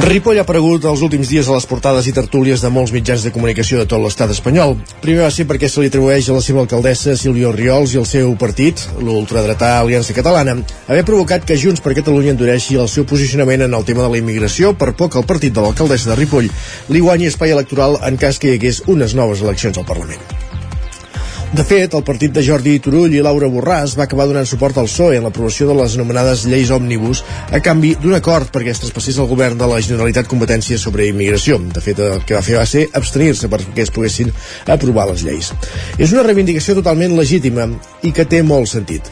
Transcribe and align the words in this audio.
Ripoll 0.00 0.38
ha 0.40 0.44
aparegut 0.46 0.86
els 0.88 1.02
últims 1.04 1.28
dies 1.28 1.48
a 1.50 1.52
les 1.52 1.66
portades 1.68 2.06
i 2.08 2.12
tertúlies 2.16 2.62
de 2.64 2.70
molts 2.72 2.92
mitjans 2.94 3.20
de 3.26 3.32
comunicació 3.34 3.82
de 3.82 3.86
tot 3.90 4.00
l'estat 4.00 4.32
espanyol. 4.32 4.72
Primer 5.02 5.26
va 5.26 5.30
ser 5.34 5.44
perquè 5.50 5.68
se 5.68 5.82
li 5.82 5.90
atribueix 5.92 6.30
a 6.30 6.36
la 6.38 6.40
seva 6.44 6.62
alcaldessa 6.64 7.18
Silvio 7.20 7.52
Riols 7.52 7.92
i 7.92 8.00
el 8.00 8.08
seu 8.08 8.32
partit, 8.40 8.80
l'ultradretà 9.04 9.74
Aliança 9.76 10.16
Catalana, 10.16 10.56
haver 10.88 11.04
provocat 11.04 11.44
que 11.44 11.58
Junts 11.60 11.84
per 11.84 11.92
Catalunya 11.98 12.32
endureixi 12.32 12.80
el 12.80 12.88
seu 12.88 13.04
posicionament 13.04 13.66
en 13.68 13.76
el 13.76 13.84
tema 13.84 14.06
de 14.06 14.14
la 14.14 14.22
immigració 14.22 14.72
per 14.72 14.94
poc 14.96 15.12
que 15.12 15.20
el 15.20 15.28
partit 15.28 15.52
de 15.52 15.66
l'alcaldessa 15.66 16.14
de 16.14 16.20
Ripoll 16.22 16.48
li 16.88 17.04
guanyi 17.04 17.28
espai 17.28 17.52
electoral 17.52 18.00
en 18.00 18.16
cas 18.16 18.40
que 18.40 18.48
hi 18.48 18.56
hagués 18.56 18.86
unes 18.88 19.12
noves 19.18 19.44
eleccions 19.44 19.76
al 19.76 19.88
Parlament. 19.90 20.49
De 21.50 21.64
fet, 21.66 21.90
el 21.98 22.04
partit 22.06 22.30
de 22.30 22.44
Jordi 22.46 22.76
Turull 22.78 23.10
i 23.16 23.22
Laura 23.26 23.48
Borràs 23.50 23.96
va 23.98 24.04
acabar 24.04 24.28
donant 24.30 24.46
suport 24.46 24.76
al 24.78 24.86
PSOE 24.86 25.16
en 25.18 25.24
l'aprovació 25.26 25.66
de 25.66 25.74
les 25.74 25.96
anomenades 25.98 26.44
lleis 26.46 26.70
òmnibus 26.70 27.24
a 27.50 27.58
canvi 27.58 27.96
d'un 27.98 28.14
acord 28.14 28.52
perquè 28.54 28.70
es 28.70 28.78
traspassés 28.78 29.18
al 29.18 29.26
govern 29.26 29.58
de 29.58 29.66
la 29.66 29.80
Generalitat 29.82 30.30
competències 30.30 30.78
sobre 30.86 31.08
immigració. 31.10 31.58
De 31.74 31.82
fet, 31.82 31.98
el 31.98 32.22
que 32.22 32.36
va 32.38 32.44
fer 32.46 32.54
va 32.60 32.68
ser 32.70 32.84
abstenir-se 32.94 33.50
perquè 33.50 33.82
es 33.82 33.90
poguessin 33.90 34.30
aprovar 34.70 35.08
les 35.10 35.26
lleis. 35.26 35.50
És 35.98 36.14
una 36.14 36.22
reivindicació 36.28 36.78
totalment 36.78 37.18
legítima 37.18 37.66
i 38.06 38.14
que 38.14 38.28
té 38.30 38.44
molt 38.46 38.70
sentit. 38.70 39.10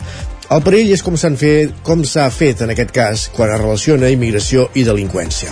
El 0.54 0.62
perill 0.62 0.94
és 0.94 1.02
com 1.02 1.18
s'han 1.18 1.34
fet, 1.42 1.74
com 1.82 2.06
s'ha 2.06 2.30
fet 2.30 2.62
en 2.62 2.70
aquest 2.70 2.94
cas 2.94 3.26
quan 3.34 3.50
es 3.50 3.58
relaciona 3.58 4.14
immigració 4.14 4.70
i 4.78 4.86
delinqüència. 4.86 5.50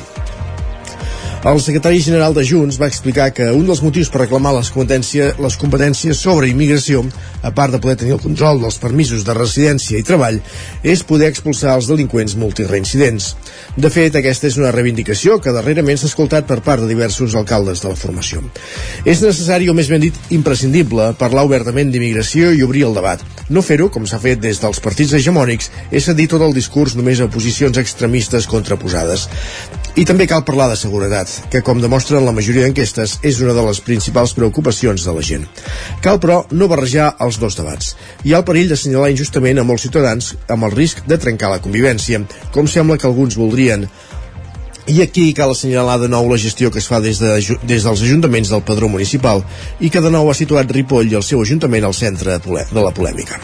El 1.45 1.61
secretari 1.61 2.01
general 2.01 2.35
de 2.35 2.43
Junts 2.49 2.79
va 2.81 2.89
explicar 2.91 3.29
que 3.31 3.45
un 3.55 3.67
dels 3.69 3.83
motius 3.85 4.09
per 4.11 4.23
reclamar 4.25 4.55
les 4.57 4.71
competències, 4.75 5.37
les 5.39 5.57
competències 5.61 6.19
sobre 6.19 6.49
immigració, 6.49 7.05
a 7.47 7.53
part 7.55 7.73
de 7.73 7.81
poder 7.83 7.97
tenir 8.01 8.17
el 8.17 8.23
control 8.23 8.61
dels 8.63 8.81
permisos 8.83 9.25
de 9.27 9.35
residència 9.37 10.01
i 10.01 10.07
treball, 10.07 10.41
és 10.83 11.05
poder 11.07 11.31
expulsar 11.31 11.77
els 11.77 11.87
delinqüents 11.91 12.35
multireincidents. 12.41 13.29
De 13.77 13.91
fet, 13.93 14.19
aquesta 14.19 14.51
és 14.51 14.59
una 14.59 14.73
reivindicació 14.75 15.39
que 15.43 15.55
darrerament 15.55 16.01
s'ha 16.01 16.11
escoltat 16.11 16.49
per 16.49 16.59
part 16.67 16.83
de 16.83 16.91
diversos 16.91 17.37
alcaldes 17.39 17.85
de 17.85 17.93
la 17.93 17.99
formació. 17.99 18.43
És 19.05 19.23
necessari, 19.23 19.71
o 19.71 19.77
més 19.77 19.91
ben 19.93 20.03
dit, 20.03 20.17
imprescindible, 20.35 21.13
parlar 21.21 21.47
obertament 21.47 21.93
d'immigració 21.93 22.51
i 22.57 22.65
obrir 22.67 22.87
el 22.89 22.97
debat. 22.97 23.23
No 23.49 23.63
fer-ho, 23.63 23.89
com 23.95 24.07
s'ha 24.09 24.21
fet 24.23 24.43
des 24.43 24.59
dels 24.63 24.83
partits 24.83 25.15
hegemònics, 25.15 25.71
és 25.91 26.09
cedir 26.09 26.27
tot 26.33 26.43
el 26.43 26.57
discurs 26.57 26.97
només 26.99 27.23
a 27.23 27.31
posicions 27.31 27.79
extremistes 27.79 28.49
contraposades. 28.51 29.29
I 29.97 30.05
també 30.05 30.27
cal 30.29 30.43
parlar 30.45 30.67
de 30.69 30.77
seguretat 30.77 31.31
que, 31.53 31.63
com 31.65 31.81
demostren 31.81 32.25
la 32.27 32.35
majoria 32.37 32.67
d'enquestes, 32.67 33.19
és 33.25 33.39
una 33.41 33.55
de 33.57 33.63
les 33.65 33.81
principals 33.81 34.35
preocupacions 34.37 35.07
de 35.07 35.15
la 35.17 35.23
gent. 35.25 35.47
Cal, 36.05 36.19
però, 36.21 36.43
no 36.53 36.69
barrejar 36.69 37.15
els 37.25 37.36
dos 37.43 37.57
debats. 37.59 37.95
Hi 38.25 38.35
ha 38.35 38.43
el 38.43 38.47
perill 38.49 38.69
d'assenyalar 38.73 39.13
injustament 39.13 39.61
a 39.61 39.67
molts 39.67 39.87
ciutadans 39.87 40.35
amb 40.49 40.69
el 40.69 40.77
risc 40.77 41.05
de 41.07 41.19
trencar 41.23 41.53
la 41.53 41.63
convivència, 41.65 42.23
com 42.55 42.69
sembla 42.71 42.99
que 43.01 43.09
alguns 43.09 43.39
voldrien, 43.39 43.89
i 44.87 45.01
aquí 45.03 45.33
cal 45.35 45.51
assenyalar 45.51 45.99
de 45.99 46.09
nou 46.09 46.29
la 46.31 46.39
gestió 46.39 46.71
que 46.71 46.79
es 46.79 46.87
fa 46.87 47.01
des, 47.03 47.19
de, 47.19 47.59
des 47.67 47.83
dels 47.83 48.03
ajuntaments 48.07 48.53
del 48.53 48.63
padró 48.63 48.89
municipal 48.89 49.43
i 49.83 49.91
que 49.91 50.03
de 50.03 50.13
nou 50.15 50.31
ha 50.31 50.39
situat 50.39 50.71
Ripoll 50.71 51.11
i 51.11 51.19
el 51.19 51.27
seu 51.27 51.43
ajuntament 51.43 51.89
al 51.89 51.97
centre 51.97 52.39
de 52.39 52.83
la 52.85 52.95
polèmica. 52.95 53.41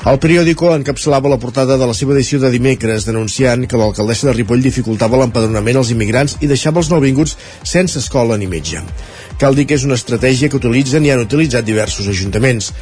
El 0.00 0.16
periòdico 0.16 0.70
encapçalava 0.72 1.28
la 1.28 1.36
portada 1.40 1.76
de 1.76 1.86
la 1.88 1.92
seva 1.96 2.14
edició 2.14 2.38
de 2.40 2.48
dimecres 2.52 3.04
denunciant 3.04 3.66
que 3.68 3.80
l'alcaldessa 3.80 4.30
de 4.30 4.32
Ripoll 4.36 4.62
dificultava 4.64 5.18
l'empadronament 5.20 5.80
als 5.80 5.90
immigrants 5.92 6.38
i 6.40 6.48
deixava 6.48 6.80
els 6.80 6.88
nouvinguts 6.92 7.36
sense 7.68 8.00
escola 8.00 8.38
ni 8.40 8.48
metge. 8.48 8.80
Cal 9.40 9.56
dir 9.56 9.64
que 9.64 9.78
és 9.78 9.86
una 9.88 9.96
estratègia 9.96 10.50
que 10.52 10.58
utilitzen 10.60 11.06
i 11.06 11.10
han 11.14 11.22
utilitzat 11.22 11.64
diversos 11.64 12.10
ajuntaments. 12.12 12.74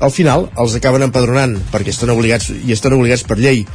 Al 0.00 0.12
final, 0.12 0.46
els 0.56 0.76
acaben 0.78 1.04
empadronant 1.04 1.58
perquè 1.72 1.92
estan 1.92 2.12
obligats 2.14 2.48
i 2.56 2.72
estan 2.72 2.96
obligats 2.96 3.24
per 3.28 3.36
llei. 3.36 3.66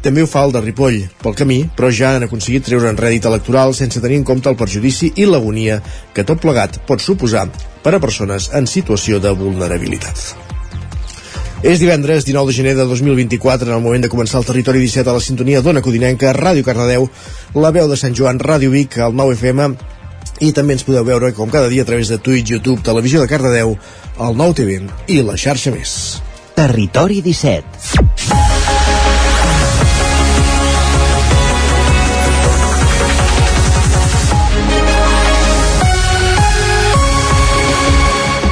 També 0.00 0.24
ho 0.24 0.28
fa 0.32 0.46
el 0.46 0.54
de 0.54 0.62
Ripoll, 0.64 1.02
pel 1.20 1.36
camí, 1.36 1.58
però 1.76 1.90
ja 1.92 2.14
han 2.16 2.24
aconseguit 2.24 2.72
en 2.72 2.96
rèdit 2.96 3.26
electoral 3.28 3.74
sense 3.74 4.00
tenir 4.00 4.16
en 4.16 4.24
compte 4.24 4.48
el 4.48 4.56
perjudici 4.56 5.12
i 5.16 5.26
l'agonia 5.28 5.82
que 6.14 6.24
tot 6.24 6.40
plegat 6.40 6.80
pot 6.88 7.04
suposar 7.04 7.50
per 7.84 7.94
a 7.94 8.00
persones 8.00 8.48
en 8.54 8.66
situació 8.66 9.20
de 9.20 9.32
vulnerabilitat. 9.36 10.48
És 11.60 11.78
divendres 11.78 12.24
19 12.24 12.48
de 12.48 12.56
gener 12.56 12.74
de 12.76 12.86
2024, 12.88 13.68
en 13.68 13.76
el 13.76 13.84
moment 13.84 14.00
de 14.00 14.08
començar 14.08 14.40
el 14.40 14.46
territori 14.48 14.80
17 14.80 15.10
a 15.10 15.12
la 15.12 15.20
sintonia 15.20 15.60
d'Ona 15.60 15.82
Codinenca, 15.84 16.32
Ràdio 16.32 16.64
Cardedeu, 16.64 17.10
la 17.60 17.70
veu 17.76 17.88
de 17.88 18.00
Sant 18.00 18.16
Joan, 18.16 18.40
Ràdio 18.40 18.72
Vic, 18.72 18.96
el 18.96 19.12
9 19.12 19.36
FM, 19.36 19.74
i 20.38 20.52
també 20.56 20.78
ens 20.78 20.86
podeu 20.86 21.04
veure 21.04 21.32
com 21.36 21.50
cada 21.50 21.68
dia 21.68 21.82
a 21.82 21.88
través 21.88 22.08
de 22.08 22.18
Twitch, 22.18 22.54
YouTube, 22.54 22.84
Televisió 22.86 23.20
de 23.20 23.28
Cardedeu, 23.28 23.76
el 24.20 24.36
9 24.36 24.58
TV 24.62 24.80
i 25.08 25.22
la 25.26 25.36
xarxa 25.36 25.74
més. 25.74 26.20
Territori 26.56 27.22
17 27.24 28.40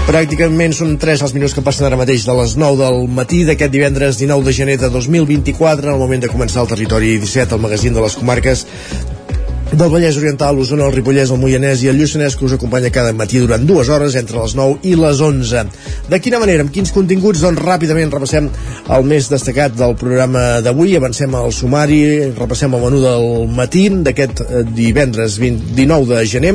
Pràcticament 0.08 0.72
són 0.72 0.94
3 0.96 1.20
els 1.20 1.34
minuts 1.36 1.52
que 1.52 1.60
passen 1.60 1.84
ara 1.84 1.98
mateix 2.00 2.22
de 2.24 2.32
les 2.38 2.54
9 2.56 2.78
del 2.80 3.02
matí 3.12 3.42
d'aquest 3.44 3.74
divendres 3.74 4.16
19 4.16 4.46
de 4.46 4.54
gener 4.56 4.76
de 4.80 4.88
2024, 4.88 5.84
en 5.84 5.92
el 5.92 6.00
moment 6.00 6.24
de 6.24 6.30
començar 6.32 6.62
el 6.62 6.70
territori 6.70 7.18
17, 7.20 7.52
el 7.58 7.60
magazín 7.60 7.92
de 7.92 8.00
les 8.00 8.16
comarques 8.16 8.64
del 9.72 9.90
Vallès 9.92 10.16
Oriental, 10.16 10.56
l'Osona, 10.56 10.86
el 10.88 10.94
Ripollès, 10.94 11.28
el 11.28 11.40
Moianès 11.42 11.82
i 11.84 11.90
el 11.90 11.98
Lluçanès, 12.00 12.38
que 12.38 12.46
us 12.46 12.54
acompanya 12.56 12.88
cada 12.94 13.12
matí 13.12 13.40
durant 13.42 13.66
dues 13.68 13.90
hores, 13.92 14.14
entre 14.16 14.40
les 14.40 14.54
9 14.56 14.78
i 14.88 14.94
les 14.96 15.20
11. 15.20 15.64
De 16.08 16.20
quina 16.24 16.40
manera, 16.40 16.64
amb 16.64 16.72
quins 16.72 16.92
continguts? 16.94 17.42
Doncs 17.44 17.60
ràpidament 17.60 18.14
repassem 18.14 18.48
el 18.96 19.04
més 19.10 19.28
destacat 19.28 19.76
del 19.76 19.92
programa 20.00 20.62
d'avui, 20.64 20.96
avancem 20.96 21.36
al 21.36 21.52
sumari, 21.52 22.00
repassem 22.38 22.78
el 22.78 22.84
menú 22.86 23.02
del 23.04 23.28
matí 23.52 23.84
d'aquest 24.08 24.40
eh, 24.46 24.64
divendres 24.72 25.36
20, 25.42 25.74
19 25.76 26.14
de 26.14 26.24
gener, 26.32 26.54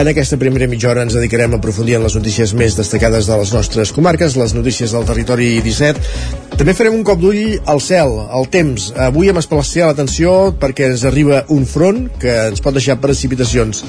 en 0.00 0.08
aquesta 0.10 0.38
primera 0.40 0.66
mitja 0.66 0.88
hora 0.90 1.04
ens 1.06 1.14
dedicarem 1.14 1.52
a 1.54 1.58
aprofundir 1.60 1.94
en 1.98 2.02
les 2.02 2.16
notícies 2.16 2.54
més 2.58 2.74
destacades 2.74 3.28
de 3.30 3.36
les 3.38 3.52
nostres 3.54 3.92
comarques, 3.94 4.34
les 4.34 4.54
notícies 4.56 4.90
del 4.90 5.06
territori 5.06 5.60
17. 5.62 6.56
També 6.58 6.74
farem 6.74 6.96
un 6.96 7.04
cop 7.06 7.20
d'ull 7.22 7.60
al 7.70 7.82
cel, 7.84 8.16
al 8.26 8.48
temps. 8.50 8.90
Avui 9.06 9.30
amb 9.30 9.38
especial 9.38 9.92
atenció 9.92 10.54
perquè 10.58 10.90
ens 10.90 11.06
arriba 11.06 11.44
un 11.54 11.62
front 11.68 12.08
que 12.18 12.34
ens 12.50 12.64
pot 12.64 12.74
deixar 12.74 12.98
precipitacions 13.02 13.84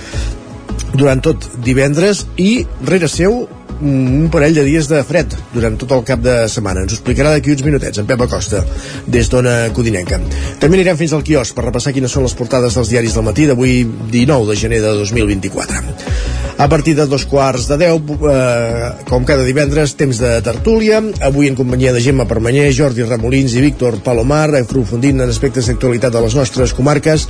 durant 0.93 1.25
tot 1.25 1.49
divendres 1.65 2.25
i 2.37 2.65
rere 2.85 3.09
seu 3.09 3.45
un 3.81 4.29
parell 4.31 4.55
de 4.55 4.63
dies 4.67 4.87
de 4.91 5.01
fred 5.07 5.35
durant 5.53 5.75
tot 5.81 5.91
el 5.95 6.05
cap 6.07 6.21
de 6.23 6.37
setmana. 6.51 6.85
Ens 6.85 6.93
ho 6.93 6.99
explicarà 6.99 7.33
d'aquí 7.33 7.55
uns 7.55 7.65
minutets 7.65 8.01
en 8.01 8.07
Pep 8.09 8.25
Acosta, 8.27 8.63
des 9.07 9.29
d'Ona 9.31 9.57
Codinenca. 9.75 10.21
També 10.61 10.79
anirem 10.79 10.99
fins 10.99 11.15
al 11.15 11.25
quios 11.27 11.53
per 11.55 11.67
repassar 11.67 11.95
quines 11.95 12.11
són 12.11 12.27
les 12.27 12.37
portades 12.37 12.77
dels 12.77 12.93
diaris 12.93 13.17
del 13.17 13.27
matí 13.27 13.49
d'avui 13.49 13.83
19 14.15 14.49
de 14.51 14.57
gener 14.65 14.81
de 14.85 14.95
2024. 15.03 16.34
A 16.57 16.69
partir 16.69 16.95
de 16.95 17.05
dos 17.05 17.25
quarts 17.27 17.67
de 17.67 17.75
deu, 17.75 17.97
eh, 17.99 18.91
com 19.09 19.25
cada 19.27 19.43
divendres, 19.43 19.95
temps 19.99 20.21
de 20.23 20.29
tertúlia. 20.41 21.01
Avui 21.19 21.49
en 21.49 21.55
companyia 21.55 21.91
de 21.91 21.99
Gemma 21.99 22.27
Permanyer, 22.29 22.71
Jordi 22.71 23.03
Ramolins 23.03 23.57
i 23.59 23.63
Víctor 23.65 23.99
Palomar, 23.99 24.55
aprofundint 24.55 25.19
en 25.19 25.29
aspectes 25.29 25.67
d'actualitat 25.67 26.15
de 26.15 26.21
les 26.23 26.35
nostres 26.35 26.71
comarques. 26.73 27.27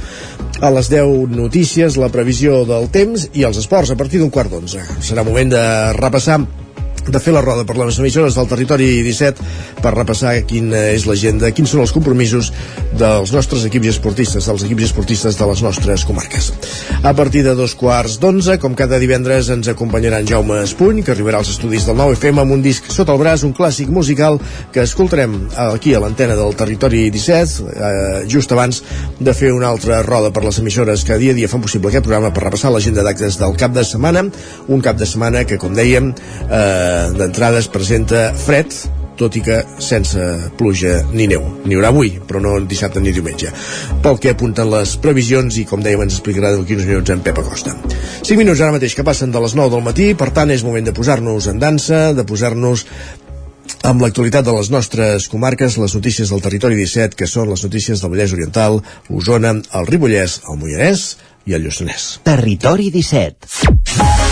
A 0.62 0.70
les 0.70 0.92
10 0.94 1.34
notícies, 1.34 1.98
la 1.98 2.12
previsió 2.14 2.62
del 2.70 2.86
temps 2.94 3.26
i 3.34 3.48
els 3.50 3.58
esports 3.58 3.90
a 3.90 3.98
partir 3.98 4.22
d'un 4.22 4.30
quart 4.30 4.54
d'onze. 4.54 4.86
Serà 5.02 5.26
moment 5.26 5.50
de 5.58 5.66
repassar 5.98 6.44
de 7.08 7.22
fer 7.22 7.34
la 7.36 7.44
roda 7.44 7.66
per 7.68 7.78
les 7.78 8.00
emissores 8.02 8.36
del 8.38 8.48
territori 8.50 8.88
17 9.06 9.82
per 9.84 9.94
repassar 9.96 10.34
quina 10.50 10.88
és 10.94 11.06
l'agenda, 11.10 11.52
quins 11.56 11.72
són 11.72 11.84
els 11.84 11.94
compromisos 11.96 12.52
dels 12.98 13.34
nostres 13.36 13.66
equips 13.68 13.94
esportistes, 13.94 14.48
dels 14.48 14.66
equips 14.66 14.88
esportistes 14.90 15.38
de 15.38 15.50
les 15.50 15.62
nostres 15.66 16.06
comarques. 16.08 16.52
A 17.04 17.14
partir 17.14 17.44
de 17.46 17.56
dos 17.58 17.76
quarts 17.78 18.18
d'onze, 18.22 18.58
com 18.62 18.76
cada 18.78 19.00
divendres, 19.02 19.50
ens 19.54 19.70
acompanyarà 19.72 20.22
en 20.22 20.30
Jaume 20.30 20.62
Espuny, 20.64 21.04
que 21.06 21.14
arribarà 21.14 21.42
als 21.42 21.52
estudis 21.54 21.86
del 21.88 21.98
9FM 22.00 22.42
amb 22.44 22.56
un 22.58 22.64
disc 22.66 22.90
sota 22.92 23.14
el 23.14 23.22
braç, 23.22 23.46
un 23.46 23.54
clàssic 23.56 23.92
musical 23.94 24.40
que 24.74 24.86
escoltarem 24.86 25.38
aquí 25.68 25.94
a 25.96 26.02
l'antena 26.04 26.38
del 26.40 26.56
territori 26.58 27.10
17, 27.14 27.70
eh, 27.76 28.24
just 28.32 28.52
abans 28.56 28.82
de 29.20 29.34
fer 29.34 29.52
una 29.54 29.70
altra 29.70 30.02
roda 30.04 30.32
per 30.34 30.44
les 30.46 30.60
emissores 30.60 31.04
que 31.06 31.20
dia 31.22 31.36
a 31.36 31.38
dia 31.38 31.52
fan 31.52 31.64
possible 31.64 31.92
aquest 31.92 32.08
programa 32.08 32.34
per 32.34 32.46
repassar 32.48 32.72
l'agenda 32.74 33.04
d'actes 33.06 33.40
del 33.42 33.56
cap 33.60 33.76
de 33.76 33.84
setmana, 33.86 34.26
un 34.68 34.82
cap 34.82 34.98
de 34.98 35.08
setmana 35.10 35.46
que, 35.46 35.60
com 35.62 35.76
dèiem, 35.76 36.12
eh, 36.50 36.95
d'entrada 37.16 37.62
es 37.62 37.70
presenta 37.72 38.30
fred, 38.38 38.74
tot 39.16 39.36
i 39.40 39.42
que 39.44 39.62
sense 39.80 40.22
pluja 40.60 41.00
ni 41.16 41.28
neu. 41.32 41.44
N'hi 41.66 41.78
haurà 41.78 41.92
avui, 41.94 42.14
però 42.28 42.42
no 42.44 42.56
dissabte 42.68 43.02
ni 43.04 43.14
diumenge. 43.16 43.52
Pel 44.04 44.20
que 44.22 44.34
apunten 44.36 44.70
les 44.72 44.96
previsions 45.02 45.60
i, 45.62 45.66
com 45.70 45.84
dèiem, 45.84 46.04
ens 46.06 46.18
explicarà 46.18 46.52
d'aquí 46.54 46.78
uns 46.78 46.88
minuts 46.90 47.14
en 47.16 47.24
Pep 47.26 47.40
Acosta. 47.42 47.76
5 48.22 48.40
minuts 48.42 48.62
ara 48.62 48.76
mateix 48.76 48.96
que 48.98 49.06
passen 49.08 49.32
de 49.32 49.44
les 49.44 49.56
9 49.56 49.72
del 49.76 49.86
matí, 49.86 50.10
per 50.20 50.32
tant 50.36 50.52
és 50.52 50.66
moment 50.68 50.86
de 50.86 50.96
posar-nos 50.96 51.48
en 51.52 51.62
dansa, 51.62 52.10
de 52.18 52.28
posar-nos 52.28 52.86
amb 53.86 54.02
l'actualitat 54.02 54.46
de 54.46 54.54
les 54.56 54.70
nostres 54.74 55.30
comarques, 55.30 55.78
les 55.82 55.96
notícies 55.98 56.30
del 56.34 56.42
territori 56.42 56.78
17, 56.80 57.18
que 57.18 57.30
són 57.30 57.50
les 57.54 57.64
notícies 57.66 58.02
del 58.02 58.14
Vallès 58.14 58.34
Oriental, 58.34 58.82
Osona, 59.10 59.56
el 59.80 59.90
Ripollès, 59.90 60.42
el 60.50 60.62
Moianès 60.62 61.08
i 61.46 61.58
el 61.58 61.66
Lluçanès. 61.66 62.16
Territori 62.26 62.92
17. 62.94 64.25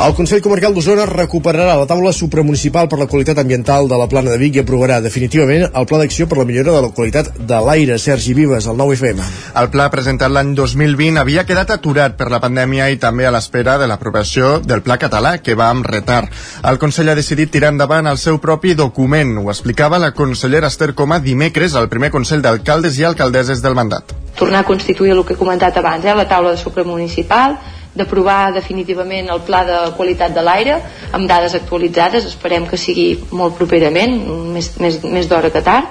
El 0.00 0.14
Consell 0.16 0.40
Comarcal 0.40 0.72
d'Osona 0.72 1.04
recuperarà 1.04 1.74
la 1.76 1.84
taula 1.84 2.08
supramunicipal 2.16 2.86
per 2.88 2.96
la 2.96 3.06
qualitat 3.06 3.36
ambiental 3.42 3.84
de 3.84 3.98
la 4.00 4.06
plana 4.08 4.30
de 4.32 4.38
Vic 4.40 4.54
i 4.56 4.60
aprovarà 4.62 4.96
definitivament 5.04 5.66
el 5.66 5.86
pla 5.90 5.98
d'acció 6.00 6.24
per 6.26 6.38
la 6.38 6.46
millora 6.48 6.72
de 6.72 6.78
la 6.86 6.88
qualitat 6.96 7.26
de 7.36 7.58
l'aire. 7.66 7.98
Sergi 8.00 8.32
Vives, 8.32 8.64
el 8.64 8.78
9 8.78 8.94
FM. 8.96 9.26
El 9.60 9.66
pla 9.74 9.90
presentat 9.92 10.32
l'any 10.32 10.54
2020 10.56 11.20
havia 11.20 11.44
quedat 11.44 11.74
aturat 11.74 12.14
per 12.16 12.30
la 12.32 12.40
pandèmia 12.40 12.86
i 12.88 12.96
també 13.02 13.26
a 13.28 13.32
l'espera 13.34 13.74
de 13.76 13.90
l'aprovació 13.90 14.54
del 14.64 14.80
pla 14.80 14.96
català, 14.96 15.34
que 15.44 15.52
va 15.54 15.68
amb 15.68 15.84
retard. 15.84 16.32
El 16.64 16.80
Consell 16.80 17.12
ha 17.12 17.18
decidit 17.18 17.52
tirar 17.52 17.74
endavant 17.74 18.08
el 18.08 18.16
seu 18.16 18.40
propi 18.40 18.72
document. 18.78 19.34
Ho 19.42 19.50
explicava 19.52 20.00
la 20.00 20.14
consellera 20.16 20.70
Esther 20.72 20.94
Coma 20.94 21.20
dimecres 21.20 21.76
al 21.76 21.90
primer 21.92 22.08
Consell 22.14 22.40
d'Alcaldes 22.40 22.96
i 22.96 23.04
Alcaldesses 23.04 23.60
del 23.60 23.76
mandat. 23.76 24.16
Tornar 24.40 24.64
a 24.64 24.68
constituir 24.72 25.12
el 25.12 25.26
que 25.28 25.36
he 25.36 25.42
comentat 25.44 25.76
abans, 25.76 26.08
eh, 26.08 26.16
la 26.16 26.24
taula 26.24 26.56
de 26.56 26.62
supramunicipal, 26.64 27.58
d'aprovar 27.94 28.52
definitivament 28.54 29.30
el 29.32 29.42
pla 29.46 29.64
de 29.66 29.78
qualitat 29.96 30.34
de 30.34 30.44
l'aire 30.46 30.76
amb 31.12 31.26
dades 31.28 31.56
actualitzades, 31.58 32.28
esperem 32.28 32.68
que 32.70 32.78
sigui 32.78 33.08
molt 33.30 33.56
properament, 33.58 34.14
més, 34.54 34.72
més, 34.78 35.00
més 35.02 35.28
d'hora 35.28 35.50
que 35.50 35.62
tard, 35.66 35.90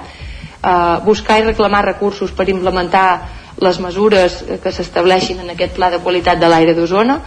uh, 0.62 1.00
buscar 1.04 1.40
i 1.40 1.46
reclamar 1.46 1.84
recursos 1.84 2.32
per 2.32 2.48
implementar 2.48 3.06
les 3.60 3.78
mesures 3.84 4.40
que 4.62 4.72
s'estableixin 4.72 5.42
en 5.44 5.52
aquest 5.52 5.74
pla 5.76 5.90
de 5.92 6.00
qualitat 6.00 6.40
de 6.40 6.48
l'aire 6.48 6.74
d'Osona 6.74 7.20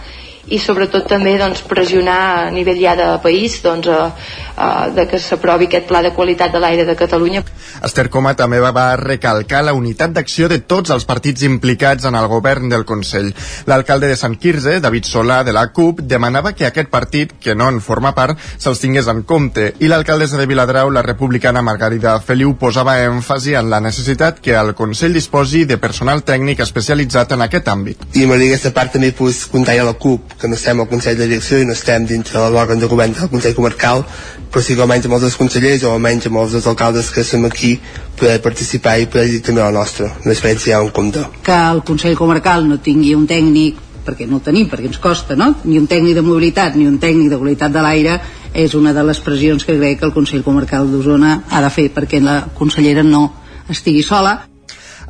i 0.52 0.58
sobretot 0.60 1.06
també 1.08 1.36
doncs, 1.40 1.62
pressionar 1.68 2.18
a 2.44 2.50
nivell 2.52 2.80
ja 2.80 2.94
de 2.98 3.06
país 3.24 3.56
doncs, 3.64 3.88
a, 3.88 4.10
a, 4.56 4.68
de 4.94 5.06
que 5.08 5.20
s'aprovi 5.20 5.68
aquest 5.68 5.88
pla 5.88 6.02
de 6.04 6.12
qualitat 6.16 6.52
de 6.52 6.60
l'aire 6.60 6.84
de 6.84 6.96
Catalunya. 6.96 7.44
Esther 7.84 8.08
Coma 8.12 8.34
també 8.36 8.60
va 8.60 8.86
recalcar 9.00 9.62
la 9.64 9.74
unitat 9.74 10.12
d'acció 10.14 10.48
de 10.48 10.60
tots 10.60 10.92
els 10.94 11.06
partits 11.08 11.44
implicats 11.48 12.04
en 12.04 12.14
el 12.18 12.28
govern 12.28 12.68
del 12.68 12.84
Consell. 12.84 13.32
L'alcalde 13.66 14.08
de 14.10 14.18
Sant 14.20 14.36
Quirze, 14.40 14.78
David 14.84 15.08
Solà, 15.08 15.42
de 15.44 15.52
la 15.56 15.66
CUP, 15.72 16.02
demanava 16.04 16.52
que 16.52 16.68
aquest 16.68 16.90
partit, 16.92 17.34
que 17.40 17.54
no 17.54 17.68
en 17.72 17.80
forma 17.80 18.14
part, 18.14 18.38
se'ls 18.58 18.82
tingués 18.82 19.08
en 19.08 19.24
compte 19.24 19.72
i 19.80 19.88
l'alcaldessa 19.88 20.38
de 20.40 20.46
Viladrau, 20.50 20.90
la 20.90 21.02
republicana 21.02 21.64
Margarida 21.64 22.18
Feliu, 22.20 22.54
posava 22.60 22.98
èmfasi 23.04 23.56
en 23.58 23.70
la 23.72 23.80
necessitat 23.80 24.40
que 24.44 24.54
el 24.58 24.74
Consell 24.76 25.16
disposi 25.16 25.64
de 25.64 25.78
personal 25.80 26.22
tècnic 26.24 26.60
especialitzat 26.64 27.32
en 27.34 27.44
aquest 27.48 27.68
àmbit. 27.72 28.06
I 28.14 28.24
m'agradaria 28.24 28.54
aquesta 28.54 28.74
part 28.76 28.94
també 28.94 29.12
pues, 29.16 29.44
comptar 29.50 29.76
a 29.80 29.88
la 29.88 29.96
CUP 29.98 30.33
que 30.40 30.48
no 30.48 30.56
estem 30.58 30.80
al 30.80 30.88
Consell 30.88 31.16
de 31.18 31.28
Direcció 31.28 31.60
i 31.60 31.68
no 31.68 31.76
estem 31.76 32.06
dintre 32.06 32.40
de 32.40 32.50
l'òrgan 32.54 32.80
de 32.82 32.90
govern 32.90 33.14
del 33.16 33.30
Consell 33.32 33.56
Comarcal, 33.56 34.04
però 34.50 34.62
sí 34.62 34.76
que 34.76 34.84
almenys 34.84 35.08
amb 35.08 35.18
els 35.18 35.38
consellers 35.40 35.84
o 35.84 35.94
almenys 35.94 36.28
amb 36.30 36.42
els 36.42 36.66
alcaldes 36.66 37.10
que 37.14 37.24
som 37.24 37.44
aquí 37.48 37.78
poder 38.18 38.40
participar 38.42 38.98
i 39.00 39.08
poder 39.10 39.26
dir 39.30 39.42
també 39.42 39.62
la 39.62 39.72
nostra, 39.74 40.10
l'experiència 40.24 40.76
ja 40.76 40.82
en 40.82 40.92
compte. 40.94 41.24
Que 41.42 41.58
el 41.72 41.82
Consell 41.86 42.16
Comarcal 42.18 42.68
no 42.68 42.78
tingui 42.78 43.14
un 43.18 43.26
tècnic 43.30 43.82
perquè 44.04 44.28
no 44.28 44.38
el 44.38 44.44
tenim, 44.44 44.68
perquè 44.68 44.90
ens 44.90 45.00
costa, 45.00 45.34
no? 45.36 45.54
Ni 45.64 45.78
un 45.80 45.88
tècnic 45.88 46.18
de 46.18 46.24
mobilitat 46.24 46.76
ni 46.76 46.86
un 46.86 46.98
tècnic 47.00 47.30
de 47.32 47.40
qualitat 47.40 47.72
de 47.72 47.84
l'aire 47.84 48.18
és 48.52 48.74
una 48.76 48.92
de 48.92 49.02
les 49.02 49.20
pressions 49.24 49.64
que 49.64 49.78
crec 49.78 50.00
que 50.00 50.10
el 50.10 50.16
Consell 50.16 50.44
Comarcal 50.44 50.90
d'Osona 50.92 51.38
ha 51.48 51.62
de 51.64 51.70
fer 51.72 51.88
perquè 51.94 52.20
la 52.22 52.42
consellera 52.54 53.02
no 53.02 53.30
estigui 53.72 54.04
sola 54.04 54.42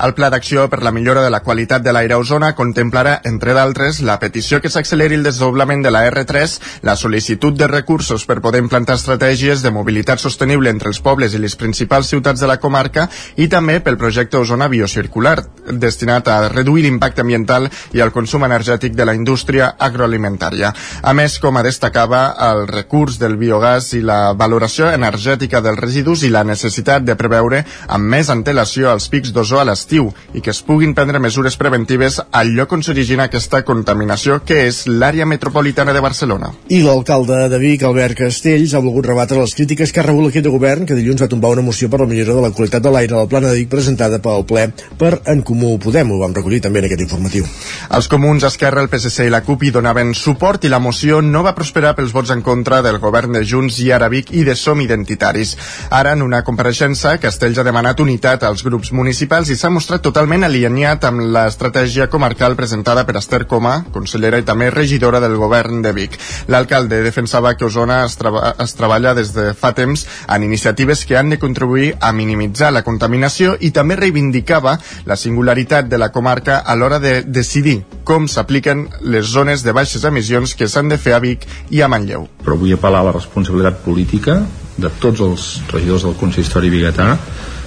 el 0.02 0.14
Pla 0.14 0.31
d'Acció 0.31 0.69
per 0.70 0.82
la 0.82 0.93
millora 0.93 1.23
de 1.23 1.31
la 1.31 1.43
qualitat 1.44 1.82
de 1.82 1.93
l'aire 1.93 2.17
a 2.17 2.19
Osona 2.23 2.55
contemplarà, 2.55 3.20
entre 3.25 3.55
d'altres, 3.55 4.00
la 4.02 4.19
petició 4.23 4.61
que 4.61 4.70
s'acceleri 4.70 5.19
el 5.19 5.26
desdoblament 5.26 5.85
de 5.85 5.93
la 5.94 6.05
R3, 6.11 6.58
la 6.82 6.96
sol·licitud 6.96 7.56
de 7.58 7.69
recursos 7.70 8.26
per 8.26 8.41
poder 8.44 8.62
implantar 8.62 8.96
estratègies 8.99 9.62
de 9.62 9.73
mobilitat 9.75 10.23
sostenible 10.23 10.70
entre 10.70 10.91
els 10.93 11.00
pobles 11.00 11.35
i 11.35 11.43
les 11.43 11.56
principals 11.56 12.11
ciutats 12.11 12.41
de 12.41 12.50
la 12.50 12.58
comarca 12.62 13.08
i 13.37 13.49
també 13.49 13.81
pel 13.81 13.99
projecte 13.99 14.38
Osona 14.38 14.69
Biocircular, 14.69 15.37
destinat 15.70 16.29
a 16.29 16.38
reduir 16.49 16.85
l'impacte 16.85 17.23
ambiental 17.23 17.70
i 17.93 18.02
el 18.05 18.12
consum 18.12 18.44
energètic 18.44 18.94
de 18.94 19.05
la 19.05 19.14
indústria 19.14 19.75
agroalimentària. 19.79 20.75
A 21.02 21.14
més, 21.14 21.38
com 21.43 21.55
destacava, 21.64 22.35
el 22.50 22.67
recurs 22.69 23.19
del 23.20 23.37
biogàs 23.41 23.93
i 23.99 24.02
la 24.05 24.35
valoració 24.37 24.91
energètica 24.93 25.62
dels 25.64 25.81
residus 25.81 26.25
i 26.25 26.32
la 26.35 26.44
necessitat 26.44 27.05
de 27.06 27.17
preveure 27.17 27.62
amb 27.88 28.11
més 28.11 28.31
antelació 28.32 28.91
els 28.93 29.08
pics 29.12 29.32
d'ozó 29.35 29.61
a 29.62 29.69
les 29.70 29.83
l'estiu 29.84 30.08
i 30.34 30.40
que 30.40 30.50
es 30.50 30.62
puguin 30.64 30.94
prendre 30.96 31.20
mesures 31.20 31.56
preventives 31.60 32.20
al 32.32 32.54
lloc 32.56 32.72
on 32.72 32.82
s'origina 32.82 33.28
aquesta 33.28 33.62
contaminació, 33.64 34.40
que 34.44 34.64
és 34.69 34.84
l'àrea 34.88 35.26
metropolitana 35.28 35.92
de 35.92 36.00
Barcelona. 36.00 36.50
I 36.72 36.81
l'alcalde 36.82 37.48
de 37.52 37.58
Vic, 37.60 37.84
Albert 37.84 38.19
Castells, 38.19 38.75
ha 38.75 38.82
volgut 38.82 39.06
rebatre 39.06 39.38
les 39.38 39.54
crítiques 39.54 39.92
que 39.92 40.00
ha 40.00 40.06
rebut 40.06 40.26
l'equip 40.26 40.44
de 40.44 40.52
govern 40.52 40.86
que 40.88 40.96
dilluns 40.96 41.20
va 41.22 41.28
tombar 41.28 41.52
una 41.52 41.62
moció 41.62 41.90
per 41.90 42.00
la 42.00 42.08
millora 42.08 42.34
de 42.34 42.44
la 42.46 42.52
qualitat 42.56 42.82
de 42.82 42.92
l'aire 42.94 43.14
a 43.14 43.25
la 43.25 43.31
plana 43.31 43.50
de 43.50 43.60
Vic 43.60 43.70
presentada 43.70 44.20
pel 44.25 44.46
ple 44.48 44.66
per 44.98 45.20
En 45.31 45.42
Comú 45.42 45.76
Podem. 45.78 46.10
Ho 46.10 46.20
vam 46.22 46.34
recollir 46.34 46.62
també 46.64 46.81
en 46.81 46.88
aquest 46.88 47.04
informatiu. 47.04 47.46
Els 47.94 48.08
comuns, 48.08 48.46
Esquerra, 48.48 48.82
el 48.82 48.90
PSC 48.92 49.28
i 49.28 49.34
la 49.34 49.42
CUP 49.44 49.66
hi 49.69 49.75
donaven 49.75 50.14
suport 50.16 50.64
i 50.64 50.72
la 50.72 50.81
moció 50.81 51.20
no 51.22 51.44
va 51.44 51.54
prosperar 51.54 51.94
pels 51.98 52.14
vots 52.14 52.32
en 52.32 52.42
contra 52.42 52.81
del 52.82 53.00
govern 53.02 53.36
de 53.36 53.44
Junts 53.44 53.81
i 53.84 53.90
ara 53.92 54.08
Vic 54.08 54.32
i 54.32 54.44
de 54.48 54.56
Som 54.56 54.81
Identitaris. 54.81 55.56
Ara, 55.90 56.14
en 56.16 56.25
una 56.25 56.42
compareixença, 56.44 57.19
Castells 57.20 57.60
ha 57.60 57.66
demanat 57.66 58.00
unitat 58.00 58.44
als 58.44 58.64
grups 58.64 58.92
municipals 58.92 59.50
i 59.50 59.58
s'ha 59.58 59.73
mostrat 59.74 60.04
totalment 60.06 60.46
alineat 60.46 61.04
amb 61.08 61.24
l'estratègia 61.34 62.06
comarcal 62.12 62.54
presentada 62.56 63.02
per 63.06 63.16
Esther 63.18 63.42
Coma, 63.50 63.74
consellera 63.94 64.38
i 64.38 64.46
també 64.46 64.70
regidora 64.70 65.20
del 65.22 65.36
govern 65.40 65.82
de 65.82 65.92
Vic. 65.96 66.16
L'alcalde 66.48 67.02
defensava 67.02 67.54
que 67.58 67.66
Osona 67.66 68.04
es, 68.06 68.16
treba 68.20 68.54
es 68.62 68.74
treballa 68.78 69.14
des 69.18 69.32
de 69.34 69.50
fa 69.58 69.72
temps 69.74 70.06
en 70.28 70.46
iniciatives 70.46 71.04
que 71.04 71.18
han 71.18 71.34
de 71.34 71.40
contribuir 71.42 71.94
a 72.00 72.12
minimitzar 72.12 72.70
la 72.72 72.84
contaminació 72.86 73.56
i 73.60 73.72
també 73.74 73.98
reivindicava 73.98 74.76
la 75.04 75.18
singularitat 75.18 75.90
de 75.90 75.98
la 75.98 76.12
comarca 76.14 76.60
a 76.60 76.76
l'hora 76.78 77.00
de 77.02 77.22
decidir 77.26 77.80
com 78.04 78.28
s'apliquen 78.28 78.86
les 79.02 79.26
zones 79.26 79.64
de 79.64 79.72
baixes 79.72 80.04
emissions 80.04 80.54
que 80.54 80.68
s'han 80.68 80.92
de 80.92 80.98
fer 80.98 81.16
a 81.16 81.22
Vic 81.24 81.48
i 81.70 81.82
a 81.82 81.88
Manlleu. 81.88 82.28
Però 82.44 82.58
vull 82.60 82.76
apel·lar 82.76 83.02
a 83.02 83.08
la 83.10 83.16
responsabilitat 83.16 83.82
política 83.84 84.42
de 84.76 84.90
tots 85.00 85.20
els 85.22 85.50
regidors 85.72 86.06
del 86.06 86.16
consistori 86.18 86.70
biguetà 86.70 87.14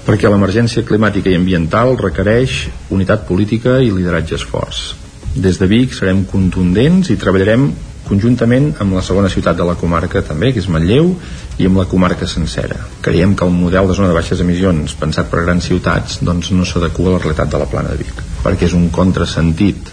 perquè 0.07 0.29
l'emergència 0.31 0.85
climàtica 0.87 1.27
i 1.27 1.35
ambiental 1.35 1.97
requereix 1.99 2.61
unitat 2.95 3.25
política 3.27 3.81
i 3.83 3.91
lideratges 3.91 4.45
forts. 4.47 4.93
Des 5.35 5.59
de 5.59 5.67
Vic 5.67 5.91
serem 5.93 6.23
contundents 6.31 7.11
i 7.11 7.17
treballarem 7.19 7.67
conjuntament 8.07 8.69
amb 8.79 8.95
la 8.95 9.03
segona 9.03 9.27
ciutat 9.27 9.57
de 9.59 9.65
la 9.67 9.75
comarca 9.75 10.21
també, 10.23 10.53
que 10.55 10.63
és 10.63 10.69
Manlleu, 10.71 11.11
i 11.59 11.67
amb 11.67 11.81
la 11.81 11.87
comarca 11.91 12.27
sencera. 12.29 12.79
Creiem 13.03 13.35
que 13.35 13.43
el 13.43 13.51
model 13.51 13.91
de 13.91 13.99
zona 13.99 14.07
de 14.13 14.15
baixes 14.15 14.39
emissions 14.39 14.95
pensat 14.95 15.27
per 15.27 15.43
grans 15.43 15.67
ciutats 15.67 16.21
doncs 16.23 16.53
no 16.55 16.63
s'adequa 16.63 17.09
a 17.11 17.17
la 17.17 17.21
realitat 17.25 17.51
de 17.51 17.59
la 17.59 17.67
plana 17.67 17.91
de 17.91 17.99
Vic, 18.05 18.23
perquè 18.45 18.71
és 18.71 18.79
un 18.79 18.87
contrasentit 18.95 19.91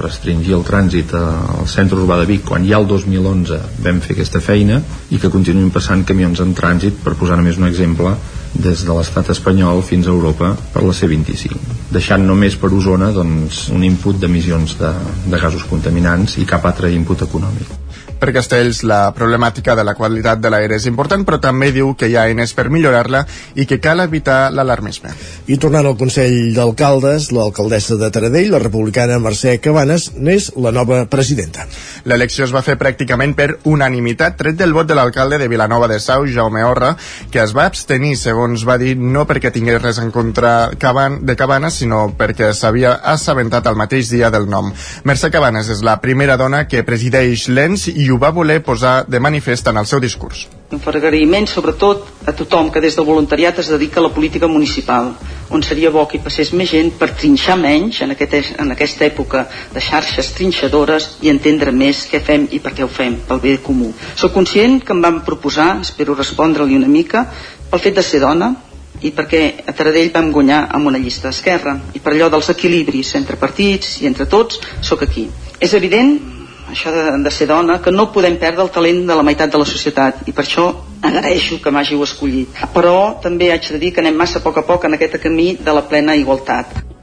restringir 0.00 0.56
el 0.56 0.64
trànsit 0.66 1.14
al 1.14 1.68
centre 1.70 2.00
urbà 2.02 2.18
de 2.18 2.26
Vic 2.26 2.42
quan 2.48 2.66
ja 2.66 2.80
el 2.82 2.88
2011 2.90 3.60
vam 3.84 4.00
fer 4.02 4.16
aquesta 4.16 4.42
feina 4.42 4.80
i 5.14 5.20
que 5.22 5.30
continuïn 5.30 5.70
passant 5.70 6.02
camions 6.08 6.42
en 6.42 6.56
trànsit 6.58 6.98
per 7.04 7.14
posar 7.20 7.38
només 7.38 7.60
un 7.60 7.68
exemple 7.70 8.16
des 8.54 8.84
de 8.86 8.94
l'estat 8.94 9.30
espanyol 9.34 9.82
fins 9.82 10.06
a 10.06 10.14
Europa 10.14 10.52
per 10.72 10.82
la 10.84 10.94
C25, 10.94 11.56
deixant 11.94 12.22
només 12.26 12.56
per 12.56 12.72
Osona 12.72 13.10
doncs, 13.12 13.68
un 13.74 13.84
input 13.84 14.20
d'emissions 14.20 14.78
de, 14.80 14.92
de 15.26 15.40
gasos 15.40 15.66
contaminants 15.70 16.38
i 16.38 16.46
cap 16.48 16.66
altre 16.70 16.92
input 16.94 17.26
econòmic. 17.26 17.83
Per 18.24 18.32
Castells, 18.32 18.78
la 18.88 19.10
problemàtica 19.12 19.74
de 19.76 19.82
la 19.84 19.92
qualitat 19.92 20.40
de 20.40 20.48
l'aire 20.48 20.78
és 20.78 20.86
important, 20.88 21.26
però 21.28 21.36
també 21.44 21.66
diu 21.74 21.90
que 21.92 22.06
hi 22.08 22.14
ha 22.16 22.22
eines 22.24 22.54
per 22.56 22.70
millorar-la 22.72 23.20
i 23.60 23.66
que 23.68 23.76
cal 23.84 24.00
evitar 24.00 24.48
l'alarmisme. 24.48 25.10
I 25.52 25.58
tornant 25.60 25.84
al 25.84 25.98
Consell 26.00 26.54
d'Alcaldes, 26.56 27.26
l'alcaldessa 27.36 27.98
de 28.00 28.08
Taradell, 28.08 28.48
la 28.54 28.62
republicana 28.62 29.18
Mercè 29.20 29.58
Cabanes, 29.60 30.06
n'és 30.16 30.46
la 30.56 30.72
nova 30.72 31.02
presidenta. 31.04 31.66
L'elecció 32.08 32.46
es 32.46 32.54
va 32.54 32.62
fer 32.64 32.78
pràcticament 32.80 33.34
per 33.36 33.58
unanimitat, 33.68 34.38
tret 34.40 34.56
del 34.56 34.72
vot 34.72 34.88
de 34.88 34.96
l'alcalde 34.96 35.36
de 35.42 35.50
Vilanova 35.52 35.90
de 35.92 36.00
Sau, 36.00 36.24
Jaume 36.24 36.64
Orra, 36.64 36.94
que 37.28 37.44
es 37.44 37.52
va 37.52 37.68
abstenir, 37.68 38.14
segons 38.16 38.64
va 38.64 38.78
dir, 38.80 38.94
no 38.96 39.26
perquè 39.28 39.52
tingués 39.52 39.82
res 39.82 40.00
en 40.00 40.08
contra 40.16 40.70
de 40.72 41.36
Cabanes, 41.36 41.76
sinó 41.82 42.06
perquè 42.16 42.54
s'havia 42.56 42.96
assabentat 43.12 43.68
el 43.68 43.76
mateix 43.76 44.08
dia 44.16 44.32
del 44.32 44.48
nom. 44.48 44.72
Mercè 45.04 45.28
Cabanes 45.28 45.68
és 45.76 45.84
la 45.84 45.98
primera 46.00 46.40
dona 46.40 46.64
que 46.64 46.86
presideix 46.88 47.50
l'ENS 47.52 47.90
i 47.92 48.08
ho 48.14 48.18
va 48.18 48.30
voler 48.30 48.60
posar 48.62 49.04
de 49.10 49.18
manifest 49.18 49.66
en 49.66 49.78
el 49.80 49.86
seu 49.90 50.00
discurs. 50.00 50.46
Un 50.74 50.80
agraïment 50.86 51.46
sobretot 51.50 52.28
a 52.30 52.32
tothom 52.32 52.70
que 52.70 52.80
des 52.80 52.94
del 52.96 53.06
voluntariat 53.06 53.58
es 53.58 53.70
dedica 53.72 54.00
a 54.00 54.04
la 54.04 54.12
política 54.14 54.46
municipal, 54.46 55.12
on 55.50 55.62
seria 55.62 55.90
bo 55.90 56.06
que 56.06 56.18
hi 56.18 56.22
passés 56.22 56.52
més 56.52 56.70
gent 56.70 56.92
per 56.98 57.10
trinxar 57.14 57.56
menys 57.58 58.00
en, 58.02 58.14
aquest, 58.14 58.54
en 58.58 58.70
aquesta 58.70 59.04
època 59.06 59.46
de 59.74 59.82
xarxes 59.82 60.32
trinxadores 60.34 61.08
i 61.22 61.30
entendre 61.32 61.72
més 61.72 62.04
què 62.10 62.20
fem 62.22 62.46
i 62.50 62.60
per 62.62 62.74
què 62.74 62.86
ho 62.86 62.90
fem, 62.90 63.18
pel 63.28 63.42
bé 63.42 63.56
comú. 63.62 63.92
Soc 64.14 64.32
conscient 64.34 64.80
que 64.80 64.94
em 64.94 65.02
van 65.02 65.22
proposar, 65.26 65.80
espero 65.82 66.14
respondre-li 66.14 66.78
una 66.78 66.90
mica, 66.90 67.26
pel 67.70 67.82
fet 67.82 67.98
de 67.98 68.06
ser 68.06 68.22
dona 68.22 68.54
i 69.02 69.10
perquè 69.10 69.42
a 69.66 69.74
Taradell 69.74 70.12
vam 70.14 70.30
guanyar 70.32 70.68
amb 70.70 70.86
una 70.86 71.02
llista 71.02 71.28
d'esquerra 71.28 71.74
i 71.94 72.00
per 72.00 72.14
allò 72.14 72.30
dels 72.30 72.52
equilibris 72.54 73.16
entre 73.18 73.36
partits 73.36 73.98
i 74.02 74.06
entre 74.06 74.30
tots 74.30 74.62
sóc 74.86 75.02
aquí 75.02 75.26
és 75.58 75.74
evident 75.74 76.33
això 76.70 76.92
de, 76.94 77.04
de 77.24 77.34
ser 77.34 77.48
dona, 77.50 77.80
que 77.82 77.92
no 77.92 78.10
podem 78.12 78.38
perdre 78.40 78.64
el 78.64 78.72
talent 78.74 79.04
de 79.08 79.18
la 79.18 79.26
meitat 79.26 79.52
de 79.52 79.60
la 79.60 79.68
societat 79.68 80.24
i 80.28 80.32
per 80.32 80.46
això 80.46 80.70
agraeixo 81.04 81.60
que 81.60 81.72
m'hàgiu 81.74 82.02
escollit. 82.06 82.64
Però 82.74 82.96
també 83.22 83.52
haig 83.52 83.70
de 83.74 83.82
dir 83.82 83.92
que 83.92 84.04
anem 84.04 84.16
massa 84.16 84.40
a 84.40 84.46
poc 84.46 84.62
a 84.62 84.66
poc 84.66 84.88
en 84.88 84.98
aquest 84.98 85.20
camí 85.22 85.54
de 85.60 85.76
la 85.76 85.86
plena 85.88 86.16
igualtat 86.16 86.93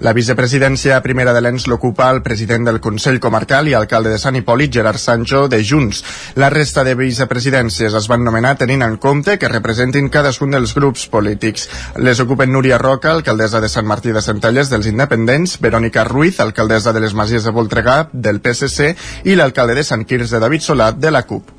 la 0.00 0.12
vicepresidència 0.14 1.00
primera 1.02 1.32
de 1.34 1.40
l'ENS 1.42 1.66
l'ocupa 1.66 2.06
el 2.14 2.20
president 2.22 2.68
del 2.68 2.78
Consell 2.80 3.18
Comarcal 3.18 3.68
i 3.68 3.74
alcalde 3.74 4.12
de 4.12 4.20
Sant 4.22 4.38
Hipòlit, 4.38 4.70
Gerard 4.76 5.02
Sancho, 5.02 5.46
de 5.50 5.58
Junts. 5.64 6.04
La 6.38 6.50
resta 6.54 6.84
de 6.86 6.94
vicepresidències 6.98 7.96
es 7.98 8.08
van 8.10 8.22
nomenar 8.24 8.54
tenint 8.60 8.86
en 8.86 8.96
compte 9.02 9.38
que 9.42 9.50
representin 9.50 10.10
cadascun 10.14 10.54
dels 10.54 10.74
grups 10.78 11.08
polítics. 11.10 11.68
Les 11.96 12.22
ocupen 12.22 12.52
Núria 12.54 12.78
Roca, 12.78 13.10
alcaldessa 13.12 13.60
de 13.60 13.72
Sant 13.72 13.90
Martí 13.90 14.14
de 14.14 14.22
Centelles 14.22 14.70
dels 14.70 14.86
Independents, 14.86 15.58
Verònica 15.60 16.06
Ruiz, 16.06 16.38
alcaldessa 16.40 16.94
de 16.94 17.02
les 17.02 17.14
Masies 17.14 17.44
de 17.44 17.54
Voltregà 17.54 18.04
del 18.12 18.38
PSC 18.40 18.94
i 19.24 19.34
l'alcalde 19.34 19.80
de 19.80 19.86
Sant 19.86 20.06
Quirze 20.06 20.38
David 20.38 20.68
Solat 20.70 21.02
de 21.02 21.10
la 21.10 21.26
CUP. 21.26 21.57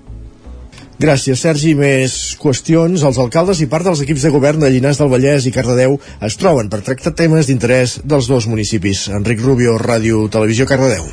Gràcies, 0.99 1.39
Sergi. 1.39 1.71
Més 1.79 2.13
qüestions. 2.41 3.05
Els 3.07 3.19
alcaldes 3.23 3.61
i 3.63 3.69
part 3.71 3.87
dels 3.87 4.01
equips 4.03 4.25
de 4.25 4.33
govern 4.33 4.59
de 4.59 4.67
Llinars 4.67 4.99
del 4.99 5.07
Vallès 5.07 5.45
i 5.47 5.53
Cardedeu 5.55 5.95
es 6.27 6.35
troben 6.35 6.67
per 6.67 6.81
tractar 6.83 7.13
temes 7.15 7.47
d'interès 7.47 8.01
dels 8.03 8.27
dos 8.27 8.49
municipis. 8.51 9.05
Enric 9.07 9.39
Rubio, 9.39 9.77
Ràdio 9.79 10.25
Televisió, 10.27 10.67
Cardedeu. 10.67 11.07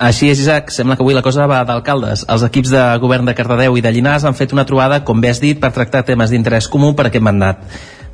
Així 0.00 0.30
és, 0.32 0.40
Isaac. 0.40 0.72
Sembla 0.72 0.96
que 0.96 1.04
avui 1.04 1.12
la 1.12 1.22
cosa 1.22 1.44
va 1.46 1.60
d'alcaldes. 1.68 2.24
Els 2.32 2.46
equips 2.48 2.72
de 2.72 2.86
govern 3.02 3.28
de 3.28 3.36
Cardedeu 3.36 3.76
i 3.76 3.84
de 3.84 3.92
Llinars 3.92 4.24
han 4.24 4.40
fet 4.40 4.56
una 4.56 4.64
trobada, 4.64 5.02
com 5.04 5.20
bé 5.20 5.34
has 5.34 5.42
dit, 5.42 5.60
per 5.60 5.74
tractar 5.76 6.06
temes 6.08 6.32
d'interès 6.32 6.70
comú 6.72 6.94
per 6.96 7.10
aquest 7.10 7.28
mandat. 7.28 7.60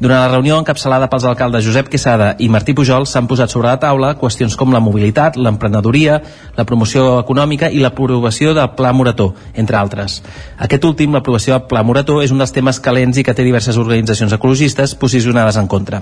Durant 0.00 0.22
la 0.22 0.28
reunió 0.32 0.56
encapçalada 0.56 1.10
pels 1.12 1.26
alcaldes 1.28 1.66
Josep 1.66 1.90
Quesada 1.92 2.30
i 2.40 2.46
Martí 2.48 2.72
Pujol 2.72 3.04
s'han 3.04 3.26
posat 3.28 3.52
sobre 3.52 3.68
la 3.68 3.76
taula 3.82 4.14
qüestions 4.16 4.54
com 4.56 4.72
la 4.72 4.80
mobilitat, 4.80 5.36
l'emprenedoria, 5.36 6.14
la 6.56 6.64
promoció 6.64 7.18
econòmica 7.20 7.68
i 7.68 7.82
l'aprovació 7.84 8.54
del 8.56 8.72
Pla 8.78 8.94
Morató, 8.96 9.34
entre 9.52 9.76
altres. 9.76 10.22
Aquest 10.56 10.86
últim, 10.88 11.12
l'aprovació 11.12 11.58
del 11.58 11.66
Pla 11.68 11.84
Morató, 11.84 12.22
és 12.24 12.32
un 12.32 12.40
dels 12.40 12.56
temes 12.56 12.80
calents 12.80 13.20
i 13.20 13.26
que 13.28 13.34
té 13.36 13.44
diverses 13.44 13.76
organitzacions 13.76 14.32
ecologistes 14.32 14.96
posicionades 14.96 15.60
en 15.60 15.68
contra. 15.68 16.00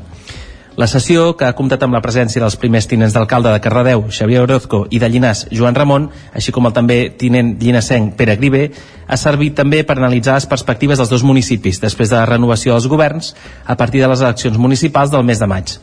La 0.78 0.87
sessió, 0.87 1.32
que 1.35 1.42
ha 1.42 1.56
comptat 1.58 1.82
amb 1.82 1.97
la 1.97 1.99
presència 1.99 2.38
dels 2.38 2.54
primers 2.62 2.87
tinents 2.87 3.11
d'alcalde 3.11 3.50
de 3.50 3.58
Cardedeu, 3.58 4.04
Xavier 4.14 4.44
Orozco, 4.44 4.85
i 4.94 5.00
de 5.02 5.08
Llinàs, 5.11 5.49
Joan 5.50 5.75
Ramon, 5.75 6.04
així 6.38 6.54
com 6.54 6.68
el 6.68 6.75
també 6.76 6.99
tinent 7.18 7.56
llinasenc 7.58 8.12
Pere 8.14 8.37
Grivé, 8.38 8.68
ha 9.08 9.18
servit 9.18 9.56
també 9.58 9.80
per 9.82 9.97
analitzar 9.99 10.37
les 10.37 10.47
perspectives 10.47 11.02
dels 11.02 11.11
dos 11.11 11.25
municipis 11.26 11.82
després 11.82 12.12
de 12.12 12.20
la 12.20 12.28
renovació 12.30 12.76
dels 12.76 12.87
governs 12.87 13.32
a 13.66 13.75
partir 13.75 14.04
de 14.04 14.12
les 14.12 14.23
eleccions 14.23 14.62
municipals 14.68 15.11
del 15.11 15.26
mes 15.26 15.42
de 15.42 15.50
maig. 15.50 15.75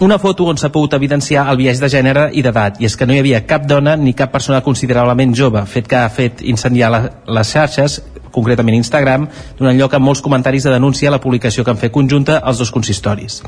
Una 0.00 0.16
foto 0.18 0.48
on 0.48 0.56
s'ha 0.56 0.72
pogut 0.72 0.96
evidenciar 0.96 1.44
el 1.52 1.60
viatge 1.60 1.84
de 1.84 1.92
gènere 1.92 2.24
i 2.32 2.40
d'edat, 2.40 2.80
i 2.80 2.88
és 2.88 2.96
que 2.96 3.04
no 3.04 3.12
hi 3.12 3.20
havia 3.20 3.44
cap 3.44 3.68
dona 3.68 3.98
ni 4.00 4.16
cap 4.16 4.32
persona 4.32 4.64
considerablement 4.64 5.36
jove, 5.36 5.60
fet 5.68 5.92
que 5.92 6.00
ha 6.00 6.08
fet 6.08 6.40
incendiar 6.40 6.88
la, 6.90 7.04
les 7.28 7.52
xarxes 7.52 8.00
concretament 8.32 8.80
Instagram, 8.80 9.28
donant 9.60 9.76
lloc 9.76 9.92
a 9.92 10.00
molts 10.00 10.24
comentaris 10.24 10.64
de 10.64 10.72
denúncia 10.72 11.12
a 11.12 11.18
la 11.18 11.20
publicació 11.20 11.64
que 11.64 11.76
han 11.76 11.84
fet 11.84 11.92
conjunta 11.92 12.40
els 12.40 12.64
dos 12.64 12.72
consistoris. 12.72 13.42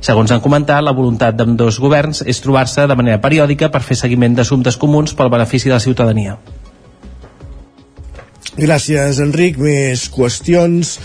Segons 0.00 0.30
han 0.30 0.42
comentat, 0.44 0.82
la 0.84 0.94
voluntat 0.94 1.36
d'ambdós 1.36 1.80
governs 1.80 2.22
és 2.26 2.40
trobar-se 2.44 2.86
de 2.86 2.96
manera 2.98 3.20
periòdica 3.22 3.70
per 3.72 3.82
fer 3.82 3.96
seguiment 3.96 4.36
d'assumptes 4.36 4.76
comuns 4.76 5.16
pel 5.16 5.32
benefici 5.32 5.70
de 5.70 5.76
la 5.76 5.82
ciutadania. 5.82 6.36
Gràcies, 8.56 9.20
Enric. 9.20 9.58
Més 9.60 10.06
qüestions 10.12 10.96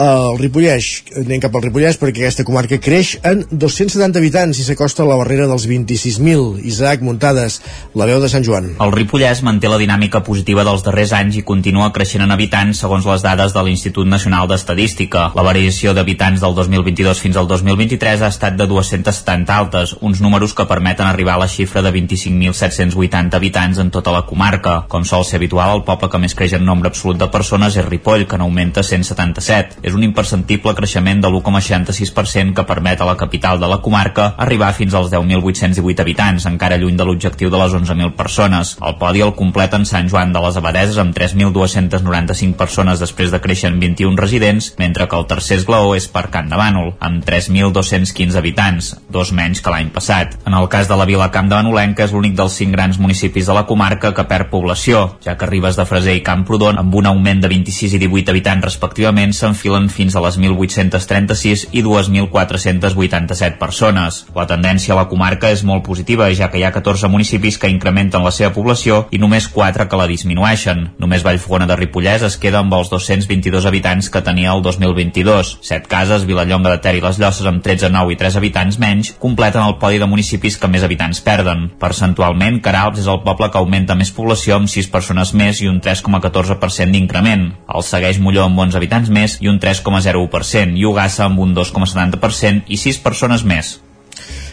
el 0.00 0.38
Ripollès, 0.40 0.86
anem 1.20 1.40
cap 1.42 1.54
al 1.54 1.64
Ripollès 1.66 1.98
perquè 2.00 2.22
aquesta 2.22 2.44
comarca 2.48 2.78
creix 2.80 3.16
en 3.26 3.42
270 3.50 4.16
habitants 4.16 4.60
i 4.60 4.64
s'acosta 4.64 5.02
a 5.04 5.08
la 5.08 5.18
barrera 5.20 5.48
dels 5.50 5.66
26.000. 5.68 6.62
Isaac 6.70 7.02
Muntades, 7.04 7.58
la 7.98 8.06
veu 8.08 8.20
de 8.22 8.30
Sant 8.32 8.46
Joan. 8.46 8.70
El 8.80 8.94
Ripollès 8.94 9.42
manté 9.44 9.68
la 9.68 9.80
dinàmica 9.80 10.22
positiva 10.24 10.64
dels 10.64 10.84
darrers 10.86 11.12
anys 11.16 11.36
i 11.40 11.44
continua 11.44 11.90
creixent 11.92 12.24
en 12.24 12.32
habitants 12.32 12.80
segons 12.80 13.08
les 13.10 13.24
dades 13.26 13.52
de 13.52 13.64
l'Institut 13.66 14.08
Nacional 14.08 14.48
d'Estadística. 14.48 15.26
La 15.36 15.44
variació 15.44 15.92
d'habitants 15.96 16.40
del 16.40 16.56
2022 16.56 17.20
fins 17.20 17.36
al 17.36 17.50
2023 17.50 18.24
ha 18.24 18.32
estat 18.32 18.56
de 18.56 18.68
270 18.70 19.52
altes, 19.56 19.94
uns 20.00 20.24
números 20.24 20.56
que 20.56 20.68
permeten 20.70 21.10
arribar 21.10 21.36
a 21.36 21.44
la 21.44 21.50
xifra 21.50 21.84
de 21.84 21.92
25.780 21.92 23.36
habitants 23.36 23.82
en 23.84 23.92
tota 23.92 24.16
la 24.16 24.24
comarca. 24.24 24.78
Com 24.88 25.04
sol 25.04 25.28
ser 25.28 25.42
habitual, 25.42 25.76
el 25.76 25.84
poble 25.84 26.08
que 26.08 26.22
més 26.24 26.38
creix 26.38 26.56
en 26.56 26.64
nombre 26.64 26.88
absolut 26.88 27.20
de 27.20 27.28
persones 27.28 27.76
és 27.76 27.84
Ripoll, 27.84 28.24
que 28.30 28.40
n'augmenta 28.40 28.86
177 28.86 29.89
és 29.90 29.96
un 29.98 30.06
imperceptible 30.06 30.74
creixement 30.78 31.20
de 31.20 31.28
l'1,66% 31.28 32.54
que 32.54 32.66
permet 32.68 33.00
a 33.00 33.08
la 33.08 33.16
capital 33.18 33.58
de 33.60 33.68
la 33.70 33.80
comarca 33.82 34.30
arribar 34.38 34.70
fins 34.76 34.94
als 34.94 35.10
10.818 35.12 36.04
habitants, 36.04 36.46
encara 36.46 36.78
lluny 36.78 36.96
de 36.96 37.06
l'objectiu 37.06 37.50
de 37.50 37.58
les 37.58 37.74
11.000 37.74 38.14
persones. 38.18 38.76
El 38.80 38.96
podi 39.00 39.24
el 39.24 39.34
completen 39.38 39.86
Sant 39.88 40.08
Joan 40.10 40.32
de 40.32 40.42
les 40.44 40.56
Abadeses 40.60 40.98
amb 41.02 41.16
3.295 41.16 42.56
persones 42.58 43.02
després 43.02 43.34
de 43.34 43.40
créixer 43.42 43.70
en 43.72 43.80
21 43.82 44.18
residents, 44.20 44.72
mentre 44.78 45.08
que 45.08 45.18
el 45.18 45.26
tercer 45.30 45.58
esglaó 45.60 45.94
és 45.98 46.06
per 46.08 46.28
Camp 46.30 46.50
de 46.50 46.58
Bànol, 46.60 46.92
amb 47.00 47.24
3.215 47.26 48.38
habitants, 48.38 48.92
dos 49.10 49.34
menys 49.36 49.60
que 49.60 49.74
l'any 49.74 49.90
passat. 49.94 50.38
En 50.46 50.54
el 50.54 50.68
cas 50.70 50.88
de 50.88 50.98
la 50.98 51.08
vila 51.08 51.30
Camp 51.34 51.50
de 51.50 51.58
Banolenca 51.58 52.06
és 52.06 52.14
l'únic 52.14 52.36
dels 52.38 52.56
cinc 52.60 52.76
grans 52.76 53.00
municipis 53.02 53.50
de 53.50 53.56
la 53.56 53.66
comarca 53.66 54.14
que 54.14 54.26
perd 54.30 54.50
població, 54.52 55.16
ja 55.24 55.36
que 55.36 55.48
Ribes 55.50 55.78
de 55.78 55.86
Freser 55.88 56.16
i 56.18 56.24
Camprodon, 56.26 56.78
amb 56.78 56.94
un 56.94 57.10
augment 57.10 57.42
de 57.42 57.50
26 57.50 57.96
i 57.96 58.02
18 58.06 58.34
habitants 58.34 58.68
respectivament, 58.70 59.34
s'enfilen 59.34 59.69
arriben 59.70 59.88
fins 59.88 60.16
a 60.16 60.20
les 60.24 60.36
1.836 60.38 61.68
i 61.72 61.82
2.487 61.82 63.58
persones. 63.58 64.24
La 64.34 64.46
tendència 64.46 64.94
a 64.94 64.98
la 64.98 65.06
comarca 65.08 65.50
és 65.50 65.62
molt 65.64 65.84
positiva, 65.86 66.28
ja 66.34 66.50
que 66.50 66.58
hi 66.58 66.64
ha 66.64 66.72
14 66.74 67.08
municipis 67.08 67.58
que 67.58 67.70
incrementen 67.70 68.24
la 68.24 68.32
seva 68.34 68.52
població 68.52 69.06
i 69.10 69.18
només 69.18 69.48
4 69.48 69.86
que 69.88 69.98
la 69.98 70.08
disminueixen. 70.10 70.90
Només 70.98 71.24
Vallfogona 71.24 71.68
de 71.70 71.76
Ripollès 71.78 72.24
es 72.26 72.36
queda 72.40 72.60
amb 72.60 72.74
els 72.74 72.90
222 72.90 73.66
habitants 73.66 74.10
que 74.10 74.22
tenia 74.22 74.52
el 74.54 74.62
2022. 74.62 75.58
Set 75.62 75.86
cases, 75.90 76.26
Vilallonga 76.26 76.74
de 76.74 76.82
Ter 76.82 76.96
i 76.98 77.04
les 77.04 77.20
Llosses 77.20 77.46
amb 77.46 77.62
13, 77.62 77.90
9 77.94 78.14
i 78.14 78.18
3 78.18 78.40
habitants 78.40 78.80
menys, 78.82 79.14
completen 79.20 79.62
el 79.62 79.78
podi 79.78 80.02
de 80.02 80.10
municipis 80.10 80.58
que 80.58 80.68
més 80.68 80.84
habitants 80.86 81.22
perden. 81.22 81.68
Percentualment, 81.80 82.60
Caralps 82.64 83.04
és 83.04 83.10
el 83.10 83.22
poble 83.26 83.50
que 83.50 83.60
augmenta 83.60 83.98
més 83.98 84.12
població 84.14 84.58
amb 84.58 84.70
6 84.70 84.90
persones 84.90 85.34
més 85.34 85.62
i 85.62 85.70
un 85.70 85.80
3,14% 85.80 86.90
d'increment. 86.90 87.46
El 87.70 87.86
segueix 87.86 88.18
Molló 88.20 88.46
amb 88.48 88.58
11 88.66 88.80
habitants 88.80 89.10
més 89.12 89.38
i 89.40 89.48
un 89.48 89.59
3 89.60 89.84
3,01% 89.84 90.76
i 90.76 90.88
Ugassa 90.88 91.26
amb 91.28 91.40
un 91.40 91.54
2,70% 91.54 92.68
i 92.68 92.80
6 92.80 93.00
persones 93.04 93.44
més. 93.44 93.78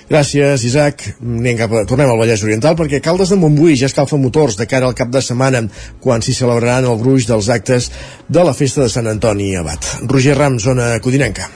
Gràcies, 0.07 0.63
Isaac. 0.63 1.03
Anem 1.19 1.57
cap 1.59 1.73
a, 1.75 1.83
tornem 1.87 2.07
al 2.07 2.19
Vallès 2.21 2.43
Oriental 2.45 2.77
perquè 2.79 3.01
Caldes 3.03 3.33
de 3.33 3.39
Montbui 3.41 3.75
ja 3.75 3.89
escalfa 3.91 4.19
motors 4.21 4.55
de 4.55 4.67
cara 4.69 4.87
al 4.87 4.95
cap 4.95 5.11
de 5.11 5.21
setmana 5.21 5.65
quan 6.03 6.23
s'hi 6.23 6.35
celebraran 6.37 6.87
el 6.87 7.01
gruix 7.01 7.27
dels 7.27 7.49
actes 7.51 7.91
de 8.29 8.45
la 8.47 8.55
festa 8.55 8.85
de 8.85 8.91
Sant 8.93 9.11
Antoni 9.11 9.51
Abat. 9.59 9.97
Roger 10.07 10.37
Ram, 10.39 10.61
zona 10.63 10.93
Codinenca. 11.03 11.51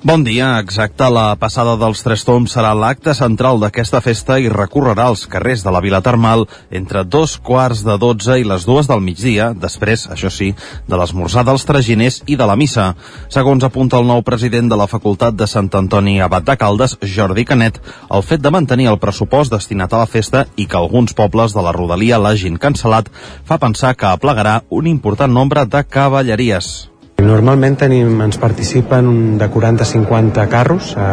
Bon 0.00 0.22
dia, 0.22 0.60
exacte. 0.62 1.08
La 1.10 1.34
passada 1.34 1.72
dels 1.74 2.04
Tres 2.06 2.22
Toms 2.22 2.52
serà 2.54 2.68
l'acte 2.70 3.10
central 3.18 3.58
d'aquesta 3.58 3.98
festa 3.98 4.36
i 4.38 4.46
recorrerà 4.52 5.08
els 5.10 5.24
carrers 5.26 5.64
de 5.66 5.72
la 5.74 5.80
Vila 5.82 5.98
Termal 6.06 6.44
entre 6.70 7.02
dos 7.02 7.34
quarts 7.42 7.80
de 7.82 7.96
dotze 7.98 8.36
i 8.38 8.44
les 8.46 8.62
dues 8.62 8.86
del 8.86 9.02
migdia, 9.02 9.48
després, 9.58 10.04
això 10.06 10.30
sí, 10.30 10.52
de 10.86 11.00
l'esmorzar 11.00 11.42
dels 11.48 11.66
traginers 11.66 12.20
i 12.30 12.36
de 12.38 12.46
la 12.46 12.54
missa. 12.54 12.92
Segons 13.26 13.66
apunta 13.66 13.98
el 13.98 14.06
nou 14.06 14.22
president 14.22 14.70
de 14.70 14.78
la 14.78 14.86
Facultat 14.86 15.34
de 15.34 15.48
Sant 15.50 15.72
Antoni 15.74 16.20
Abat 16.22 16.46
de 16.46 16.54
Caldes, 16.60 16.94
Jordi 17.02 17.42
Canet, 17.44 17.80
el 18.14 18.22
fet 18.22 18.44
de 18.44 18.52
mantenir 18.54 18.86
el 18.92 19.00
pressupost 19.02 19.50
destinat 19.50 19.96
a 19.96 20.04
la 20.04 20.06
festa 20.06 20.44
i 20.54 20.68
que 20.70 20.78
alguns 20.78 21.16
pobles 21.18 21.56
de 21.58 21.64
la 21.66 21.74
rodalia 21.74 22.22
l'hagin 22.22 22.54
cancel·lat 22.54 23.10
fa 23.42 23.58
pensar 23.58 23.96
que 23.98 24.06
aplegarà 24.06 24.60
un 24.70 24.86
important 24.86 25.34
nombre 25.34 25.66
de 25.66 25.82
cavalleries. 25.82 26.86
Normalment 27.18 27.74
tenim, 27.74 28.20
ens 28.22 28.36
participen 28.38 29.38
de 29.40 29.48
40-50 29.50 30.44
carros 30.48 30.92
eh, 30.94 31.06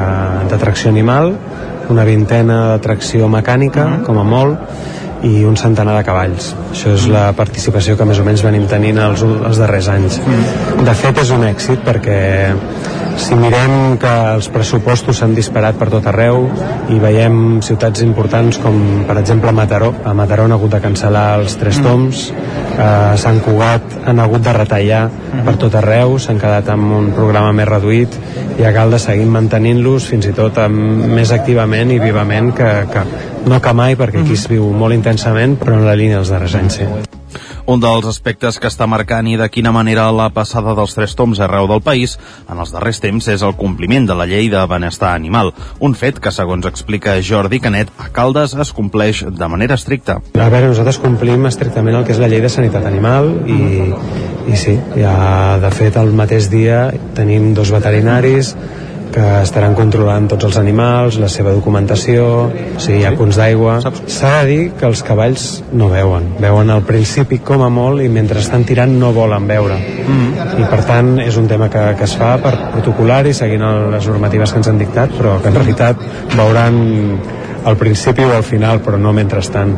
de 0.51 0.59
tracció 0.61 0.91
animal, 0.91 1.31
una 1.89 2.05
vintena 2.05 2.59
de 2.73 2.83
tracció 2.83 3.25
mecànica, 3.27 3.85
uh 3.85 3.89
-huh. 3.95 4.03
com 4.05 4.19
a 4.19 4.23
molt, 4.23 4.59
i 5.23 5.45
un 5.47 5.55
centenar 5.57 5.95
de 5.97 6.03
cavalls. 6.07 6.51
Això 6.71 6.93
és 6.95 7.07
la 7.11 7.29
participació 7.37 7.95
que 7.97 8.07
més 8.07 8.19
o 8.19 8.25
menys 8.27 8.43
venim 8.45 8.67
tenint 8.71 8.99
els, 9.01 9.23
els 9.23 9.61
darrers 9.61 9.89
anys. 9.93 10.19
De 10.83 10.97
fet, 10.97 11.23
és 11.23 11.31
un 11.35 11.47
èxit 11.47 11.85
perquè 11.85 12.19
si 13.15 13.35
mirem 13.39 13.95
que 13.97 14.11
els 14.35 14.49
pressupostos 14.51 15.21
s'han 15.21 15.35
disparat 15.37 15.77
per 15.79 15.87
tot 15.93 16.07
arreu 16.11 16.49
i 16.91 16.97
veiem 16.99 17.61
ciutats 17.63 18.03
importants 18.03 18.59
com, 18.61 19.05
per 19.07 19.15
exemple, 19.21 19.53
Mataró. 19.55 19.93
A 20.03 20.13
Mataró 20.17 20.49
han 20.49 20.55
hagut 20.55 20.75
de 20.75 20.81
cancel·lar 20.83 21.27
els 21.39 21.55
tres 21.61 21.79
toms, 21.83 22.25
a 22.75 23.15
Sant 23.19 23.39
Cugat 23.45 24.01
han 24.05 24.19
hagut 24.19 24.43
de 24.43 24.53
retallar 24.57 25.05
per 25.45 25.55
tot 25.61 25.77
arreu, 25.79 26.17
s'han 26.19 26.41
quedat 26.41 26.67
amb 26.73 26.91
un 26.97 27.11
programa 27.15 27.53
més 27.55 27.69
reduït 27.69 28.19
i 28.59 28.67
a 28.67 28.73
Caldes 28.75 29.07
seguim 29.07 29.31
mantenint-los 29.35 30.09
fins 30.11 30.27
i 30.29 30.35
tot 30.35 30.59
amb, 30.63 31.05
més 31.15 31.31
activament 31.35 31.91
i 31.95 32.01
vivament 32.03 32.51
que, 32.55 32.69
que 32.91 33.05
no 33.45 33.59
que 33.61 33.73
mai 33.77 33.95
perquè 33.99 34.23
aquí 34.23 34.35
es 34.35 34.45
viu 34.51 34.67
molt 34.73 34.95
intensament 35.05 35.59
però 35.61 35.77
en 35.77 35.85
la 35.85 35.93
línia 35.97 36.17
dels 36.17 36.33
darrers 36.33 36.57
anys 36.57 36.81
sí. 36.81 36.89
Un 37.67 37.81
dels 37.81 38.05
aspectes 38.07 38.59
que 38.61 38.69
està 38.69 38.85
marcant 38.87 39.27
i 39.27 39.35
de 39.37 39.47
quina 39.51 39.71
manera 39.75 40.05
la 40.13 40.29
passada 40.33 40.75
dels 40.77 40.93
tres 40.95 41.15
toms 41.17 41.41
arreu 41.41 41.67
del 41.67 41.81
país 41.83 42.15
en 42.49 42.61
els 42.61 42.71
darrers 42.73 43.01
temps 43.03 43.27
és 43.33 43.43
el 43.43 43.55
compliment 43.59 44.05
de 44.07 44.15
la 44.17 44.27
llei 44.29 44.47
de 44.53 44.61
benestar 44.69 45.11
animal, 45.17 45.51
un 45.83 45.97
fet 45.97 46.21
que, 46.21 46.31
segons 46.31 46.65
explica 46.69 47.17
Jordi 47.21 47.59
Canet, 47.59 47.91
a 47.97 48.07
Caldes 48.13 48.55
es 48.55 48.71
compleix 48.71 49.25
de 49.25 49.49
manera 49.51 49.75
estricta. 49.75 50.19
A 50.37 50.47
veure, 50.53 50.69
nosaltres 50.71 51.01
complim 51.01 51.49
estrictament 51.49 51.99
el 51.99 52.07
que 52.07 52.15
és 52.15 52.21
la 52.21 52.29
llei 52.31 52.41
de 52.45 52.53
sanitat 52.53 52.85
animal 52.85 53.33
i, 53.49 53.59
i 54.47 54.61
sí, 54.61 54.77
ja 54.95 55.59
de 55.61 55.73
fet 55.75 55.99
el 56.01 56.13
mateix 56.15 56.49
dia 56.53 56.87
tenim 57.17 57.53
dos 57.57 57.73
veterinaris 57.73 58.55
que 59.15 59.25
estaran 59.41 59.75
controlant 59.77 60.27
tots 60.31 60.49
els 60.49 60.57
animals, 60.59 61.15
la 61.21 61.29
seva 61.31 61.53
documentació, 61.55 62.25
si 62.83 62.97
hi 62.97 63.05
ha 63.07 63.13
punts 63.15 63.39
d'aigua. 63.39 63.77
S'ha 64.11 64.33
de 64.41 64.49
dir 64.49 64.59
que 64.75 64.87
els 64.89 65.03
cavalls 65.07 65.45
no 65.71 65.87
veuen. 65.93 66.33
Veuen 66.43 66.73
al 66.73 66.83
principi 66.87 67.39
com 67.39 67.63
a 67.63 67.71
molt 67.71 68.03
i 68.03 68.09
mentre 68.11 68.43
estan 68.43 68.67
tirant 68.67 68.97
no 68.99 69.13
volen 69.15 69.47
veure. 69.47 69.79
Mm. 70.03 70.59
I 70.59 70.69
per 70.71 70.81
tant 70.89 71.15
és 71.23 71.39
un 71.39 71.47
tema 71.51 71.71
que, 71.71 71.87
que 71.95 72.07
es 72.09 72.15
fa 72.19 72.35
per 72.43 72.53
protocolar 72.75 73.23
i 73.29 73.35
seguint 73.37 73.63
les 73.95 74.11
normatives 74.11 74.51
que 74.51 74.61
ens 74.61 74.71
han 74.71 74.81
dictat, 74.81 75.15
però 75.15 75.39
que 75.41 75.51
en 75.51 75.59
realitat 75.61 76.07
veuran 76.35 76.81
al 77.65 77.79
principi 77.79 78.27
o 78.27 78.35
al 78.35 78.43
final, 78.45 78.83
però 78.83 78.99
no 79.01 79.15
mentrestant. 79.15 79.77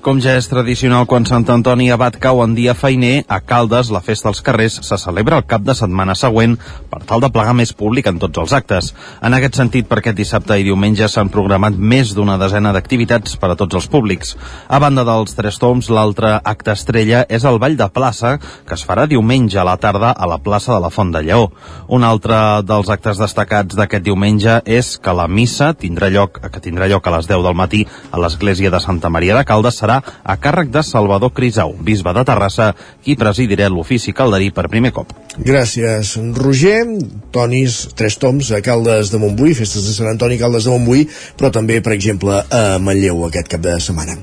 Com 0.00 0.16
ja 0.16 0.32
és 0.40 0.46
tradicional 0.48 1.04
quan 1.04 1.26
Sant 1.28 1.44
Antoni 1.52 1.90
Abat 1.92 2.14
cau 2.16 2.38
en 2.40 2.54
dia 2.56 2.72
feiner, 2.72 3.26
a 3.28 3.36
Caldes 3.44 3.90
la 3.92 4.00
festa 4.00 4.30
als 4.30 4.38
carrers 4.40 4.78
se 4.86 4.96
celebra 4.96 5.36
el 5.36 5.44
cap 5.44 5.60
de 5.60 5.74
setmana 5.76 6.14
següent 6.16 6.54
per 6.88 7.02
tal 7.04 7.20
de 7.20 7.28
plegar 7.28 7.52
més 7.58 7.74
públic 7.76 8.08
en 8.08 8.16
tots 8.22 8.40
els 8.40 8.54
actes. 8.56 8.88
En 9.20 9.36
aquest 9.36 9.58
sentit, 9.60 9.84
per 9.90 9.98
aquest 10.00 10.16
dissabte 10.16 10.56
i 10.56 10.64
diumenge 10.64 11.04
s'han 11.04 11.28
programat 11.28 11.76
més 11.76 12.14
d'una 12.16 12.38
desena 12.40 12.72
d'activitats 12.72 13.36
per 13.42 13.50
a 13.52 13.58
tots 13.60 13.76
els 13.76 13.90
públics. 13.92 14.38
A 14.72 14.80
banda 14.80 15.04
dels 15.04 15.36
Tres 15.36 15.60
Toms, 15.60 15.92
l'altre 15.92 16.32
acte 16.48 16.72
estrella 16.72 17.26
és 17.28 17.44
el 17.44 17.60
Ball 17.60 17.76
de 17.76 17.90
Plaça, 17.92 18.38
que 18.40 18.80
es 18.80 18.86
farà 18.88 19.04
diumenge 19.04 19.60
a 19.60 19.66
la 19.68 19.76
tarda 19.76 20.14
a 20.16 20.30
la 20.32 20.40
plaça 20.40 20.72
de 20.72 20.80
la 20.80 20.88
Font 20.88 21.12
de 21.12 21.20
Lleó. 21.28 21.50
Un 21.92 22.08
altre 22.08 22.40
dels 22.64 22.88
actes 22.88 23.20
destacats 23.20 23.76
d'aquest 23.76 24.08
diumenge 24.08 24.62
és 24.64 24.94
que 24.96 25.12
la 25.12 25.28
missa 25.28 25.74
tindrà 25.76 26.08
lloc, 26.08 26.40
que 26.40 26.64
tindrà 26.64 26.88
lloc 26.88 27.04
a 27.04 27.16
les 27.18 27.28
10 27.28 27.44
del 27.44 27.60
matí 27.66 27.84
a 28.08 28.24
l'església 28.24 28.72
de 28.72 28.80
Santa 28.80 29.12
Maria 29.12 29.36
de 29.36 29.44
Caldes 29.44 29.76
serà 29.76 29.89
a 29.98 30.36
càrrec 30.38 30.70
de 30.70 30.84
Salvador 30.86 31.34
Crisau, 31.34 31.74
bisbe 31.80 32.14
de 32.14 32.24
Terrassa, 32.28 32.70
qui 33.02 33.18
presidirà 33.18 33.68
l'ofici 33.72 34.14
calderí 34.14 34.52
per 34.54 34.68
primer 34.70 34.94
cop. 34.94 35.10
Gràcies, 35.38 36.16
Roger. 36.36 36.84
Tonis, 37.30 37.88
Tres 37.94 38.16
Toms, 38.18 38.50
a 38.50 38.58
Caldes 38.62 39.12
de 39.12 39.18
Montbui, 39.22 39.54
festes 39.54 39.84
de 39.86 39.92
Sant 39.94 40.08
Antoni, 40.10 40.38
Caldes 40.40 40.66
de 40.66 40.72
Montbui, 40.72 41.04
però 41.38 41.52
també, 41.54 41.78
per 41.84 41.92
exemple, 41.94 42.34
a 42.42 42.78
Manlleu 42.82 43.22
aquest 43.28 43.50
cap 43.52 43.62
de 43.62 43.76
setmana. 43.82 44.16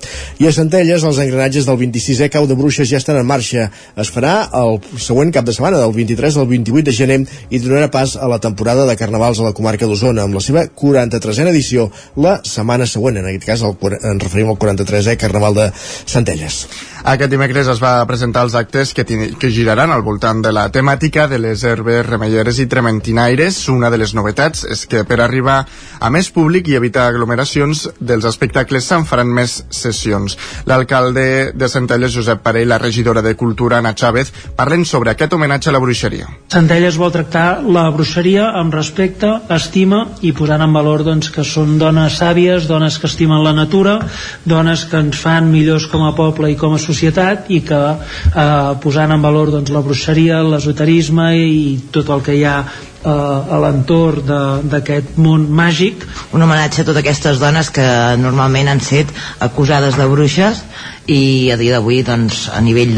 I 0.43 0.49
a 0.49 0.51
Centelles, 0.51 1.05
els 1.07 1.21
engranatges 1.23 1.67
del 1.69 1.79
26è 1.79 2.27
Cau 2.33 2.47
de 2.49 2.57
Bruixes 2.59 2.89
ja 2.91 2.99
estan 2.99 3.19
en 3.21 3.27
marxa. 3.29 3.69
Es 3.95 4.11
farà 4.13 4.35
el 4.59 4.81
següent 4.99 5.31
cap 5.35 5.47
de 5.47 5.55
setmana, 5.55 5.79
del 5.79 5.95
23 5.95 6.39
al 6.41 6.49
28 6.51 6.89
de 6.89 6.95
gener, 6.99 7.19
i 7.49 7.61
donarà 7.63 7.87
pas 7.93 8.17
a 8.19 8.27
la 8.27 8.41
temporada 8.43 8.85
de 8.89 8.97
carnavals 8.99 9.39
a 9.39 9.47
la 9.47 9.55
comarca 9.55 9.87
d'Osona, 9.87 10.27
amb 10.27 10.35
la 10.35 10.43
seva 10.43 10.67
43a 10.67 11.47
edició 11.53 11.87
la 12.19 12.37
setmana 12.43 12.85
següent. 12.89 13.21
En 13.21 13.31
aquest 13.31 13.47
cas, 13.47 13.63
el, 13.63 13.77
ens 13.97 14.23
referim 14.27 14.51
al 14.51 14.59
43è 14.59 15.15
Carnaval 15.17 15.56
de 15.57 15.71
Centelles. 16.05 16.67
Aquest 17.07 17.31
dimecres 17.31 17.69
es 17.71 17.79
va 17.79 18.01
presentar 18.03 18.41
els 18.43 18.55
actes 18.59 18.89
que, 18.91 19.05
que 19.07 19.49
giraran 19.55 19.93
al 19.95 20.01
voltant 20.03 20.41
de 20.43 20.51
la 20.51 20.65
temàtica 20.75 21.23
de 21.31 21.37
les 21.39 21.61
herbes 21.63 22.01
remelleres 22.03 22.57
i 22.59 22.65
trementinaires. 22.67 23.61
Una 23.71 23.87
de 23.87 23.99
les 24.01 24.11
novetats 24.11 24.65
és 24.67 24.81
que 24.91 25.05
per 25.07 25.21
arribar 25.23 25.61
a 26.03 26.09
més 26.11 26.27
públic 26.35 26.67
i 26.67 26.75
evitar 26.75 27.05
aglomeracions 27.07 27.85
dels 28.09 28.27
espectacles 28.27 28.89
se'n 28.91 29.05
faran 29.07 29.31
més 29.31 29.53
sessions. 29.71 30.35
L'alcalde 30.67 31.53
de 31.55 31.69
Centelles, 31.71 32.11
Josep 32.11 32.41
Parell, 32.43 32.67
la 32.73 32.81
regidora 32.83 33.23
de 33.23 33.37
Cultura, 33.39 33.79
Ana 33.79 33.95
Chávez, 33.95 34.33
parlen 34.59 34.83
sobre 34.83 35.15
aquest 35.15 35.31
homenatge 35.31 35.71
a 35.71 35.77
la 35.77 35.83
bruixeria. 35.85 36.27
Centelles 36.51 36.99
vol 36.99 37.15
tractar 37.15 37.63
la 37.63 37.85
bruixeria 37.95 38.49
amb 38.59 38.75
respecte, 38.75 39.31
estima 39.55 40.01
i 40.27 40.33
posant 40.35 40.65
en 40.67 40.75
valor 40.75 41.05
doncs, 41.07 41.31
que 41.31 41.47
són 41.47 41.79
dones 41.79 42.19
sàvies, 42.19 42.67
dones 42.67 42.99
que 42.99 43.07
estimen 43.07 43.47
la 43.47 43.55
natura, 43.55 43.95
dones 44.43 44.83
que 44.91 44.99
ens 45.07 45.23
fan 45.23 45.47
millors 45.55 45.87
com 45.87 46.03
a 46.03 46.11
poble 46.11 46.51
i 46.51 46.59
com 46.59 46.75
a 46.75 46.75
societat 46.75 46.96
i 47.03 47.61
que 47.61 47.79
eh, 47.79 48.75
posant 48.83 49.11
en 49.13 49.21
valor 49.21 49.51
doncs, 49.51 49.71
la 49.71 49.81
bruixeria, 49.85 50.41
l'esoterisme 50.43 51.31
i 51.37 51.79
tot 51.91 52.09
el 52.09 52.23
que 52.25 52.35
hi 52.37 52.43
ha 52.45 52.57
eh, 52.63 53.09
a 53.09 53.59
l'entorn 53.63 54.27
d'aquest 54.71 55.17
món 55.17 55.47
màgic. 55.49 56.05
Un 56.33 56.45
homenatge 56.45 56.81
a 56.81 56.87
totes 56.87 57.01
aquestes 57.03 57.39
dones 57.39 57.71
que 57.73 57.87
normalment 58.21 58.71
han 58.71 58.83
set 58.83 59.13
acusades 59.39 59.97
de 59.99 60.07
bruixes 60.11 60.63
i 61.07 61.51
a 61.51 61.57
dia 61.59 61.77
d'avui 61.77 62.03
doncs, 62.03 62.47
a 62.51 62.61
nivell 62.61 62.95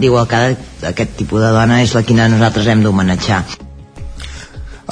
d'igualtat 0.00 0.88
aquest 0.92 1.18
tipus 1.18 1.44
de 1.44 1.52
dona 1.54 1.82
és 1.82 1.94
la 1.94 2.02
que 2.02 2.16
nosaltres 2.16 2.66
hem 2.66 2.82
d'homenatjar. 2.82 3.61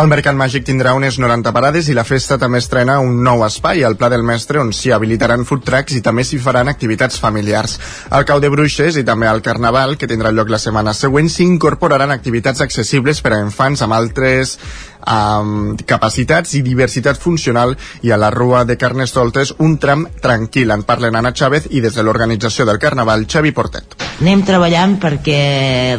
El 0.00 0.08
Mercat 0.08 0.32
Màgic 0.32 0.62
tindrà 0.64 0.94
unes 0.96 1.18
90 1.20 1.50
parades 1.52 1.90
i 1.90 1.94
la 1.96 2.06
festa 2.08 2.38
també 2.40 2.56
estrena 2.62 2.94
un 3.04 3.18
nou 3.20 3.42
espai 3.44 3.82
al 3.84 3.98
Pla 4.00 4.08
del 4.08 4.22
Mestre 4.24 4.56
on 4.62 4.70
s'hi 4.72 4.94
habilitaran 4.96 5.42
food 5.44 5.60
trucks 5.66 5.92
i 5.98 6.00
també 6.00 6.24
s'hi 6.24 6.38
faran 6.40 6.72
activitats 6.72 7.20
familiars. 7.20 7.74
Al 8.08 8.24
Cau 8.24 8.40
de 8.40 8.48
Bruixes 8.48 8.96
i 8.96 9.04
també 9.04 9.28
al 9.28 9.42
Carnaval, 9.44 9.98
que 10.00 10.08
tindrà 10.08 10.32
lloc 10.32 10.48
la 10.48 10.62
setmana 10.62 10.96
següent, 10.96 11.28
s'incorporaran 11.28 12.14
activitats 12.16 12.64
accessibles 12.64 13.20
per 13.20 13.34
a 13.36 13.42
infants 13.44 13.84
amb 13.84 13.98
altres 13.98 14.56
amb 15.04 15.84
capacitats 15.84 16.56
i 16.56 16.64
diversitat 16.64 17.20
funcional 17.20 17.76
i 18.00 18.08
a 18.08 18.20
la 18.20 18.32
Rua 18.32 18.64
de 18.64 18.80
Carnestoltes 18.80 19.52
un 19.58 19.76
tram 19.84 20.08
tranquil. 20.24 20.72
En 20.72 20.88
parlen 20.88 21.20
Anna 21.20 21.36
Chávez 21.36 21.68
i 21.76 21.84
des 21.84 21.92
de 21.92 22.08
l'organització 22.08 22.64
del 22.64 22.80
Carnaval, 22.80 23.28
Xavi 23.28 23.52
Portet. 23.52 24.00
Anem 24.22 24.48
treballant 24.48 24.96
perquè 25.02 25.40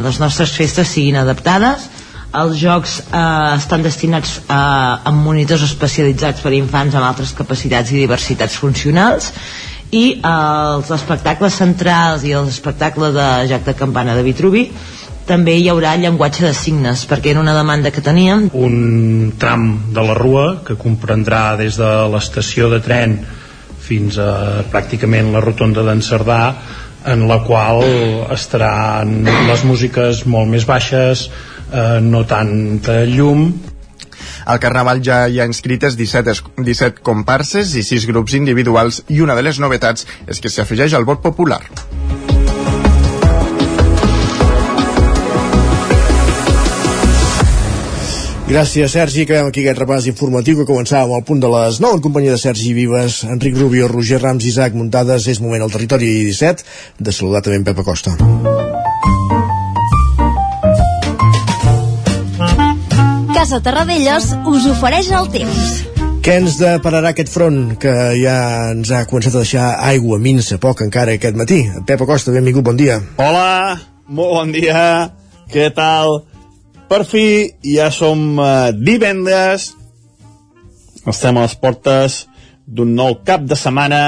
les 0.01 0.23
nostres 0.25 0.57
festes 0.57 0.89
siguin 0.89 1.21
adaptades 1.21 1.91
els 2.31 2.55
jocs 2.59 2.99
eh, 3.01 3.55
estan 3.57 3.83
destinats 3.83 4.37
a, 4.47 4.55
eh, 4.55 5.09
a 5.09 5.11
monitors 5.15 5.65
especialitzats 5.67 6.43
per 6.43 6.53
a 6.53 6.57
infants 6.57 6.95
amb 6.95 7.07
altres 7.07 7.35
capacitats 7.37 7.91
i 7.91 7.99
diversitats 7.99 8.55
funcionals 8.59 9.31
i 9.91 10.05
eh, 10.15 10.31
els 10.31 10.91
espectacles 10.95 11.59
centrals 11.59 12.23
i 12.27 12.33
els 12.37 12.53
espectacles 12.53 13.13
de 13.17 13.29
Jack 13.51 13.67
de 13.67 13.77
Campana 13.77 14.15
de 14.15 14.25
Vitruvi 14.27 14.69
també 15.27 15.57
hi 15.59 15.67
haurà 15.71 15.93
llenguatge 15.99 16.47
de 16.47 16.53
signes 16.57 17.03
perquè 17.07 17.31
era 17.33 17.43
una 17.43 17.53
demanda 17.55 17.91
que 17.93 18.03
teníem. 18.03 18.47
Un 18.57 19.33
tram 19.39 19.67
de 19.93 20.03
la 20.03 20.15
Rua 20.17 20.45
que 20.65 20.75
comprendrà 20.79 21.57
des 21.59 21.77
de 21.79 21.91
l'estació 22.11 22.71
de 22.71 22.81
tren 22.83 23.19
fins 23.81 24.17
a 24.19 24.63
pràcticament 24.71 25.31
la 25.35 25.43
rotonda 25.43 25.83
d'en 25.85 26.01
Cerdà 26.01 26.41
en 27.11 27.25
la 27.29 27.39
qual 27.45 27.81
estaran 28.33 29.23
les 29.25 29.63
músiques 29.65 30.25
molt 30.29 30.51
més 30.51 30.67
baixes 30.69 31.29
eh, 31.71 31.99
no 32.03 32.25
tanta 32.27 33.01
llum 33.05 33.49
al 34.45 34.59
Carnaval 34.59 35.01
ja 35.05 35.25
hi 35.29 35.39
ha 35.39 35.47
inscrites 35.49 35.97
17, 35.97 36.33
17 36.57 37.03
comparses 37.05 37.75
i 37.75 37.83
6 37.85 38.07
grups 38.09 38.35
individuals 38.37 39.03
i 39.09 39.21
una 39.21 39.37
de 39.37 39.45
les 39.45 39.59
novetats 39.61 40.07
és 40.27 40.41
que 40.41 40.49
s'afegeix 40.49 40.95
al 40.97 41.07
vot 41.07 41.21
popular. 41.21 41.61
Gràcies, 48.51 48.91
Sergi. 48.91 49.23
Acabem 49.23 49.47
aquí 49.47 49.61
aquest 49.61 49.79
repàs 49.79 50.07
informatiu 50.11 50.57
que 50.57 50.65
començàvem 50.67 51.13
al 51.15 51.23
punt 51.23 51.39
de 51.39 51.47
les 51.53 51.79
9 51.79 51.99
en 51.99 52.03
companyia 52.03 52.33
de 52.33 52.41
Sergi 52.41 52.73
Vives, 52.75 53.21
Enric 53.23 53.55
Rubio, 53.55 53.87
Roger 53.87 54.19
Rams, 54.19 54.49
Isaac 54.49 54.75
Muntades. 54.75 55.29
És 55.31 55.39
moment 55.39 55.63
al 55.63 55.71
territori 55.71 56.11
17 56.27 56.67
de 56.99 57.15
saludar 57.15 57.45
també 57.47 57.61
en 57.61 57.69
Pep 57.71 57.79
Acosta. 57.85 58.17
Casa 63.41 63.57
Terradellos 63.65 64.25
us 64.45 64.67
ofereix 64.69 65.07
el 65.17 65.25
temps. 65.33 65.69
Què 66.21 66.35
ens 66.43 66.59
depararà 66.59 67.09
aquest 67.09 67.31
front 67.33 67.71
que 67.81 67.93
ja 68.19 68.35
ens 68.69 68.91
ha 68.93 68.99
començat 69.09 69.33
a 69.33 69.41
deixar 69.41 69.69
aigua 69.87 70.19
minsa, 70.21 70.59
poc 70.61 70.83
encara 70.85 71.15
aquest 71.17 71.39
matí? 71.39 71.57
Pep 71.89 72.03
Acosta, 72.05 72.29
benvingut, 72.35 72.61
bon 72.67 72.77
dia. 72.77 72.99
Hola, 73.17 73.79
molt 74.13 74.35
bon 74.35 74.53
dia. 74.53 74.83
Què 75.49 75.71
tal? 75.73 76.19
Per 76.85 77.01
fi 77.09 77.25
ja 77.65 77.87
som 77.89 78.37
uh, 78.37 78.69
divendres. 78.77 79.71
Estem 81.09 81.39
a 81.41 81.47
les 81.47 81.57
portes 81.57 82.19
d'un 82.69 82.93
nou 82.93 83.23
cap 83.25 83.49
de 83.49 83.57
setmana 83.57 84.03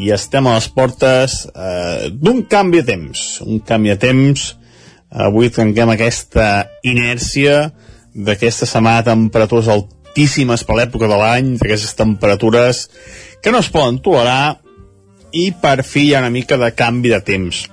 i 0.00 0.14
estem 0.16 0.48
a 0.48 0.54
les 0.56 0.70
portes 0.72 1.42
uh, 1.52 2.08
d'un 2.08 2.40
canvi 2.48 2.80
de 2.80 2.88
temps. 2.94 3.26
Un 3.44 3.60
canvi 3.60 3.92
de 3.92 3.98
temps. 4.06 4.54
Avui 5.28 5.52
trenquem 5.52 5.92
aquesta 5.92 6.70
inèrcia 6.88 7.66
d'aquesta 8.16 8.66
setmana 8.68 9.04
temperatures 9.04 9.68
altíssimes 9.72 10.64
per 10.64 10.78
l'època 10.78 11.08
de 11.10 11.18
l'any, 11.20 11.54
d'aquestes 11.60 11.96
temperatures 11.98 12.86
que 13.42 13.52
no 13.52 13.60
es 13.60 13.68
poden 13.72 14.00
tolerar 14.02 14.56
i 15.36 15.50
per 15.60 15.82
fi 15.84 16.08
hi 16.08 16.14
ha 16.14 16.22
una 16.24 16.32
mica 16.32 16.56
de 16.56 16.72
canvi 16.72 17.12
de 17.12 17.20
temps. 17.20 17.66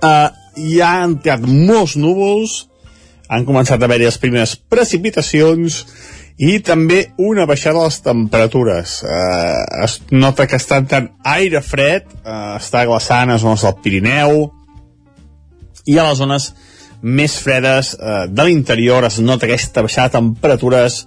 Uh, 0.00 0.28
hi 0.58 0.80
ha 0.82 1.04
entrat 1.06 1.44
molts 1.46 1.94
núvols, 2.00 2.64
han 3.30 3.46
començat 3.46 3.78
a 3.78 3.86
haver-hi 3.86 4.08
les 4.08 4.18
primeres 4.18 4.56
precipitacions 4.56 5.84
i 6.40 6.56
també 6.64 7.02
una 7.20 7.44
baixada 7.46 7.78
de 7.78 7.90
les 7.90 8.00
temperatures. 8.02 8.96
Uh, 9.04 9.84
es 9.84 10.00
nota 10.10 10.48
que 10.50 10.58
està 10.58 10.80
entrant 10.80 11.10
aire 11.36 11.60
fred, 11.62 12.08
uh, 12.24 12.56
està 12.56 12.82
glaçant 12.88 13.30
a 13.30 13.38
zones 13.38 13.62
del 13.66 13.78
Pirineu, 13.84 14.48
i 15.86 15.98
a 15.98 16.08
les 16.08 16.18
zones 16.18 16.50
més 17.02 17.38
fredes 17.40 17.94
eh, 17.94 18.26
de 18.28 18.46
l'interior 18.46 19.06
es 19.08 19.20
nota 19.24 19.46
aquesta 19.48 19.84
baixada 19.86 20.08
de 20.10 20.18
temperatures 20.18 21.04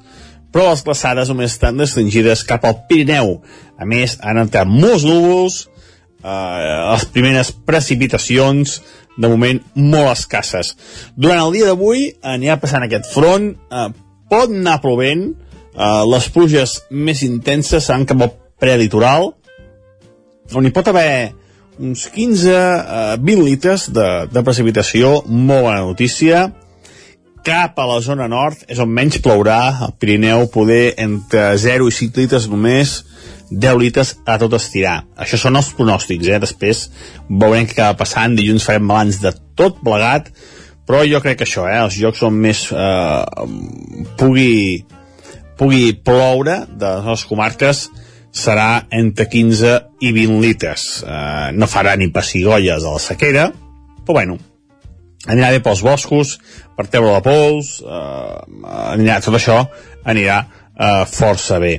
però 0.54 0.70
les 0.70 0.84
glaçades 0.86 1.30
només 1.32 1.56
estan 1.56 1.80
restringides 1.82 2.44
cap 2.46 2.66
al 2.70 2.84
Pirineu. 2.86 3.40
A 3.82 3.88
més, 3.90 4.20
han 4.22 4.38
entrat 4.38 4.70
molts 4.70 5.02
núvols, 5.08 5.64
eh, 6.22 6.30
les 6.92 7.06
primeres 7.10 7.50
precipitacions, 7.66 8.78
de 9.18 9.30
moment 9.30 9.60
molt 9.76 10.12
escasses. 10.14 10.74
Durant 11.16 11.42
el 11.44 11.54
dia 11.54 11.70
d'avui 11.70 12.08
anirà 12.36 12.60
passant 12.62 12.86
aquest 12.86 13.10
front, 13.14 13.52
eh, 13.54 13.90
pot 14.30 14.50
anar 14.50 14.80
plovent, 14.82 15.34
eh, 15.76 16.04
les 16.14 16.30
pluges 16.30 16.82
més 16.90 17.24
intenses 17.24 17.86
seran 17.86 18.06
cap 18.06 18.22
al 18.22 18.34
prelitoral, 18.60 19.34
on 20.54 20.66
hi 20.66 20.72
pot 20.72 20.88
haver 20.88 21.34
uns 21.80 22.08
15 22.14 22.50
eh, 22.50 23.16
20 23.20 23.46
litres 23.46 23.88
de, 23.94 24.08
de 24.32 24.44
precipitació, 24.46 25.22
molt 25.28 25.68
bona 25.68 25.82
notícia, 25.86 26.48
cap 27.44 27.80
a 27.80 27.86
la 27.90 28.00
zona 28.02 28.30
nord 28.32 28.64
és 28.72 28.80
on 28.80 28.92
menys 28.92 29.20
plourà, 29.24 29.60
al 29.88 29.96
Pirineu 30.00 30.48
poder 30.54 30.94
entre 31.02 31.52
0 31.60 31.90
i 31.90 31.96
5 31.96 32.22
litres 32.24 32.48
només, 32.52 33.02
10 33.52 33.78
litres 33.82 34.16
a 34.26 34.38
tot 34.42 34.56
estirar. 34.58 35.04
Això 35.20 35.38
són 35.38 35.60
els 35.60 35.74
pronòstics, 35.78 36.30
eh? 36.32 36.40
Després 36.42 36.88
veurem 37.30 37.68
què 37.68 37.76
acaba 37.76 38.00
passant, 38.00 38.38
dilluns 38.38 38.66
farem 38.66 38.88
balanç 38.90 39.20
de 39.22 39.34
tot 39.60 39.82
plegat, 39.84 40.32
però 40.88 41.04
jo 41.08 41.22
crec 41.24 41.42
que 41.42 41.48
això, 41.48 41.68
eh? 41.70 41.82
Els 41.84 42.00
jocs 42.00 42.24
on 42.26 42.40
més 42.46 42.64
eh, 42.72 43.48
pugui, 44.20 44.86
pugui 45.60 45.92
ploure 46.00 46.64
de 46.80 46.96
les 47.10 47.28
comarques 47.30 47.86
serà 48.34 48.88
entre 48.90 49.28
15 49.30 49.76
i 50.02 50.12
20 50.16 50.42
litres. 50.42 51.04
Eh, 51.06 51.52
no 51.54 51.70
farà 51.70 51.94
ni 51.96 52.10
pessigolles 52.12 52.84
a 52.84 52.96
la 52.96 53.02
sequera, 53.02 53.48
però 54.04 54.18
bueno, 54.18 54.38
anirà 55.30 55.52
bé 55.54 55.62
pels 55.64 55.84
boscos, 55.86 56.38
per 56.76 56.88
treure 56.90 57.14
la 57.14 57.24
pols, 57.24 57.78
eh, 57.86 58.38
anirà, 58.96 59.20
tot 59.22 59.38
això 59.38 59.62
anirà 60.10 60.42
eh, 60.44 61.04
força 61.10 61.60
bé. 61.62 61.78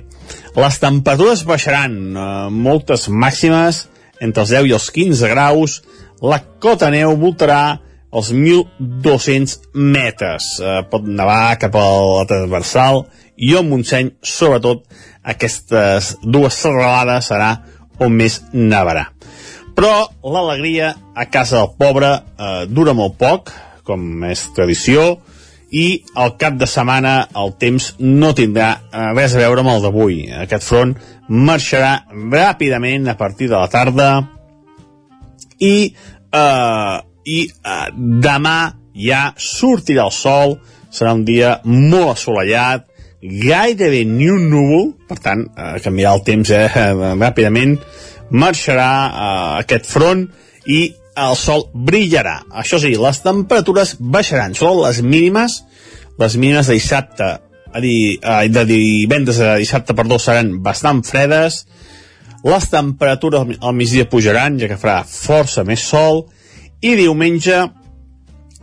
Les 0.55 0.79
temperatures 0.81 1.45
baixaran, 1.49 1.99
eh, 2.15 2.29
moltes 2.51 3.09
màximes, 3.11 3.89
entre 4.23 4.45
els 4.45 4.55
10 4.55 4.71
i 4.71 4.77
els 4.79 4.91
15 4.95 5.33
graus, 5.35 5.81
la 6.23 6.39
cota 6.63 6.89
neu 6.95 7.17
voltarà 7.19 7.81
els 8.15 8.31
1.200 8.33 9.59
metres. 9.75 10.55
Eh, 10.63 10.83
pot 10.91 11.05
nevar 11.05 11.59
cap 11.59 11.75
a 11.75 11.85
la 11.99 12.25
transversal 12.31 13.05
i 13.37 13.57
al 13.59 13.67
Montseny, 13.67 14.15
sobretot, 14.23 14.87
aquestes 15.25 16.15
dues 16.23 16.57
serralades 16.61 17.31
serà 17.33 17.51
on 18.03 18.15
més 18.15 18.41
nevarà. 18.53 19.09
Però 19.75 20.07
l'alegria 20.23 20.93
a 21.15 21.27
casa 21.27 21.61
del 21.63 21.73
pobre 21.79 22.11
eh, 22.15 22.67
dura 22.71 22.95
molt 22.95 23.17
poc, 23.19 23.51
com 23.85 24.23
és 24.29 24.47
tradició, 24.55 25.17
i 25.75 26.05
al 26.15 26.37
cap 26.39 26.55
de 26.61 26.69
setmana 26.71 27.17
el 27.41 27.57
temps 27.59 27.91
no 27.99 28.31
tindrà 28.39 28.69
eh, 28.77 29.09
res 29.17 29.35
a 29.35 29.43
veure 29.43 29.65
amb 29.65 29.73
el 29.75 29.83
d'avui. 29.83 30.21
Aquest 30.45 30.69
front 30.69 30.95
marxarà 31.29 32.05
ràpidament 32.13 33.11
a 33.11 33.17
partir 33.19 33.51
de 33.51 33.59
la 33.59 33.71
tarda 33.73 34.09
i, 35.59 35.91
eh, 35.91 36.97
i 37.25 37.41
eh, 37.51 37.89
demà 38.29 38.59
ja 38.95 39.25
sortirà 39.41 40.07
el 40.07 40.15
sol, 40.15 40.59
serà 40.95 41.17
un 41.19 41.25
dia 41.27 41.57
molt 41.67 42.15
assolellat, 42.15 42.87
gairebé 43.25 44.05
ni 44.05 44.29
un 44.29 44.49
núvol, 44.51 44.91
per 45.09 45.19
tant, 45.25 45.47
eh, 45.57 45.79
canviarà 45.85 46.15
el 46.19 46.25
temps 46.27 46.51
eh, 46.53 46.67
ràpidament, 47.17 47.79
marxarà 48.31 48.91
eh, 49.07 49.63
aquest 49.63 49.89
front 49.89 50.27
i 50.67 50.83
el 51.25 51.37
sol 51.39 51.69
brillarà. 51.75 52.41
Això 52.61 52.81
sí, 52.83 52.93
les 52.99 53.21
temperatures 53.25 53.97
baixaran. 54.01 54.55
Són 54.59 54.81
les 54.83 55.01
mínimes, 55.03 55.63
les 56.21 56.37
mínimes 56.37 56.69
de 56.69 56.77
dissabte, 56.77 57.31
a 57.75 57.81
dir, 57.81 58.19
eh, 58.21 58.49
de 58.49 58.65
divendres 58.69 59.41
a 59.41 59.57
dissabte, 59.63 59.97
perdó, 59.97 60.19
seran 60.19 60.59
bastant 60.63 61.03
fredes. 61.07 61.65
Les 62.45 62.69
temperatures 62.69 63.57
al 63.61 63.75
migdia 63.75 64.09
pujaran, 64.11 64.59
ja 64.61 64.69
que 64.69 64.81
farà 64.81 65.01
força 65.09 65.65
més 65.65 65.81
sol. 65.81 66.27
I 66.85 66.93
diumenge 66.99 67.63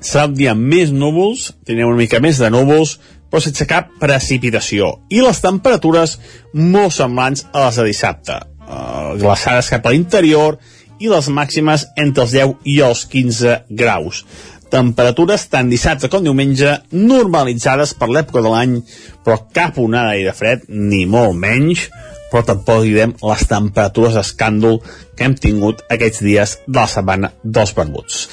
serà 0.02 0.28
un 0.28 0.36
dia 0.38 0.54
més 0.58 0.92
núvols, 0.94 1.52
tindrem 1.66 1.90
una 1.90 1.98
mica 1.98 2.22
més 2.22 2.38
de 2.42 2.50
núvols, 2.54 3.00
però 3.32 3.42
sense 3.44 3.66
cap 3.68 3.90
precipitació. 4.02 4.92
I 5.10 5.24
les 5.24 5.42
temperatures 5.42 6.18
molt 6.54 6.94
semblants 6.94 7.48
a 7.54 7.66
les 7.66 7.80
de 7.80 7.88
dissabte. 7.88 8.38
Uh, 8.62 9.18
glaçades 9.20 9.72
cap 9.72 9.88
a 9.88 9.94
l'interior 9.96 10.60
i 11.02 11.10
les 11.10 11.28
màximes 11.34 11.88
entre 11.98 12.28
els 12.28 12.36
10 12.36 12.58
i 12.70 12.82
els 12.86 13.06
15 13.10 13.56
graus. 13.72 14.26
Temperatures 14.72 15.48
tant 15.52 15.68
dissabte 15.72 16.08
com 16.12 16.24
diumenge 16.24 16.78
normalitzades 16.94 17.96
per 18.00 18.08
l'època 18.12 18.44
de 18.44 18.54
l'any, 18.54 18.78
però 19.26 19.42
cap 19.56 19.80
onada 19.82 20.14
de 20.16 20.36
fred, 20.36 20.64
ni 20.70 21.04
molt 21.10 21.36
menys, 21.36 21.90
però 22.32 22.46
tampoc 22.48 22.86
direm 22.86 23.18
les 23.20 23.44
temperatures 23.50 24.16
d'escàndol 24.16 24.80
que 25.18 25.28
hem 25.28 25.36
tingut 25.36 25.84
aquests 25.92 26.24
dies 26.24 26.56
de 26.68 26.80
la 26.80 26.88
setmana 26.88 27.34
dels 27.44 27.76
barbuts. 27.76 28.24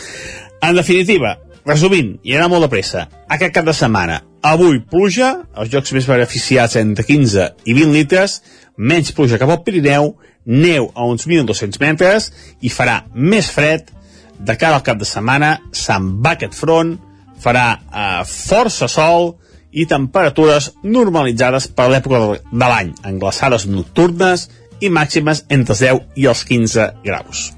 En 0.62 0.78
definitiva, 0.78 1.34
resumint, 1.66 2.14
i 2.22 2.36
anar 2.36 2.52
molt 2.52 2.68
de 2.68 2.72
pressa, 2.76 3.08
aquest 3.26 3.56
cap 3.58 3.66
de 3.66 3.74
setmana, 3.74 4.22
avui 4.42 4.80
pluja, 4.80 5.34
els 5.58 5.70
jocs 5.72 5.92
més 5.96 6.06
beneficiats 6.08 6.78
entre 6.80 7.04
15 7.06 7.48
i 7.64 7.74
20 7.76 7.94
litres, 7.94 8.38
menys 8.76 9.12
pluja 9.14 9.38
cap 9.40 9.50
al 9.50 9.62
Pirineu, 9.66 10.14
neu 10.48 10.88
a 10.94 11.04
uns 11.04 11.26
1.200 11.26 11.80
metres 11.82 12.30
i 12.64 12.70
farà 12.72 13.02
més 13.14 13.50
fred 13.52 13.90
de 14.38 14.54
cara 14.56 14.78
al 14.78 14.86
cap 14.86 14.98
de 15.00 15.08
setmana, 15.08 15.58
se'n 15.74 16.14
va 16.22 16.36
aquest 16.36 16.54
front, 16.54 16.94
farà 17.42 17.66
eh, 17.74 18.22
força 18.28 18.88
sol 18.88 19.34
i 19.72 19.84
temperatures 19.86 20.72
normalitzades 20.84 21.68
per 21.76 21.90
l'època 21.90 22.38
de 22.38 22.64
l'any, 22.64 22.94
en 23.04 23.20
glaçades 23.20 23.66
nocturnes 23.68 24.48
i 24.80 24.90
màximes 24.94 25.44
entre 25.50 25.74
els 25.74 25.84
10 25.84 26.20
i 26.22 26.28
els 26.30 26.44
15 26.48 26.90
graus. 27.04 27.48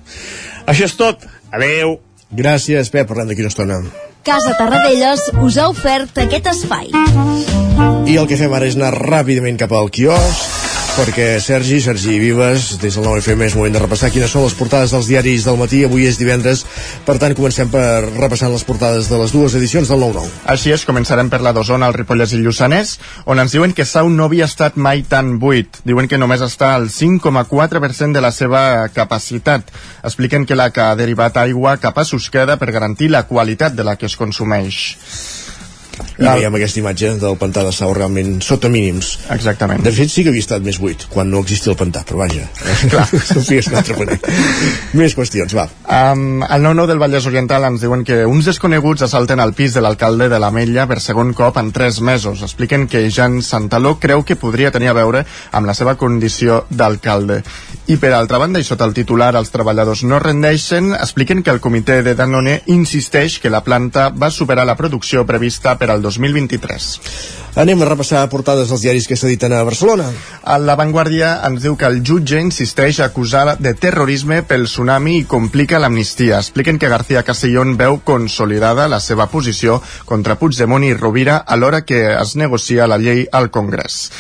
Això 0.67 0.89
és 0.89 0.97
tot. 0.97 1.27
Adeu. 1.53 1.99
Gràcies, 2.31 2.91
Pep. 2.95 3.11
Parlem 3.11 3.31
d'aquí 3.31 3.45
una 3.45 3.53
estona. 3.53 3.83
Casa 4.23 4.53
Tarradellas 4.59 5.21
us 5.41 5.57
ha 5.57 5.69
ofert 5.73 6.19
aquest 6.21 6.51
espai. 6.53 6.91
I 8.11 8.19
el 8.21 8.27
que 8.29 8.37
fem 8.41 8.53
ara 8.57 8.69
és 8.69 8.77
anar 8.77 8.93
ràpidament 8.97 9.61
cap 9.61 9.73
al 9.73 9.89
quiosc 9.95 10.70
perquè 11.01 11.39
Sergi, 11.41 11.79
Sergi 11.81 12.19
Vives, 12.21 12.75
des 12.83 12.97
del 12.97 13.07
9FM 13.07 13.47
és 13.47 13.55
moment 13.57 13.73
de 13.73 13.81
repassar 13.81 14.11
quines 14.13 14.29
són 14.29 14.45
les 14.45 14.57
portades 14.59 14.93
dels 14.93 15.09
diaris 15.09 15.47
del 15.49 15.57
matí. 15.57 15.81
Avui 15.87 16.05
és 16.05 16.19
divendres, 16.21 16.67
per 17.07 17.17
tant 17.23 17.33
comencem 17.39 17.71
per 17.73 18.03
repassant 18.19 18.53
les 18.53 18.67
portades 18.69 19.09
de 19.09 19.21
les 19.23 19.33
dues 19.33 19.57
edicions 19.57 19.89
del 19.89 20.03
9-9. 20.05 20.29
Així 20.53 20.75
és, 20.75 20.85
començarem 20.85 21.33
per 21.33 21.41
la 21.41 21.55
d'Osona, 21.57 21.89
el 21.89 21.97
Ripollès 21.97 22.37
i 22.37 22.43
Lluçanès, 22.43 22.99
on 23.25 23.41
ens 23.41 23.57
diuen 23.57 23.73
que 23.73 23.89
Sau 23.89 24.13
no 24.13 24.29
havia 24.29 24.51
estat 24.51 24.77
mai 24.77 25.01
tan 25.09 25.39
buit. 25.41 25.81
Diuen 25.89 26.11
que 26.11 26.21
només 26.21 26.45
està 26.45 26.75
al 26.77 26.91
5,4% 26.93 28.13
de 28.13 28.25
la 28.25 28.35
seva 28.37 28.63
capacitat. 28.93 29.73
Expliquen 30.05 30.45
que 30.45 30.59
la 30.59 30.69
que 30.69 30.85
ha 30.85 30.97
derivat 31.01 31.41
aigua 31.41 31.79
cap 31.81 31.97
a 31.97 32.05
Susqueda 32.05 32.61
per 32.61 32.75
garantir 32.77 33.09
la 33.09 33.25
qualitat 33.31 33.73
de 33.73 33.89
la 33.89 33.97
que 33.97 34.11
es 34.11 34.21
consumeix. 34.21 35.40
I 36.19 36.27
veiem 36.27 36.57
aquesta 36.59 36.81
imatge 36.83 37.15
del 37.21 37.37
pantà 37.41 37.65
de 37.67 37.73
Sau 37.75 37.95
realment 37.97 38.39
sota 38.45 38.71
mínims. 38.73 39.17
Exactament. 39.35 39.83
De 39.85 39.93
fet, 39.95 40.11
sí 40.13 40.25
que 40.25 40.33
havia 40.33 40.45
estat 40.45 40.65
més 40.65 40.81
buit, 40.83 41.07
quan 41.13 41.31
no 41.31 41.43
existia 41.45 41.73
el 41.75 41.79
pantà, 41.81 42.05
però 42.07 42.23
vaja. 42.25 42.47
Clar. 42.93 43.07
altre 43.81 43.97
paner. 43.99 44.19
més 44.99 45.15
qüestions, 45.17 45.55
va. 45.57 45.67
Um, 45.87 46.43
al 46.43 46.63
9-9 46.65 46.87
del 46.91 47.03
Vallès 47.03 47.27
Oriental 47.31 47.67
ens 47.69 47.85
diuen 47.85 48.05
que 48.07 48.23
uns 48.29 48.49
desconeguts 48.51 49.07
assalten 49.07 49.41
al 49.41 49.55
pis 49.57 49.75
de 49.77 49.83
l'alcalde 49.85 50.29
de 50.33 50.41
l'Ametlla 50.43 50.87
per 50.91 51.01
segon 51.01 51.33
cop 51.37 51.59
en 51.61 51.73
tres 51.73 52.01
mesos. 52.01 52.43
Expliquen 52.47 52.87
que 52.91 53.07
Jan 53.11 53.41
Santaló 53.43 53.97
creu 54.01 54.25
que 54.25 54.39
podria 54.41 54.73
tenir 54.75 54.91
a 54.91 54.97
veure 54.97 55.25
amb 55.53 55.69
la 55.69 55.75
seva 55.77 55.97
condició 56.01 56.65
d'alcalde. 56.71 57.41
I 57.91 57.97
per 57.99 58.13
altra 58.15 58.39
banda, 58.39 58.61
i 58.61 58.67
sota 58.67 58.87
el 58.87 58.95
titular 58.95 59.33
Els 59.39 59.51
treballadors 59.51 60.03
no 60.05 60.19
rendeixen, 60.23 60.93
expliquen 60.95 61.43
que 61.43 61.51
el 61.55 61.61
comitè 61.63 62.01
de 62.07 62.15
Danone 62.19 62.61
insisteix 62.71 63.39
que 63.41 63.51
la 63.51 63.63
planta 63.67 64.11
va 64.11 64.31
superar 64.31 64.67
la 64.69 64.77
producció 64.79 65.25
prevista 65.27 65.77
per 65.79 65.90
al 65.91 66.03
2023. 66.03 66.91
Anem 67.59 67.81
a 67.83 67.87
repassar 67.89 68.23
portades 68.31 68.71
dels 68.71 68.83
diaris 68.85 69.09
que 69.11 69.17
s'editen 69.19 69.53
a 69.53 69.65
Barcelona. 69.67 70.05
A 70.47 70.55
La 70.63 70.77
Vanguardia 70.79 71.33
ens 71.49 71.65
diu 71.65 71.75
que 71.77 71.89
el 71.91 71.99
jutge 72.07 72.39
insisteix 72.39 73.01
a 73.01 73.09
acusar 73.11 73.57
de 73.59 73.73
terrorisme 73.75 74.43
pel 74.47 74.69
tsunami 74.69 75.17
i 75.19 75.25
complica 75.27 75.81
l'amnistia. 75.83 76.39
Expliquen 76.39 76.79
que 76.79 76.93
García 76.93 77.25
Castellón 77.27 77.75
veu 77.81 77.99
consolidada 78.07 78.87
la 78.89 79.01
seva 79.03 79.27
posició 79.33 79.81
contra 80.07 80.39
Puigdemont 80.39 80.87
i 80.87 80.95
Rovira 80.95 81.41
alhora 81.43 81.83
que 81.83 82.05
es 82.13 82.37
negocia 82.37 82.87
la 82.87 83.01
llei 83.03 83.27
al 83.33 83.51
Congrés. 83.51 84.13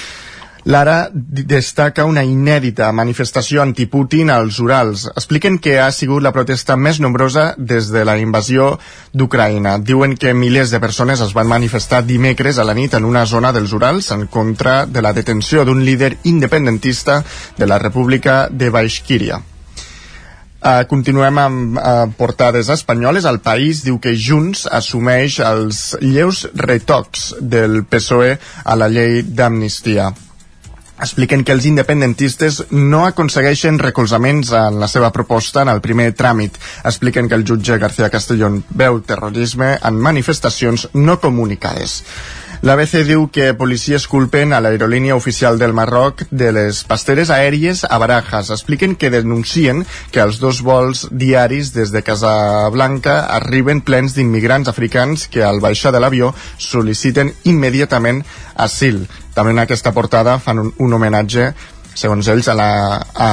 Lara 0.64 1.08
destaca 1.12 2.04
una 2.04 2.20
inèdita 2.26 2.90
manifestació 2.92 3.62
anti-Putin 3.62 4.28
als 4.30 4.58
Urals. 4.60 5.06
Expliquen 5.16 5.56
que 5.58 5.78
ha 5.80 5.88
sigut 5.92 6.22
la 6.22 6.34
protesta 6.36 6.76
més 6.76 7.00
nombrosa 7.00 7.54
des 7.56 7.88
de 7.88 8.04
la 8.04 8.18
invasió 8.20 8.74
d'Ucraïna. 9.16 9.78
Diuen 9.80 10.18
que 10.20 10.34
milers 10.34 10.70
de 10.70 10.80
persones 10.80 11.24
es 11.24 11.32
van 11.32 11.48
manifestar 11.48 12.02
dimecres 12.04 12.58
a 12.58 12.68
la 12.68 12.76
nit 12.76 12.94
en 12.94 13.08
una 13.08 13.24
zona 13.24 13.54
dels 13.56 13.72
Urals 13.72 14.10
en 14.12 14.26
contra 14.26 14.84
de 14.84 15.00
la 15.00 15.14
detenció 15.16 15.64
d'un 15.64 15.84
líder 15.84 16.18
independentista 16.24 17.22
de 17.56 17.66
la 17.66 17.78
República 17.78 18.48
de 18.50 18.68
Baixquíria. 18.68 19.40
Uh, 20.60 20.84
continuem 20.84 21.38
amb 21.40 21.78
uh, 21.80 22.04
portades 22.18 22.68
espanyoles. 22.68 23.24
El 23.24 23.40
País 23.40 23.80
diu 23.80 23.96
que 23.96 24.12
Junts 24.12 24.66
assumeix 24.68 25.38
els 25.40 25.94
lleus 26.04 26.44
retocs 26.52 27.30
del 27.40 27.86
PSOE 27.88 28.34
a 28.64 28.76
la 28.76 28.90
llei 28.92 29.22
d'amnistia 29.24 30.12
expliquen 31.00 31.44
que 31.44 31.54
els 31.56 31.66
independentistes 31.68 32.62
no 32.70 33.04
aconsegueixen 33.08 33.80
recolzaments 33.80 34.52
en 34.56 34.78
la 34.80 34.88
seva 34.88 35.10
proposta 35.14 35.64
en 35.64 35.72
el 35.72 35.80
primer 35.84 36.10
tràmit. 36.16 36.58
Expliquen 36.84 37.28
que 37.28 37.38
el 37.38 37.46
jutge 37.48 37.78
García 37.78 38.10
Castellón 38.12 38.62
veu 38.70 39.00
terrorisme 39.00 39.76
en 39.80 40.00
manifestacions 40.00 40.88
no 40.94 41.18
comunicades. 41.20 42.02
L'ABC 42.60 43.06
diu 43.08 43.22
que 43.32 43.54
policies 43.56 44.04
culpen 44.04 44.50
a 44.52 44.58
l'aerolínia 44.60 45.14
oficial 45.16 45.56
del 45.56 45.72
Marroc 45.72 46.26
de 46.28 46.50
les 46.52 46.82
pasteres 46.84 47.30
aèries 47.32 47.86
a 47.88 47.96
Barajas. 47.96 48.50
Expliquen 48.52 48.98
que 49.00 49.08
denuncien 49.08 49.80
que 50.12 50.20
els 50.20 50.42
dos 50.42 50.60
vols 50.60 51.06
diaris 51.08 51.72
des 51.72 51.88
de 51.88 52.02
Casablanca 52.04 53.16
arriben 53.38 53.80
plens 53.80 54.12
d'immigrants 54.12 54.68
africans 54.68 55.24
que 55.32 55.40
al 55.40 55.64
baixar 55.64 55.94
de 55.96 56.04
l'avió 56.04 56.34
sol·liciten 56.60 57.32
immediatament 57.48 58.26
asil. 58.54 59.06
També 59.32 59.56
en 59.56 59.64
aquesta 59.64 59.96
portada 59.96 60.36
fan 60.36 60.60
un, 60.60 60.72
un 60.76 61.00
homenatge 61.00 61.54
segons 61.96 62.28
ells, 62.28 62.52
a 62.52 62.54
la, 62.54 62.70
a, 63.00 63.30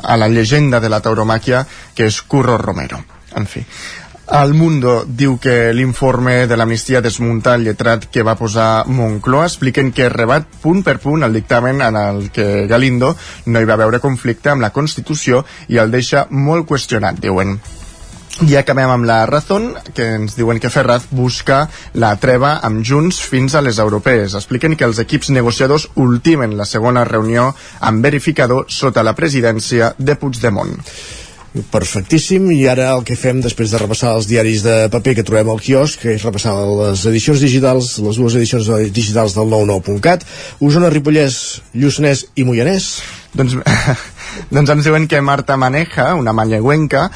a 0.00 0.16
la 0.16 0.32
llegenda 0.32 0.80
de 0.80 0.88
la 0.88 1.04
tauromàquia 1.04 1.66
que 1.94 2.08
és 2.08 2.22
Curro 2.22 2.56
Romero. 2.56 3.04
En 3.36 3.44
fi. 3.46 3.60
El 4.30 4.52
Mundo 4.54 4.92
diu 5.10 5.40
que 5.42 5.72
l'informe 5.74 6.46
de 6.46 6.54
l'amnistia 6.54 7.00
desmunta 7.02 7.56
el 7.58 7.64
lletrat 7.66 8.04
que 8.14 8.22
va 8.22 8.36
posar 8.38 8.86
Moncloa. 8.86 9.48
Expliquen 9.48 9.90
que 9.90 10.06
rebat 10.12 10.46
punt 10.62 10.84
per 10.86 11.00
punt 11.02 11.26
el 11.26 11.34
dictamen 11.34 11.82
en 11.82 11.96
el 11.98 12.28
que 12.30 12.68
Galindo 12.70 13.16
no 13.50 13.58
hi 13.58 13.66
va 13.66 13.78
veure 13.80 13.98
conflicte 13.98 14.52
amb 14.52 14.62
la 14.62 14.70
Constitució 14.70 15.42
i 15.66 15.82
el 15.82 15.90
deixa 15.90 16.28
molt 16.30 16.68
qüestionat, 16.68 17.18
diuen. 17.18 17.56
I 18.46 18.54
acabem 18.56 18.88
amb 18.94 19.04
la 19.04 19.24
Razón, 19.26 19.72
que 19.96 20.06
ens 20.20 20.38
diuen 20.38 20.62
que 20.62 20.70
Ferraz 20.70 21.08
busca 21.10 21.64
la 21.92 22.12
treva 22.22 22.52
amb 22.62 22.86
Junts 22.86 23.18
fins 23.18 23.58
a 23.58 23.64
les 23.66 23.82
europees. 23.82 24.36
Expliquen 24.38 24.76
que 24.78 24.86
els 24.86 25.02
equips 25.02 25.32
negociadors 25.34 25.88
ultimen 25.96 26.54
la 26.56 26.68
segona 26.70 27.02
reunió 27.04 27.50
amb 27.80 28.06
verificador 28.06 28.70
sota 28.70 29.02
la 29.02 29.16
presidència 29.18 29.90
de 29.98 30.14
Puigdemont. 30.14 30.78
Perfectíssim, 31.50 32.44
i 32.54 32.60
ara 32.70 32.92
el 32.94 33.00
que 33.02 33.16
fem 33.18 33.40
després 33.42 33.72
de 33.72 33.78
repassar 33.80 34.12
els 34.14 34.28
diaris 34.30 34.62
de 34.62 34.74
paper 34.92 35.16
que 35.18 35.24
trobem 35.26 35.48
al 35.50 35.58
quiosc, 35.58 35.98
que 35.98 36.14
és 36.14 36.22
repassar 36.22 36.52
les 36.54 37.02
edicions 37.10 37.42
digitals, 37.42 37.96
les 38.04 38.20
dues 38.20 38.36
edicions 38.38 38.70
digitals 38.94 39.34
del 39.34 39.50
99.cat, 39.50 40.22
Osona, 40.62 40.92
Ripollès, 40.94 41.60
Lluçanès 41.74 42.28
i 42.38 42.46
Moianès. 42.46 42.88
Doncs, 43.34 43.58
doncs 44.54 44.74
ens 44.76 44.86
diuen 44.86 45.10
que 45.10 45.22
Marta 45.26 45.58
Maneja, 45.58 46.12
una 46.18 46.34
manlleuenca, 46.34 47.08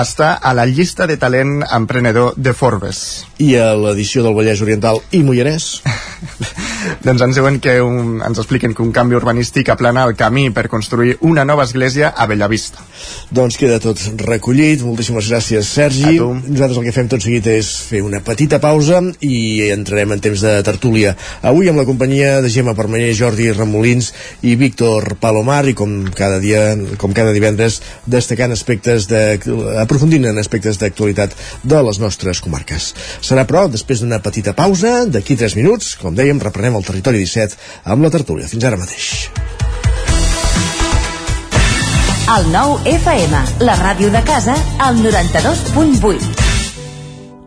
està 0.00 0.38
a 0.40 0.56
la 0.56 0.64
llista 0.64 1.04
de 1.06 1.18
talent 1.20 1.60
emprenedor 1.68 2.32
de 2.36 2.56
Forbes. 2.56 3.26
I 3.44 3.58
a 3.60 3.74
l'edició 3.76 4.24
del 4.24 4.38
Vallès 4.40 4.64
Oriental 4.64 5.04
i 5.12 5.20
Moianès? 5.20 5.74
doncs 7.02 7.22
ens 7.26 7.38
diuen 7.38 7.58
que 7.62 7.76
un, 7.82 8.20
ens 8.24 8.38
expliquen 8.38 8.74
que 8.74 8.82
un 8.84 8.92
canvi 8.94 9.16
urbanístic 9.18 9.72
aplana 9.72 10.04
el 10.08 10.14
camí 10.18 10.48
per 10.54 10.68
construir 10.72 11.16
una 11.20 11.44
nova 11.44 11.64
església 11.64 12.12
a 12.16 12.26
Bellavista. 12.30 12.82
Doncs 13.30 13.58
queda 13.60 13.80
tot 13.82 14.00
recollit. 14.22 14.82
Moltíssimes 14.86 15.28
gràcies, 15.30 15.68
Sergi. 15.68 16.18
Nosaltres 16.20 16.78
el 16.78 16.86
que 16.86 16.94
fem 16.94 17.10
tot 17.10 17.24
seguit 17.24 17.46
és 17.50 17.70
fer 17.88 18.02
una 18.04 18.22
petita 18.24 18.60
pausa 18.62 19.00
i 19.24 19.70
entrarem 19.72 20.14
en 20.14 20.22
temps 20.22 20.44
de 20.44 20.54
tertúlia. 20.66 21.14
Avui 21.42 21.70
amb 21.70 21.80
la 21.80 21.86
companyia 21.88 22.40
de 22.44 22.50
Gemma 22.52 22.76
Permanyer, 22.78 23.14
Jordi 23.18 23.50
Ramolins 23.52 24.12
i 24.42 24.54
Víctor 24.60 25.16
Palomar 25.22 25.64
i 25.70 25.76
com 25.78 25.94
cada 26.14 26.38
dia, 26.42 26.72
com 27.00 27.14
cada 27.16 27.34
divendres, 27.34 27.80
destacant 28.06 28.52
aspectes 28.54 29.08
de, 29.10 29.22
aprofundint 29.82 30.28
en 30.30 30.40
aspectes 30.40 30.78
d'actualitat 30.80 31.36
de 31.62 31.82
les 31.86 32.00
nostres 32.02 32.42
comarques. 32.44 32.92
Serà, 33.24 33.46
però, 33.48 33.66
després 33.70 34.02
d'una 34.02 34.22
petita 34.24 34.54
pausa, 34.56 35.02
d'aquí 35.06 35.36
3 35.38 35.56
minuts, 35.58 35.94
com 36.00 36.16
dèiem, 36.16 36.40
reprenem 36.42 36.71
el 36.78 36.86
territori 36.86 37.24
17 37.24 37.56
amb 37.94 38.04
la 38.04 38.10
tertúlia. 38.10 38.48
Fins 38.48 38.64
ara 38.68 38.80
mateix. 38.80 39.30
El 42.32 42.46
nou 42.48 42.78
FM, 42.86 43.40
la 43.66 43.74
ràdio 43.76 44.08
de 44.14 44.22
casa, 44.24 44.54
al 44.80 44.96
92.8. 45.02 46.48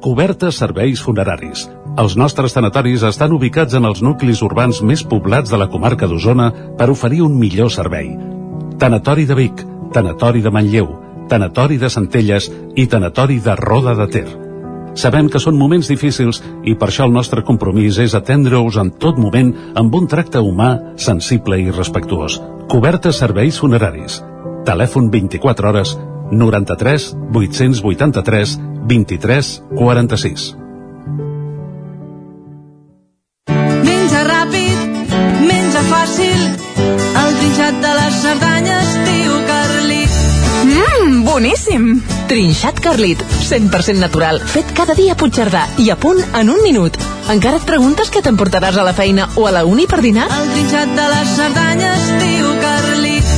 Cobertes 0.03 0.59
serveis 0.61 1.01
funeraris. 1.01 1.63
Els 1.97 2.13
nostres 2.19 2.53
tanatoris 2.53 3.01
estan 3.07 3.33
ubicats 3.33 3.73
en 3.79 3.87
els 3.89 4.03
nuclis 4.05 4.43
urbans 4.45 4.83
més 4.85 5.01
poblats 5.01 5.49
de 5.49 5.57
la 5.57 5.69
comarca 5.73 6.05
d'Osona 6.11 6.51
per 6.77 6.91
oferir 6.93 7.23
un 7.25 7.39
millor 7.39 7.71
servei. 7.73 8.11
Tanatori 8.77 9.25
de 9.25 9.41
Vic, 9.41 9.65
Tanatori 9.95 10.43
de 10.45 10.51
Manlleu, 10.53 10.91
Tanatori 11.31 11.79
de 11.81 11.89
Centelles 11.89 12.51
i 12.75 12.85
Tanatori 12.91 13.39
de 13.39 13.55
Roda 13.55 13.95
de 13.97 14.11
Ter. 14.11 14.44
Sabem 14.95 15.27
que 15.27 15.41
són 15.43 15.57
moments 15.59 15.89
difícils 15.91 16.39
i 16.63 16.73
per 16.79 16.87
això 16.87 17.05
el 17.05 17.13
nostre 17.13 17.43
compromís 17.43 17.99
és 17.99 18.15
atendre-us 18.15 18.79
en 18.79 18.93
tot 19.03 19.19
moment 19.19 19.51
amb 19.75 19.95
un 19.95 20.07
tracte 20.07 20.39
humà, 20.39 20.95
sensible 20.95 21.59
i 21.59 21.71
respectuós. 21.71 22.39
Cobertes 22.71 23.19
serveis 23.19 23.59
funeraris. 23.59 24.21
Telèfon 24.65 25.11
24 25.13 25.69
hores 25.69 25.97
93 26.31 27.11
883 27.33 28.57
23 28.87 29.51
46. 29.75 30.45
Menja 33.85 34.23
ràpid, 34.31 35.13
menja 35.45 35.83
fàcil, 35.91 36.41
el 37.21 37.37
trinxat 37.41 37.81
de 37.83 37.93
les 37.99 38.21
Cerdanyes, 38.23 38.84
boníssim! 41.35 41.99
Trinxat 42.29 42.79
Carlit, 42.79 43.19
100% 43.43 43.99
natural, 43.99 44.39
fet 44.39 44.69
cada 44.71 44.93
dia 44.95 45.15
a 45.15 45.19
Puigcerdà 45.19 45.65
i 45.83 45.89
a 45.91 45.97
punt 45.99 46.21
en 46.31 46.51
un 46.53 46.61
minut. 46.63 46.95
Encara 47.33 47.59
et 47.59 47.65
preguntes 47.67 48.07
què 48.13 48.21
t'emportaràs 48.23 48.77
a 48.79 48.85
la 48.87 48.93
feina 48.95 49.27
o 49.35 49.43
a 49.43 49.51
la 49.51 49.65
uni 49.67 49.83
per 49.91 49.99
dinar? 50.05 50.29
El 50.31 50.53
trinxat 50.53 50.93
de 50.95 51.07
les 51.11 51.33
Cerdanyes, 51.35 52.05
tio 52.21 52.53
Carlit. 52.61 53.33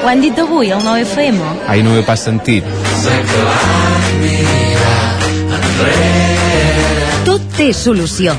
Ho 0.00 0.08
han 0.08 0.24
dit 0.24 0.40
avui, 0.40 0.72
el 0.72 0.80
9FM? 0.86 1.42
Ai, 1.68 1.82
no 1.84 1.92
ho 1.92 2.00
he 2.00 2.06
pas 2.08 2.24
sentit. 2.24 2.64
Tot 7.28 7.44
té 7.60 7.74
solució. 7.76 8.38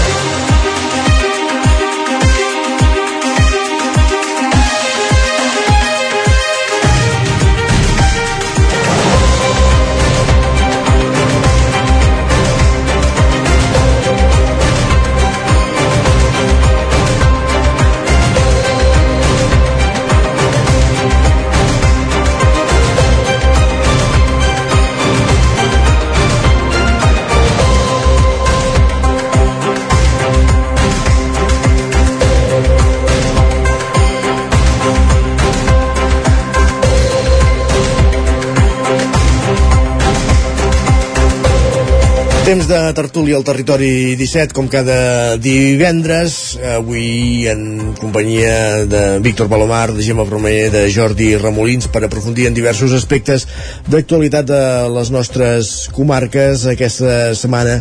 Temps 42.51 42.67
de 42.67 42.79
tertúlia 42.91 43.37
al 43.39 43.45
territori 43.47 44.17
17, 44.19 44.51
com 44.51 44.65
cada 44.67 45.37
divendres, 45.39 46.57
avui 46.75 47.47
en 47.47 47.93
companyia 47.95 48.83
de 48.91 49.03
Víctor 49.23 49.47
Palomar, 49.47 49.93
de 49.95 50.03
Gemma 50.03 50.25
Bromer, 50.27 50.67
de 50.73 50.81
Jordi 50.91 51.29
Ramolins, 51.39 51.87
per 51.87 52.01
aprofundir 52.03 52.49
en 52.49 52.57
diversos 52.57 52.91
aspectes 52.91 53.45
d'actualitat 53.87 54.49
de 54.49 54.59
les 54.91 55.11
nostres 55.15 55.69
comarques. 55.95 56.65
Aquesta 56.73 57.31
setmana 57.39 57.77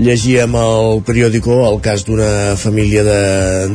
llegíem 0.00 0.56
al 0.56 1.04
periòdico 1.04 1.60
el 1.68 1.76
cas 1.84 2.06
d'una 2.08 2.56
família 2.56 3.04
de, 3.04 3.20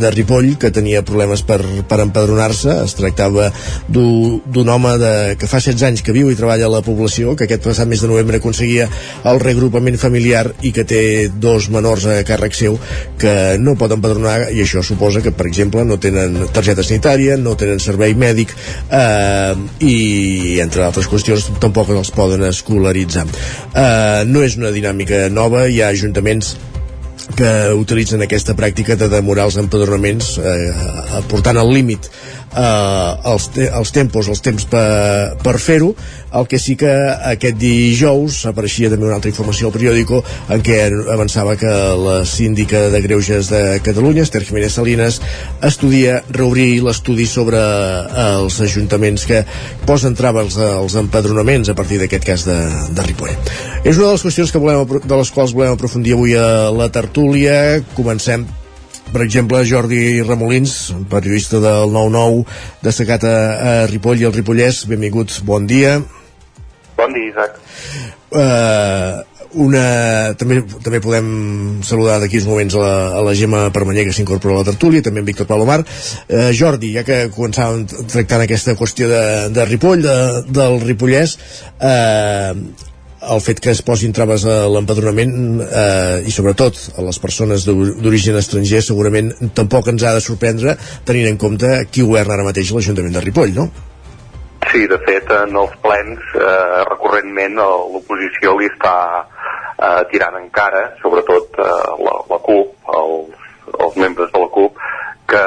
de 0.01 0.13
Ripoll 0.17 0.55
que 0.57 0.73
tenia 0.73 1.05
problemes 1.05 1.45
per, 1.45 1.59
per 1.85 2.01
empadronar-se. 2.07 2.79
Es 2.87 2.97
tractava 2.97 3.51
d'un 3.85 4.73
home 4.73 4.97
de, 4.97 5.13
que 5.37 5.51
fa 5.53 5.61
16 5.61 5.85
anys 5.91 6.01
que 6.01 6.17
viu 6.17 6.33
i 6.33 6.41
treballa 6.41 6.65
a 6.65 6.73
la 6.79 6.81
població, 6.81 7.37
que 7.37 7.45
aquest 7.45 7.69
passat 7.69 7.93
mes 7.93 8.01
de 8.01 8.09
novembre 8.09 8.41
aconseguia 8.41 8.89
el 9.29 9.45
regrupament 9.45 10.01
familiar 10.01 10.38
familiar 10.39 10.53
i 10.61 10.71
que 10.71 10.83
té 10.83 11.29
dos 11.29 11.69
menors 11.69 12.05
a 12.05 12.23
càrrec 12.23 12.55
seu 12.55 12.77
que 13.19 13.57
no 13.59 13.75
poden 13.75 13.99
empadronar 13.99 14.51
i 14.51 14.61
això 14.63 14.83
suposa 14.83 15.21
que, 15.21 15.31
per 15.31 15.47
exemple, 15.47 15.83
no 15.85 15.99
tenen 15.99 16.47
targeta 16.53 16.83
sanitària, 16.83 17.37
no 17.37 17.55
tenen 17.55 17.79
servei 17.79 18.15
mèdic 18.15 18.53
eh, 18.91 19.55
i, 19.79 20.59
entre 20.61 20.85
altres 20.85 21.07
qüestions, 21.09 21.49
tampoc 21.59 21.89
els 21.89 22.11
poden 22.11 22.43
escolaritzar. 22.49 23.25
Eh, 23.73 24.23
no 24.25 24.43
és 24.43 24.57
una 24.57 24.71
dinàmica 24.71 25.29
nova, 25.29 25.67
hi 25.67 25.81
ha 25.81 25.89
ajuntaments 25.89 26.55
que 27.37 27.49
utilitzen 27.77 28.23
aquesta 28.25 28.55
pràctica 28.57 28.95
de 28.97 29.09
demorar 29.11 29.45
els 29.49 29.59
empadronaments 29.61 30.37
eh, 30.41 31.21
portant 31.29 31.59
al 31.61 31.69
límit 31.71 32.09
eh, 32.53 33.31
els, 33.33 33.49
te 33.55 33.69
els 33.69 33.93
tempos, 33.95 34.29
els 34.31 34.41
temps 34.45 34.65
per, 34.69 35.37
per 35.43 35.57
fer-ho 35.61 35.93
el 36.33 36.47
que 36.47 36.59
sí 36.61 36.75
que 36.77 36.89
aquest 37.31 37.57
dijous 37.57 38.43
apareixia 38.49 38.91
també 38.91 39.07
una 39.07 39.17
altra 39.17 39.31
informació 39.31 39.69
al 39.69 39.73
periòdico 39.73 40.21
en 40.53 40.61
què 40.65 40.79
avançava 41.13 41.55
que 41.59 41.71
la 42.03 42.19
síndica 42.29 42.87
de 42.93 43.01
Greuges 43.01 43.49
de 43.49 43.63
Catalunya, 43.85 44.25
Esther 44.27 44.43
Jiménez 44.45 44.77
Salinas, 44.77 45.19
estudia 45.65 46.19
reobrir 46.29 46.83
l'estudi 46.85 47.25
sobre 47.29 47.59
eh, 47.59 48.27
els 48.39 48.59
ajuntaments 48.65 49.25
que 49.29 49.43
posen 49.89 50.17
traves 50.17 50.57
als 50.61 50.97
empadronaments 50.99 51.69
a 51.69 51.77
partir 51.77 51.99
d'aquest 52.01 52.25
cas 52.25 52.45
de, 52.47 52.59
de 52.93 53.09
Ripoll. 53.09 53.33
És 53.83 53.97
una 53.97 54.09
de 54.09 54.13
les 54.13 54.25
qüestions 54.27 54.53
que 54.53 54.61
volem, 54.61 55.01
de 55.01 55.19
les 55.21 55.33
quals 55.33 55.55
volem 55.55 55.73
aprofundir 55.73 56.13
avui 56.17 56.37
a 56.37 56.69
la 56.75 56.89
tertúlia. 56.93 57.79
Comencem 57.97 58.45
per 59.13 59.23
exemple, 59.25 59.63
Jordi 59.65 60.21
Ramolins, 60.21 60.93
periodista 61.09 61.61
del 61.63 61.91
9-9, 61.95 62.45
destacat 62.85 63.25
a, 63.25 63.35
a 63.71 63.73
Ripoll 63.89 64.21
i 64.21 64.29
el 64.29 64.35
Ripollès. 64.35 64.85
Benvinguts, 64.89 65.41
bon 65.45 65.67
dia. 65.69 65.97
Bon 66.99 67.13
dia, 67.15 67.31
Isaac. 67.31 67.59
Uh, 68.29 69.23
una, 69.57 69.83
també, 70.37 70.59
també 70.85 70.99
podem 71.01 71.29
saludar 71.85 72.19
d'aquí 72.21 72.37
uns 72.37 72.49
moments 72.49 72.75
a 72.77 72.83
la, 72.83 72.91
a 73.17 73.23
la 73.25 73.33
Gemma 73.37 73.63
Permanyer 73.73 74.05
que 74.05 74.13
s'incorpora 74.13 74.59
a 74.59 74.61
la 74.61 74.67
tertúlia, 74.67 75.01
també 75.05 75.23
en 75.23 75.29
Víctor 75.29 75.49
Palomar 75.49 75.79
uh, 75.81 76.51
Jordi, 76.53 76.91
ja 76.93 77.05
que 77.07 77.31
començàvem 77.33 77.87
tractant 78.11 78.45
aquesta 78.45 78.77
qüestió 78.77 79.09
de, 79.09 79.23
de 79.55 79.65
Ripoll 79.71 80.05
de, 80.05 80.19
del 80.53 80.77
Ripollès 80.85 81.39
uh, 81.81 82.53
el 83.19 83.41
fet 83.43 83.59
que 83.59 83.71
es 83.73 83.81
posin 83.83 84.13
traves 84.15 84.45
a 84.47 84.61
l'empadronament 84.71 85.33
eh, 85.65 86.23
i 86.27 86.31
sobretot 86.31 86.79
a 86.95 87.03
les 87.03 87.19
persones 87.19 87.65
d'origen 87.67 88.39
estranger 88.39 88.81
segurament 88.85 89.33
tampoc 89.55 89.91
ens 89.91 90.05
ha 90.07 90.15
de 90.15 90.23
sorprendre 90.23 90.77
tenint 91.07 91.27
en 91.27 91.39
compte 91.41 91.69
qui 91.91 92.05
governa 92.07 92.37
ara 92.37 92.47
mateix 92.47 92.71
l'Ajuntament 92.71 93.17
de 93.17 93.23
Ripoll, 93.25 93.55
no? 93.55 93.67
Sí, 94.69 94.85
de 94.87 94.99
fet, 95.01 95.29
en 95.33 95.55
els 95.57 95.75
plens 95.83 96.33
eh, 96.37 96.79
recurrentment 96.91 97.57
l'oposició 97.59 98.55
li 98.59 98.67
està 98.69 98.95
eh, 99.23 100.01
tirant 100.11 100.37
encara, 100.39 100.83
sobretot 101.01 101.59
eh, 101.63 101.69
la, 102.05 102.15
la 102.29 102.39
CUP, 102.45 102.75
els, 102.99 103.47
els 103.73 103.99
membres 104.03 104.31
de 104.35 104.43
la 104.43 104.51
CUP, 104.53 104.83
que, 105.29 105.43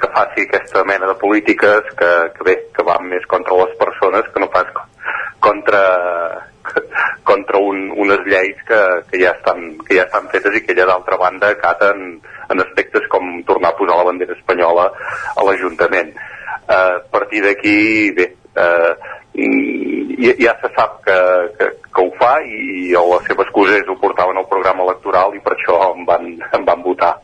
que 0.00 0.12
faci 0.16 0.44
aquesta 0.46 0.84
mena 0.88 1.08
de 1.10 1.16
polítiques 1.20 1.88
que, 1.96 2.10
que 2.36 2.46
bé, 2.46 2.56
que 2.76 2.84
van 2.86 3.08
més 3.08 3.26
contra 3.30 3.58
les 3.62 3.74
persones 3.80 4.28
que 4.34 4.42
no 4.42 4.50
pas 4.52 4.68
contra, 5.40 5.82
contra 7.30 7.58
un, 7.58 7.90
unes 7.96 8.24
lleis 8.26 8.58
que, 8.68 8.80
que, 9.10 9.22
ja 9.22 9.34
estan, 9.36 9.78
que 9.86 9.98
ja 9.98 10.06
estan 10.08 10.28
fetes 10.32 10.56
i 10.56 10.64
que 10.66 10.76
ja 10.78 10.88
d'altra 10.88 11.18
banda 11.20 11.52
acaten 11.54 12.20
en 12.50 12.64
aspectes 12.64 13.06
com 13.12 13.38
tornar 13.48 13.72
a 13.72 13.78
posar 13.78 14.00
la 14.00 14.08
bandera 14.10 14.36
espanyola 14.38 14.90
a 15.36 15.46
l'Ajuntament. 15.46 16.12
Eh, 16.14 16.74
a 16.74 17.10
partir 17.12 17.42
d'aquí, 17.44 18.10
bé, 18.16 18.30
eh, 18.54 18.92
ja, 20.20 20.34
ja 20.38 20.54
se 20.60 20.70
sap 20.76 21.00
que, 21.06 21.18
que, 21.58 21.70
que 21.94 22.04
ho 22.04 22.10
fa 22.20 22.36
i 22.44 22.92
la 22.92 23.20
seva 23.26 23.46
excusa 23.46 23.78
és 23.78 23.88
ho 23.88 23.98
portaven 24.00 24.38
al 24.38 24.48
programa 24.50 24.86
electoral 24.88 25.34
i 25.36 25.42
per 25.44 25.56
això 25.56 25.78
em 25.92 26.06
van, 26.08 26.32
em 26.58 26.66
van 26.66 26.82
votar. 26.86 27.14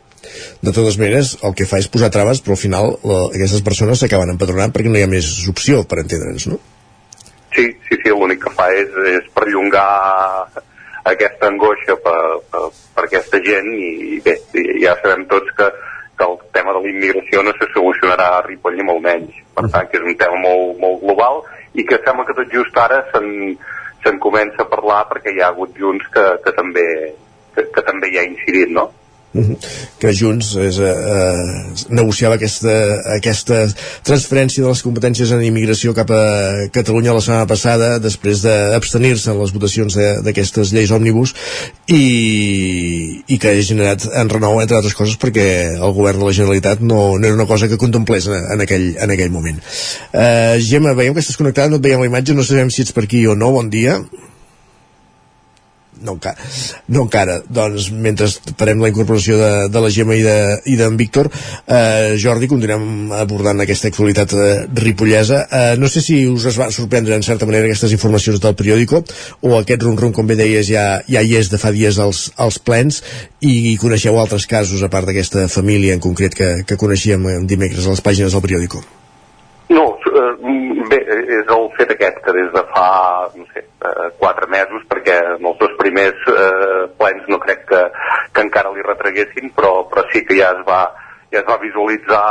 De 0.63 0.73
totes 0.73 0.97
maneres, 0.99 1.37
el 1.47 1.55
que 1.59 1.67
fa 1.69 1.79
és 1.83 1.91
posar 1.93 2.11
traves, 2.15 2.41
però 2.43 2.57
al 2.57 2.63
final 2.63 2.97
la, 3.07 3.21
aquestes 3.29 3.63
persones 3.67 4.01
s'acaben 4.03 4.33
empadronant 4.35 4.73
perquè 4.75 4.91
no 4.91 4.99
hi 4.99 5.05
ha 5.07 5.11
més 5.11 5.29
opció, 5.51 5.85
per 5.87 6.03
entendre'ns, 6.03 6.49
no? 6.51 6.59
Sí, 7.57 7.71
sí, 7.89 7.97
sí, 8.03 8.11
l'únic 8.13 8.43
que 8.45 8.51
fa 8.53 8.67
és, 8.77 8.91
és 9.17 9.29
perllongar 9.33 9.87
aquesta 11.09 11.49
angoixa 11.49 11.97
per, 12.05 12.19
per, 12.53 12.67
per 12.93 13.05
aquesta 13.07 13.41
gent 13.47 13.71
i 13.73 14.19
bé, 14.25 14.35
ja 14.83 14.93
sabem 15.01 15.25
tots 15.31 15.55
que, 15.57 15.71
que 16.19 16.27
el 16.27 16.37
tema 16.53 16.75
de 16.77 16.83
la 16.85 16.91
immigració 16.91 17.45
no 17.47 17.55
se 17.57 17.71
solucionarà 17.73 18.27
a 18.35 18.43
Ripoll 18.45 18.77
ni 18.77 18.85
molt 18.85 19.01
menys. 19.07 19.41
Per 19.57 19.65
tant, 19.73 19.89
que 19.89 19.97
és 20.01 20.05
un 20.05 20.19
tema 20.21 20.37
molt, 20.43 20.77
molt 20.83 21.01
global 21.05 21.41
i 21.81 21.85
que 21.89 22.01
sembla 22.05 22.27
que 22.29 22.37
tot 22.37 22.53
just 22.53 22.77
ara 22.83 23.01
se'n 23.15 23.57
se 24.05 24.13
comença 24.23 24.63
a 24.63 24.71
parlar 24.71 25.07
perquè 25.11 25.33
hi 25.33 25.41
ha 25.41 25.49
hagut 25.51 25.73
junts 25.81 26.05
que, 26.13 26.25
que, 26.45 26.53
també, 26.55 26.87
que, 27.57 27.65
que 27.73 27.83
també 27.89 28.13
hi 28.13 28.21
ha 28.21 28.29
incidit, 28.29 28.69
no? 28.77 28.91
Que 30.01 30.13
Junts 30.17 30.53
és, 30.61 30.79
eh, 30.79 30.93
eh, 30.93 31.87
negociava 31.91 32.37
aquesta, 32.37 32.75
aquesta 33.17 33.63
transferència 34.07 34.65
de 34.65 34.71
les 34.71 34.83
competències 34.85 35.33
en 35.35 35.45
immigració 35.45 35.95
cap 35.97 36.11
a 36.15 36.23
Catalunya 36.75 37.15
la 37.17 37.23
setmana 37.25 37.49
passada 37.51 37.91
després 38.03 38.43
d'abstenir-se 38.45 39.31
en 39.33 39.41
les 39.41 39.55
votacions 39.55 39.99
d'aquestes 40.27 40.73
lleis 40.75 40.93
òmnibus 40.95 41.35
i, 41.89 42.05
i 43.27 43.39
que 43.39 43.53
ha 43.53 43.67
generat 43.71 44.07
en 44.13 44.33
renou 44.33 44.61
entre 44.63 44.79
altres 44.79 44.97
coses 44.99 45.19
perquè 45.21 45.49
el 45.77 45.97
govern 45.97 46.23
de 46.23 46.31
la 46.31 46.37
Generalitat 46.37 46.85
no, 46.85 47.19
no 47.19 47.27
era 47.27 47.37
una 47.37 47.49
cosa 47.49 47.69
que 47.69 47.81
contemplés 47.81 48.29
en, 48.29 48.39
en, 48.55 48.65
aquell, 48.65 48.95
en 49.01 49.17
aquell 49.17 49.33
moment. 49.35 49.61
Uh, 50.13 50.57
Gemma, 50.63 50.95
veiem 50.97 51.15
que 51.17 51.25
estàs 51.25 51.39
connectada 51.41 51.73
no 51.73 51.81
et 51.81 51.89
veiem 51.89 52.03
la 52.03 52.11
imatge, 52.11 52.37
no 52.37 52.47
sabem 52.47 52.73
si 52.73 52.85
ets 52.85 52.95
per 52.97 53.07
aquí 53.07 53.27
o 53.27 53.37
no. 53.39 53.53
Bon 53.57 53.71
dia 53.73 54.01
no, 56.03 56.17
encara, 56.17 56.37
no 56.89 57.05
encara. 57.07 57.39
Doncs 57.49 57.91
mentre 57.93 58.29
farem 58.59 58.83
la 58.83 58.91
incorporació 58.93 59.39
de, 59.41 59.51
de 59.73 59.83
la 59.83 59.91
Gemma 59.93 60.17
i 60.17 60.25
d'en 60.25 60.67
de, 60.67 60.97
i 60.97 60.99
Víctor 61.01 61.31
eh, 61.31 62.17
Jordi, 62.21 62.49
continuem 62.51 63.13
abordant 63.17 63.63
aquesta 63.63 63.91
actualitat 63.93 64.35
eh, 64.37 64.49
ripollesa. 64.83 65.45
Eh, 65.47 65.75
no 65.81 65.91
sé 65.93 66.03
si 66.05 66.21
us 66.29 66.49
es 66.51 66.59
va 66.61 66.71
sorprendre 66.75 67.17
en 67.17 67.25
certa 67.27 67.49
manera 67.49 67.69
aquestes 67.69 67.95
informacions 67.97 68.43
del 68.43 68.57
periòdico 68.59 69.03
o 69.43 69.57
aquest 69.59 69.87
rum-rum, 69.87 70.13
com 70.17 70.27
bé 70.27 70.39
deies, 70.39 70.69
ja, 70.71 70.87
ja 71.09 71.23
hi 71.23 71.37
és 71.39 71.51
de 71.53 71.61
fa 71.63 71.73
dies 71.75 72.01
als, 72.03 72.27
als 72.37 72.59
plens 72.59 73.03
i, 73.41 73.73
i 73.73 73.77
coneixeu 73.81 74.19
altres 74.21 74.49
casos 74.51 74.83
a 74.83 74.93
part 74.93 75.09
d'aquesta 75.09 75.49
família 75.53 75.97
en 75.97 76.03
concret 76.03 76.37
que, 76.37 76.53
que 76.67 76.81
coneixíem 76.81 77.47
dimecres 77.47 77.87
a 77.87 77.97
les 77.97 78.05
pàgines 78.05 78.35
del 78.35 78.45
periòdico. 78.45 78.85
No, 79.69 79.87
eh, 80.07 80.35
bé, 80.91 80.99
és 81.39 81.49
el 81.51 81.65
fet 81.79 81.91
aquest 81.95 82.21
que 82.25 82.35
des 82.37 82.53
de 82.55 82.63
fa, 82.71 82.89
no 83.35 83.47
sé, 83.53 83.65
eh, 83.89 84.09
quatre 84.21 84.47
mesos, 84.53 84.85
perquè 84.91 85.17
en 85.35 85.49
els 85.51 85.59
dos 85.59 85.75
primers 85.87 86.29
eh, 86.35 86.85
plens 86.99 87.27
no 87.31 87.39
crec 87.39 87.67
que, 87.71 87.83
que 88.35 88.43
encara 88.43 88.75
li 88.75 88.83
retreguessin, 88.83 89.53
però, 89.55 89.87
però 89.91 90.03
sí 90.11 90.25
que 90.27 90.39
ja 90.41 90.51
es 90.57 90.63
va, 90.67 90.83
ja 91.31 91.43
es 91.43 91.47
va 91.47 91.61
visualitzar 91.63 92.23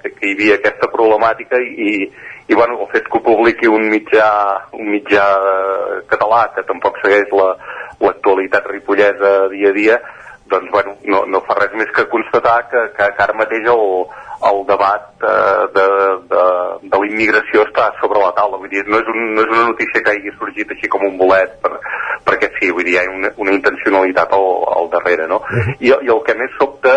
que, 0.00 0.14
que 0.14 0.28
hi 0.28 0.36
havia 0.36 0.58
aquesta 0.60 0.90
problemàtica 0.94 1.58
i, 1.58 2.06
i 2.50 2.58
bueno, 2.58 2.78
el 2.78 2.90
fet 2.94 3.10
que 3.10 3.18
ho 3.18 3.26
publiqui 3.26 3.70
un 3.70 3.88
mitjà, 3.90 4.30
un 4.78 4.92
mitjà 4.94 5.26
eh, 5.50 6.00
català 6.10 6.46
que 6.54 6.66
tampoc 6.70 7.02
segueix 7.02 7.30
la, 7.34 7.50
l'actualitat 8.00 8.66
ripollesa 8.70 9.34
dia 9.52 9.74
a 9.74 9.76
dia, 9.76 10.00
doncs 10.50 10.70
bueno, 10.70 10.96
no, 11.04 11.22
no 11.30 11.40
fa 11.46 11.56
res 11.58 11.76
més 11.78 11.90
que 11.96 12.08
constatar 12.12 12.58
que, 12.70 12.82
que, 12.96 13.08
que 13.16 13.24
ara 13.24 13.36
mateix 13.38 13.68
el, 13.70 13.84
el 14.50 14.60
debat 14.68 15.26
eh, 15.30 15.64
de, 15.76 15.86
de, 16.32 16.44
de 16.84 17.00
la 17.02 17.08
immigració 17.08 17.64
està 17.66 17.90
sobre 18.00 18.22
la 18.22 18.32
taula, 18.36 18.58
vull 18.60 18.72
dir, 18.72 18.84
no 18.88 19.00
és, 19.02 19.10
un, 19.12 19.34
no 19.36 19.44
és 19.44 19.52
una 19.54 19.66
notícia 19.70 20.02
que 20.02 20.14
hagi 20.14 20.34
sorgit 20.38 20.74
així 20.74 20.90
com 20.92 21.06
un 21.06 21.18
bolet, 21.20 21.56
per, 21.62 21.76
perquè 22.28 22.50
sí, 22.58 22.72
vull 22.74 22.86
dir, 22.88 22.96
hi 22.96 23.02
ha 23.02 23.06
una, 23.12 23.32
una 23.44 23.54
intencionalitat 23.56 24.34
al, 24.36 24.48
al 24.80 24.90
darrere, 24.96 25.28
no? 25.30 25.42
-huh. 25.44 25.76
I, 25.78 25.92
I 25.92 26.14
el 26.16 26.24
que 26.26 26.36
més 26.40 26.56
sobta, 26.58 26.96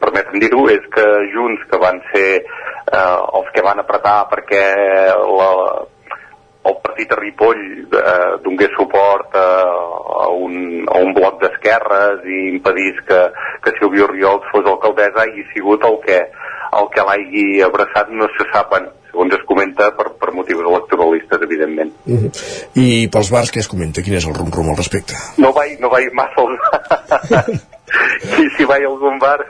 permetem 0.00 0.40
dir-ho, 0.42 0.66
és 0.72 0.84
que 0.94 1.06
Junts, 1.34 1.64
que 1.70 1.78
van 1.78 2.00
ser 2.12 2.28
eh, 2.40 3.18
els 3.38 3.48
que 3.54 3.62
van 3.62 3.80
apretar 3.80 4.28
perquè 4.32 4.64
la, 5.38 5.50
el 6.68 6.76
partit 6.84 7.12
a 7.12 7.16
Ripoll 7.16 7.60
eh, 7.88 8.36
donés 8.44 8.72
suport 8.76 9.34
a, 9.34 9.46
a, 10.24 10.28
un, 10.36 10.84
a 10.84 11.00
un 11.00 11.14
bloc 11.16 11.40
d'esquerres 11.40 12.26
i 12.28 12.40
impedís 12.50 13.00
que, 13.08 13.20
que 13.64 13.74
Silvio 13.78 14.08
Riols 14.10 14.48
fos 14.52 14.68
alcaldessa 14.68 15.24
i 15.32 15.46
sigut 15.54 15.84
el 15.88 15.96
que, 16.04 16.20
el 16.80 16.90
que 16.94 17.06
l'hagi 17.08 17.46
abraçat 17.64 18.12
no 18.12 18.28
se 18.36 18.46
sap, 18.52 18.68
bueno, 18.74 18.92
segons 19.10 19.34
es 19.34 19.46
comenta, 19.48 19.88
per, 19.96 20.10
per 20.20 20.34
motius 20.36 20.62
electoralistes, 20.62 21.42
evidentment. 21.48 21.92
Uh 22.06 22.20
-huh. 22.20 22.30
I 22.74 23.08
pels 23.08 23.30
bars 23.32 23.52
què 23.52 23.64
es 23.64 23.68
comenta? 23.68 24.02
Quin 24.02 24.14
és 24.14 24.26
el 24.26 24.34
rum-rum 24.34 24.70
al 24.70 24.76
respecte? 24.76 25.14
No 25.38 25.52
vaig, 25.52 25.80
no 25.80 25.88
vaig 25.88 26.12
massa 26.12 26.44
als 26.44 26.60
si, 28.36 28.48
si 28.56 28.64
vaig 28.64 28.84
a 28.84 28.88
algun 28.88 29.18
bar 29.18 29.40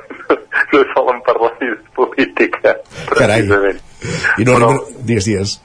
no 0.72 0.84
solen 0.94 1.20
parlar 1.26 1.52
de 1.58 1.74
política, 1.94 2.76
precisament. 3.08 3.80
Carai. 3.80 4.38
I 4.38 4.44
no, 4.44 4.54
Però... 4.54 4.70
dies, 5.04 5.24
dies. 5.24 5.60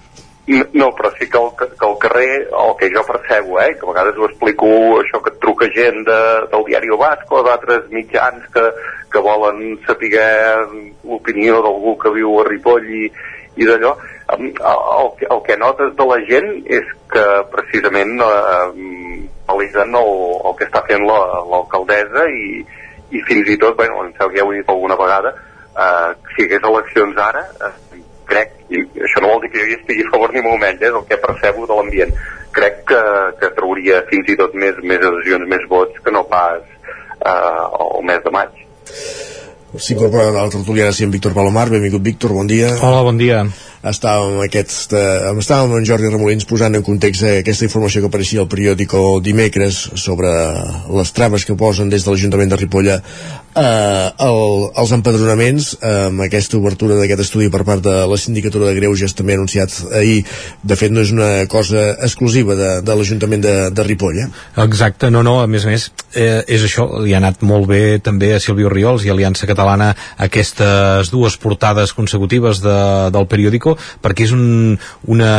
No, 0.47 0.91
però 0.93 1.09
sí 1.17 1.25
que 1.25 1.39
al, 1.39 1.47
que 1.57 1.85
al 1.87 1.97
carrer, 1.97 2.47
el 2.53 2.73
que 2.77 2.91
jo 2.93 3.01
percebo, 3.07 3.59
eh, 3.61 3.73
que 3.73 3.85
a 3.85 3.89
vegades 3.89 4.17
ho 4.17 4.27
explico, 4.27 4.67
això 4.99 5.17
que 5.25 5.31
et 5.33 5.39
truca 5.41 5.65
gent 5.73 6.03
de, 6.05 6.17
del 6.51 6.65
diari 6.67 6.91
o 6.93 6.99
Basco, 7.01 7.41
d'altres 7.41 7.87
mitjans 7.89 8.45
que, 8.53 8.65
que 9.09 9.23
volen 9.25 9.79
saber 9.87 10.27
l'opinió 11.01 11.63
d'algú 11.65 11.95
que 11.97 12.13
viu 12.13 12.37
a 12.37 12.45
Ripoll 12.45 12.85
i, 12.85 13.07
i 13.57 13.65
d'allò, 13.65 13.95
el, 14.35 14.51
el, 14.53 15.09
el 15.31 15.41
que 15.47 15.57
notes 15.57 15.95
de 15.97 16.07
la 16.11 16.19
gent 16.29 16.51
és 16.77 16.93
que 17.09 17.25
precisament 17.49 18.13
eh, 18.21 19.25
validen 19.49 19.97
el, 19.97 20.13
el 20.45 20.55
que 20.59 20.69
està 20.69 20.85
fent 20.85 21.09
l'alcaldessa 21.09 22.21
la, 22.21 22.29
i, 22.29 22.61
i 23.17 23.25
fins 23.25 23.49
i 23.49 23.57
tot, 23.57 23.73
bueno, 23.81 24.03
em 24.03 24.13
sembla 24.13 24.29
que 24.29 24.41
ja 24.43 24.45
ho 24.45 24.53
he 24.53 24.61
dit 24.61 24.69
alguna 24.69 24.99
vegada, 25.01 25.33
eh, 25.73 26.13
si 26.35 26.45
hagués 26.45 26.69
eleccions 26.69 27.17
ara, 27.31 27.47
eh, 27.65 27.73
crec, 28.29 28.55
i 28.69 28.81
això 29.07 29.21
no 29.23 29.33
vol 29.33 29.43
dir 29.43 29.51
que 29.53 29.61
jo 29.61 29.67
hi 29.69 29.77
estigui 29.79 30.05
a 30.05 30.13
favor 30.13 30.33
ni 30.33 30.43
molt 30.45 30.61
menys, 30.61 30.81
eh, 30.81 30.93
del 30.93 31.05
que 31.09 31.19
percebo 31.21 31.67
de 31.69 31.77
l'ambient, 31.77 32.15
crec 32.55 32.81
que, 32.91 33.03
que 33.41 33.51
trauria 33.57 34.01
fins 34.09 34.31
i 34.31 34.39
tot 34.39 34.55
més, 34.55 34.79
més 34.83 35.03
adhesions, 35.03 35.47
més 35.51 35.67
vots 35.69 36.01
que 36.03 36.13
no 36.15 36.25
pas 36.31 36.63
eh, 36.63 37.61
el 37.85 38.09
mes 38.09 38.23
de 38.25 38.33
maig. 38.35 38.65
S'incorpora 39.75 40.29
a 40.29 40.35
la 40.37 40.49
tertuliana 40.49 40.95
sí, 40.95 41.03
en 41.03 41.11
Víctor 41.11 41.33
Palomar. 41.35 41.67
Benvingut, 41.67 42.03
Víctor, 42.03 42.31
bon 42.31 42.47
dia. 42.47 42.69
Hola, 42.79 43.01
bon 43.03 43.17
dia 43.19 43.43
estàvem, 43.91 44.39
aquest, 44.45 44.93
eh, 44.93 45.31
estàvem 45.37 45.69
amb 45.69 45.79
en 45.79 45.87
Jordi 45.87 46.09
Remolins 46.09 46.47
posant 46.49 46.75
en 46.75 46.83
context 46.85 47.23
eh, 47.23 47.39
aquesta 47.43 47.67
informació 47.67 48.01
que 48.01 48.09
apareixia 48.09 48.41
al 48.41 48.49
periòdico 48.51 49.19
dimecres 49.21 49.81
sobre 50.01 50.31
les 50.97 51.11
traves 51.13 51.45
que 51.45 51.57
posen 51.59 51.89
des 51.89 52.05
de 52.05 52.11
l'Ajuntament 52.13 52.49
de 52.49 52.59
Ripolla 52.61 53.01
eh, 53.55 54.11
el, 54.25 54.39
els 54.81 54.93
empadronaments 54.95 55.71
eh, 55.79 55.93
amb 56.09 56.25
aquesta 56.25 56.57
obertura 56.57 56.97
d'aquest 56.99 57.25
estudi 57.25 57.49
per 57.53 57.63
part 57.67 57.83
de 57.85 57.95
la 58.09 58.17
Sindicatura 58.19 58.69
de 58.69 58.75
Greuges 58.79 59.15
també 59.17 59.37
anunciat 59.37 59.73
ahir, 59.95 60.23
de 60.63 60.79
fet 60.79 60.93
no 60.93 61.03
és 61.05 61.13
una 61.15 61.29
cosa 61.51 61.91
exclusiva 62.05 62.57
de, 62.57 62.71
de 62.85 62.97
l'Ajuntament 62.97 63.43
de, 63.43 63.55
de 63.75 63.85
Ripolla. 63.85 64.27
Exacte, 64.65 65.11
no, 65.13 65.23
no, 65.25 65.37
a 65.43 65.47
més 65.51 65.65
a 65.65 65.71
més 65.71 65.87
eh, 66.13 66.41
és 66.41 66.65
això, 66.65 66.87
li 67.03 67.13
ha 67.13 67.21
anat 67.21 67.43
molt 67.45 67.69
bé 67.69 67.83
també 68.03 68.33
a 68.35 68.41
Silvio 68.43 68.71
Riols 68.73 69.05
i 69.05 69.13
Aliança 69.13 69.47
Catalana 69.49 69.91
aquestes 70.25 71.11
dues 71.13 71.37
portades 71.41 71.93
consecutives 71.95 72.61
de, 72.63 72.77
del 73.13 73.29
periòdico 73.31 73.74
perquè 74.03 74.27
és 74.27 74.35
un, 74.35 74.75
una 75.11 75.31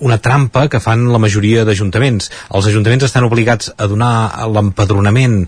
una 0.00 0.18
trampa 0.18 0.68
que 0.68 0.80
fan 0.80 1.06
la 1.12 1.20
majoria 1.22 1.64
d'ajuntaments. 1.66 2.30
Els 2.54 2.68
ajuntaments 2.70 3.08
estan 3.08 3.26
obligats 3.26 3.72
a 3.76 3.88
donar 3.90 4.48
l'empadronament 4.52 5.44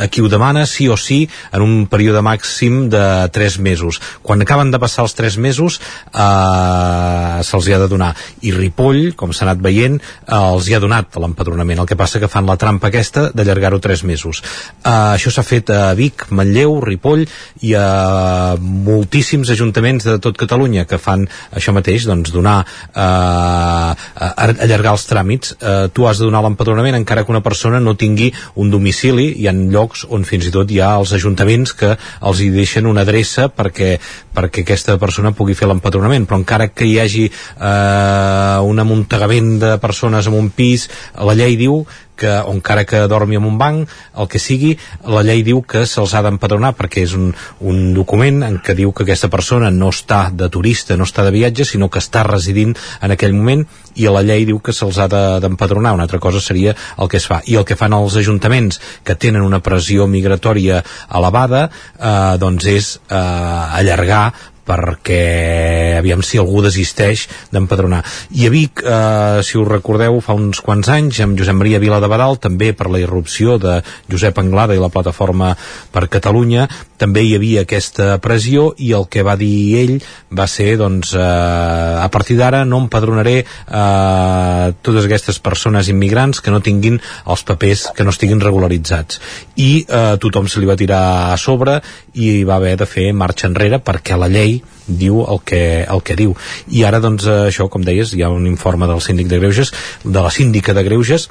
a 0.00 0.08
qui 0.08 0.22
ho 0.24 0.28
demana 0.32 0.64
sí 0.66 0.88
o 0.88 0.96
sí 0.96 1.28
en 1.52 1.62
un 1.62 1.86
període 1.92 2.22
màxim 2.24 2.88
de 2.92 3.28
3 3.32 3.58
mesos. 3.60 4.00
Quan 4.22 4.40
acaben 4.42 4.70
de 4.72 4.80
passar 4.80 5.04
els 5.04 5.14
3 5.16 5.36
mesos 5.38 5.80
eh, 5.80 7.40
se'ls 7.44 7.68
ha 7.68 7.80
de 7.82 7.88
donar. 7.88 8.14
I 8.42 8.54
Ripoll, 8.56 9.12
com 9.16 9.32
s'ha 9.32 9.44
anat 9.48 9.60
veient, 9.64 10.00
eh, 10.00 10.34
els 10.34 10.68
hi 10.68 10.76
ha 10.76 10.80
donat 10.80 11.16
l'empadronament. 11.20 11.82
El 11.82 11.90
que 11.90 11.98
passa 12.00 12.20
que 12.20 12.30
fan 12.32 12.48
la 12.48 12.56
trampa 12.60 12.88
aquesta 12.88 13.28
d'allargar-ho 13.34 13.80
3 13.80 14.04
mesos. 14.08 14.42
Eh, 14.80 14.88
això 14.88 15.32
s'ha 15.32 15.44
fet 15.44 15.70
a 15.70 15.92
Vic, 15.98 16.26
Manlleu, 16.30 16.80
Ripoll 16.84 17.26
i 17.62 17.74
a 17.76 18.56
moltíssims 18.60 19.52
ajuntaments 19.52 20.08
de 20.08 20.18
tot 20.18 20.38
Catalunya 20.38 20.86
que 20.88 20.98
fan 20.98 21.26
això 21.52 21.74
mateix, 21.76 22.08
doncs 22.08 22.32
donar 22.32 22.62
eh, 22.64 23.93
allargar 24.14 24.94
els 24.94 25.06
tràmits. 25.08 25.54
Eh, 25.58 25.88
tu 25.94 26.08
has 26.08 26.20
de 26.20 26.28
donar 26.28 26.42
l'empadronament 26.44 26.98
encara 26.98 27.24
que 27.24 27.32
una 27.34 27.42
persona 27.44 27.80
no 27.80 27.96
tingui 27.98 28.32
un 28.60 28.70
domicili 28.70 29.30
i 29.42 29.48
en 29.50 29.66
llocs 29.72 30.06
on 30.10 30.24
fins 30.28 30.48
i 30.48 30.54
tot 30.54 30.70
hi 30.70 30.80
ha 30.80 30.94
els 31.00 31.14
ajuntaments 31.16 31.74
que 31.78 31.94
els 31.94 32.40
hi 32.40 32.50
deixen 32.54 32.86
una 32.90 33.04
adreça 33.06 33.48
perquè, 33.48 33.96
perquè 34.34 34.64
aquesta 34.64 34.98
persona 35.02 35.34
pugui 35.36 35.56
fer 35.58 35.68
l'empadronament, 35.70 36.26
però 36.28 36.40
encara 36.42 36.70
que 36.72 36.88
hi 36.88 36.98
hagi 37.02 37.26
eh, 37.28 38.58
un 38.64 38.80
amuntegament 38.80 39.58
de 39.62 39.76
persones 39.82 40.30
en 40.30 40.38
un 40.38 40.50
pis, 40.54 40.88
la 41.14 41.36
llei 41.38 41.58
diu 41.60 41.84
que, 42.16 42.30
o 42.40 42.52
encara 42.54 42.84
que 42.84 43.00
dormi 43.10 43.36
en 43.36 43.44
un 43.48 43.58
banc, 43.58 43.90
el 44.16 44.28
que 44.30 44.40
sigui, 44.42 44.74
la 45.06 45.24
llei 45.26 45.42
diu 45.46 45.62
que 45.62 45.84
se'ls 45.88 46.14
ha 46.14 46.22
d'empadronar 46.24 46.74
perquè 46.78 47.04
és 47.04 47.14
un, 47.18 47.32
un 47.60 47.92
document 47.96 48.42
en 48.46 48.60
què 48.64 48.76
diu 48.78 48.92
que 48.92 49.04
aquesta 49.06 49.30
persona 49.32 49.70
no 49.74 49.90
està 49.94 50.28
de 50.32 50.48
turista, 50.52 50.96
no 50.96 51.08
està 51.08 51.24
de 51.26 51.34
viatge, 51.34 51.66
sinó 51.68 51.90
que 51.90 52.02
està 52.02 52.24
residint 52.26 52.76
en 53.02 53.14
aquell 53.14 53.34
moment 53.36 53.66
i 53.94 54.08
la 54.10 54.24
llei 54.26 54.46
diu 54.46 54.60
que 54.62 54.74
se'ls 54.74 54.98
ha 54.98 55.08
d'empadronar. 55.08 55.92
De, 55.92 55.98
una 55.98 56.06
altra 56.06 56.20
cosa 56.22 56.40
seria 56.42 56.74
el 56.98 57.10
que 57.10 57.18
es 57.20 57.28
fa. 57.30 57.40
I 57.46 57.58
el 57.60 57.66
que 57.68 57.76
fan 57.78 57.94
els 57.96 58.16
ajuntaments 58.18 58.80
que 59.04 59.14
tenen 59.14 59.42
una 59.42 59.62
pressió 59.64 60.08
migratòria 60.10 60.82
elevada, 61.14 61.68
eh, 61.98 62.34
doncs 62.42 62.66
és 62.70 62.90
eh, 63.08 63.18
allargar 63.18 64.24
perquè 64.66 65.98
aviam 65.98 66.22
si 66.24 66.40
algú 66.40 66.62
desisteix 66.64 67.26
d'empadronar. 67.52 68.02
I 68.34 68.48
a 68.48 68.50
Vic, 68.50 68.82
eh, 68.82 69.42
si 69.44 69.58
us 69.60 69.68
recordeu, 69.68 70.20
fa 70.24 70.34
uns 70.34 70.60
quants 70.64 70.88
anys, 70.88 71.20
amb 71.20 71.38
Josep 71.38 71.56
Maria 71.56 71.78
Vila 71.82 72.00
de 72.00 72.10
Badal, 72.10 72.38
també 72.40 72.72
per 72.72 72.90
la 72.90 73.00
irrupció 73.02 73.58
de 73.58 73.80
Josep 74.10 74.38
Anglada 74.38 74.74
i 74.74 74.82
la 74.82 74.92
plataforma 74.92 75.54
per 75.92 76.08
Catalunya, 76.08 76.68
també 76.96 77.24
hi 77.24 77.34
havia 77.36 77.64
aquesta 77.64 78.18
pressió 78.22 78.72
i 78.78 78.92
el 78.96 79.08
que 79.10 79.24
va 79.26 79.36
dir 79.36 79.54
ell 79.80 79.94
va 80.32 80.46
ser, 80.50 80.76
doncs, 80.80 81.14
eh, 81.14 81.20
a 81.20 82.08
partir 82.12 82.36
d'ara 82.38 82.64
no 82.64 82.80
empadronaré 82.84 83.36
eh, 83.44 84.66
totes 84.80 85.04
aquestes 85.04 85.40
persones 85.44 85.90
immigrants 85.92 86.40
que 86.40 86.54
no 86.54 86.62
tinguin 86.64 87.00
els 87.26 87.44
papers 87.44 87.88
que 87.96 88.06
no 88.06 88.14
estiguin 88.14 88.40
regularitzats. 88.40 89.20
I 89.56 89.84
eh, 89.84 90.16
tothom 90.22 90.48
se 90.48 90.62
li 90.62 90.70
va 90.70 90.78
tirar 90.80 91.32
a 91.32 91.38
sobre 91.40 91.80
i 92.14 92.44
va 92.46 92.56
haver 92.56 92.76
de 92.80 92.88
fer 92.88 93.10
marxa 93.12 93.48
enrere 93.50 93.82
perquè 93.82 94.18
la 94.18 94.30
llei 94.30 94.53
diu 94.86 95.22
el 95.24 95.42
que, 95.46 95.62
el 95.84 96.04
que 96.06 96.18
diu. 96.18 96.36
I 96.68 96.84
ara, 96.88 97.00
doncs, 97.04 97.26
això, 97.48 97.68
com 97.72 97.84
deies, 97.86 98.14
hi 98.14 98.24
ha 98.24 98.32
un 98.32 98.46
informe 98.50 98.88
del 98.90 99.02
síndic 99.04 99.30
de 99.32 99.40
Greuges, 99.42 99.74
de 100.04 100.20
la 100.20 100.32
síndica 100.34 100.76
de 100.76 100.84
Greuges, 100.86 101.28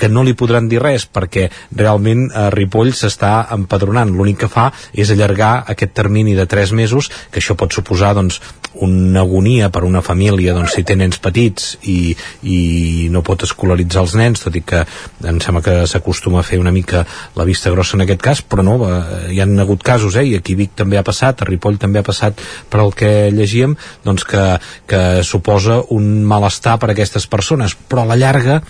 que 0.00 0.08
no 0.08 0.24
li 0.24 0.34
podran 0.38 0.70
dir 0.70 0.80
res 0.80 1.04
perquè 1.04 1.48
realment 1.76 2.30
eh, 2.30 2.48
Ripoll 2.54 2.94
s'està 2.96 3.34
empadronant. 3.56 4.14
L'únic 4.16 4.40
que 4.44 4.50
fa 4.50 4.70
és 4.96 5.12
allargar 5.12 5.52
aquest 5.68 5.92
termini 5.96 6.34
de 6.38 6.48
3 6.48 6.72
mesos, 6.78 7.10
que 7.30 7.42
això 7.42 7.56
pot 7.58 7.76
suposar 7.76 8.14
doncs, 8.16 8.40
una 8.80 9.20
agonia 9.20 9.68
per 9.70 9.82
una 9.84 10.02
família 10.02 10.54
doncs, 10.54 10.76
si 10.76 10.84
té 10.86 10.94
nens 10.94 11.18
petits 11.22 11.72
i, 11.90 12.14
i 12.46 13.08
no 13.10 13.22
pot 13.26 13.42
escolaritzar 13.42 14.04
els 14.04 14.14
nens, 14.18 14.44
tot 14.44 14.54
i 14.56 14.62
que 14.62 14.84
em 15.26 15.40
sembla 15.42 15.62
que 15.64 15.74
s'acostuma 15.90 16.40
a 16.40 16.46
fer 16.46 16.60
una 16.62 16.72
mica 16.74 17.02
la 17.36 17.46
vista 17.48 17.72
grossa 17.74 17.98
en 17.98 18.06
aquest 18.06 18.22
cas, 18.22 18.42
però 18.46 18.64
no, 18.66 18.76
eh, 18.86 19.32
hi 19.34 19.42
han 19.42 19.58
hagut 19.58 19.82
casos, 19.86 20.16
eh, 20.16 20.26
i 20.30 20.36
aquí 20.38 20.54
Vic 20.58 20.76
també 20.78 21.00
ha 21.00 21.06
passat, 21.06 21.42
a 21.42 21.50
Ripoll 21.50 21.80
també 21.82 22.00
ha 22.00 22.06
passat 22.06 22.40
per 22.70 22.84
el 22.84 22.94
que 22.94 23.12
llegíem, 23.34 23.74
doncs 24.06 24.24
que, 24.28 24.46
que 24.86 25.02
suposa 25.26 25.80
un 25.90 26.22
malestar 26.30 26.78
per 26.78 26.92
a 26.92 26.94
aquestes 26.94 27.26
persones, 27.30 27.74
però 27.74 28.06
a 28.06 28.12
la 28.12 28.20
llarga 28.20 28.60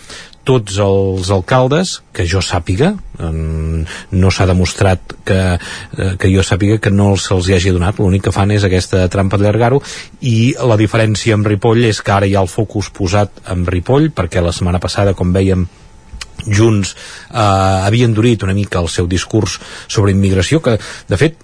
tots 0.45 0.78
els 0.80 1.30
alcaldes, 1.30 1.99
que 2.16 2.24
jo 2.28 2.41
sàpiga, 2.45 2.95
no 3.20 4.30
s'ha 4.32 4.47
demostrat 4.49 5.14
que, 5.28 5.41
eh, 5.99 6.14
que 6.18 6.30
jo 6.32 6.43
sàpiga 6.47 6.78
que 6.80 6.91
no 6.91 7.12
se'ls 7.20 7.49
hi 7.49 7.55
hagi 7.55 7.74
donat, 7.76 8.01
l'únic 8.01 8.24
que 8.24 8.32
fan 8.32 8.51
és 8.55 8.64
aquesta 8.64 9.07
trampa 9.12 9.36
d'allargar-ho 9.36 9.82
i 10.20 10.55
la 10.57 10.78
diferència 10.80 11.36
amb 11.36 11.47
Ripoll 11.47 11.84
és 11.91 12.01
que 12.01 12.14
ara 12.14 12.26
hi 12.26 12.34
ha 12.34 12.45
el 12.45 12.49
focus 12.49 12.91
posat 12.91 13.45
amb 13.53 13.68
Ripoll 13.68 14.11
perquè 14.16 14.43
la 14.43 14.55
setmana 14.57 14.80
passada, 14.80 15.14
com 15.14 15.32
veiem 15.32 15.66
Junts 16.47 16.95
eh, 16.95 17.36
havia 17.36 18.09
endurit 18.09 18.43
una 18.43 18.57
mica 18.57 18.80
el 18.80 18.88
seu 18.88 19.07
discurs 19.07 19.59
sobre 19.86 20.16
immigració 20.16 20.62
que 20.64 20.78
de 21.09 21.20
fet 21.20 21.36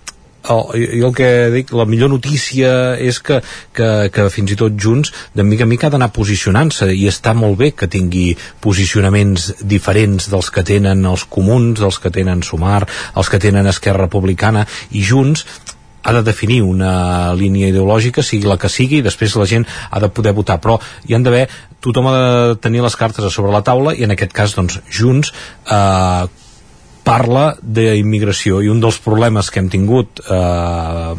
oh, 0.53 0.73
jo 0.75 1.11
el 1.11 1.15
que 1.17 1.31
dic, 1.55 1.73
la 1.77 1.87
millor 1.89 2.11
notícia 2.13 2.71
és 3.03 3.21
que, 3.25 3.41
que, 3.77 3.91
que 4.13 4.27
fins 4.33 4.53
i 4.53 4.59
tot 4.59 4.77
Junts 4.81 5.13
de 5.37 5.47
mica 5.47 5.67
en 5.67 5.73
mica 5.73 5.89
ha 5.89 5.95
d'anar 5.95 6.13
posicionant-se 6.17 6.91
i 6.95 7.07
està 7.11 7.35
molt 7.37 7.59
bé 7.61 7.73
que 7.77 7.91
tingui 7.91 8.31
posicionaments 8.65 9.53
diferents 9.63 10.31
dels 10.33 10.51
que 10.51 10.65
tenen 10.67 11.05
els 11.07 11.27
comuns, 11.31 11.81
dels 11.81 12.01
que 12.03 12.13
tenen 12.15 12.45
Sumar, 12.47 12.85
els 13.17 13.33
que 13.33 13.43
tenen 13.43 13.67
Esquerra 13.71 14.07
Republicana 14.07 14.67
i 14.91 15.05
Junts 15.07 15.47
ha 16.07 16.13
de 16.13 16.23
definir 16.23 16.61
una 16.63 17.35
línia 17.35 17.73
ideològica, 17.73 18.23
sigui 18.23 18.47
la 18.47 18.59
que 18.63 18.71
sigui, 18.71 19.01
i 19.01 19.05
després 19.05 19.35
la 19.35 19.49
gent 19.51 19.67
ha 19.67 20.01
de 20.03 20.11
poder 20.15 20.33
votar, 20.37 20.61
però 20.63 20.79
hi 21.09 21.17
han 21.17 21.27
d'haver, 21.27 21.49
tothom 21.83 22.07
ha 22.07 22.15
de 22.17 22.59
tenir 22.63 22.85
les 22.85 22.95
cartes 22.97 23.27
a 23.27 23.31
sobre 23.35 23.51
la 23.51 23.65
taula, 23.67 23.95
i 23.95 24.07
en 24.07 24.15
aquest 24.15 24.35
cas, 24.37 24.55
doncs, 24.55 24.79
Junts 24.87 25.33
eh, 25.67 26.27
parla 27.07 27.53
d'immigració 27.63 28.59
i 28.65 28.71
un 28.73 28.81
dels 28.83 28.99
problemes 29.03 29.51
que 29.53 29.61
hem 29.63 29.69
tingut 29.71 30.21
eh, 30.27 31.13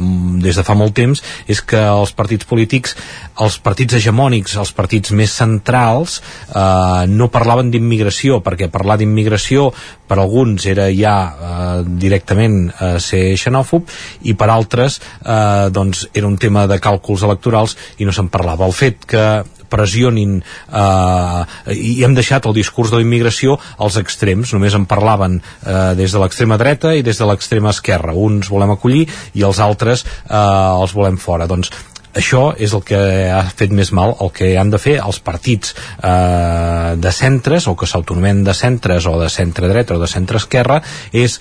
des 0.43 0.59
de 0.59 0.65
fa 0.67 0.75
molt 0.75 0.95
temps 0.97 1.21
és 1.47 1.61
que 1.63 1.79
els 1.79 2.11
partits 2.17 2.47
polítics, 2.49 2.97
els 3.43 3.57
partits 3.63 3.95
hegemònics, 3.95 4.57
els 4.59 4.73
partits 4.75 5.15
més 5.15 5.31
centrals 5.31 6.19
eh, 6.19 7.07
no 7.07 7.31
parlaven 7.31 7.71
d'immigració 7.71 8.41
perquè 8.43 8.67
parlar 8.73 8.99
d'immigració 8.99 9.69
per 10.07 10.19
alguns 10.19 10.67
era 10.67 10.89
ja 10.91 11.15
eh, 11.27 11.81
directament 12.03 12.65
eh, 12.69 12.95
ser 13.03 13.23
xenòfob 13.39 13.87
i 14.27 14.35
per 14.35 14.51
altres 14.51 14.99
eh, 14.99 15.69
doncs 15.71 16.09
era 16.13 16.27
un 16.27 16.35
tema 16.37 16.67
de 16.67 16.81
càlculs 16.83 17.23
electorals 17.23 17.77
i 17.97 18.07
no 18.07 18.11
se'n 18.15 18.27
parlava. 18.33 18.67
El 18.67 18.75
fet 18.75 19.07
que 19.07 19.23
pressionin 19.69 20.39
eh, 20.39 21.41
i 21.75 21.97
hem 22.05 22.15
deixat 22.17 22.47
el 22.47 22.55
discurs 22.57 22.93
de 22.93 23.01
la 23.01 23.05
immigració 23.05 23.57
als 23.77 23.99
extrems, 24.01 24.53
només 24.55 24.77
en 24.77 24.87
parlaven 24.89 25.41
eh, 25.41 25.93
des 25.99 26.13
de 26.13 26.23
l'extrema 26.23 26.57
dreta 26.61 26.95
i 26.95 27.05
des 27.05 27.19
de 27.19 27.27
l'extrema 27.29 27.75
esquerra, 27.75 28.15
uns 28.15 28.49
volem 28.53 28.73
acollir 28.75 29.05
i 29.33 29.45
els 29.47 29.61
altres 29.63 30.05
eh, 30.05 30.33
els 30.37 30.95
volem 30.95 31.19
fora. 31.21 31.47
Doncs 31.47 31.71
això 32.17 32.49
és 32.57 32.73
el 32.73 32.81
que 32.87 32.97
ha 33.29 33.43
fet 33.53 33.73
més 33.75 33.91
mal 33.93 34.15
el 34.23 34.31
que 34.33 34.49
han 34.57 34.71
de 34.73 34.79
fer 34.81 34.97
els 35.03 35.19
partits 35.21 35.75
eh, 35.75 36.95
de 36.97 37.13
centres 37.13 37.67
o 37.69 37.75
que 37.77 37.89
s'autonomen 37.89 38.43
de 38.47 38.55
centres 38.57 39.05
o 39.05 39.17
de 39.21 39.29
centre 39.29 39.69
dreta 39.69 39.97
o 39.97 40.01
de 40.01 40.09
centre 40.09 40.41
esquerra 40.41 40.81
és 41.11 41.37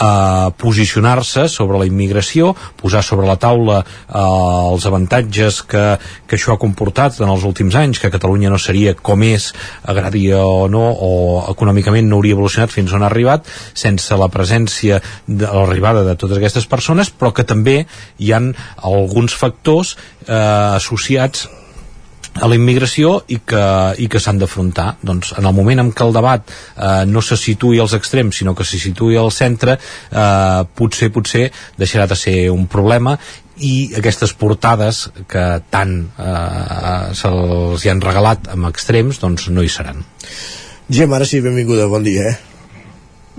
a 0.00 0.50
posicionar-se 0.56 1.44
sobre 1.52 1.78
la 1.78 1.86
immigració, 1.86 2.54
posar 2.80 3.02
sobre 3.04 3.28
la 3.28 3.36
taula 3.36 3.82
eh, 3.82 4.16
els 4.16 4.86
avantatges 4.88 5.60
que, 5.68 5.84
que 6.26 6.38
això 6.38 6.54
ha 6.54 6.62
comportat 6.62 7.20
en 7.20 7.28
els 7.28 7.44
últims 7.44 7.76
anys, 7.76 8.00
que 8.00 8.12
Catalunya 8.12 8.50
no 8.52 8.58
seria 8.58 8.96
com 8.96 9.22
és, 9.26 9.50
agradi 9.84 10.24
o 10.32 10.66
no, 10.72 10.86
o 10.90 11.12
econòmicament 11.52 12.08
no 12.08 12.18
hauria 12.18 12.38
evolucionat 12.38 12.72
fins 12.72 12.96
on 12.96 13.04
ha 13.04 13.10
arribat, 13.12 13.46
sense 13.76 14.16
la 14.16 14.30
presència 14.32 15.02
de 15.28 15.46
l'arribada 15.46 16.06
de 16.08 16.16
totes 16.16 16.40
aquestes 16.40 16.66
persones, 16.70 17.12
però 17.12 17.34
que 17.36 17.44
també 17.44 17.82
hi 18.18 18.32
han 18.32 18.54
alguns 18.80 19.36
factors 19.36 19.96
eh, 20.26 20.34
associats 20.80 21.48
a 22.38 22.48
la 22.48 22.56
immigració 22.56 23.16
i 23.28 23.40
que, 23.46 23.62
i 23.98 24.06
que 24.10 24.20
s'han 24.22 24.38
d'afrontar 24.38 24.94
doncs 25.02 25.34
en 25.38 25.46
el 25.48 25.54
moment 25.56 25.82
en 25.82 25.90
què 25.92 26.06
el 26.06 26.14
debat 26.14 26.46
eh, 26.46 27.04
no 27.10 27.22
se 27.24 27.38
situï 27.40 27.80
als 27.82 27.96
extrems 27.98 28.40
sinó 28.42 28.54
que 28.54 28.66
se 28.66 28.78
situï 28.78 29.18
al 29.18 29.32
centre 29.34 29.76
eh, 29.76 30.60
potser 30.78 31.10
potser 31.14 31.48
deixarà 31.78 32.06
de 32.10 32.18
ser 32.18 32.36
un 32.54 32.68
problema 32.70 33.16
i 33.60 33.90
aquestes 33.98 34.32
portades 34.38 35.08
que 35.28 35.46
tant 35.74 35.96
eh, 36.16 37.10
se'ls 37.18 37.84
hi 37.84 37.92
han 37.92 38.04
regalat 38.04 38.52
amb 38.54 38.70
extrems 38.70 39.20
doncs 39.20 39.50
no 39.50 39.66
hi 39.66 39.72
seran 39.72 40.04
Gem, 40.90 41.12
ara 41.14 41.22
sí, 41.22 41.38
benvinguda, 41.38 41.84
bon 41.86 42.02
dia, 42.02 42.32
eh? 42.32 42.38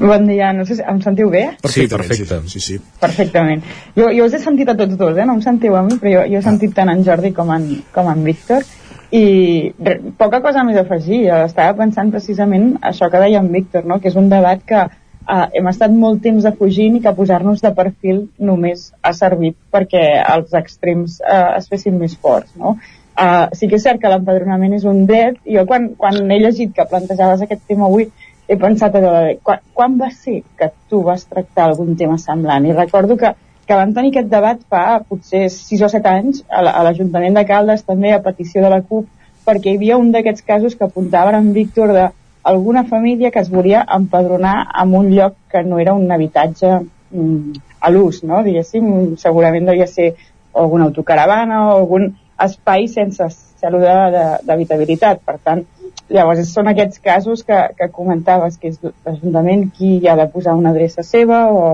Bon 0.02 0.24
dia, 0.26 0.54
no 0.56 0.64
sé 0.66 0.78
si 0.78 0.84
em 0.88 1.02
sentiu 1.04 1.28
bé? 1.30 1.42
Sí, 1.68 1.84
perfecte. 1.92 2.38
Sí, 2.48 2.62
sí. 2.64 2.78
Perfectament. 3.02 3.66
Jo, 3.98 4.08
jo 4.16 4.26
us 4.26 4.38
he 4.38 4.40
sentit 4.40 4.72
a 4.72 4.76
tots 4.80 4.96
dos, 4.98 5.18
eh? 5.20 5.26
no 5.28 5.36
em 5.36 5.42
sentiu 5.44 5.76
a 5.76 5.82
mi, 5.84 5.98
però 6.00 6.14
jo, 6.14 6.22
jo 6.32 6.40
he 6.40 6.46
sentit 6.46 6.72
tant 6.78 6.90
en 6.94 7.04
Jordi 7.04 7.34
com 7.36 7.52
en, 7.52 7.68
com 7.92 8.08
en 8.10 8.24
Víctor 8.24 8.64
i 9.12 9.74
re, 9.80 9.98
poca 10.18 10.40
cosa 10.42 10.64
més 10.64 10.80
a 10.80 10.86
afegir. 10.86 11.26
Estava 11.36 11.76
pensant 11.84 12.12
precisament 12.14 12.74
això 12.82 13.12
que 13.12 13.22
deia 13.22 13.44
en 13.44 13.52
Víctor, 13.52 13.86
no? 13.86 14.00
que 14.00 14.10
és 14.12 14.18
un 14.20 14.30
debat 14.32 14.64
que 14.66 14.86
eh, 14.86 15.48
hem 15.60 15.68
estat 15.72 15.92
molt 15.92 16.24
temps 16.24 16.48
afugint 16.48 16.98
i 16.98 17.04
que 17.04 17.16
posar-nos 17.18 17.62
de 17.64 17.74
perfil 17.76 18.26
només 18.40 18.90
ha 19.04 19.14
servit 19.18 19.58
perquè 19.74 20.06
els 20.24 20.56
extrems 20.58 21.20
eh, 21.22 21.46
es 21.60 21.70
fessin 21.72 22.00
més 22.00 22.16
forts. 22.16 22.56
No? 22.56 22.78
Uh, 23.12 23.52
sí 23.54 23.68
que 23.68 23.76
és 23.76 23.84
cert 23.84 24.00
que 24.00 24.10
l'empadronament 24.10 24.72
és 24.72 24.86
un 24.88 25.02
dret 25.06 25.36
jo 25.44 25.66
quan, 25.68 25.90
quan 26.00 26.16
he 26.32 26.38
llegit 26.40 26.72
que 26.74 26.86
plantejaves 26.88 27.42
aquest 27.44 27.66
tema 27.68 27.90
avui 27.90 28.06
he 28.48 28.56
pensat 28.58 28.96
allò 28.96 29.12
de 29.18 29.34
quan, 29.44 29.60
quan 29.76 29.98
va 30.00 30.08
ser 30.16 30.38
que 30.58 30.70
tu 30.90 31.02
vas 31.04 31.26
tractar 31.28 31.66
algun 31.68 31.98
tema 32.00 32.16
semblant 32.18 32.66
i 32.66 32.72
recordo 32.72 33.18
que, 33.20 33.34
que 33.72 33.76
vam 33.80 33.94
tenir 33.96 34.10
aquest 34.12 34.28
debat 34.28 34.64
fa 34.68 35.00
potser 35.08 35.46
6 35.48 35.82
o 35.88 35.90
7 35.92 36.10
anys 36.12 36.40
a 36.52 36.84
l'Ajuntament 36.84 37.38
de 37.38 37.44
Caldes 37.48 37.86
també 37.88 38.10
a 38.12 38.24
petició 38.26 38.64
de 38.66 38.72
la 38.74 38.82
CUP 38.88 39.06
perquè 39.48 39.72
hi 39.72 39.78
havia 39.80 40.00
un 40.02 40.10
d'aquests 40.12 40.44
casos 40.50 40.76
que 40.76 40.84
apuntaven 40.84 41.38
en 41.38 41.54
Víctor 41.56 41.94
de 41.96 42.10
alguna 42.52 42.84
família 42.90 43.32
que 43.32 43.40
es 43.40 43.52
volia 43.54 43.86
empadronar 43.98 44.56
en 44.82 44.96
un 45.00 45.08
lloc 45.14 45.38
que 45.54 45.62
no 45.64 45.80
era 45.80 45.94
un 45.94 46.12
habitatge 46.12 46.74
mm, 46.82 47.62
a 47.80 47.94
l'ús, 47.94 48.20
no? 48.28 48.42
diguéssim, 48.44 49.16
segurament 49.22 49.72
devia 49.72 49.88
ser 49.88 50.10
alguna 50.54 50.90
autocaravana 50.90 51.62
o 51.70 51.78
algun 51.78 52.12
espai 52.44 52.90
sense 52.92 53.30
cèl·lula 53.62 54.42
d'habitabilitat. 54.44 55.24
Per 55.24 55.38
tant, 55.40 55.64
llavors 56.12 56.44
són 56.52 56.68
aquests 56.68 57.00
casos 57.00 57.48
que, 57.48 57.64
que 57.80 57.88
comentaves, 57.96 58.60
que 58.60 58.76
és 58.76 58.84
l'Ajuntament 58.84 59.70
qui 59.78 59.96
ha 60.10 60.20
de 60.20 60.28
posar 60.36 60.60
una 60.60 60.76
adreça 60.76 61.08
seva 61.08 61.46
o, 61.56 61.66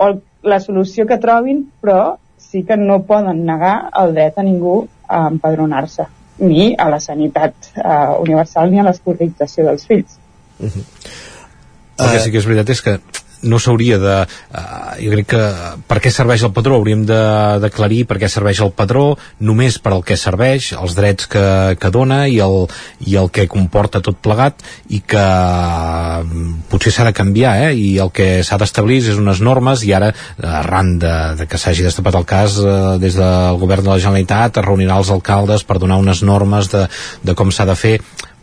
o 0.00 0.12
la 0.42 0.60
solució 0.60 1.06
que 1.06 1.18
trobin, 1.18 1.64
però 1.82 2.16
sí 2.40 2.64
que 2.64 2.76
no 2.76 3.02
poden 3.06 3.44
negar 3.46 3.90
el 4.00 4.14
dret 4.16 4.38
a 4.38 4.44
ningú 4.46 4.88
a 5.08 5.26
empadronar-se, 5.28 6.06
ni 6.38 6.74
a 6.78 6.88
la 6.88 7.00
sanitat 7.00 7.72
uh, 7.76 8.16
universal 8.22 8.70
ni 8.70 8.80
a 8.80 8.86
l'escolarització 8.86 9.66
dels 9.68 9.86
fills. 9.86 10.18
Uh 10.58 10.66
-huh. 10.66 10.84
El 12.00 12.12
que 12.12 12.20
sí 12.20 12.30
que 12.30 12.38
és 12.38 12.46
veritat 12.46 12.70
és 12.70 12.82
que 12.82 13.00
no 13.42 13.58
s'hauria 13.58 13.98
de... 14.00 14.16
Uh, 14.50 14.96
jo 15.00 15.12
crec 15.14 15.28
que 15.32 15.42
per 15.88 15.98
què 16.02 16.12
serveix 16.12 16.44
el 16.46 16.52
padró? 16.56 16.78
Hauríem 16.80 17.04
d'aclarir 17.08 18.02
per 18.08 18.18
què 18.20 18.28
serveix 18.30 18.60
el 18.64 18.72
padró, 18.76 19.14
només 19.40 19.78
per 19.82 19.94
al 19.94 20.04
que 20.06 20.18
serveix, 20.20 20.72
els 20.76 20.96
drets 20.98 21.28
que, 21.30 21.44
que 21.80 21.92
dona 21.94 22.22
i 22.28 22.38
el, 22.44 22.66
i 23.06 23.16
el 23.20 23.30
que 23.34 23.48
comporta 23.50 24.02
tot 24.04 24.20
plegat 24.22 24.64
i 24.92 25.00
que 25.00 25.24
uh, 25.24 26.46
potser 26.70 26.94
s'ha 26.94 27.08
de 27.08 27.14
canviar, 27.16 27.56
eh? 27.68 27.72
I 27.74 27.90
el 28.02 28.12
que 28.14 28.30
s'ha 28.46 28.60
d'establir 28.60 29.00
és 29.00 29.20
unes 29.20 29.42
normes 29.44 29.84
i 29.86 29.94
ara, 29.96 30.12
arran 30.40 30.96
de, 31.00 31.14
de 31.40 31.48
que 31.50 31.60
s'hagi 31.60 31.86
destapat 31.86 32.20
el 32.20 32.28
cas 32.28 32.58
uh, 32.62 32.96
des 33.00 33.16
del 33.18 33.60
govern 33.60 33.86
de 33.86 33.94
la 33.94 34.00
Generalitat, 34.00 34.60
es 34.60 34.66
reunirà 34.66 35.00
els 35.00 35.12
alcaldes 35.14 35.64
per 35.66 35.80
donar 35.80 36.00
unes 36.00 36.24
normes 36.26 36.70
de, 36.72 36.86
de 37.24 37.36
com 37.38 37.52
s'ha 37.54 37.68
de 37.68 37.78
fer 37.78 37.98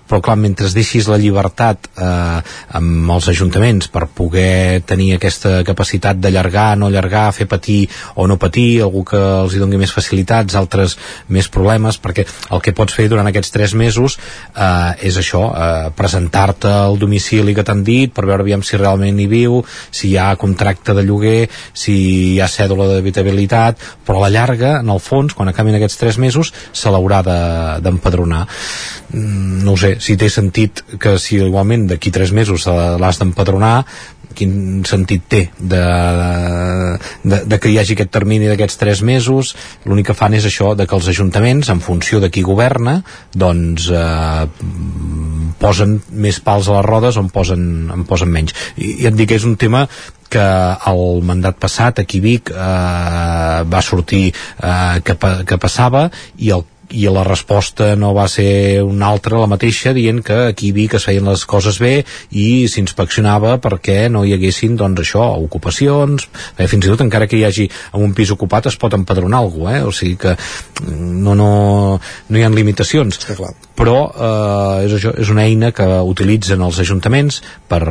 però 0.08 0.22
clar, 0.24 0.38
mentre 0.40 0.70
deixis 0.74 1.08
la 1.12 1.20
llibertat 1.20 1.90
eh, 1.98 2.40
amb 2.80 3.12
els 3.14 3.30
ajuntaments 3.34 3.90
per 3.92 4.08
poder 4.08 4.82
tenir 4.88 5.14
aquesta 5.16 5.62
capacitat 5.68 6.20
d'allargar, 6.22 6.76
no 6.78 6.90
allargar, 6.90 7.30
fer 7.36 7.48
patir 7.50 7.88
o 8.16 8.28
no 8.28 8.40
patir, 8.42 8.82
algú 8.84 9.04
que 9.08 9.20
els 9.20 9.56
hi 9.56 9.62
doni 9.62 9.80
més 9.82 9.94
facilitats, 9.94 10.56
altres 10.56 10.98
més 11.34 11.50
problemes, 11.52 12.00
perquè 12.02 12.28
el 12.52 12.64
que 12.64 12.76
pots 12.78 12.96
fer 12.96 13.08
durant 13.12 13.28
aquests 13.28 13.54
tres 13.54 13.76
mesos 13.78 14.18
eh, 14.18 15.08
és 15.10 15.20
això, 15.20 15.44
eh, 15.52 15.92
presentar-te 15.98 16.72
al 16.72 17.00
domicili 17.00 17.56
que 17.56 17.66
t'han 17.68 17.84
dit 17.88 18.14
per 18.14 18.26
veure 18.28 18.46
aviam 18.46 18.64
si 18.64 18.80
realment 18.80 19.20
hi 19.20 19.28
viu, 19.32 19.62
si 19.92 20.12
hi 20.12 20.18
ha 20.18 20.30
contracte 20.40 20.96
de 20.98 21.04
lloguer, 21.04 21.50
si 21.74 21.98
hi 22.34 22.40
ha 22.42 22.48
cèdula 22.52 22.88
d'habitabilitat, 22.92 23.84
però 24.06 24.22
a 24.22 24.28
la 24.28 24.34
llarga, 24.34 24.78
en 24.82 24.92
el 24.94 25.02
fons, 25.04 25.36
quan 25.38 25.52
acabin 25.52 25.78
aquests 25.78 26.00
tres 26.00 26.20
mesos, 26.22 26.54
se 26.72 26.92
l'haurà 26.94 27.22
d'empadronar. 27.84 28.46
De, 28.48 29.20
mm, 29.20 29.64
no 29.66 29.76
ho 29.76 29.80
sé, 29.80 29.97
si 30.00 30.18
té 30.18 30.30
sentit 30.30 30.84
que 31.02 31.18
si 31.22 31.40
igualment 31.42 31.88
d'aquí 31.90 32.12
tres 32.14 32.34
mesos 32.36 32.68
l'has 32.68 33.20
d'empadronar 33.22 33.86
quin 34.38 34.84
sentit 34.86 35.24
té 35.30 35.40
de, 35.58 35.82
de, 37.24 37.40
de 37.50 37.60
que 37.62 37.72
hi 37.72 37.80
hagi 37.82 37.96
aquest 37.96 38.12
termini 38.14 38.50
d'aquests 38.50 38.78
tres 38.80 39.02
mesos? 39.06 39.56
L'únic 39.88 40.12
que 40.12 40.18
fan 40.18 40.36
és 40.38 40.46
això 40.46 40.74
de 40.78 40.86
que 40.86 40.98
els 40.98 41.10
ajuntaments 41.14 41.72
en 41.74 41.82
funció 41.82 42.22
de 42.22 42.30
qui 42.34 42.46
governa 42.46 43.00
doncs 43.34 43.90
eh, 43.90 44.46
posen 45.62 45.98
més 46.12 46.40
pals 46.46 46.70
a 46.70 46.78
les 46.78 46.86
rodes 46.86 47.18
o 47.18 47.26
en 47.26 47.34
posen, 47.34 47.66
en 47.94 48.06
posen 48.10 48.32
menys. 48.34 48.54
I, 48.78 49.02
i 49.02 49.10
et 49.10 49.18
dic 49.18 49.32
que 49.32 49.42
és 49.42 49.48
un 49.48 49.58
tema 49.58 49.88
que 50.30 50.48
el 50.92 51.22
mandat 51.26 51.58
passat 51.60 52.04
aquí 52.04 52.20
Vic 52.22 52.52
eh, 52.52 53.60
va 53.66 53.84
sortir 53.86 54.26
eh, 54.30 54.98
que, 55.02 55.18
que 55.18 55.62
passava 55.62 56.08
i 56.38 56.52
el 56.54 56.68
i 56.96 57.08
la 57.12 57.24
resposta 57.28 57.96
no 58.00 58.14
va 58.16 58.28
ser 58.32 58.84
una 58.84 59.10
altra, 59.12 59.40
la 59.42 59.50
mateixa, 59.50 59.94
dient 59.96 60.22
que 60.24 60.38
aquí 60.52 60.72
vi 60.72 60.88
que 60.88 61.00
es 61.00 61.08
feien 61.08 61.28
les 61.28 61.44
coses 61.50 61.80
bé 61.84 62.06
i 62.32 62.68
s'inspeccionava 62.72 63.58
perquè 63.64 64.08
no 64.12 64.24
hi 64.24 64.36
haguessin, 64.36 64.78
doncs 64.80 65.04
això, 65.04 65.26
ocupacions, 65.44 66.30
eh, 66.56 66.68
fins 66.68 66.88
i 66.88 66.92
tot 66.94 67.04
encara 67.04 67.28
que 67.28 67.40
hi 67.40 67.46
hagi 67.48 67.68
un 68.00 68.16
pis 68.18 68.32
ocupat 68.32 68.72
es 68.72 68.80
pot 68.80 68.96
empadronar 68.96 69.44
algú, 69.44 69.68
eh? 69.72 69.82
o 69.84 69.92
sigui 69.92 70.16
que 70.22 70.36
no, 70.88 71.36
no, 71.36 71.52
no 72.00 72.40
hi 72.40 72.46
ha 72.46 72.52
limitacions. 72.54 73.20
Està 73.20 73.36
clar. 73.38 73.54
Però 73.78 73.98
eh, 74.08 74.88
és, 74.88 74.98
això, 75.00 75.14
és 75.20 75.34
una 75.34 75.46
eina 75.46 75.74
que 75.76 75.88
utilitzen 76.08 76.64
els 76.64 76.80
ajuntaments 76.84 77.42
per 77.68 77.84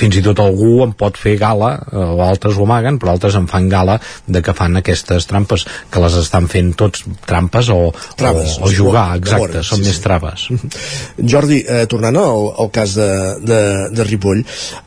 fins 0.00 0.16
i 0.18 0.22
tot 0.24 0.40
algú 0.42 0.82
en 0.84 0.92
pot 0.98 1.16
fer 1.20 1.36
gala 1.40 1.72
eh, 1.90 1.96
o 1.96 2.20
altres 2.24 2.56
ho 2.58 2.64
amaguen, 2.66 2.98
però 3.02 3.14
altres 3.14 3.36
en 3.38 3.46
fan 3.50 3.68
gala 3.72 3.98
de 4.26 4.42
que 4.42 4.54
fan 4.56 4.76
aquestes 4.80 5.26
trampes 5.30 5.66
que 5.92 6.02
les 6.04 6.16
estan 6.22 6.48
fent 6.52 6.72
tots 6.78 7.04
trampes 7.26 7.68
o, 7.74 7.92
Traves, 8.16 8.56
o, 8.60 8.66
o 8.66 8.72
jugar, 8.72 9.08
exacte, 9.18 9.62
són 9.66 9.82
sí, 9.82 9.88
més 9.90 9.96
sí. 10.00 10.04
traves. 10.04 10.48
Jordi, 11.34 11.62
eh, 11.66 11.84
tornant 11.90 12.16
al, 12.22 12.50
al 12.64 12.70
cas 12.74 12.96
de, 12.98 13.10
de, 13.44 13.60
de 13.96 14.06
Ripoll, 14.08 14.42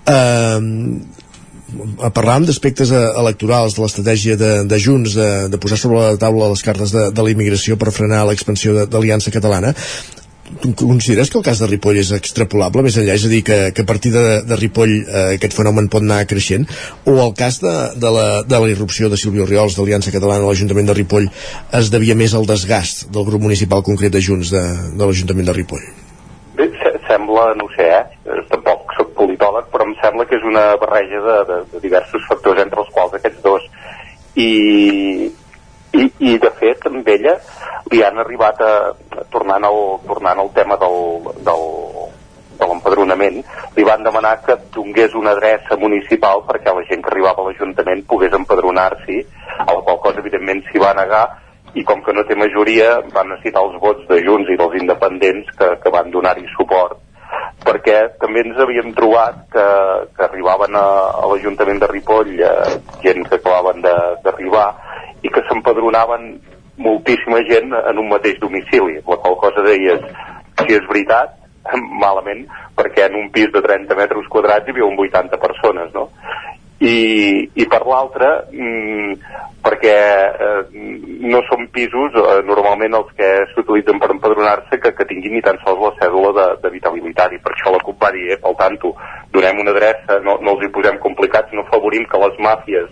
eh, 0.10 0.60
parlàvem 2.16 2.48
d'aspectes 2.50 2.90
eh, 2.90 3.02
electorals, 3.22 3.76
de 3.78 3.84
l'estratègia 3.84 4.38
de, 4.40 4.52
de 4.70 4.80
Junts, 4.82 5.14
de, 5.18 5.30
de 5.54 5.60
posar 5.62 5.78
sobre 5.78 6.00
la 6.02 6.18
taula 6.22 6.48
les 6.50 6.64
cartes 6.66 6.94
de, 6.96 7.10
de 7.14 7.26
la 7.28 7.34
immigració 7.34 7.78
per 7.78 7.94
frenar 7.94 8.24
l'expansió 8.30 8.74
de- 8.74 8.88
d'Aliança 8.90 9.30
Catalana. 9.36 9.76
Consideres 10.76 11.30
que 11.30 11.38
el 11.38 11.44
cas 11.46 11.60
de 11.62 11.68
Ripoll 11.70 12.00
és 12.02 12.10
extrapolable 12.16 12.82
més 12.82 12.96
enllà? 12.98 13.14
És 13.20 13.26
a 13.28 13.30
dir, 13.32 13.44
que, 13.46 13.58
que 13.76 13.84
a 13.86 13.88
partir 13.88 14.10
de, 14.16 14.24
de 14.50 14.58
Ripoll 14.58 14.96
eh, 15.04 15.24
aquest 15.36 15.54
fenomen 15.54 15.88
pot 15.94 16.02
anar 16.02 16.24
creixent? 16.30 16.66
O 17.06 17.14
el 17.22 17.36
cas 17.38 17.60
de, 17.62 17.74
de, 18.02 18.10
la, 18.16 18.26
de 18.50 18.60
la 18.64 18.70
irrupció 18.72 19.12
de 19.14 19.20
Silvio 19.22 19.46
Riols 19.46 19.78
d'Aliança 19.78 20.12
Catalana 20.16 20.48
a 20.48 20.50
l'Ajuntament 20.50 20.90
de 20.90 20.96
Ripoll 20.98 21.30
es 21.80 21.92
devia 21.94 22.18
més 22.18 22.34
al 22.34 22.50
desgast 22.50 23.06
del 23.14 23.28
grup 23.30 23.46
municipal 23.46 23.86
concret 23.86 24.12
de 24.16 24.24
Junts 24.26 24.50
de, 24.56 24.64
de 24.98 25.04
l'Ajuntament 25.06 25.52
de 25.52 25.56
Ripoll? 25.60 25.86
Bé, 26.58 26.68
se- 26.82 26.96
sembla, 27.08 27.52
no 27.60 27.70
sé, 27.78 27.86
eh? 27.86 28.04
eh, 28.26 28.42
tampoc 28.50 28.98
sóc 28.98 29.14
politòleg, 29.22 29.70
però 29.72 29.86
em 29.86 29.94
sembla 30.02 30.26
que 30.30 30.40
és 30.42 30.50
una 30.50 30.66
barreja 30.82 31.22
de, 31.30 31.38
de, 31.52 31.60
de 31.76 31.84
diversos 31.86 32.26
factors 32.28 32.60
entre 32.66 32.82
els 32.84 32.90
quals 32.98 33.14
aquests 33.22 33.46
dos 33.46 33.70
i, 34.36 34.50
i, 35.94 36.04
i 36.32 36.36
de 36.42 36.52
fet 36.60 36.90
amb 36.90 37.08
ella 37.16 37.38
li 37.92 38.04
han 38.06 38.22
arribat 38.22 38.62
a, 38.62 38.74
tornant 39.34 39.66
al, 39.66 39.80
tornant 40.06 40.40
al 40.40 40.52
tema 40.54 40.78
del, 40.82 41.00
del, 41.46 41.64
de 42.60 42.68
l'empadronament, 42.68 43.42
li 43.76 43.86
van 43.88 44.04
demanar 44.04 44.36
que 44.46 44.58
donés 44.76 45.16
una 45.18 45.34
adreça 45.36 45.78
municipal 45.80 46.44
perquè 46.48 46.74
la 46.76 46.86
gent 46.90 47.04
que 47.04 47.12
arribava 47.14 47.44
a 47.44 47.50
l'Ajuntament 47.50 48.04
pogués 48.10 48.36
empadronar-s'hi, 48.36 49.20
a 49.60 49.70
la 49.72 49.84
qual 49.86 50.02
cosa 50.04 50.24
evidentment 50.24 50.66
s'hi 50.68 50.82
va 50.84 50.96
negar. 50.98 51.28
I 51.78 51.84
com 51.86 52.02
que 52.02 52.14
no 52.18 52.24
té 52.26 52.34
majoria 52.34 52.98
van 53.14 53.30
necessitar 53.30 53.62
els 53.62 53.78
vots 53.82 54.08
de 54.10 54.18
Junts 54.26 54.50
i 54.50 54.58
dels 54.58 54.80
independents 54.82 55.52
que, 55.58 55.70
que 55.84 55.94
van 55.94 56.10
donar-hi 56.12 56.48
suport. 56.56 56.98
Perquè 57.62 57.98
també 58.18 58.42
ens 58.42 58.58
havíem 58.58 58.96
trobat 58.98 59.44
que, 59.54 59.66
que 60.18 60.26
arribaven 60.26 60.76
a, 60.80 60.88
a 61.22 61.30
l'Ajuntament 61.30 61.82
de 61.84 61.90
Ripoll 61.92 62.40
eh, 62.42 62.78
gent 63.04 63.28
que 63.30 63.38
acabaven 63.38 63.84
d'arribar 63.86 64.70
i 65.22 65.30
que 65.30 65.44
s'empadronaven 65.46 66.32
moltíssima 66.80 67.44
gent 67.50 67.76
en 67.76 68.00
un 68.00 68.08
mateix 68.10 68.40
domicili, 68.40 69.00
la 69.04 69.20
qual 69.20 69.38
cosa 69.42 69.66
deies, 69.68 70.02
si 70.64 70.76
és 70.78 70.88
veritat, 70.88 71.36
malament, 72.04 72.46
perquè 72.78 73.10
en 73.10 73.20
un 73.20 73.30
pis 73.36 73.52
de 73.54 73.62
30 73.66 73.98
metres 74.00 74.32
quadrats 74.32 74.68
hi 74.70 74.78
viuen 74.78 74.98
80 74.98 75.42
persones, 75.42 75.92
no? 75.94 76.10
I, 76.80 77.44
i 77.60 77.66
per 77.68 77.82
l'altra, 77.84 78.30
mm, 78.56 79.16
perquè 79.60 79.96
eh, 80.32 80.62
no 81.28 81.42
són 81.50 81.66
pisos 81.76 82.16
eh, 82.16 82.38
normalment 82.48 82.96
els 83.02 83.10
que 83.18 83.28
s'utilitzen 83.52 84.00
per 84.00 84.14
empadronar-se 84.14 84.80
que, 84.80 84.94
que 84.96 85.08
tinguin 85.10 85.36
ni 85.36 85.44
tan 85.44 85.60
sols 85.66 85.82
la 85.84 85.92
cèdula 86.00 86.32
de, 86.38 86.48
de 86.64 86.72
i 86.80 87.42
per 87.44 87.52
això 87.52 87.76
la 87.76 87.84
CUP 87.84 88.00
va 88.00 88.14
dir, 88.16 88.30
eh, 88.32 88.40
pel 88.40 88.56
tanto, 88.56 88.94
donem 89.36 89.60
una 89.60 89.76
adreça, 89.76 90.22
no, 90.24 90.38
no 90.40 90.56
els 90.56 90.64
hi 90.64 90.72
posem 90.72 91.04
complicats, 91.04 91.52
no 91.52 91.68
favorim 91.68 92.08
que 92.08 92.24
les 92.24 92.40
màfies 92.40 92.88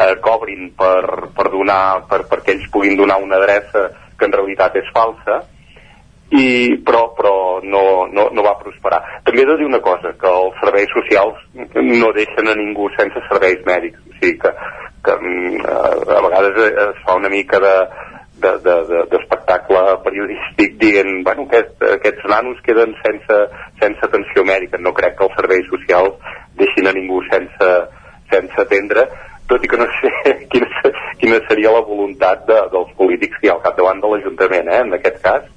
eh, 0.00 0.14
cobrin 0.20 0.72
per, 0.76 1.30
per 1.36 1.48
donar, 1.52 2.04
per, 2.10 2.24
perquè 2.30 2.54
ells 2.56 2.70
puguin 2.72 2.96
donar 2.98 3.20
una 3.22 3.36
adreça 3.40 3.88
que 4.18 4.26
en 4.28 4.32
realitat 4.36 4.76
és 4.80 4.88
falsa, 4.94 5.42
i, 6.34 6.80
però, 6.82 7.12
però 7.14 7.34
no, 7.62 8.06
no, 8.10 8.28
no 8.32 8.42
va 8.42 8.56
prosperar. 8.58 9.00
També 9.26 9.42
he 9.44 9.46
de 9.46 9.58
dir 9.60 9.66
una 9.68 9.82
cosa, 9.84 10.14
que 10.18 10.30
els 10.30 10.56
serveis 10.62 10.90
socials 10.94 11.38
no 11.76 12.10
deixen 12.16 12.48
a 12.50 12.56
ningú 12.58 12.88
sense 12.96 13.22
serveis 13.28 13.60
mèdics. 13.68 14.00
O 14.08 14.16
sigui 14.18 14.38
que, 14.42 14.50
que 15.04 15.14
mm, 15.20 15.60
a 15.68 16.22
vegades 16.26 16.58
es 16.88 17.02
fa 17.04 17.14
una 17.20 17.30
mica 17.30 17.60
de 17.62 17.76
de- 18.44 18.58
de- 18.64 18.84
de- 18.88 19.04
d'espectacle 19.10 19.78
de, 19.86 19.92
periodístic 20.04 20.74
dient, 20.80 21.22
bueno, 21.24 21.46
aquest, 21.46 21.80
aquests 21.96 22.24
nanos 22.28 22.58
queden 22.66 22.94
sense, 23.04 23.36
sense 23.80 24.00
atenció 24.02 24.44
mèdica. 24.44 24.78
No 24.78 24.92
crec 24.92 25.16
que 25.18 25.24
els 25.28 25.36
serveis 25.38 25.68
socials 25.70 26.18
deixin 26.58 26.88
a 26.90 26.92
ningú 26.92 27.22
sense, 27.30 27.68
sense 28.32 28.60
atendre, 28.60 29.06
tot 29.50 29.64
i 29.64 29.70
que 29.70 29.80
no 29.80 29.88
sé 30.00 30.12
quina, 30.52 30.92
quina 31.20 31.40
seria 31.48 31.74
la 31.74 31.82
voluntat 31.86 32.46
de, 32.48 32.60
dels 32.72 32.94
polítics 32.98 33.40
que 33.40 33.48
hi 33.48 33.52
ha 33.52 33.58
al 33.58 33.64
capdavant 33.64 34.00
de 34.02 34.12
l'Ajuntament, 34.12 34.70
eh, 34.70 34.80
en 34.86 34.98
aquest 34.98 35.20
cas. 35.24 35.50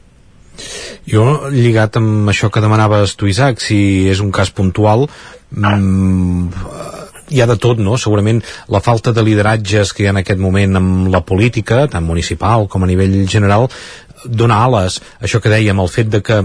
Jo, 1.07 1.23
lligat 1.53 1.99
amb 1.99 2.29
això 2.31 2.49
que 2.51 2.63
demanaves 2.63 3.15
tu, 3.19 3.29
Isaac, 3.29 3.61
si 3.63 4.09
és 4.09 4.19
un 4.23 4.31
cas 4.33 4.49
puntual, 4.51 5.05
mm, 5.53 6.49
hi 7.29 7.41
ha 7.41 7.47
de 7.47 7.57
tot, 7.61 7.79
no? 7.79 7.97
Segurament 8.01 8.41
la 8.73 8.81
falta 8.83 9.13
de 9.13 9.23
lideratges 9.23 9.93
que 9.93 10.03
hi 10.03 10.09
ha 10.09 10.15
en 10.15 10.21
aquest 10.23 10.39
moment 10.39 10.79
amb 10.79 11.07
la 11.13 11.23
política, 11.27 11.85
tant 11.91 12.05
municipal 12.07 12.67
com 12.67 12.83
a 12.83 12.89
nivell 12.89 13.19
general, 13.29 13.69
dona 14.25 14.63
ales. 14.65 15.01
Això 15.21 15.41
que 15.43 15.51
dèiem, 15.51 15.79
el 15.79 15.91
fet 15.91 16.09
de 16.11 16.21
que 16.23 16.41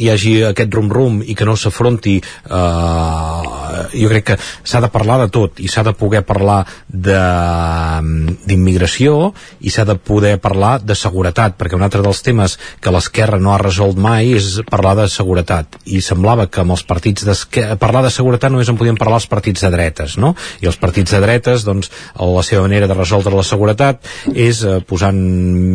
hi 0.00 0.08
hagi 0.12 0.34
aquest 0.48 0.72
rum-rum 0.74 1.20
i 1.26 1.34
que 1.36 1.46
no 1.48 1.56
s'afronti 1.60 2.16
eh, 2.20 3.84
jo 4.00 4.08
crec 4.12 4.24
que 4.32 4.36
s'ha 4.40 4.80
de 4.84 4.90
parlar 4.92 5.18
de 5.24 5.28
tot 5.32 5.60
i 5.60 5.68
s'ha 5.70 5.84
de 5.86 5.92
poder 5.96 6.22
parlar 6.26 6.62
de- 6.88 8.36
d'immigració 8.46 9.32
i 9.60 9.70
s'ha 9.72 9.84
de 9.88 9.96
poder 9.96 10.36
parlar 10.40 10.78
de 10.82 10.94
seguretat 10.96 11.56
perquè 11.58 11.76
un 11.78 11.84
altre 11.86 12.02
dels 12.04 12.22
temes 12.26 12.56
que 12.80 12.92
l'esquerra 12.94 13.38
no 13.40 13.54
ha 13.54 13.60
resolt 13.62 13.98
mai 14.00 14.32
és 14.36 14.60
parlar 14.70 14.96
de 14.98 15.08
seguretat 15.12 15.78
i 15.86 16.00
semblava 16.04 16.48
que 16.50 16.62
amb 16.64 16.74
els 16.76 16.84
partits 16.88 17.26
d'esquerra 17.26 17.76
parlar 17.80 18.02
de 18.06 18.12
seguretat 18.14 18.52
només 18.52 18.68
en 18.72 18.78
podien 18.80 18.98
parlar 19.00 19.20
els 19.20 19.28
partits 19.30 19.64
de 19.66 19.70
dretes 19.72 20.16
no? 20.20 20.34
i 20.60 20.68
els 20.70 20.78
partits 20.80 21.12
de 21.14 21.20
dretes 21.22 21.64
doncs 21.66 21.90
la 22.20 22.42
seva 22.46 22.64
manera 22.66 22.88
de 22.90 22.96
resoldre 22.96 23.34
la 23.36 23.46
seguretat 23.46 24.06
és 24.34 24.62
eh, 24.64 24.78
posant 24.86 25.16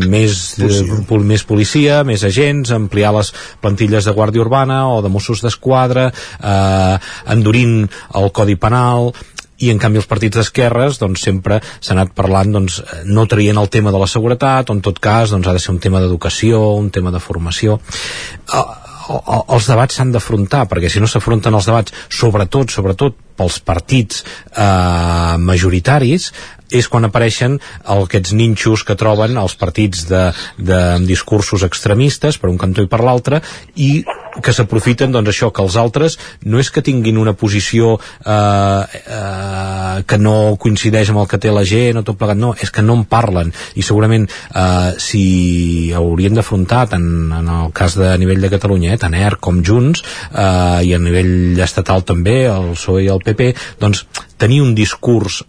més. 0.09 0.55
Eh, 0.59 1.21
més 1.25 1.43
policia, 1.47 2.01
més 2.07 2.23
agents 2.27 2.71
ampliar 2.75 3.11
les 3.15 3.31
plantilles 3.61 4.05
de 4.05 4.13
Guàrdia 4.15 4.41
Urbana 4.45 4.85
o 4.95 5.01
de 5.05 5.11
Mossos 5.13 5.43
d'Esquadra 5.45 6.07
eh, 6.09 6.97
endurint 7.35 7.83
el 8.15 8.31
Codi 8.35 8.55
Penal 8.55 9.11
i 9.63 9.69
en 9.71 9.77
canvi 9.79 10.01
els 10.01 10.07
partits 10.11 10.35
d'esquerres 10.35 10.97
doncs 10.99 11.21
sempre 11.23 11.61
s'ha 11.79 11.93
anat 11.95 12.09
parlant 12.15 12.49
doncs, 12.57 12.81
no 13.07 13.23
traient 13.31 13.55
el 13.61 13.69
tema 13.71 13.93
de 13.93 14.01
la 14.01 14.07
seguretat 14.11 14.67
o 14.69 14.75
en 14.75 14.81
tot 14.83 14.99
cas 14.99 15.31
doncs, 15.31 15.47
ha 15.47 15.53
de 15.55 15.61
ser 15.63 15.71
un 15.71 15.79
tema 15.79 16.01
d'educació 16.03 16.73
un 16.75 16.89
tema 16.91 17.11
de 17.15 17.21
formació. 17.23 17.77
Eh, 18.51 18.65
el- 19.05 19.43
els 19.55 19.67
debats 19.69 19.95
s'han 19.95 20.11
d'afrontar 20.11 20.65
perquè 20.67 20.89
si 20.89 20.99
no 20.99 21.07
s'afronten 21.07 21.53
els 21.53 21.67
debats 21.69 21.93
sobretot, 22.09 22.71
sobretot 22.73 23.15
pels 23.37 23.59
partits 23.63 24.23
eh, 24.57 25.37
majoritaris 25.39 26.31
és 26.71 26.87
quan 26.89 27.05
apareixen 27.05 27.59
aquests 27.83 28.33
ninxos 28.33 28.83
que 28.87 28.97
troben 28.99 29.37
els 29.37 29.55
partits 29.59 30.05
de, 30.09 30.27
de 30.57 30.81
discursos 31.05 31.65
extremistes 31.67 32.39
per 32.41 32.49
un 32.49 32.59
cantó 32.61 32.85
i 32.85 32.91
per 32.91 33.03
l'altre 33.05 33.41
i 33.75 34.03
que 34.41 34.53
s'aprofiten 34.55 35.13
doncs 35.13 35.31
això 35.31 35.51
que 35.53 35.63
els 35.63 35.77
altres 35.79 36.17
no 36.43 36.59
és 36.59 36.69
que 36.73 36.83
tinguin 36.85 37.17
una 37.21 37.35
posició 37.37 37.95
eh, 37.95 38.99
eh, 38.99 40.03
que 40.07 40.19
no 40.19 40.35
coincideix 40.59 41.11
amb 41.11 41.23
el 41.23 41.29
que 41.31 41.39
té 41.41 41.53
la 41.53 41.63
gent 41.67 42.01
o 42.01 42.03
tot 42.05 42.19
plegat, 42.19 42.39
no, 42.39 42.53
és 42.59 42.71
que 42.71 42.83
no 42.83 42.97
en 42.99 43.05
parlen. 43.07 43.53
I 43.75 43.85
segurament 43.85 44.27
eh, 44.27 44.91
si 45.01 45.23
haurien 45.95 46.35
d'afrontar 46.35 46.85
tant 46.91 47.07
en 47.39 47.51
el 47.57 47.71
cas 47.75 47.97
de 47.99 48.11
nivell 48.19 48.43
de 48.43 48.51
Catalunya, 48.53 48.93
eh, 48.93 49.01
tant 49.01 49.15
ERC 49.15 49.43
com 49.47 49.61
Junts 49.65 50.03
eh, 50.03 50.85
i 50.87 50.95
a 50.95 51.01
nivell 51.01 51.61
estatal 51.63 52.03
també 52.07 52.41
el 52.51 52.73
PSOE 52.75 53.05
i 53.05 53.11
el 53.13 53.23
PP, 53.23 53.53
doncs 53.81 54.05
tenir 54.41 54.61
un 54.65 54.75
discurs 54.75 55.43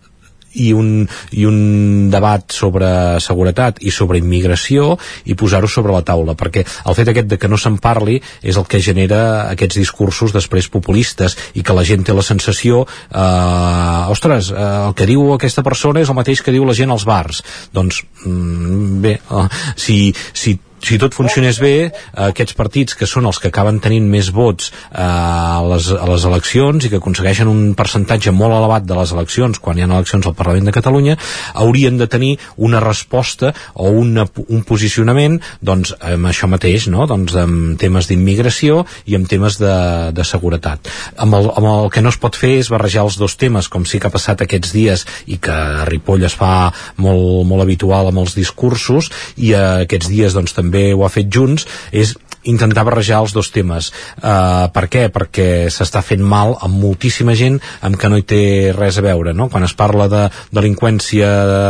i 0.57 0.73
un, 0.77 1.07
i 1.37 1.47
un 1.49 2.09
debat 2.13 2.53
sobre 2.53 2.89
seguretat 3.23 3.81
i 3.85 3.93
sobre 3.95 4.21
immigració 4.23 4.95
i 5.25 5.37
posar-ho 5.39 5.69
sobre 5.71 5.95
la 5.95 6.05
taula 6.07 6.37
perquè 6.39 6.65
el 6.65 6.97
fet 6.99 7.13
aquest 7.13 7.31
de 7.31 7.39
que 7.41 7.51
no 7.51 7.59
se'n 7.61 7.79
parli 7.83 8.19
és 8.43 8.57
el 8.57 8.67
que 8.71 8.83
genera 8.83 9.51
aquests 9.53 9.81
discursos 9.81 10.35
després 10.35 10.71
populistes 10.73 11.37
i 11.55 11.65
que 11.67 11.77
la 11.77 11.85
gent 11.87 12.07
té 12.07 12.17
la 12.17 12.25
sensació 12.27 12.85
eh, 12.87 14.13
ostres, 14.13 14.51
eh, 14.53 14.69
el 14.89 14.95
que 14.97 15.09
diu 15.09 15.33
aquesta 15.35 15.65
persona 15.67 16.03
és 16.03 16.13
el 16.13 16.19
mateix 16.19 16.43
que 16.43 16.55
diu 16.55 16.67
la 16.67 16.77
gent 16.77 16.93
als 16.93 17.07
bars. 17.09 17.43
Doncs 17.75 18.03
mm, 18.25 19.03
bé, 19.05 19.19
eh, 19.19 19.49
si, 19.77 19.99
si 20.33 20.57
si 20.83 20.99
tot 21.01 21.15
funcionés 21.17 21.59
bé, 21.63 21.91
aquests 22.27 22.57
partits 22.57 22.97
que 22.99 23.09
són 23.09 23.27
els 23.29 23.41
que 23.41 23.49
acaben 23.51 23.81
tenint 23.83 24.07
més 24.11 24.29
vots 24.35 24.69
eh, 24.71 25.01
a, 25.01 25.63
les, 25.67 25.89
a 25.93 26.07
les 26.11 26.27
eleccions 26.29 26.85
i 26.85 26.91
que 26.93 27.01
aconsegueixen 27.01 27.49
un 27.51 27.73
percentatge 27.79 28.33
molt 28.35 28.55
elevat 28.57 28.87
de 28.87 28.99
les 28.99 29.13
eleccions 29.15 29.61
quan 29.63 29.79
hi 29.79 29.85
ha 29.85 29.89
eleccions 29.89 30.27
al 30.29 30.37
Parlament 30.39 30.69
de 30.69 30.75
Catalunya, 30.77 31.17
haurien 31.55 31.97
de 31.99 32.09
tenir 32.11 32.35
una 32.57 32.81
resposta 32.85 33.53
o 33.75 33.91
una, 33.91 34.27
un 34.47 34.65
posicionament 34.69 35.41
doncs, 35.61 35.95
amb 36.01 36.31
això 36.31 36.49
mateix, 36.51 36.89
no? 36.93 37.07
doncs, 37.09 37.35
amb 37.41 37.81
temes 37.81 38.11
d'immigració 38.11 38.85
i 39.07 39.17
amb 39.19 39.31
temes 39.31 39.59
de, 39.63 39.77
de 40.17 40.27
seguretat. 40.29 40.91
Amb 41.17 41.41
el, 41.41 41.51
amb 41.57 41.71
el 41.73 41.91
que 41.95 42.05
no 42.05 42.13
es 42.13 42.21
pot 42.21 42.37
fer 42.37 42.57
és 42.61 42.71
barrejar 42.73 43.07
els 43.07 43.19
dos 43.21 43.39
temes, 43.41 43.71
com 43.73 43.87
sí 43.89 44.01
que 44.01 44.11
ha 44.11 44.15
passat 44.15 44.45
aquests 44.45 44.75
dies 44.77 45.07
i 45.27 45.41
que 45.43 45.55
a 45.55 45.87
Ripoll 45.89 46.27
es 46.29 46.37
fa 46.37 46.71
molt, 47.03 47.47
molt 47.49 47.65
habitual 47.65 48.11
amb 48.11 48.23
els 48.23 48.37
discursos 48.37 49.11
i 49.37 49.53
eh, 49.55 49.87
aquests 49.87 50.13
dies 50.13 50.37
doncs, 50.37 50.55
també 50.57 50.66
ho 50.95 51.05
ha 51.05 51.13
fet 51.13 51.31
Junts, 51.33 51.67
és 51.93 52.17
intentar 52.51 52.85
barrejar 52.87 53.21
els 53.25 53.35
dos 53.37 53.51
temes. 53.55 53.91
Uh, 54.21 54.67
per 54.75 54.87
què? 54.93 55.07
Perquè 55.13 55.69
s'està 55.73 56.03
fent 56.05 56.23
mal 56.23 56.57
amb 56.65 56.79
moltíssima 56.83 57.37
gent 57.39 57.59
amb 57.87 57.99
que 58.01 58.11
no 58.11 58.21
hi 58.21 58.27
té 58.29 58.43
res 58.77 58.99
a 59.01 59.05
veure. 59.05 59.35
No? 59.37 59.49
Quan 59.53 59.67
es 59.67 59.75
parla 59.77 60.09
de 60.13 60.25
delinqüència 60.55 61.31
de, 61.51 61.63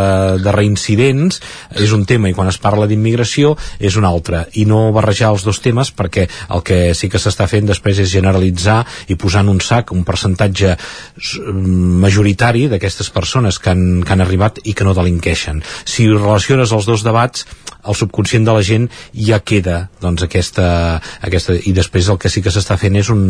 de 0.44 0.54
reincidents 0.54 1.40
és 1.82 1.94
un 1.96 2.06
tema 2.08 2.30
i 2.30 2.36
quan 2.36 2.50
es 2.50 2.60
parla 2.62 2.88
d'immigració 2.88 3.54
és 3.78 3.98
un 3.98 4.06
altre. 4.08 4.46
I 4.60 4.66
no 4.68 4.90
barrejar 4.96 5.32
els 5.34 5.46
dos 5.46 5.60
temes 5.64 5.92
perquè 5.96 6.26
el 6.54 6.64
que 6.66 6.94
sí 6.94 7.10
que 7.12 7.20
s'està 7.22 7.48
fent 7.50 7.68
després 7.68 8.00
és 8.02 8.12
generalitzar 8.12 8.82
i 9.12 9.18
posar 9.20 9.44
en 9.44 9.52
un 9.56 9.62
sac 9.64 9.92
un 9.94 10.04
percentatge 10.06 10.76
majoritari 12.06 12.66
d'aquestes 12.72 13.10
persones 13.14 13.60
que 13.62 13.72
han, 13.72 14.02
que 14.04 14.14
han 14.14 14.24
arribat 14.24 14.60
i 14.64 14.74
que 14.76 14.86
no 14.86 14.94
delinqueixen. 14.96 15.62
Si 15.84 16.08
relaciones 16.12 16.74
els 16.76 16.88
dos 16.88 17.04
debats 17.06 17.46
el 17.86 17.94
subconscient 17.94 18.46
de 18.46 18.54
la 18.56 18.64
gent 18.66 18.88
ja 19.14 19.38
queda 19.46 19.76
doncs, 20.02 20.24
aquesta, 20.26 20.65
aquesta... 21.26 21.56
i 21.56 21.72
després 21.76 22.08
el 22.12 22.18
que 22.22 22.30
sí 22.32 22.42
que 22.44 22.52
s'està 22.54 22.78
fent 22.80 22.96
és 22.98 23.10
un 23.12 23.22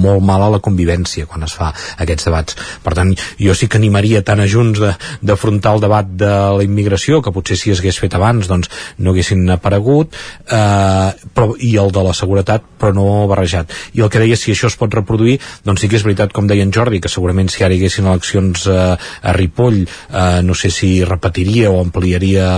molt 0.00 0.24
mal 0.24 0.44
a 0.44 0.50
la 0.54 0.62
convivència 0.64 1.28
quan 1.30 1.44
es 1.46 1.54
fa 1.56 1.70
aquests 2.00 2.28
debats. 2.28 2.56
Per 2.84 2.94
tant, 2.96 3.12
jo 3.40 3.54
sí 3.56 3.68
que 3.68 3.80
animaria 3.80 4.24
tant 4.26 4.40
a 4.40 4.48
Junts 4.50 4.80
d'afrontar 5.22 5.74
el 5.76 5.84
debat 5.84 6.08
de 6.22 6.30
la 6.58 6.66
immigració, 6.66 7.20
que 7.22 7.32
potser 7.34 7.58
si 7.58 7.74
es 7.74 7.82
hagués 7.82 8.00
fet 8.00 8.16
abans 8.16 8.48
doncs 8.50 8.70
no 8.98 9.14
haguessin 9.14 9.44
aparegut, 9.52 10.16
eh, 10.46 11.10
però, 11.34 11.54
i 11.58 11.74
el 11.80 11.92
de 11.94 12.04
la 12.06 12.14
seguretat, 12.16 12.64
però 12.80 12.94
no 12.96 13.06
barrejat. 13.30 13.72
I 13.96 14.04
el 14.04 14.10
que 14.12 14.22
deia, 14.22 14.38
si 14.38 14.54
això 14.54 14.70
es 14.70 14.78
pot 14.80 14.94
reproduir, 14.94 15.38
doncs 15.66 15.84
sí 15.84 15.90
que 15.90 15.98
és 16.00 16.06
veritat, 16.06 16.34
com 16.36 16.48
deia 16.50 16.64
en 16.66 16.72
Jordi, 16.74 17.00
que 17.02 17.12
segurament 17.12 17.50
si 17.52 17.64
ara 17.64 17.74
hi 17.74 17.80
haguessin 17.80 18.08
eleccions 18.10 18.66
eh, 18.70 18.96
a 18.96 19.36
Ripoll, 19.36 19.82
eh, 19.84 20.40
no 20.46 20.56
sé 20.56 20.72
si 20.74 20.92
repetiria 21.04 21.70
o 21.70 21.80
ampliaria 21.82 22.48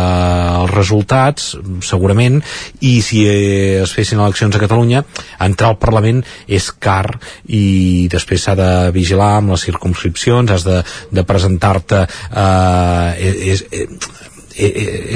els 0.62 0.74
resultats, 0.74 1.52
segurament, 1.84 2.40
i 2.80 2.94
si 3.04 3.24
eh, 3.28 3.61
es 3.82 3.94
fessin 3.94 4.20
eleccions 4.20 4.56
a 4.56 4.62
Catalunya, 4.62 5.04
entrar 5.44 5.72
al 5.72 5.80
Parlament 5.82 6.22
és 6.46 6.70
car 6.82 7.06
i 7.48 8.08
després 8.12 8.46
s'ha 8.46 8.56
de 8.58 8.72
vigilar 8.94 9.36
amb 9.38 9.54
les 9.54 9.68
circumscripcions, 9.68 10.52
has 10.52 10.66
de, 10.66 10.82
de 11.12 11.24
presentar-te 11.28 12.04
eh, 12.04 13.32
és, 13.52 13.64
és, 13.70 14.12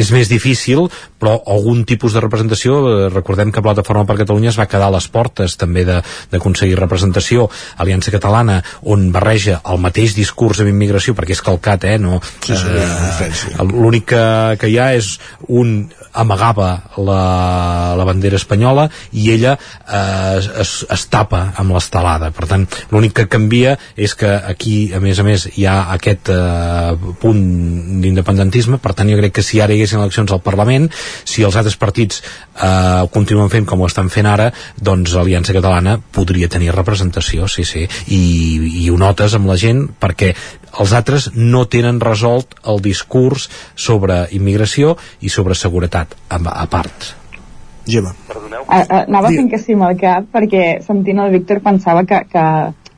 és 0.00 0.10
més 0.12 0.28
difícil 0.28 0.86
però 1.20 1.36
algun 1.52 1.84
tipus 1.88 2.14
de 2.14 2.20
representació 2.20 3.08
recordem 3.12 3.52
que 3.52 3.64
Plataforma 3.64 4.06
per 4.08 4.18
Catalunya 4.20 4.52
es 4.52 4.58
va 4.58 4.68
quedar 4.70 4.88
a 4.90 4.94
les 4.96 5.08
portes 5.12 5.56
també 5.60 5.84
d'aconseguir 5.86 6.78
representació 6.78 7.48
Aliança 7.82 8.12
Catalana 8.14 8.60
on 8.82 9.10
barreja 9.12 9.60
el 9.64 9.80
mateix 9.82 10.16
discurs 10.16 10.60
amb 10.60 10.72
immigració 10.72 11.16
perquè 11.16 11.36
és 11.36 11.44
calcat 11.44 11.86
eh, 11.88 11.98
no, 12.02 12.20
sí, 12.44 12.56
sí, 12.56 13.52
eh, 13.52 13.68
l'únic 13.72 14.10
que, 14.12 14.26
que 14.60 14.72
hi 14.72 14.78
ha 14.80 14.92
és 14.96 15.16
un 15.48 15.78
amagava 16.16 16.70
la, 16.96 17.20
la 17.98 18.06
bandera 18.08 18.38
espanyola 18.40 18.88
i 19.12 19.30
ella 19.34 19.56
eh, 19.56 20.62
es, 20.62 20.78
es 20.88 21.06
tapa 21.12 21.52
amb 21.60 21.74
l'estelada. 21.76 22.32
Per 22.34 22.48
tant 22.50 22.66
l'únic 22.92 23.16
que 23.20 23.28
canvia 23.30 23.76
és 23.96 24.16
que 24.18 24.30
aquí 24.36 24.92
a 24.96 25.00
més 25.02 25.20
a 25.20 25.26
més 25.26 25.48
hi 25.54 25.66
ha 25.68 25.76
aquest 25.94 26.30
eh, 26.32 26.96
punt 27.22 27.42
d'independentisme. 28.02 28.80
Per 28.82 28.94
tant 28.96 29.10
jo 29.10 29.20
crec 29.20 29.38
que 29.38 29.46
si 29.46 29.60
ara 29.60 29.74
hi 29.74 29.80
haguessin 29.80 30.02
eleccions 30.02 30.32
al 30.32 30.44
Parlament 30.44 30.88
si 31.24 31.44
els 31.46 31.56
altres 31.56 31.76
partits 31.80 32.22
eh, 32.22 33.06
continuen 33.12 33.52
fent 33.52 33.68
com 33.68 33.82
ho 33.82 33.88
estan 33.90 34.10
fent 34.12 34.28
ara 34.30 34.50
doncs 34.76 35.14
Aliança 35.16 35.54
Catalana 35.56 35.96
podria 35.98 36.50
tenir 36.52 36.74
representació 36.74 37.48
sí, 37.50 37.64
sí, 37.68 37.86
i, 38.08 38.20
i 38.84 38.90
ho 38.90 38.98
notes 39.00 39.36
amb 39.38 39.50
la 39.50 39.58
gent 39.60 39.86
perquè 40.00 40.32
els 40.80 40.92
altres 40.96 41.30
no 41.34 41.64
tenen 41.72 42.00
resolt 42.00 42.56
el 42.68 42.82
discurs 42.84 43.48
sobre 43.74 44.24
immigració 44.36 44.96
i 45.20 45.32
sobre 45.32 45.56
seguretat 45.58 46.16
a, 46.28 46.38
a 46.38 46.66
part. 46.70 47.12
Gemma. 47.86 48.12
A, 48.66 48.80
a, 48.80 49.04
anava 49.04 49.30
fent 49.30 49.48
que 49.50 49.60
sí 49.62 49.76
amb 49.76 49.86
el 49.86 50.00
cap 50.00 50.26
perquè 50.34 50.80
sentint 50.82 51.22
el 51.22 51.30
Víctor 51.36 51.62
pensava 51.62 52.02
que, 52.08 52.18
que 52.32 52.44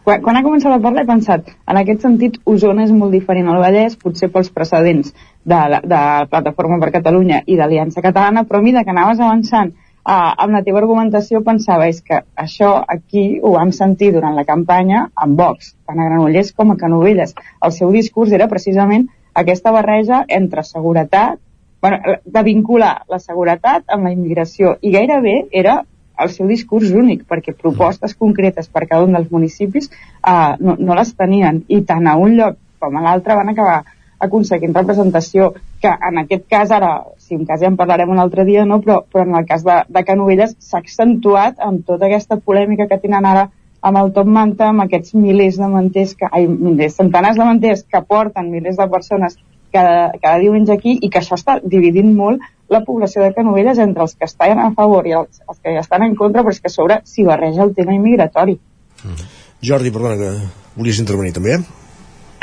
quan, 0.03 0.23
quan 0.25 0.39
ha 0.39 0.45
començat 0.47 0.73
a 0.73 0.81
parlar 0.81 1.05
he 1.05 1.11
pensat 1.11 1.51
en 1.53 1.81
aquest 1.81 2.07
sentit 2.07 2.39
Osona 2.49 2.87
és 2.87 2.95
molt 2.97 3.13
diferent 3.13 3.51
al 3.53 3.61
Vallès 3.61 3.99
potser 4.01 4.31
pels 4.33 4.49
precedents 4.55 5.13
de, 5.13 5.61
de 5.85 6.01
Plataforma 6.33 6.81
per 6.81 6.95
Catalunya 6.97 7.43
i 7.45 7.61
d'Aliança 7.61 8.05
Catalana 8.05 8.47
però 8.49 8.63
a 8.63 8.65
mesura 8.65 8.87
que 8.87 8.97
anaves 8.97 9.21
avançant 9.21 9.75
uh, 10.09 10.33
amb 10.45 10.57
la 10.57 10.63
teva 10.65 10.81
argumentació 10.81 11.43
pensava 11.45 11.89
és 11.93 12.01
que 12.05 12.23
això 12.45 12.71
aquí 12.97 13.27
ho 13.43 13.53
vam 13.57 13.73
sentir 13.77 14.11
durant 14.15 14.37
la 14.39 14.47
campanya 14.49 15.09
amb 15.15 15.39
Vox, 15.41 15.75
tant 15.87 16.01
a 16.01 16.09
Granollers 16.09 16.55
com 16.57 16.73
a 16.73 16.79
Canovelles. 16.81 17.35
El 17.65 17.75
seu 17.77 17.93
discurs 17.93 18.33
era 18.33 18.49
precisament 18.49 19.09
aquesta 19.35 19.73
barreja 19.75 20.25
entre 20.41 20.65
seguretat, 20.65 21.39
bueno, 21.83 22.17
de 22.25 22.43
vincular 22.43 22.95
la 23.09 23.21
seguretat 23.23 23.85
amb 23.95 24.09
la 24.09 24.15
immigració 24.15 24.77
i 24.83 24.91
gairebé 24.97 25.37
era 25.53 25.83
el 26.19 26.33
seu 26.35 26.49
discurs 26.51 26.91
únic, 26.91 27.23
perquè 27.31 27.53
propostes 27.55 28.17
concretes 28.19 28.67
per 28.67 28.89
cada 28.89 29.05
un 29.07 29.15
dels 29.15 29.29
municipis 29.31 29.87
uh, 29.87 30.57
no, 30.59 30.75
no 30.75 30.97
les 30.99 31.13
tenien 31.15 31.63
i 31.69 31.85
tant 31.87 32.09
a 32.11 32.17
un 32.19 32.35
lloc 32.41 32.59
com 32.83 32.97
a 32.99 33.05
l'altre 33.05 33.37
van 33.39 33.53
acabar 33.53 33.85
aconseguint 34.19 34.75
representació 34.75 35.53
que 35.83 35.91
en 36.11 36.19
aquest 36.23 36.47
cas 36.51 36.73
ara, 36.75 36.93
si 37.23 37.37
en 37.37 37.45
cas 37.47 37.61
ja 37.63 37.71
en 37.71 37.77
parlarem 37.79 38.11
un 38.11 38.19
altre 38.19 38.45
dia, 38.45 38.65
no? 38.67 38.81
però, 38.83 39.01
però 39.07 39.25
en 39.27 39.37
el 39.39 39.47
cas 39.47 39.65
de, 39.67 39.79
de 39.89 40.05
Canovelles 40.05 40.57
s'ha 40.59 40.83
accentuat 40.83 41.63
amb 41.63 41.85
tota 41.87 42.09
aquesta 42.09 42.41
polèmica 42.43 42.89
que 42.91 43.01
tenen 43.03 43.27
ara 43.27 43.49
amb 43.81 44.01
el 44.01 44.13
Top 44.13 44.27
Manta, 44.27 44.73
amb 44.73 44.83
aquests 44.85 45.15
milers 45.15 45.59
de 45.61 45.69
manters, 45.71 46.17
que, 46.19 46.27
ai, 46.27 46.49
milers, 46.51 46.97
centenars 46.99 47.39
de 47.39 47.47
manters 47.47 47.85
que 47.87 48.03
porten 48.03 48.51
milers 48.51 48.77
de 48.77 48.89
persones 48.91 49.39
cada, 49.73 50.13
cada 50.19 50.39
diumenge 50.43 50.75
aquí 50.75 50.97
i 50.99 51.11
que 51.13 51.21
això 51.21 51.39
està 51.39 51.59
dividint 51.63 52.11
molt 52.17 52.43
la 52.69 52.83
població 52.85 53.23
de 53.23 53.33
Canovelles 53.37 53.79
entre 53.79 54.03
els 54.05 54.17
que 54.19 54.27
estan 54.27 54.59
a 54.61 54.73
favor 54.77 55.07
i 55.07 55.15
els, 55.17 55.43
els 55.47 55.61
que 55.63 55.77
estan 55.79 56.05
en 56.05 56.17
contra, 56.19 56.43
però 56.43 56.53
és 56.53 56.61
que 56.61 56.73
a 56.73 56.75
sobre 56.75 57.01
s'hi 57.09 57.25
barreja 57.29 57.63
el 57.65 57.75
tema 57.77 57.95
immigratori. 57.97 58.59
Mm. 59.05 59.29
Jordi, 59.69 59.93
perdona, 59.95 60.19
que 60.19 60.33
volies 60.77 61.01
intervenir 61.03 61.37
també, 61.39 61.57
eh? 61.59 61.88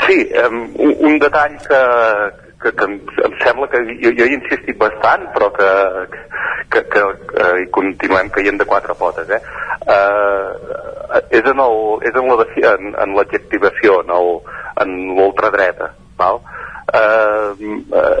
Sí, 0.04 0.18
um, 0.44 0.58
un, 1.08 1.18
detall 1.18 1.56
que, 1.66 1.80
que, 2.62 2.72
que 2.72 2.84
em, 2.84 2.98
em 3.24 3.36
sembla 3.42 3.68
que 3.72 3.80
jo, 3.88 4.12
jo 4.18 4.26
hi 4.26 4.34
he 4.34 4.38
insistit 4.38 4.76
bastant, 4.78 5.24
però 5.34 5.48
que, 5.56 5.70
que, 6.72 6.82
que, 6.92 7.04
que 7.30 7.46
hi 7.62 7.68
continuem 7.74 8.28
caient 8.34 8.60
de 8.60 8.68
quatre 8.68 8.94
potes. 8.98 9.30
Eh? 9.32 9.40
Uh, 9.86 11.22
és 11.30 11.42
en, 11.42 11.62
el, 11.64 11.80
és 12.06 12.20
en, 12.20 12.28
la, 12.28 12.46
en, 12.74 12.92
en 13.06 13.16
l'adjectivació, 13.16 14.02
en 14.84 14.94
l'ultradreta. 15.16 15.94
Val? 16.20 16.42
Uh, 16.86 17.56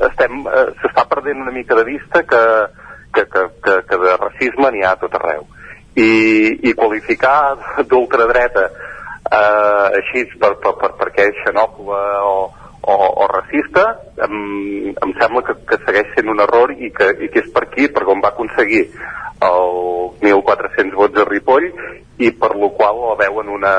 estem, 0.08 0.42
uh, 0.46 0.66
s'està 0.80 1.06
perdent 1.10 1.44
una 1.44 1.54
mica 1.54 1.76
de 1.78 1.86
vista 1.86 2.24
que, 2.26 2.42
que, 3.14 3.26
que, 3.30 3.46
que, 3.62 3.78
que 3.88 4.00
de 4.02 4.16
racisme 4.20 4.72
n'hi 4.72 4.84
ha 4.84 4.96
a 4.96 5.00
tot 5.04 5.14
arreu. 5.20 5.46
I, 5.96 6.10
i 6.68 6.74
qualificar 6.76 7.56
d'ultradreta 7.88 8.66
eh, 9.30 9.86
així 10.00 10.24
per, 10.38 10.54
per, 10.62 10.76
per, 10.80 10.92
perquè 11.00 11.28
és 11.30 11.42
xenòfoba 11.44 12.00
o, 12.26 12.36
o, 12.86 12.94
o 12.94 13.28
racista, 13.32 13.86
em, 14.26 14.92
em 14.94 15.14
sembla 15.20 15.44
que, 15.46 15.56
que 15.68 15.78
segueix 15.84 16.12
sent 16.14 16.30
un 16.32 16.42
error 16.44 16.74
i 16.76 16.90
que, 16.94 17.12
i 17.20 17.30
que 17.32 17.42
és 17.44 17.52
per 17.54 17.66
aquí, 17.66 17.88
per 17.92 18.06
on 18.06 18.22
va 18.24 18.34
aconseguir 18.34 18.86
els 19.46 20.20
1.400 20.22 20.94
vots 20.96 21.20
a 21.20 21.26
Ripoll 21.28 21.66
i 22.24 22.30
per 22.32 22.54
lo 22.56 22.70
qual 22.76 23.02
la 23.02 23.16
veuen 23.20 23.50
una, 23.52 23.74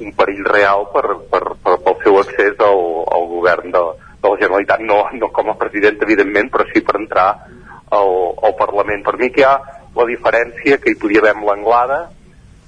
un 0.00 0.14
perill 0.16 0.44
real 0.48 0.88
per, 0.94 1.04
per, 1.30 1.42
per, 1.62 1.76
pel 1.84 1.98
seu 2.04 2.18
accés 2.22 2.56
al, 2.64 2.80
al 3.12 3.28
govern 3.30 3.74
de, 3.74 3.82
de 4.20 4.32
la 4.32 4.40
Generalitat, 4.40 4.82
no, 4.88 5.04
no 5.16 5.30
com 5.34 5.52
a 5.52 5.58
president, 5.60 6.00
evidentment, 6.02 6.50
però 6.52 6.66
sí 6.72 6.82
per 6.86 6.96
entrar 6.98 7.28
al, 7.90 8.16
al 8.42 8.56
Parlament. 8.58 9.04
Per 9.06 9.16
mi 9.20 9.30
que 9.34 9.44
hi 9.44 9.46
ha 9.46 9.54
la 9.96 10.06
diferència 10.08 10.80
que 10.80 10.92
hi 10.92 10.98
podia 10.98 11.22
haver 11.22 11.36
amb 11.36 11.46
l'Anglada, 11.48 12.00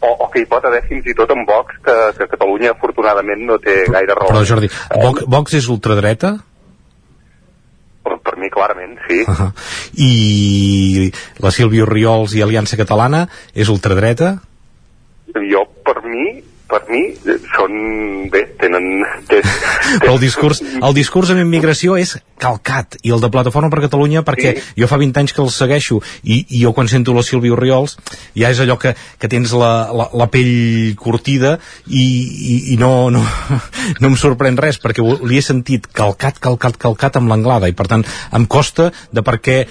o, 0.03 0.12
o 0.26 0.30
que 0.30 0.42
hi 0.42 0.48
pot 0.50 0.64
haver 0.66 0.82
fins 0.88 1.07
i 1.07 1.14
tot 1.18 1.30
en 1.34 1.44
Vox, 1.48 1.78
que, 1.84 1.96
que 2.18 2.28
Catalunya 2.34 2.74
afortunadament 2.74 3.44
no 3.48 3.59
té 3.62 3.82
gaire 3.88 4.16
raó. 4.18 4.30
Però 4.32 4.44
Jordi, 4.48 4.70
Vox, 4.98 5.26
Vox 5.30 5.59
és 5.61 5.68
ultradreta? 5.72 6.34
Per, 8.03 8.16
per 8.26 8.36
mi 8.42 8.50
clarament, 8.50 8.96
sí. 9.07 9.22
Uh 9.22 9.34
-huh. 9.38 9.50
I 9.94 11.12
la 11.38 11.50
Sílvia 11.55 11.86
Riols 11.86 12.34
i 12.34 12.42
Aliança 12.42 12.76
Catalana 12.76 13.28
és 13.55 13.68
ultradreta? 13.68 14.38
Jo, 15.34 15.66
per 15.84 16.02
mi, 16.04 16.42
per 16.72 16.82
mi, 16.88 17.02
són... 17.52 17.72
Bé, 18.32 18.46
tenen... 18.60 19.02
Té, 19.28 19.42
Però 20.00 20.14
el 20.14 20.20
discurs, 20.22 20.62
el 20.62 20.94
discurs 20.96 21.32
amb 21.34 21.42
immigració 21.42 21.98
és 22.00 22.14
calcat, 22.40 22.96
i 23.04 23.12
el 23.12 23.20
de 23.20 23.28
Plataforma 23.32 23.68
per 23.72 23.82
Catalunya, 23.84 24.22
perquè 24.24 24.54
sí. 24.56 24.64
jo 24.80 24.88
fa 24.88 24.96
20 25.02 25.20
anys 25.20 25.36
que 25.36 25.42
el 25.44 25.52
segueixo, 25.52 26.00
i, 26.24 26.40
i 26.48 26.62
jo 26.62 26.72
quan 26.72 26.88
sento 26.88 27.12
la 27.16 27.24
Sílvia 27.26 27.52
Oriols, 27.58 27.98
ja 28.38 28.50
és 28.54 28.62
allò 28.64 28.78
que, 28.80 28.94
que 29.20 29.30
tens 29.32 29.52
la, 29.58 29.72
la, 29.92 30.08
la 30.16 30.30
pell 30.32 30.96
curtida 30.96 31.58
i, 31.86 32.02
i, 32.06 32.58
i 32.74 32.80
no, 32.80 33.10
no, 33.12 33.22
no 34.00 34.12
em 34.12 34.18
sorprèn 34.18 34.56
res, 34.60 34.80
perquè 34.80 35.04
li 35.04 35.38
he 35.38 35.44
sentit 35.44 35.90
calcat, 35.92 36.40
calcat, 36.40 36.80
calcat 36.80 37.20
amb 37.20 37.32
l'anglada, 37.32 37.68
i 37.68 37.76
per 37.76 37.90
tant 37.92 38.06
em 38.32 38.48
costa 38.48 38.92
de 39.12 39.24
per 39.26 39.42
què 39.44 39.64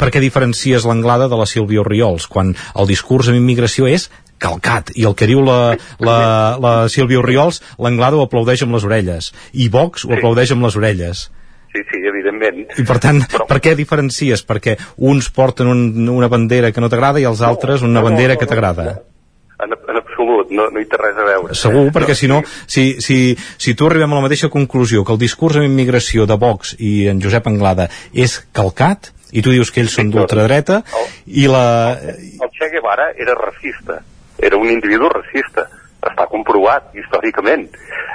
per 0.00 0.08
què 0.08 0.20
diferencies 0.22 0.86
l'anglada 0.88 1.28
de 1.28 1.36
la 1.36 1.44
Sílvia 1.48 1.82
Oriols 1.82 2.24
quan 2.32 2.54
el 2.56 2.88
discurs 2.88 3.28
amb 3.28 3.36
immigració 3.36 3.84
és 3.90 4.08
calcat, 4.38 4.92
i 4.98 5.06
el 5.08 5.14
que 5.18 5.28
diu 5.30 5.40
la, 5.44 5.76
la, 6.02 6.18
la 6.60 6.74
Sílvia 6.92 7.22
Oriols 7.22 7.62
l'anglada 7.78 8.18
ho 8.18 8.26
aplaudeix 8.26 8.64
amb 8.64 8.76
les 8.76 8.84
orelles. 8.84 9.32
I 9.52 9.70
Vox 9.72 10.04
ho 10.04 10.12
aplaudeix 10.16 10.52
amb 10.54 10.66
les 10.66 10.76
orelles. 10.80 11.28
Sí, 11.74 11.82
sí, 11.90 11.98
evidentment. 12.06 12.68
i 12.78 12.84
per 12.86 13.00
tant, 13.02 13.24
per 13.48 13.58
què 13.62 13.72
diferencies? 13.74 14.44
Perquè 14.46 14.76
uns 15.10 15.30
porten 15.34 15.66
un, 15.66 15.80
una 16.12 16.28
bandera 16.30 16.70
que 16.70 16.82
no 16.82 16.90
t'agrada 16.92 17.18
i 17.18 17.26
els 17.26 17.42
altres 17.42 17.82
una 17.82 18.04
bandera 18.04 18.36
que 18.38 18.46
t'agrada. 18.46 19.00
En, 19.64 19.74
en 19.74 19.98
absolut, 19.98 20.52
no, 20.54 20.68
no 20.70 20.82
hi 20.82 20.86
té 20.90 20.98
res 21.00 21.18
a 21.18 21.26
veure. 21.26 21.56
Segur, 21.58 21.88
perquè 21.94 22.14
si 22.18 22.30
no, 22.30 22.40
si, 22.70 23.00
si, 23.02 23.18
si 23.34 23.74
tu 23.74 23.88
arribem 23.88 24.14
a 24.14 24.20
la 24.20 24.24
mateixa 24.28 24.52
conclusió 24.54 25.02
que 25.02 25.14
el 25.14 25.20
discurs 25.22 25.58
amb 25.58 25.66
immigració 25.66 26.28
de 26.30 26.38
Vox 26.38 26.76
i 26.78 27.08
en 27.10 27.22
Josep 27.22 27.50
Anglada 27.50 27.88
és 28.12 28.38
calcat, 28.54 29.10
i 29.34 29.42
tu 29.42 29.50
dius 29.50 29.74
que 29.74 29.82
ells 29.82 29.94
són 29.98 30.14
d'ultradreta, 30.14 30.82
i 31.26 31.48
la... 31.50 31.66
El 31.98 32.50
Che 32.54 32.70
Guevara 32.70 33.10
era 33.18 33.34
racista, 33.38 33.98
era 34.46 34.60
un 34.60 34.70
individu 34.70 35.08
racista, 35.12 35.66
està 36.04 36.26
comprovat 36.30 36.92
històricament. 36.98 37.66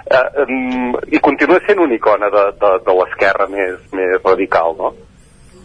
Eh, 0.09 0.25
um, 0.45 0.95
I 1.09 1.21
continua 1.25 1.59
sent 1.65 1.81
una 1.81 1.95
icona 1.97 2.29
de, 2.33 2.45
de, 2.61 2.73
de 2.85 2.97
l'esquerra 3.01 3.47
més, 3.51 3.79
més 3.95 4.17
radical, 4.23 4.75
no? 4.77 4.93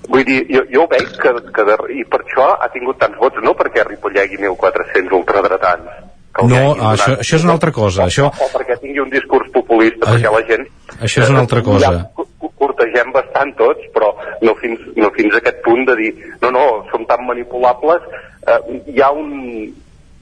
Vull 0.08 0.24
dir, 0.28 0.42
jo, 0.52 0.64
jo 0.72 0.88
veig 0.90 1.14
que, 1.20 1.32
que 1.56 1.64
de, 1.68 1.76
i 1.96 2.02
per 2.08 2.20
això 2.24 2.50
ha 2.60 2.68
tingut 2.72 2.98
tants 3.00 3.16
vots, 3.20 3.40
no 3.44 3.54
perquè 3.56 3.86
ripollegui 3.86 4.36
1.400 4.40 5.16
ultradretans, 5.16 5.94
que 6.34 6.44
el 6.44 6.52
No, 6.52 6.60
donat, 6.74 6.84
això, 6.92 7.14
això 7.22 7.38
és 7.38 7.46
una 7.46 7.56
altra 7.56 7.72
cosa. 7.72 8.08
Això, 8.10 8.28
o 8.28 8.50
perquè 8.52 8.76
tingui 8.82 9.00
un 9.00 9.12
discurs 9.12 9.48
populista, 9.54 10.10
perquè 10.10 10.34
la 10.34 10.44
gent... 10.50 10.68
això 10.98 11.24
és 11.24 11.32
una 11.32 11.44
altra 11.46 11.64
cosa. 11.64 11.92
Ja 11.92 12.24
cortegem 12.64 13.12
bastant 13.14 13.52
tots, 13.58 13.86
però 13.94 14.12
no 14.44 14.54
fins, 14.60 14.82
no 14.96 15.10
fins 15.14 15.34
a 15.34 15.40
aquest 15.40 15.60
punt 15.64 15.84
de 15.88 15.96
dir 15.98 16.10
no, 16.42 16.50
no, 16.54 16.64
som 16.90 17.06
tan 17.08 17.24
manipulables. 17.28 18.04
Eh, 18.44 18.60
hi, 18.92 19.00
ha 19.02 19.10
un, 19.14 19.32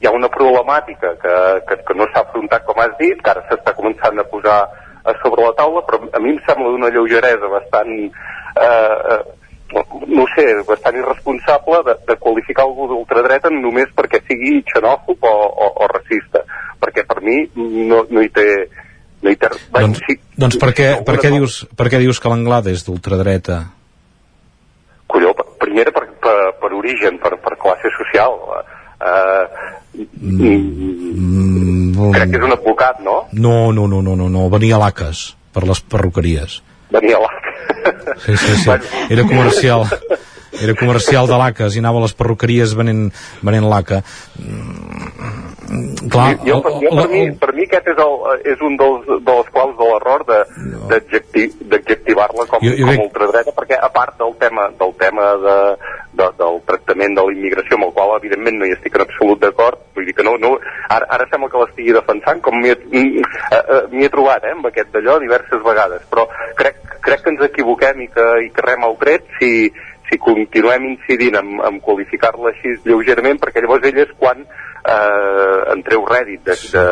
hi 0.03 0.09
ha 0.09 0.15
una 0.15 0.29
problemàtica 0.35 1.15
que, 1.23 1.35
que, 1.69 1.77
que 1.87 1.95
no 1.95 2.09
s'ha 2.11 2.25
afrontat, 2.25 2.65
com 2.67 2.81
has 2.83 2.95
dit, 2.99 3.21
que 3.23 3.31
ara 3.31 3.45
s'està 3.47 3.75
començant 3.77 4.19
a 4.19 4.27
posar 4.27 4.57
a 5.07 5.15
sobre 5.23 5.47
la 5.47 5.55
taula, 5.59 5.83
però 5.87 6.01
a 6.11 6.23
mi 6.23 6.35
em 6.35 6.41
sembla 6.49 6.75
d'una 6.75 6.91
lleugeresa 6.95 7.53
bastant... 7.53 7.95
Eh, 8.59 9.15
eh, 9.15 9.23
no 9.73 10.27
sé, 10.35 10.43
bastant 10.69 10.99
irresponsable 11.01 11.79
de, 11.87 11.95
de 12.05 12.15
qualificar 12.21 12.67
algú 12.67 12.91
d'ultradreta 12.91 13.49
només 13.49 13.89
perquè 13.97 14.19
sigui 14.27 14.59
xenòfob 14.69 15.25
o, 15.25 15.31
o, 15.33 15.69
o 15.81 15.89
racista, 15.89 16.43
perquè 16.83 17.07
per 17.09 17.23
mi 17.25 17.39
no, 17.57 18.03
no 18.11 18.21
hi 18.21 18.29
té... 18.37 18.49
No 19.23 19.31
hi 19.31 19.39
té 19.39 19.49
doncs, 19.71 20.03
doncs 20.35 20.59
per 20.61 20.75
què, 20.77 20.89
per, 21.07 21.15
què 21.23 21.31
dius, 21.33 21.63
per 21.79 21.87
què 21.89 22.03
dius 22.03 22.19
que 22.21 22.29
l'Anglada 22.29 22.75
és 22.75 22.83
d'ultradreta? 22.85 23.63
colló, 25.13 25.33
primera 25.61 25.93
per, 25.93 26.07
per, 26.21 26.37
per 26.61 26.73
origen, 26.73 27.19
per, 27.23 27.37
per 27.45 27.57
classe 27.61 27.93
social. 27.99 28.39
Eh, 29.03 29.45
Mm, 30.23 31.93
crec 32.15 32.31
que 32.33 32.39
és 32.41 32.45
un 32.47 32.55
advocat, 32.55 33.01
no? 33.05 33.17
No, 33.33 33.73
no, 33.77 33.87
no, 33.91 34.01
no, 34.01 34.15
no, 34.17 34.29
no. 34.33 34.49
venia 34.49 34.77
a 34.79 34.81
l'ACAS, 34.81 35.37
per 35.53 35.67
les 35.69 35.81
perruqueries. 35.85 36.63
Venia 36.95 37.19
a 37.19 37.21
la... 37.21 37.29
Sí, 38.25 38.37
sí, 38.37 38.57
sí. 38.63 38.71
Era 39.11 39.23
comercial. 39.29 39.85
Era 40.63 40.75
comercial 40.79 41.27
de 41.31 41.37
l'ACAS 41.41 41.75
i 41.77 41.79
anava 41.83 41.99
a 41.99 42.03
les 42.07 42.15
perruqueries 42.19 42.75
venent, 42.79 43.05
venent 43.43 43.67
l'ACA. 43.71 43.99
Mm, 44.39 44.51
Clar, 46.13 46.33
jo, 46.45 46.57
jo, 46.61 46.71
jo, 46.83 46.91
per, 46.99 47.07
mi, 47.09 47.21
per 47.41 47.51
mi 47.57 47.63
aquest 47.65 47.87
és, 47.93 47.99
el, 48.03 48.15
és 48.53 48.59
un 48.67 48.75
dels, 48.77 49.07
dels 49.25 49.47
claus 49.55 49.73
de 49.79 49.85
l'error 49.89 50.21
d'adjectivar-la 50.29 52.45
com, 52.51 52.59
Jo- 52.65 52.75
jo 52.77 52.85
com 52.87 52.91
crec- 52.93 53.05
ultradreta, 53.07 53.51
perquè 53.57 53.77
a 53.81 53.89
part 53.95 54.15
del 54.19 54.35
tema, 54.41 54.63
del 54.79 54.93
tema 55.01 55.27
de, 55.45 55.57
de, 56.21 56.27
del 56.41 56.57
tractament 56.69 57.13
de 57.17 57.23
la 57.27 57.33
immigració, 57.37 57.73
amb 57.79 57.87
el 57.89 57.93
qual 57.97 58.11
evidentment 58.19 58.57
no 58.61 58.67
hi 58.69 58.75
estic 58.77 58.93
en 58.99 59.05
absolut 59.07 59.39
d'acord, 59.43 59.77
vull 59.97 60.07
dir 60.09 60.15
que 60.19 60.27
no, 60.27 60.33
no 60.43 60.51
ara, 60.89 61.07
ara 61.09 61.25
sembla 61.31 61.49
que 61.53 61.63
l'estigui 61.63 61.93
defensant, 61.97 62.39
com 62.45 62.55
m'hi 62.61 62.71
he, 62.75 62.77
mm, 62.77 63.11
eh, 63.53 63.65
eh, 63.79 63.85
he 64.05 64.09
trobat, 64.13 64.41
eh, 64.45 64.53
amb 64.57 64.67
aquest 64.69 64.91
d'allò 64.93 65.15
diverses 65.23 65.61
vegades, 65.65 66.03
però 66.11 66.23
crec, 66.59 66.77
crec 67.01 67.21
que 67.25 67.31
ens 67.35 67.43
equivoquem 67.49 67.97
i 68.05 68.09
que, 68.13 68.27
i 68.47 68.49
que 68.53 68.63
rem 68.67 68.83
el 68.91 68.97
tret 69.01 69.23
si, 69.39 69.51
si 70.13 70.21
continuem 70.21 70.93
incidint 70.93 71.41
en, 71.41 71.57
en 71.65 71.81
qualificar-la 71.81 72.53
així 72.53 72.77
lleugerament, 72.85 73.41
perquè 73.41 73.65
llavors 73.65 73.89
ell 73.89 74.05
és 74.05 74.13
quan 74.21 74.45
eh, 74.45 75.73
en 75.73 75.83
treu 75.87 76.05
rèdit 76.07 76.43
de, 76.45 76.57
de, 76.75 76.85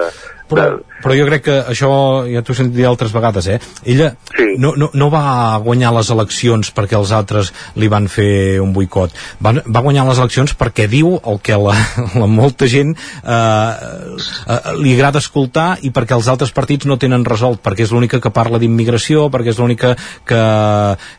però, 0.51 0.65
però 1.03 1.17
jo 1.17 1.27
crec 1.29 1.45
que 1.47 1.57
això 1.73 1.91
ja 2.31 2.43
t'ho 2.47 2.55
sentit 2.57 2.77
dir 2.79 2.87
altres 2.89 3.13
vegades 3.15 3.49
eh? 3.51 3.59
ella 3.85 4.11
sí. 4.31 4.47
no, 4.63 4.73
no, 4.79 4.91
no 4.95 5.11
va 5.13 5.59
guanyar 5.65 5.93
les 5.97 6.11
eleccions 6.15 6.73
perquè 6.77 6.99
els 6.99 7.13
altres 7.17 7.53
li 7.81 7.91
van 7.93 8.09
fer 8.11 8.61
un 8.63 8.73
boicot 8.77 9.15
va, 9.43 9.55
va 9.67 9.85
guanyar 9.85 10.07
les 10.09 10.23
eleccions 10.23 10.57
perquè 10.59 10.89
diu 10.91 11.17
el 11.19 11.41
que 11.45 11.59
la, 11.59 11.77
la 12.23 12.31
molta 12.31 12.71
gent 12.71 12.95
eh, 12.95 13.37
eh, 13.37 14.75
li 14.81 14.97
agrada 14.97 15.23
escoltar 15.23 15.71
i 15.87 15.95
perquè 15.95 16.19
els 16.19 16.31
altres 16.31 16.55
partits 16.57 16.89
no 16.91 16.99
tenen 16.99 17.27
resolt 17.27 17.63
perquè 17.65 17.87
és 17.87 17.95
l'única 17.95 18.23
que 18.23 18.35
parla 18.35 18.63
d'immigració 18.63 19.29
perquè 19.31 19.55
és 19.55 19.63
l'única 19.63 19.97
que, 20.27 20.45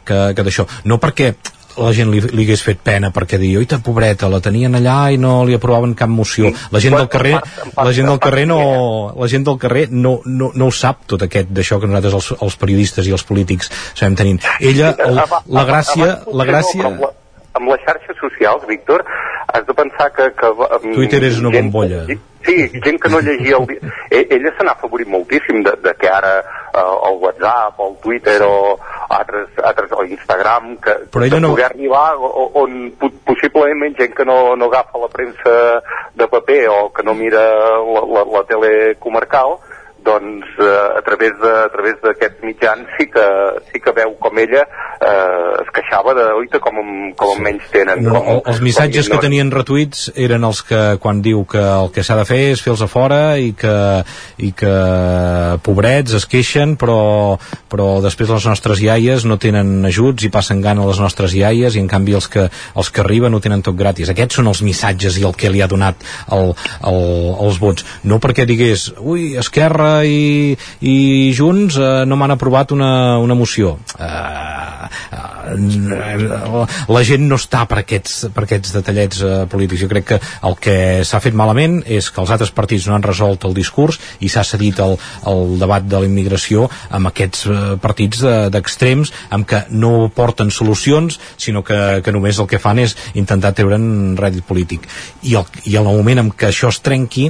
que, 0.08 0.22
que 0.36 0.48
d'això 0.48 0.68
no 0.88 1.00
perquè 1.02 1.34
la 1.78 1.92
gent 1.96 2.12
li, 2.12 2.22
li 2.22 2.46
hagués 2.46 2.64
fet 2.66 2.82
pena 2.84 3.12
perquè 3.14 3.40
dir, 3.42 3.54
oita, 3.62 3.80
pobreta, 3.84 4.30
la 4.32 4.42
tenien 4.44 4.76
allà 4.80 4.98
i 5.14 5.20
no 5.22 5.42
li 5.48 5.56
aprovaven 5.58 5.96
cap 5.98 6.12
moció. 6.12 6.52
La 6.74 6.82
gent 6.84 6.98
del 6.98 7.10
carrer, 7.12 7.38
la 7.78 7.94
gent 7.96 8.12
del 8.12 8.20
carrer 8.24 8.46
no, 8.50 8.60
la 9.18 9.30
gent 9.32 9.48
del 9.48 9.58
carrer 9.62 9.88
no, 9.92 10.18
no, 10.26 10.52
no 10.56 10.70
ho 10.70 10.76
sap 10.76 11.06
tot 11.14 11.26
aquest 11.28 11.54
d'això 11.56 11.80
que 11.80 11.90
nosaltres 11.90 12.20
els, 12.20 12.34
els 12.48 12.60
periodistes 12.62 13.08
i 13.08 13.16
els 13.16 13.26
polítics 13.28 13.72
sabem 13.94 14.20
tenint. 14.20 14.44
Ella, 14.60 14.94
el, 15.08 15.24
la 15.48 15.66
gràcia, 15.70 16.14
la 16.32 16.48
gràcia... 16.50 16.96
Amb, 17.54 17.68
les 17.70 17.82
xarxes 17.86 18.16
socials, 18.20 18.66
Víctor, 18.68 19.04
has 19.54 19.66
de 19.68 19.74
pensar 19.74 20.12
que... 20.14 20.30
que 20.40 20.48
um, 20.48 20.94
Twitter 20.96 21.24
és 21.28 21.40
una 21.40 21.50
bombolla. 21.52 22.06
Sí, 22.46 22.56
gent 22.84 22.98
que 23.00 23.10
no 23.10 23.20
llegia 23.22 23.58
el... 23.60 23.68
E- 24.12 24.28
Ella 24.36 24.52
se 24.58 24.64
n'ha 24.66 24.72
afavorit 24.74 25.08
moltíssim 25.08 25.62
de, 25.64 25.72
de 25.84 25.94
que 26.00 26.08
ara 26.10 26.40
eh, 26.42 26.80
el 27.10 27.18
WhatsApp, 27.22 27.78
el 27.80 27.94
Twitter 28.04 28.42
o 28.44 28.78
altres, 29.10 29.48
altres 29.64 29.92
o 29.92 30.04
Instagram 30.04 30.76
que, 30.84 30.96
Però 31.14 31.24
ella 31.28 31.36
que 31.38 31.42
no- 31.44 31.52
poder 31.54 31.66
arribar 31.70 32.16
o- 32.18 32.50
on 32.64 32.92
po- 33.00 33.12
possiblement 33.28 33.96
gent 34.00 34.16
que 34.16 34.26
no, 34.26 34.56
no 34.56 34.66
agafa 34.72 34.98
la 35.00 35.08
premsa 35.08 35.54
de 36.16 36.28
paper 36.28 36.68
o 36.70 36.92
que 36.94 37.04
no 37.04 37.14
mira 37.14 37.40
la, 37.44 38.02
la, 38.16 38.26
la 38.40 38.44
tele 38.48 38.96
comarcal 39.00 39.58
doncs 40.06 40.48
eh, 40.60 40.98
a 40.98 41.02
través 41.06 41.34
de, 41.42 41.52
a 41.66 41.70
través 41.74 41.98
d'aquests 42.04 42.44
mitjans 42.46 42.90
sí 42.98 43.08
que, 43.12 43.26
sí 43.72 43.82
que 43.84 43.94
veu 43.96 44.16
com 44.22 44.40
ella 44.42 44.64
eh, 44.66 45.62
es 45.62 45.72
queixava 45.76 46.16
de 46.18 46.26
oita 46.40 46.62
com, 46.64 46.80
com 47.18 47.34
em 47.38 47.44
menys 47.50 47.68
tenen 47.74 48.04
No, 48.06 48.16
com, 48.18 48.30
el, 48.36 48.42
els 48.54 48.62
missatges 48.66 49.10
que 49.12 49.20
tenien 49.24 49.52
retuits 49.54 50.10
eren 50.16 50.46
els 50.48 50.64
que 50.66 50.82
quan 51.04 51.22
diu 51.26 51.44
que 51.50 51.62
el 51.62 51.92
que 51.94 52.06
s'ha 52.06 52.18
de 52.20 52.26
fer 52.30 52.42
és 52.56 52.64
fer-los 52.64 52.86
a 52.86 52.90
fora 52.92 53.22
i 53.42 53.52
que, 53.58 53.76
i 54.42 54.52
que 54.58 54.76
pobrets 55.66 56.18
es 56.18 56.28
queixen 56.30 56.76
però, 56.82 57.38
però 57.72 57.90
després 58.04 58.34
les 58.34 58.50
nostres 58.50 58.82
iaies 58.84 59.28
no 59.30 59.38
tenen 59.42 59.86
ajuts 59.90 60.26
i 60.26 60.32
passen 60.34 60.64
gana 60.66 60.88
les 60.90 61.02
nostres 61.02 61.36
iaies 61.38 61.78
i 61.78 61.84
en 61.84 61.90
canvi 61.92 62.18
els 62.18 62.30
que, 62.32 62.48
els 62.50 62.90
que 62.90 63.04
arriben 63.06 63.34
ho 63.34 63.42
tenen 63.44 63.64
tot 63.66 63.78
gratis. 63.78 64.10
Aquests 64.12 64.40
són 64.40 64.50
els 64.52 64.64
missatges 64.66 65.20
i 65.20 65.26
el 65.28 65.38
que 65.38 65.52
li 65.54 65.62
ha 65.62 65.70
donat 65.72 66.02
el, 66.34 66.54
el, 66.88 67.02
els 67.48 67.62
vots. 67.62 67.86
No 68.08 68.20
perquè 68.24 68.48
digués, 68.50 68.90
ui, 69.00 69.32
Esquerra 69.42 69.91
i, 70.08 70.56
i 70.82 70.96
Junts 71.38 71.78
eh, 71.80 71.92
no 72.08 72.18
m'han 72.20 72.36
aprovat 72.38 72.72
una, 72.76 72.92
una 73.22 73.36
moció 73.38 73.78
eh, 74.00 74.06
eh, 75.52 76.66
la 76.92 77.02
gent 77.08 77.26
no 77.30 77.38
està 77.40 77.64
per 77.70 77.82
aquests, 77.82 78.28
per 78.34 78.46
aquests 78.46 78.74
detallets 78.76 79.22
eh, 79.26 79.32
polítics. 79.52 79.82
Jo 79.84 79.90
crec 79.92 80.08
que 80.12 80.20
el 80.48 80.56
que 80.62 80.76
s'ha 81.08 81.22
fet 81.24 81.36
malament 81.38 81.80
és 81.86 82.10
que 82.12 82.22
els 82.24 82.32
altres 82.34 82.52
partits 82.56 82.88
no 82.88 82.96
han 82.98 83.06
resolt 83.06 83.46
el 83.48 83.56
discurs 83.58 84.00
i 84.24 84.30
s'ha 84.32 84.44
cedit 84.48 84.80
el, 84.84 84.98
el 85.32 85.56
debat 85.62 85.86
de 85.86 86.02
la 86.04 86.10
immigració 86.10 86.68
amb 86.90 87.12
aquests 87.12 87.46
eh, 87.50 87.60
partits 87.82 88.24
de- 88.26 88.50
d'extrems 88.54 89.14
amb 89.30 89.48
què 89.50 89.64
no 89.72 90.10
porten 90.16 90.52
solucions 90.52 91.20
sinó 91.38 91.64
que, 91.68 92.02
que 92.06 92.12
només 92.16 92.40
el 92.42 92.50
que 92.52 92.60
fan 92.62 92.80
és 92.84 92.96
intentar 93.16 93.54
treure'n 93.58 94.16
rèdit 94.20 94.46
polític. 94.48 94.88
I, 95.24 95.36
el, 95.40 95.46
i 95.66 95.78
en 95.78 95.88
el 95.88 95.98
moment 96.02 96.26
en 96.26 96.32
què 96.36 96.52
això 96.52 96.72
es 96.72 96.82
trenqui 96.84 97.30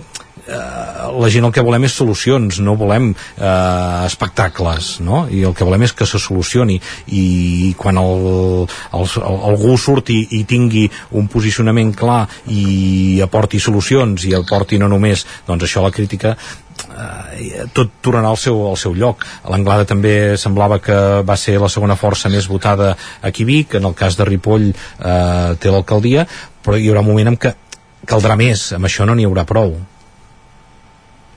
la 0.52 1.30
gent 1.32 1.45
el 1.47 1.54
que 1.54 1.64
volem 1.66 1.86
és 1.88 1.95
solucions, 1.97 2.60
no 2.64 2.76
volem 2.80 3.12
eh, 3.12 4.06
espectacles, 4.08 4.93
no? 5.04 5.26
I 5.30 5.43
el 5.47 5.56
que 5.58 5.68
volem 5.68 5.86
és 5.88 5.93
que 5.97 6.08
se 6.08 6.20
solucioni. 6.22 6.80
I 7.12 7.74
quan 7.80 7.99
el, 8.02 8.26
el, 8.68 9.06
el, 9.22 9.38
algú 9.52 9.78
surti 9.82 10.22
i 10.38 10.43
tingui 10.49 10.88
un 11.18 11.30
posicionament 11.32 11.93
clar 11.97 12.24
i 12.52 13.22
aporti 13.24 13.60
solucions 13.60 14.26
i 14.28 14.36
aporti 14.38 14.80
no 14.82 14.89
només 14.91 15.26
doncs 15.47 15.68
això 15.68 15.84
la 15.84 15.93
crítica 15.93 16.36
eh, 16.36 17.66
tot 17.76 17.97
tornarà 18.04 18.32
al 18.32 18.39
seu, 18.39 18.64
al 18.70 18.80
seu 18.80 18.95
lloc. 18.97 19.26
L'Anglada 19.52 19.88
també 19.89 20.38
semblava 20.41 20.82
que 20.84 20.97
va 21.28 21.38
ser 21.39 21.58
la 21.62 21.72
segona 21.72 21.99
força 21.99 22.32
més 22.32 22.49
votada 22.52 22.93
aquí 23.22 23.47
Vic, 23.47 23.76
en 23.80 23.89
el 23.89 23.97
cas 23.97 24.18
de 24.20 24.28
Ripoll 24.28 24.72
eh, 24.72 25.56
té 25.60 25.74
l'alcaldia, 25.74 26.28
però 26.62 26.78
hi 26.78 26.91
haurà 26.91 27.06
un 27.06 27.12
moment 27.14 27.34
en 27.34 27.41
què 27.41 27.56
caldrà 28.10 28.38
més, 28.38 28.72
amb 28.74 28.88
això 28.89 29.06
no 29.06 29.14
n'hi 29.16 29.28
haurà 29.30 29.45
prou 29.45 29.76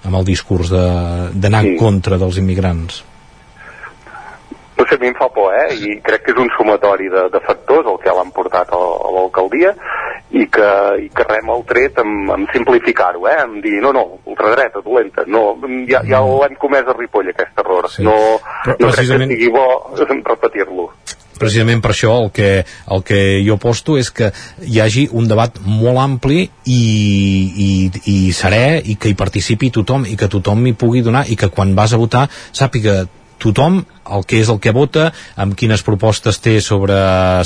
amb 0.05 0.20
el 0.20 0.28
discurs 0.28 0.70
d'anar 0.70 1.64
sí. 1.64 1.74
en 1.74 1.80
contra 1.80 2.20
dels 2.20 2.38
immigrants 2.42 3.02
no 4.76 4.84
sé, 4.88 4.96
a 4.96 4.98
mi 4.98 5.07
em 5.07 5.14
fa 5.14 5.28
por, 5.30 5.52
eh? 5.55 5.74
I 5.74 6.00
crec 6.02 6.24
que 6.26 6.32
és 6.34 6.40
un 6.42 6.50
sumatori 6.57 7.07
de, 7.12 7.28
de 7.30 7.40
factors 7.46 7.86
el 7.86 8.00
que 8.02 8.14
l'han 8.14 8.32
portat 8.34 8.72
a, 8.74 8.80
a 8.80 9.12
l'alcaldia 9.14 9.70
i 10.34 10.48
que, 10.50 10.70
i 11.05 11.07
que 11.14 11.26
rem 11.28 11.52
el 11.55 11.62
tret 11.68 12.00
amb, 12.02 12.32
amb 12.34 12.50
simplificar-ho, 12.50 13.22
eh? 13.30 13.36
Amb 13.44 13.61
dir, 13.62 13.76
no, 13.84 13.92
no, 13.94 14.05
ultradreta, 14.30 14.82
dolenta, 14.82 15.22
no, 15.30 15.44
ja, 15.86 16.02
ja 16.02 16.20
mm. 16.20 16.40
l'hem 16.42 16.59
comès 16.59 16.90
a 16.90 16.96
Ripoll, 16.98 17.30
aquest 17.30 17.62
error. 17.62 17.88
Sí. 17.92 18.02
No, 18.09 18.16
Però, 18.64 18.74
no 18.80 18.90
precisament... 18.90 19.30
crec 19.30 19.38
que 19.38 19.44
sigui 19.44 19.55
bo 19.55 20.32
repetir-lo 20.34 20.90
precisament 21.39 21.82
per 21.85 21.93
això 21.95 22.14
el 22.22 22.30
que, 22.35 22.51
el 22.64 23.05
que 23.07 23.20
jo 23.47 23.59
posto 23.62 23.99
és 24.01 24.11
que 24.14 24.30
hi 24.66 24.80
hagi 24.82 25.09
un 25.12 25.28
debat 25.30 25.59
molt 25.64 26.01
ampli 26.03 26.45
i, 26.45 26.80
i, 27.66 27.70
i 28.11 28.18
serè 28.37 28.80
i 28.85 28.97
que 29.01 29.12
hi 29.12 29.18
participi 29.18 29.72
tothom 29.74 30.07
i 30.09 30.16
que 30.20 30.30
tothom 30.30 30.66
hi 30.66 30.76
pugui 30.78 31.05
donar 31.05 31.26
i 31.28 31.37
que 31.37 31.51
quan 31.53 31.74
vas 31.74 31.93
a 31.93 32.01
votar 32.01 32.28
sàpiga 32.53 33.05
tothom 33.43 33.82
el 34.05 34.24
que 34.28 34.40
és 34.42 34.50
el 34.52 34.61
que 34.62 34.72
vota, 34.74 35.11
amb 35.40 35.57
quines 35.59 35.82
propostes 35.86 36.40
té 36.42 36.59
sobre 36.64 36.96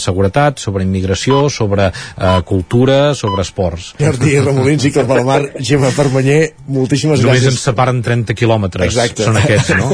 seguretat, 0.02 0.58
sobre 0.62 0.84
immigració, 0.86 1.48
sobre 1.52 1.90
eh, 1.90 2.40
cultura, 2.48 3.14
sobre 3.18 3.42
esports. 3.46 3.94
Jordi 4.00 4.38
Ramolins 4.40 4.88
i 4.88 4.92
Mar, 5.24 5.40
Gemma 5.60 5.90
Permanyer, 5.96 6.52
moltíssimes 6.66 7.20
Només 7.22 7.42
gràcies. 7.42 7.48
Només 7.48 7.58
ens 7.58 7.66
separen 7.68 8.02
30 8.04 8.34
quilòmetres, 8.38 8.86
Exacte. 8.88 9.24
són 9.26 9.36
aquests, 9.40 9.70
no? 9.78 9.88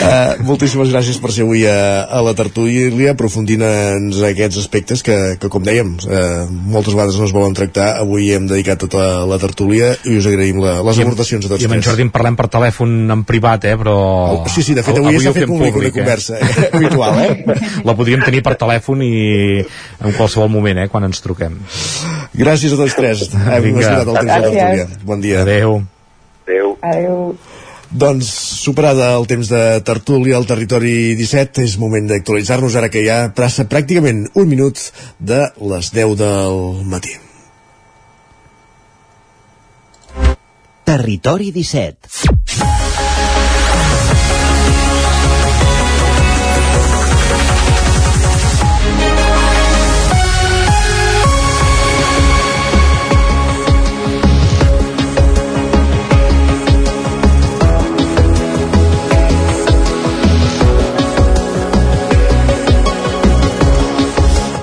uh, 0.00 0.42
moltíssimes 0.48 0.92
gràcies 0.92 1.20
per 1.22 1.32
ser 1.34 1.44
avui 1.46 1.66
a, 1.68 2.04
a 2.04 2.22
la 2.24 2.34
tertúlia, 2.38 3.14
aprofundint 3.14 3.64
en 3.66 4.10
aquests 4.30 4.60
aspectes 4.62 5.04
que, 5.06 5.16
que 5.40 5.50
com 5.52 5.64
dèiem, 5.66 5.96
uh, 6.06 6.46
moltes 6.48 6.94
vegades 6.96 7.18
no 7.20 7.28
es 7.28 7.34
volen 7.36 7.56
tractar. 7.56 7.92
Avui 8.00 8.30
hem 8.34 8.48
dedicat 8.50 8.80
tota 8.80 9.24
la 9.28 9.38
tertúlia 9.42 9.92
i 10.08 10.16
us 10.18 10.28
agraïm 10.30 10.60
la, 10.62 10.78
les 10.86 11.00
aportacions 11.02 11.46
a 11.46 11.52
tots 11.52 11.62
I 11.62 11.68
amb 11.68 11.78
en 11.78 11.84
Jordi 11.84 12.06
en 12.06 12.12
parlem 12.14 12.36
per 12.38 12.48
telèfon 12.52 12.96
en 13.12 13.24
privat, 13.30 13.64
eh, 13.70 13.76
però... 13.78 13.96
Sí, 14.50 14.64
sí, 14.66 14.74
de 14.74 14.82
fet 14.86 14.98
avui, 14.98 15.14
avui 15.14 15.24
s'ha 15.24 15.34
fet 15.36 15.46
públic, 15.48 15.76
públic 15.76 15.94
una 15.94 16.02
conversa 16.02 16.40
eh? 16.40 16.66
habitual, 16.76 17.20
eh? 17.22 17.60
La 17.88 17.94
podríem 17.98 18.24
tenir 18.26 18.42
per 18.46 18.56
telèfon 18.60 19.04
i 19.06 19.14
en 19.62 20.18
qualsevol 20.18 20.50
moment, 20.52 20.82
eh, 20.82 20.90
quan 20.90 21.06
ens 21.08 21.22
truquem. 21.24 21.56
Gràcies 22.36 22.74
a 22.74 22.80
tots 22.80 22.98
tres. 22.98 23.28
Hem 23.30 23.70
escoltat 23.70 24.10
el 24.10 24.20
temps 24.20 24.34
de 24.34 24.42
tertúlia. 24.50 24.90
Bon 25.06 25.22
dia. 25.22 25.46
Adéu. 25.46 25.80
Adéu. 26.46 26.76
Adéu. 26.82 27.24
Doncs, 27.90 28.28
superada 28.62 29.08
el 29.18 29.26
temps 29.26 29.48
de 29.50 29.62
tertúlia 29.82 30.36
al 30.38 30.46
territori 30.46 31.16
17, 31.18 31.64
és 31.66 31.74
moment 31.82 32.06
d'actualitzar-nos 32.06 32.76
ara 32.78 32.90
que 32.92 33.02
ja 33.02 33.24
passa 33.34 33.66
pràcticament 33.70 34.28
un 34.38 34.46
minut 34.50 34.78
de 35.18 35.42
les 35.72 35.90
10 35.96 36.14
del 36.20 36.62
matí. 36.86 37.16
Territori 40.86 41.50
17 41.54 42.30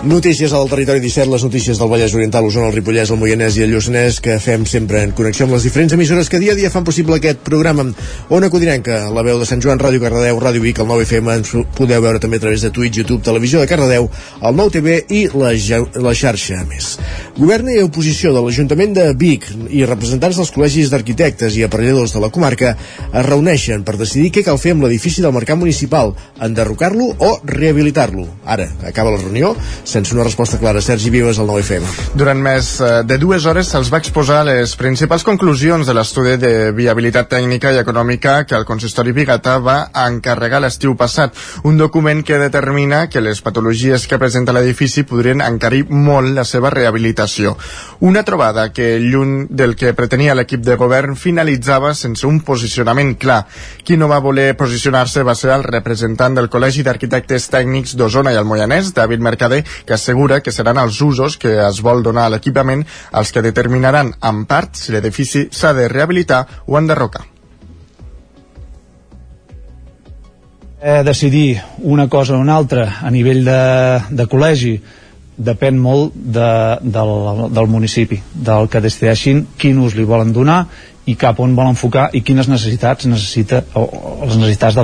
Notícies 0.08 0.54
al 0.54 0.70
territori 0.72 1.02
17, 1.04 1.28
les 1.28 1.44
notícies 1.44 1.76
del 1.76 1.90
Vallès 1.92 2.14
Oriental, 2.16 2.46
l'Osona, 2.46 2.70
el 2.70 2.76
Ripollès, 2.78 3.10
el 3.12 3.18
Moianès 3.20 3.58
i 3.58 3.66
el 3.66 3.74
Lluçanès, 3.74 4.22
que 4.24 4.38
fem 4.40 4.64
sempre 4.64 5.02
en 5.04 5.12
connexió 5.12 5.44
amb 5.44 5.58
les 5.58 5.66
diferents 5.68 5.92
emissores 5.98 6.30
que 6.32 6.40
dia 6.40 6.54
a 6.54 6.56
dia 6.56 6.70
fan 6.72 6.86
possible 6.88 7.18
aquest 7.18 7.42
programa. 7.44 7.84
Ona 8.32 8.48
Codinenca, 8.48 9.02
la 9.12 9.24
veu 9.28 9.36
de 9.42 9.48
Sant 9.50 9.60
Joan, 9.60 9.82
Ràdio 9.84 10.00
Cardedeu, 10.00 10.40
Ràdio 10.40 10.64
Vic, 10.64 10.80
el 10.80 10.88
9FM, 10.88 11.34
ens 11.36 11.52
podeu 11.76 12.00
veure 12.06 12.22
també 12.24 12.40
a 12.40 12.44
través 12.46 12.64
de 12.64 12.72
Twitch, 12.72 13.02
YouTube, 13.02 13.20
Televisió 13.26 13.60
de 13.60 13.68
Cardedeu, 13.68 14.08
el 14.48 14.56
9TV 14.56 14.96
i 15.12 15.26
la, 15.34 15.52
la 16.00 16.16
xarxa 16.16 16.62
més. 16.72 16.94
Govern 17.36 17.68
i 17.74 17.82
oposició 17.84 18.32
de 18.32 18.46
l'Ajuntament 18.46 18.96
de 18.96 19.10
Vic 19.20 19.50
i 19.68 19.84
representants 19.84 20.40
dels 20.40 20.54
col·legis 20.56 20.94
d'arquitectes 20.94 21.60
i 21.60 21.68
aparelladors 21.68 22.16
de 22.16 22.24
la 22.24 22.32
comarca 22.32 22.78
es 22.78 23.28
reuneixen 23.28 23.84
per 23.84 23.98
decidir 24.00 24.32
què 24.32 24.46
cal 24.48 24.58
fer 24.58 24.72
amb 24.78 24.88
l'edifici 24.88 25.22
del 25.26 25.36
Mercat 25.36 25.60
Municipal, 25.60 26.16
enderrocar-lo 26.40 27.12
o 27.20 27.36
rehabilitar-lo. 27.44 28.24
Ara, 28.48 28.72
acaba 28.88 29.12
la 29.12 29.20
reunió, 29.22 29.52
sense 29.98 30.14
una 30.14 30.24
resposta 30.24 30.60
clara. 30.62 30.82
Sergi 30.82 31.10
Vives, 31.10 31.40
al 31.40 31.48
9FM. 31.50 32.14
Durant 32.18 32.42
més 32.42 32.70
eh, 32.82 33.02
de 33.08 33.18
dues 33.18 33.46
hores 33.50 33.70
se'ls 33.72 33.90
va 33.94 34.02
exposar 34.04 34.44
les 34.46 34.76
principals 34.78 35.26
conclusions 35.26 35.88
de 35.88 35.96
l'estudi 35.98 36.36
de 36.38 36.52
viabilitat 36.78 37.32
tècnica 37.32 37.72
i 37.74 37.80
econòmica 37.82 38.44
que 38.46 38.56
el 38.58 38.66
consistori 38.68 39.14
Bigata 39.16 39.58
va 39.64 39.78
encarregar 40.06 40.62
l'estiu 40.62 40.94
passat. 41.00 41.34
Un 41.66 41.80
document 41.82 42.22
que 42.26 42.38
determina 42.38 43.08
que 43.10 43.24
les 43.24 43.42
patologies 43.42 44.06
que 44.08 44.20
presenta 44.22 44.54
l'edifici 44.54 45.06
podrien 45.08 45.42
encarir 45.42 45.88
molt 45.90 46.36
la 46.36 46.46
seva 46.46 46.70
rehabilitació. 46.74 47.56
Una 48.06 48.24
trobada 48.28 48.70
que, 48.74 49.00
lluny 49.02 49.48
del 49.50 49.76
que 49.76 49.96
pretenia 49.98 50.36
l'equip 50.38 50.62
de 50.62 50.78
govern, 50.78 51.18
finalitzava 51.18 51.96
sense 51.98 52.28
un 52.28 52.42
posicionament 52.46 53.16
clar. 53.18 53.40
Qui 53.84 53.98
no 53.98 54.12
va 54.12 54.22
voler 54.22 54.52
posicionar-se 54.60 55.26
va 55.26 55.36
ser 55.36 55.56
el 55.56 55.66
representant 55.66 56.38
del 56.38 56.52
Col·legi 56.54 56.86
d'Arquitectes 56.86 57.50
Tècnics 57.54 57.98
d'Osona 57.98 58.36
i 58.36 58.38
el 58.38 58.46
Moianès, 58.46 58.94
David 58.94 59.26
Mercader, 59.26 59.64
que 59.88 59.96
assegura 59.96 60.42
que 60.44 60.52
seran 60.52 60.78
els 60.82 61.00
usos 61.02 61.40
que 61.40 61.56
es 61.64 61.80
vol 61.82 62.04
donar 62.04 62.28
a 62.28 62.34
l'equipament 62.36 62.84
els 63.16 63.32
que 63.32 63.46
determinaran 63.46 64.12
en 64.30 64.44
part 64.46 64.76
si 64.76 64.92
l'edifici 64.92 65.48
s'ha 65.50 65.74
de 65.74 65.88
rehabilitar 65.88 66.44
o 66.68 66.78
enderrocar. 66.78 67.24
Eh, 70.78 71.02
decidir 71.04 71.58
una 71.80 72.08
cosa 72.08 72.36
o 72.36 72.40
una 72.40 72.56
altra 72.56 73.00
a 73.02 73.10
nivell 73.10 73.42
de, 73.48 73.62
de 74.14 74.28
col·legi 74.30 74.76
depèn 75.38 75.78
molt 75.78 76.14
de, 76.14 76.50
del, 76.82 77.14
del 77.54 77.70
municipi, 77.70 78.20
del 78.34 78.70
que 78.70 78.82
decideixin 78.82 79.46
quin 79.58 79.80
ús 79.82 79.96
li 79.98 80.06
volen 80.06 80.34
donar 80.34 80.66
i 81.08 81.16
cap 81.16 81.40
on 81.40 81.56
volen 81.56 81.74
enfocar 81.74 82.10
i 82.18 82.22
quines 82.26 82.50
necessitats 82.50 83.08
necessita 83.08 83.64
o, 83.74 83.86
o 83.86 84.26
les 84.26 84.38
necessitats 84.42 84.78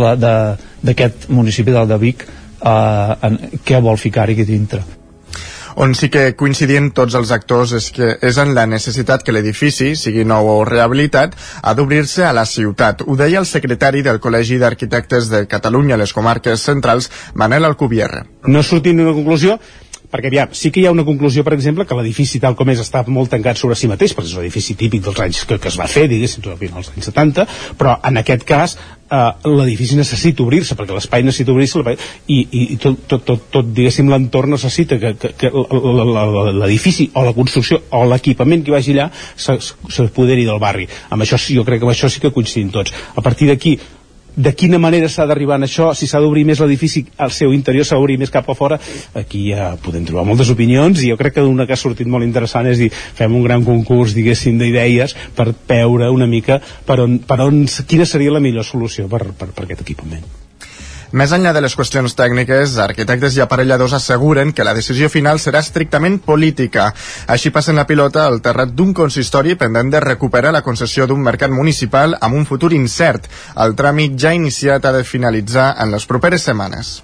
d'aquest 0.82 1.28
municipi 1.30 1.74
del 1.76 1.89
de 1.89 1.99
Vic 2.01 2.26
eh, 2.64 3.16
en, 3.30 3.39
què 3.66 3.82
vol 3.84 3.99
ficar-hi 4.01 4.38
aquí 4.38 4.47
dintre 4.49 4.84
on 5.76 5.95
sí 5.97 6.09
que 6.14 6.36
coincidien 6.38 6.91
tots 6.93 7.16
els 7.18 7.32
actors 7.34 7.74
és 7.78 7.89
que 7.95 8.09
és 8.22 8.38
en 8.41 8.53
la 8.53 8.66
necessitat 8.70 9.24
que 9.26 9.34
l'edifici, 9.34 9.93
sigui 9.97 10.26
nou 10.28 10.49
o 10.51 10.57
rehabilitat, 10.70 11.34
ha 11.61 11.74
d'obrir-se 11.74 12.26
a 12.28 12.34
la 12.36 12.45
ciutat. 12.45 13.01
Ho 13.07 13.18
deia 13.18 13.41
el 13.41 13.49
secretari 13.49 14.03
del 14.05 14.22
Col·legi 14.22 14.59
d'Arquitectes 14.61 15.32
de 15.32 15.45
Catalunya 15.49 15.97
a 15.97 16.03
les 16.03 16.14
comarques 16.14 16.61
centrals, 16.61 17.09
Manel 17.34 17.66
Alcubierre. 17.66 18.26
No 18.45 18.64
sortim 18.64 18.99
d'una 18.99 19.16
conclusió 19.18 19.57
perquè 20.14 20.30
aviam, 20.30 20.51
sí 20.53 20.70
que 20.70 20.84
hi 20.84 20.86
ha 20.86 20.93
una 20.93 21.05
conclusió, 21.07 21.41
per 21.43 21.55
exemple, 21.55 21.88
que 21.89 21.97
l'edifici 21.97 22.41
tal 22.41 22.53
com 22.57 22.70
és 22.70 22.82
està 22.84 23.01
molt 23.09 23.32
tancat 23.34 23.57
sobre 23.57 23.78
si 23.80 23.89
mateix, 23.89 24.14
perquè 24.14 24.30
és 24.30 24.36
un 24.38 24.43
edifici 24.43 24.76
típic 24.78 25.01
dels 25.05 25.22
anys 25.26 25.45
que, 25.49 25.57
que 25.57 25.72
es 25.72 25.78
va 25.80 25.89
fer, 25.89 26.05
diguéssim, 26.11 26.45
als 26.53 26.91
anys 26.93 27.09
70, 27.09 27.47
però 27.80 27.95
en 28.05 28.22
aquest 28.22 28.45
cas 28.45 28.76
eh, 28.78 29.49
l'edifici 29.49 29.97
necessita 29.97 30.45
obrir-se, 30.45 30.78
perquè 30.78 30.93
l'espai 30.93 31.26
necessita 31.26 31.55
obrir-se, 31.55 31.82
i, 32.28 32.38
i, 32.45 32.78
tot, 32.84 33.07
tot, 33.09 33.26
tot, 33.26 33.47
tot 33.57 33.74
diguéssim, 33.74 34.11
l'entorn 34.14 34.53
necessita 34.53 34.99
que, 35.01 35.16
que, 35.18 35.34
que 35.39 35.51
l'edifici 36.61 37.09
o 37.18 37.26
la 37.26 37.34
construcció 37.34 37.82
o 37.97 38.05
l'equipament 38.11 38.61
que 38.66 38.76
vagi 38.76 38.93
allà 38.93 39.09
s'apoderi 39.34 40.45
del 40.45 40.61
barri. 40.61 40.88
Amb 41.09 41.26
això 41.26 41.41
jo 41.41 41.66
crec 41.66 41.82
que 41.82 41.89
amb 41.89 41.95
això 41.95 42.11
sí 42.11 42.22
que 42.22 42.34
coincidim 42.36 42.70
tots. 42.74 42.93
A 43.18 43.26
partir 43.26 43.49
d'aquí, 43.49 43.80
de 44.36 44.54
quina 44.58 44.80
manera 44.82 45.10
s'ha 45.10 45.26
d'arribar 45.30 45.60
a 45.60 45.66
això, 45.68 45.92
si 45.96 46.08
s'ha 46.08 46.22
d'obrir 46.24 46.46
més 46.46 46.60
l'edifici 46.60 47.06
al 47.18 47.32
seu 47.32 47.54
interior, 47.54 47.86
s'ha 47.86 47.98
d'obrir 48.00 48.18
més 48.22 48.34
cap 48.34 48.50
a 48.50 48.56
fora, 48.58 48.80
aquí 49.14 49.50
ja 49.52 49.74
podem 49.82 50.06
trobar 50.06 50.26
moltes 50.26 50.50
opinions 50.54 51.04
i 51.04 51.12
jo 51.12 51.18
crec 51.18 51.38
que 51.38 51.48
una 51.48 51.68
que 51.68 51.78
ha 51.78 51.80
sortit 51.80 52.08
molt 52.08 52.26
interessant 52.26 52.70
és 52.70 52.82
dir, 52.82 52.92
fem 52.92 53.36
un 53.36 53.44
gran 53.46 53.64
concurs, 53.64 54.16
diguéssim, 54.18 54.58
d'idees 54.58 55.16
per 55.36 55.52
veure 55.70 56.10
una 56.14 56.28
mica 56.28 56.60
per 56.86 57.02
on, 57.06 57.20
per 57.20 57.42
on, 57.46 57.66
quina 57.88 58.06
seria 58.10 58.34
la 58.34 58.44
millor 58.44 58.66
solució 58.66 59.10
per, 59.10 59.28
per, 59.38 59.54
per 59.54 59.68
aquest 59.68 59.86
equipament. 59.86 60.43
Més 61.14 61.30
enllà 61.36 61.51
de 61.53 61.61
les 61.61 61.76
qüestions 61.78 62.16
tècniques, 62.18 62.72
arquitectes 62.82 63.36
i 63.38 63.43
aparelladors 63.43 63.93
asseguren 63.93 64.49
que 64.57 64.66
la 64.66 64.74
decisió 64.74 65.11
final 65.14 65.38
serà 65.38 65.61
estrictament 65.61 66.18
política. 66.26 66.88
Així 67.30 67.51
passen 67.53 67.78
la 67.78 67.86
pilota 67.86 68.26
al 68.26 68.41
terrat 68.41 68.74
d'un 68.74 68.95
consistori 68.97 69.53
pendent 69.53 69.93
de 69.93 70.01
recuperar 70.01 70.55
la 70.57 70.64
concessió 70.66 71.05
d'un 71.05 71.22
mercat 71.22 71.53
municipal 71.53 72.18
amb 72.20 72.41
un 72.41 72.49
futur 72.49 72.74
incert. 72.74 73.30
El 73.61 73.78
tràmit 73.78 74.18
ja 74.18 74.34
iniciat 74.34 74.89
ha 74.89 74.97
de 74.97 75.05
finalitzar 75.05 75.76
en 75.86 75.93
les 75.93 76.09
properes 76.09 76.49
setmanes. 76.49 76.95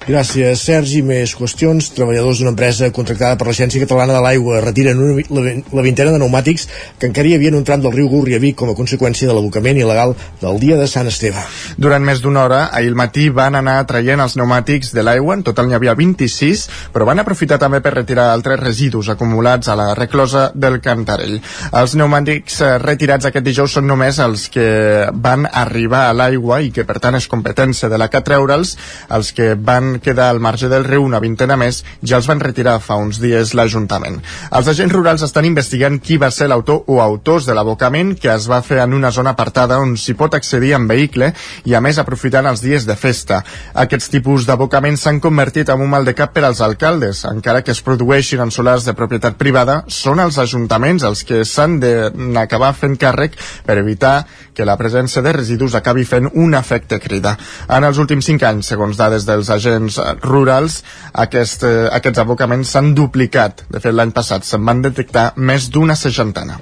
Gràcies, 0.00 0.62
Sergi. 0.64 1.02
Més 1.04 1.34
qüestions. 1.36 1.90
Treballadors 1.92 2.38
d'una 2.40 2.54
empresa 2.54 2.88
contractada 2.96 3.36
per 3.36 3.50
l'Agència 3.50 3.82
Catalana 3.82 4.14
de 4.16 4.22
l'Aigua 4.24 4.62
retiren 4.64 4.98
una, 5.04 5.24
la, 5.28 5.52
la 5.76 5.82
vintena 5.84 6.14
de 6.14 6.16
pneumàtics 6.16 6.64
que 6.98 7.10
encara 7.10 7.28
hi 7.28 7.34
havia 7.36 7.50
en 7.52 7.58
un 7.58 7.66
tram 7.68 7.82
del 7.84 7.92
riu 7.92 8.08
Gurri 8.08 8.34
a 8.34 8.40
Vic 8.40 8.56
com 8.56 8.72
a 8.72 8.76
conseqüència 8.78 9.28
de 9.28 9.34
l'abocament 9.36 9.76
il·legal 9.76 10.14
del 10.40 10.60
dia 10.62 10.78
de 10.80 10.86
Sant 10.88 11.10
Esteve. 11.10 11.42
Durant 11.76 12.04
més 12.06 12.22
d'una 12.24 12.46
hora, 12.46 12.60
ahir 12.72 12.88
al 12.94 12.96
matí 12.96 13.26
van 13.28 13.58
anar 13.60 13.76
traient 13.90 14.22
els 14.24 14.38
pneumàtics 14.38 14.94
de 14.96 15.04
l'aigua, 15.04 15.36
en 15.36 15.44
total 15.44 15.68
n'hi 15.68 15.76
havia 15.76 15.94
26, 15.98 16.64
però 16.94 17.04
van 17.10 17.20
aprofitar 17.20 17.60
també 17.60 17.82
per 17.84 17.92
retirar 17.98 18.30
altres 18.32 18.60
residus 18.62 19.12
acumulats 19.12 19.68
a 19.68 19.76
la 19.76 19.90
reclosa 19.98 20.46
del 20.54 20.80
Cantarell. 20.80 21.36
Els 21.76 21.96
pneumàtics 21.98 22.58
eh, 22.64 22.72
retirats 22.80 23.28
aquest 23.28 23.44
dijous 23.44 23.76
són 23.76 23.88
només 23.92 24.18
els 24.24 24.48
que 24.48 24.66
van 25.12 25.44
arribar 25.44 26.06
a 26.08 26.16
l'aigua 26.16 26.62
i 26.64 26.72
que 26.72 26.88
per 26.88 26.96
tant 27.04 27.20
és 27.20 27.28
competència 27.28 27.92
de 27.92 28.00
la 28.00 28.08
que 28.08 28.24
treure'ls, 28.24 28.76
els 29.12 29.34
que 29.36 29.52
van 29.60 29.89
quedar 29.98 30.28
al 30.30 30.40
marge 30.40 30.68
del 30.70 30.84
riu 30.86 31.02
una 31.02 31.18
vintena 31.20 31.56
més 31.58 31.82
ja 32.06 32.20
els 32.20 32.28
van 32.30 32.40
retirar 32.40 32.78
fa 32.84 32.96
uns 33.00 33.18
dies 33.18 33.54
l'Ajuntament. 33.58 34.20
Els 34.54 34.68
agents 34.70 34.94
rurals 34.94 35.24
estan 35.26 35.48
investigant 35.48 35.98
qui 35.98 36.18
va 36.20 36.30
ser 36.30 36.46
l'autor 36.48 36.84
o 36.86 37.00
autors 37.02 37.48
de 37.48 37.56
l'abocament 37.56 38.14
que 38.20 38.30
es 38.32 38.46
va 38.50 38.60
fer 38.62 38.78
en 38.84 38.94
una 38.94 39.10
zona 39.10 39.34
apartada 39.34 39.80
on 39.82 39.96
s'hi 39.96 40.14
pot 40.14 40.34
accedir 40.38 40.74
en 40.76 40.86
vehicle 40.90 41.32
i 41.64 41.74
a 41.74 41.80
més 41.80 41.98
aprofitant 41.98 42.46
els 42.46 42.62
dies 42.62 42.86
de 42.86 42.96
festa. 42.96 43.42
Aquests 43.74 44.12
tipus 44.12 44.46
d'abocaments 44.46 45.02
s'han 45.02 45.20
convertit 45.24 45.72
en 45.72 45.80
un 45.80 45.90
mal 45.90 46.04
de 46.04 46.14
cap 46.14 46.34
per 46.36 46.44
als 46.46 46.60
alcaldes, 46.60 47.24
encara 47.26 47.64
que 47.64 47.74
es 47.74 47.82
produeixin 47.82 48.44
en 48.44 48.54
solars 48.54 48.86
de 48.86 48.94
propietat 48.94 49.38
privada, 49.40 49.80
són 49.88 50.20
els 50.20 50.38
ajuntaments 50.38 51.02
els 51.08 51.24
que 51.24 51.42
s'han 51.44 51.80
d'acabar 51.80 52.74
fent 52.76 52.98
càrrec 53.00 53.34
per 53.66 53.78
evitar 53.80 54.26
que 54.54 54.66
la 54.68 54.76
presència 54.76 55.22
de 55.24 55.32
residus 55.32 55.74
acabi 55.78 56.04
fent 56.04 56.28
un 56.34 56.54
efecte 56.58 56.98
crida. 57.00 57.36
En 57.72 57.86
els 57.86 57.96
últims 58.02 58.26
cinc 58.28 58.44
anys, 58.44 58.68
segons 58.68 58.98
dades 58.98 59.24
dels 59.24 59.48
agents 59.48 59.79
rurals, 60.22 60.82
aquest, 61.24 61.64
eh, 61.64 61.88
aquests 61.92 62.20
abocaments 62.24 62.74
s'han 62.74 62.92
duplicat. 62.94 63.64
De 63.70 63.80
fet, 63.80 63.94
l'any 63.94 64.12
passat 64.12 64.44
se'n 64.44 64.64
van 64.64 64.82
detectar 64.82 65.32
més 65.36 65.70
d'una 65.70 65.96
seixantena. 65.96 66.58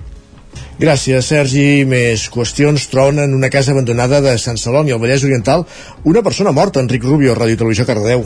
Gràcies, 0.78 1.26
Sergi. 1.26 1.84
Més 1.84 2.28
qüestions. 2.30 2.86
Troben 2.92 3.18
en 3.24 3.34
una 3.34 3.50
casa 3.50 3.72
abandonada 3.74 4.20
de 4.22 4.36
Sant 4.38 4.56
Celoni, 4.56 4.92
al 4.94 5.00
Vallès 5.02 5.24
Oriental, 5.26 5.66
una 6.04 6.22
persona 6.22 6.52
morta, 6.52 6.80
Enric 6.80 7.02
Rubio, 7.02 7.34
Ràdio 7.34 7.58
Televisió 7.58 7.86
Cardedeu. 7.86 8.22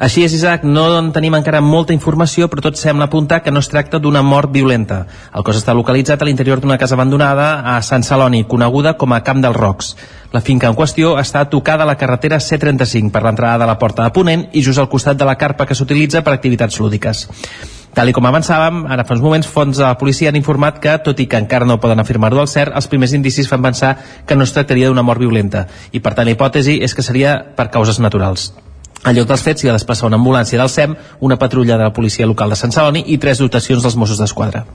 Així 0.00 0.22
és, 0.24 0.32
Isaac, 0.32 0.62
no 0.64 0.86
en 0.96 1.10
tenim 1.12 1.34
encara 1.36 1.58
molta 1.60 1.92
informació, 1.92 2.46
però 2.48 2.62
tot 2.64 2.78
sembla 2.80 3.04
apuntar 3.10 3.42
que 3.44 3.52
no 3.52 3.60
es 3.60 3.68
tracta 3.68 3.98
d'una 4.00 4.22
mort 4.24 4.48
violenta. 4.48 5.02
El 5.36 5.44
cos 5.44 5.58
està 5.58 5.74
localitzat 5.76 6.22
a 6.22 6.24
l'interior 6.24 6.62
d'una 6.62 6.78
casa 6.80 6.96
abandonada 6.96 7.48
a 7.74 7.74
Sant 7.84 8.06
Celoni, 8.08 8.46
coneguda 8.48 8.94
com 8.96 9.12
a 9.12 9.18
Camp 9.26 9.42
dels 9.44 9.58
Rocs. 9.58 9.90
La 10.32 10.40
finca 10.40 10.70
en 10.70 10.78
qüestió 10.78 11.18
està 11.20 11.42
tocada 11.52 11.84
a 11.84 11.90
la 11.90 11.98
carretera 12.00 12.38
C35 12.40 13.12
per 13.12 13.22
l'entrada 13.26 13.58
de 13.60 13.68
la 13.68 13.76
porta 13.76 14.06
de 14.06 14.14
Ponent 14.16 14.46
i 14.56 14.62
just 14.64 14.80
al 14.80 14.88
costat 14.88 15.20
de 15.20 15.28
la 15.28 15.36
carpa 15.36 15.66
que 15.68 15.76
s'utilitza 15.76 16.24
per 16.24 16.32
activitats 16.32 16.80
lúdiques. 16.80 17.26
Tal 17.92 18.08
i 18.08 18.16
com 18.16 18.24
avançàvem, 18.24 18.86
ara 18.88 19.04
fa 19.04 19.18
uns 19.18 19.26
moments 19.26 19.52
fons 19.52 19.76
de 19.76 19.84
la 19.84 19.98
policia 20.00 20.32
han 20.32 20.40
informat 20.40 20.80
que, 20.80 20.96
tot 21.04 21.20
i 21.20 21.28
que 21.28 21.42
encara 21.44 21.68
no 21.68 21.76
poden 21.82 22.00
afirmar-ho 22.00 22.40
del 22.40 22.48
cert, 22.48 22.72
els 22.72 22.88
primers 22.88 23.12
indicis 23.12 23.52
fan 23.52 23.68
pensar 23.68 23.92
que 24.24 24.38
no 24.38 24.48
es 24.48 24.56
tractaria 24.56 24.88
d'una 24.88 25.04
mort 25.04 25.20
violenta 25.20 25.66
i 25.92 26.00
per 26.00 26.16
tant 26.16 26.30
la 26.30 26.38
hipòtesi 26.38 26.80
és 26.80 26.96
que 26.96 27.04
seria 27.04 27.36
per 27.52 27.68
causes 27.68 28.00
naturals. 28.00 28.48
Al 29.00 29.16
lloc 29.16 29.30
dels 29.30 29.42
fets 29.46 29.62
s'hi 29.62 29.70
va 29.70 29.78
desplaçar 29.78 30.10
una 30.10 30.18
ambulància 30.20 30.58
del 30.60 30.68
SEM, 30.68 30.94
una 31.24 31.38
patrulla 31.40 31.78
de 31.78 31.86
la 31.86 31.92
policia 31.96 32.28
local 32.28 32.52
de 32.52 32.60
Sant 32.60 32.74
Celoni 32.74 33.06
i 33.08 33.16
tres 33.18 33.40
dotacions 33.40 33.82
dels 33.82 33.96
Mossos 33.96 34.20
d'Esquadra. 34.20 34.66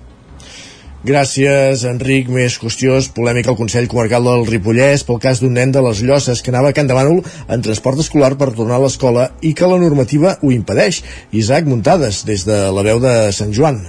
Gràcies, 1.05 1.83
Enric. 1.85 2.31
Més 2.33 2.55
qüestions. 2.57 3.11
Polèmica 3.13 3.51
al 3.53 3.57
Consell 3.59 3.85
Comarcal 3.91 4.25
del 4.25 4.47
Ripollès 4.47 5.03
pel 5.05 5.19
cas 5.21 5.41
d'un 5.43 5.53
nen 5.53 5.69
de 5.75 5.83
les 5.85 6.01
Llosses 6.01 6.41
que 6.41 6.49
anava 6.49 6.71
a 6.71 6.77
Can 6.77 6.89
de 6.89 6.97
Bànol 6.97 7.21
en 7.45 7.65
transport 7.67 8.01
escolar 8.01 8.31
per 8.39 8.47
tornar 8.57 8.79
a 8.79 8.85
l'escola 8.87 9.27
i 9.45 9.53
que 9.53 9.69
la 9.69 9.77
normativa 9.83 10.39
ho 10.41 10.49
impedeix. 10.55 11.03
Isaac 11.43 11.69
Muntades, 11.69 12.23
des 12.25 12.47
de 12.49 12.57
la 12.73 12.87
veu 12.89 13.03
de 13.03 13.13
Sant 13.37 13.53
Joan. 13.53 13.83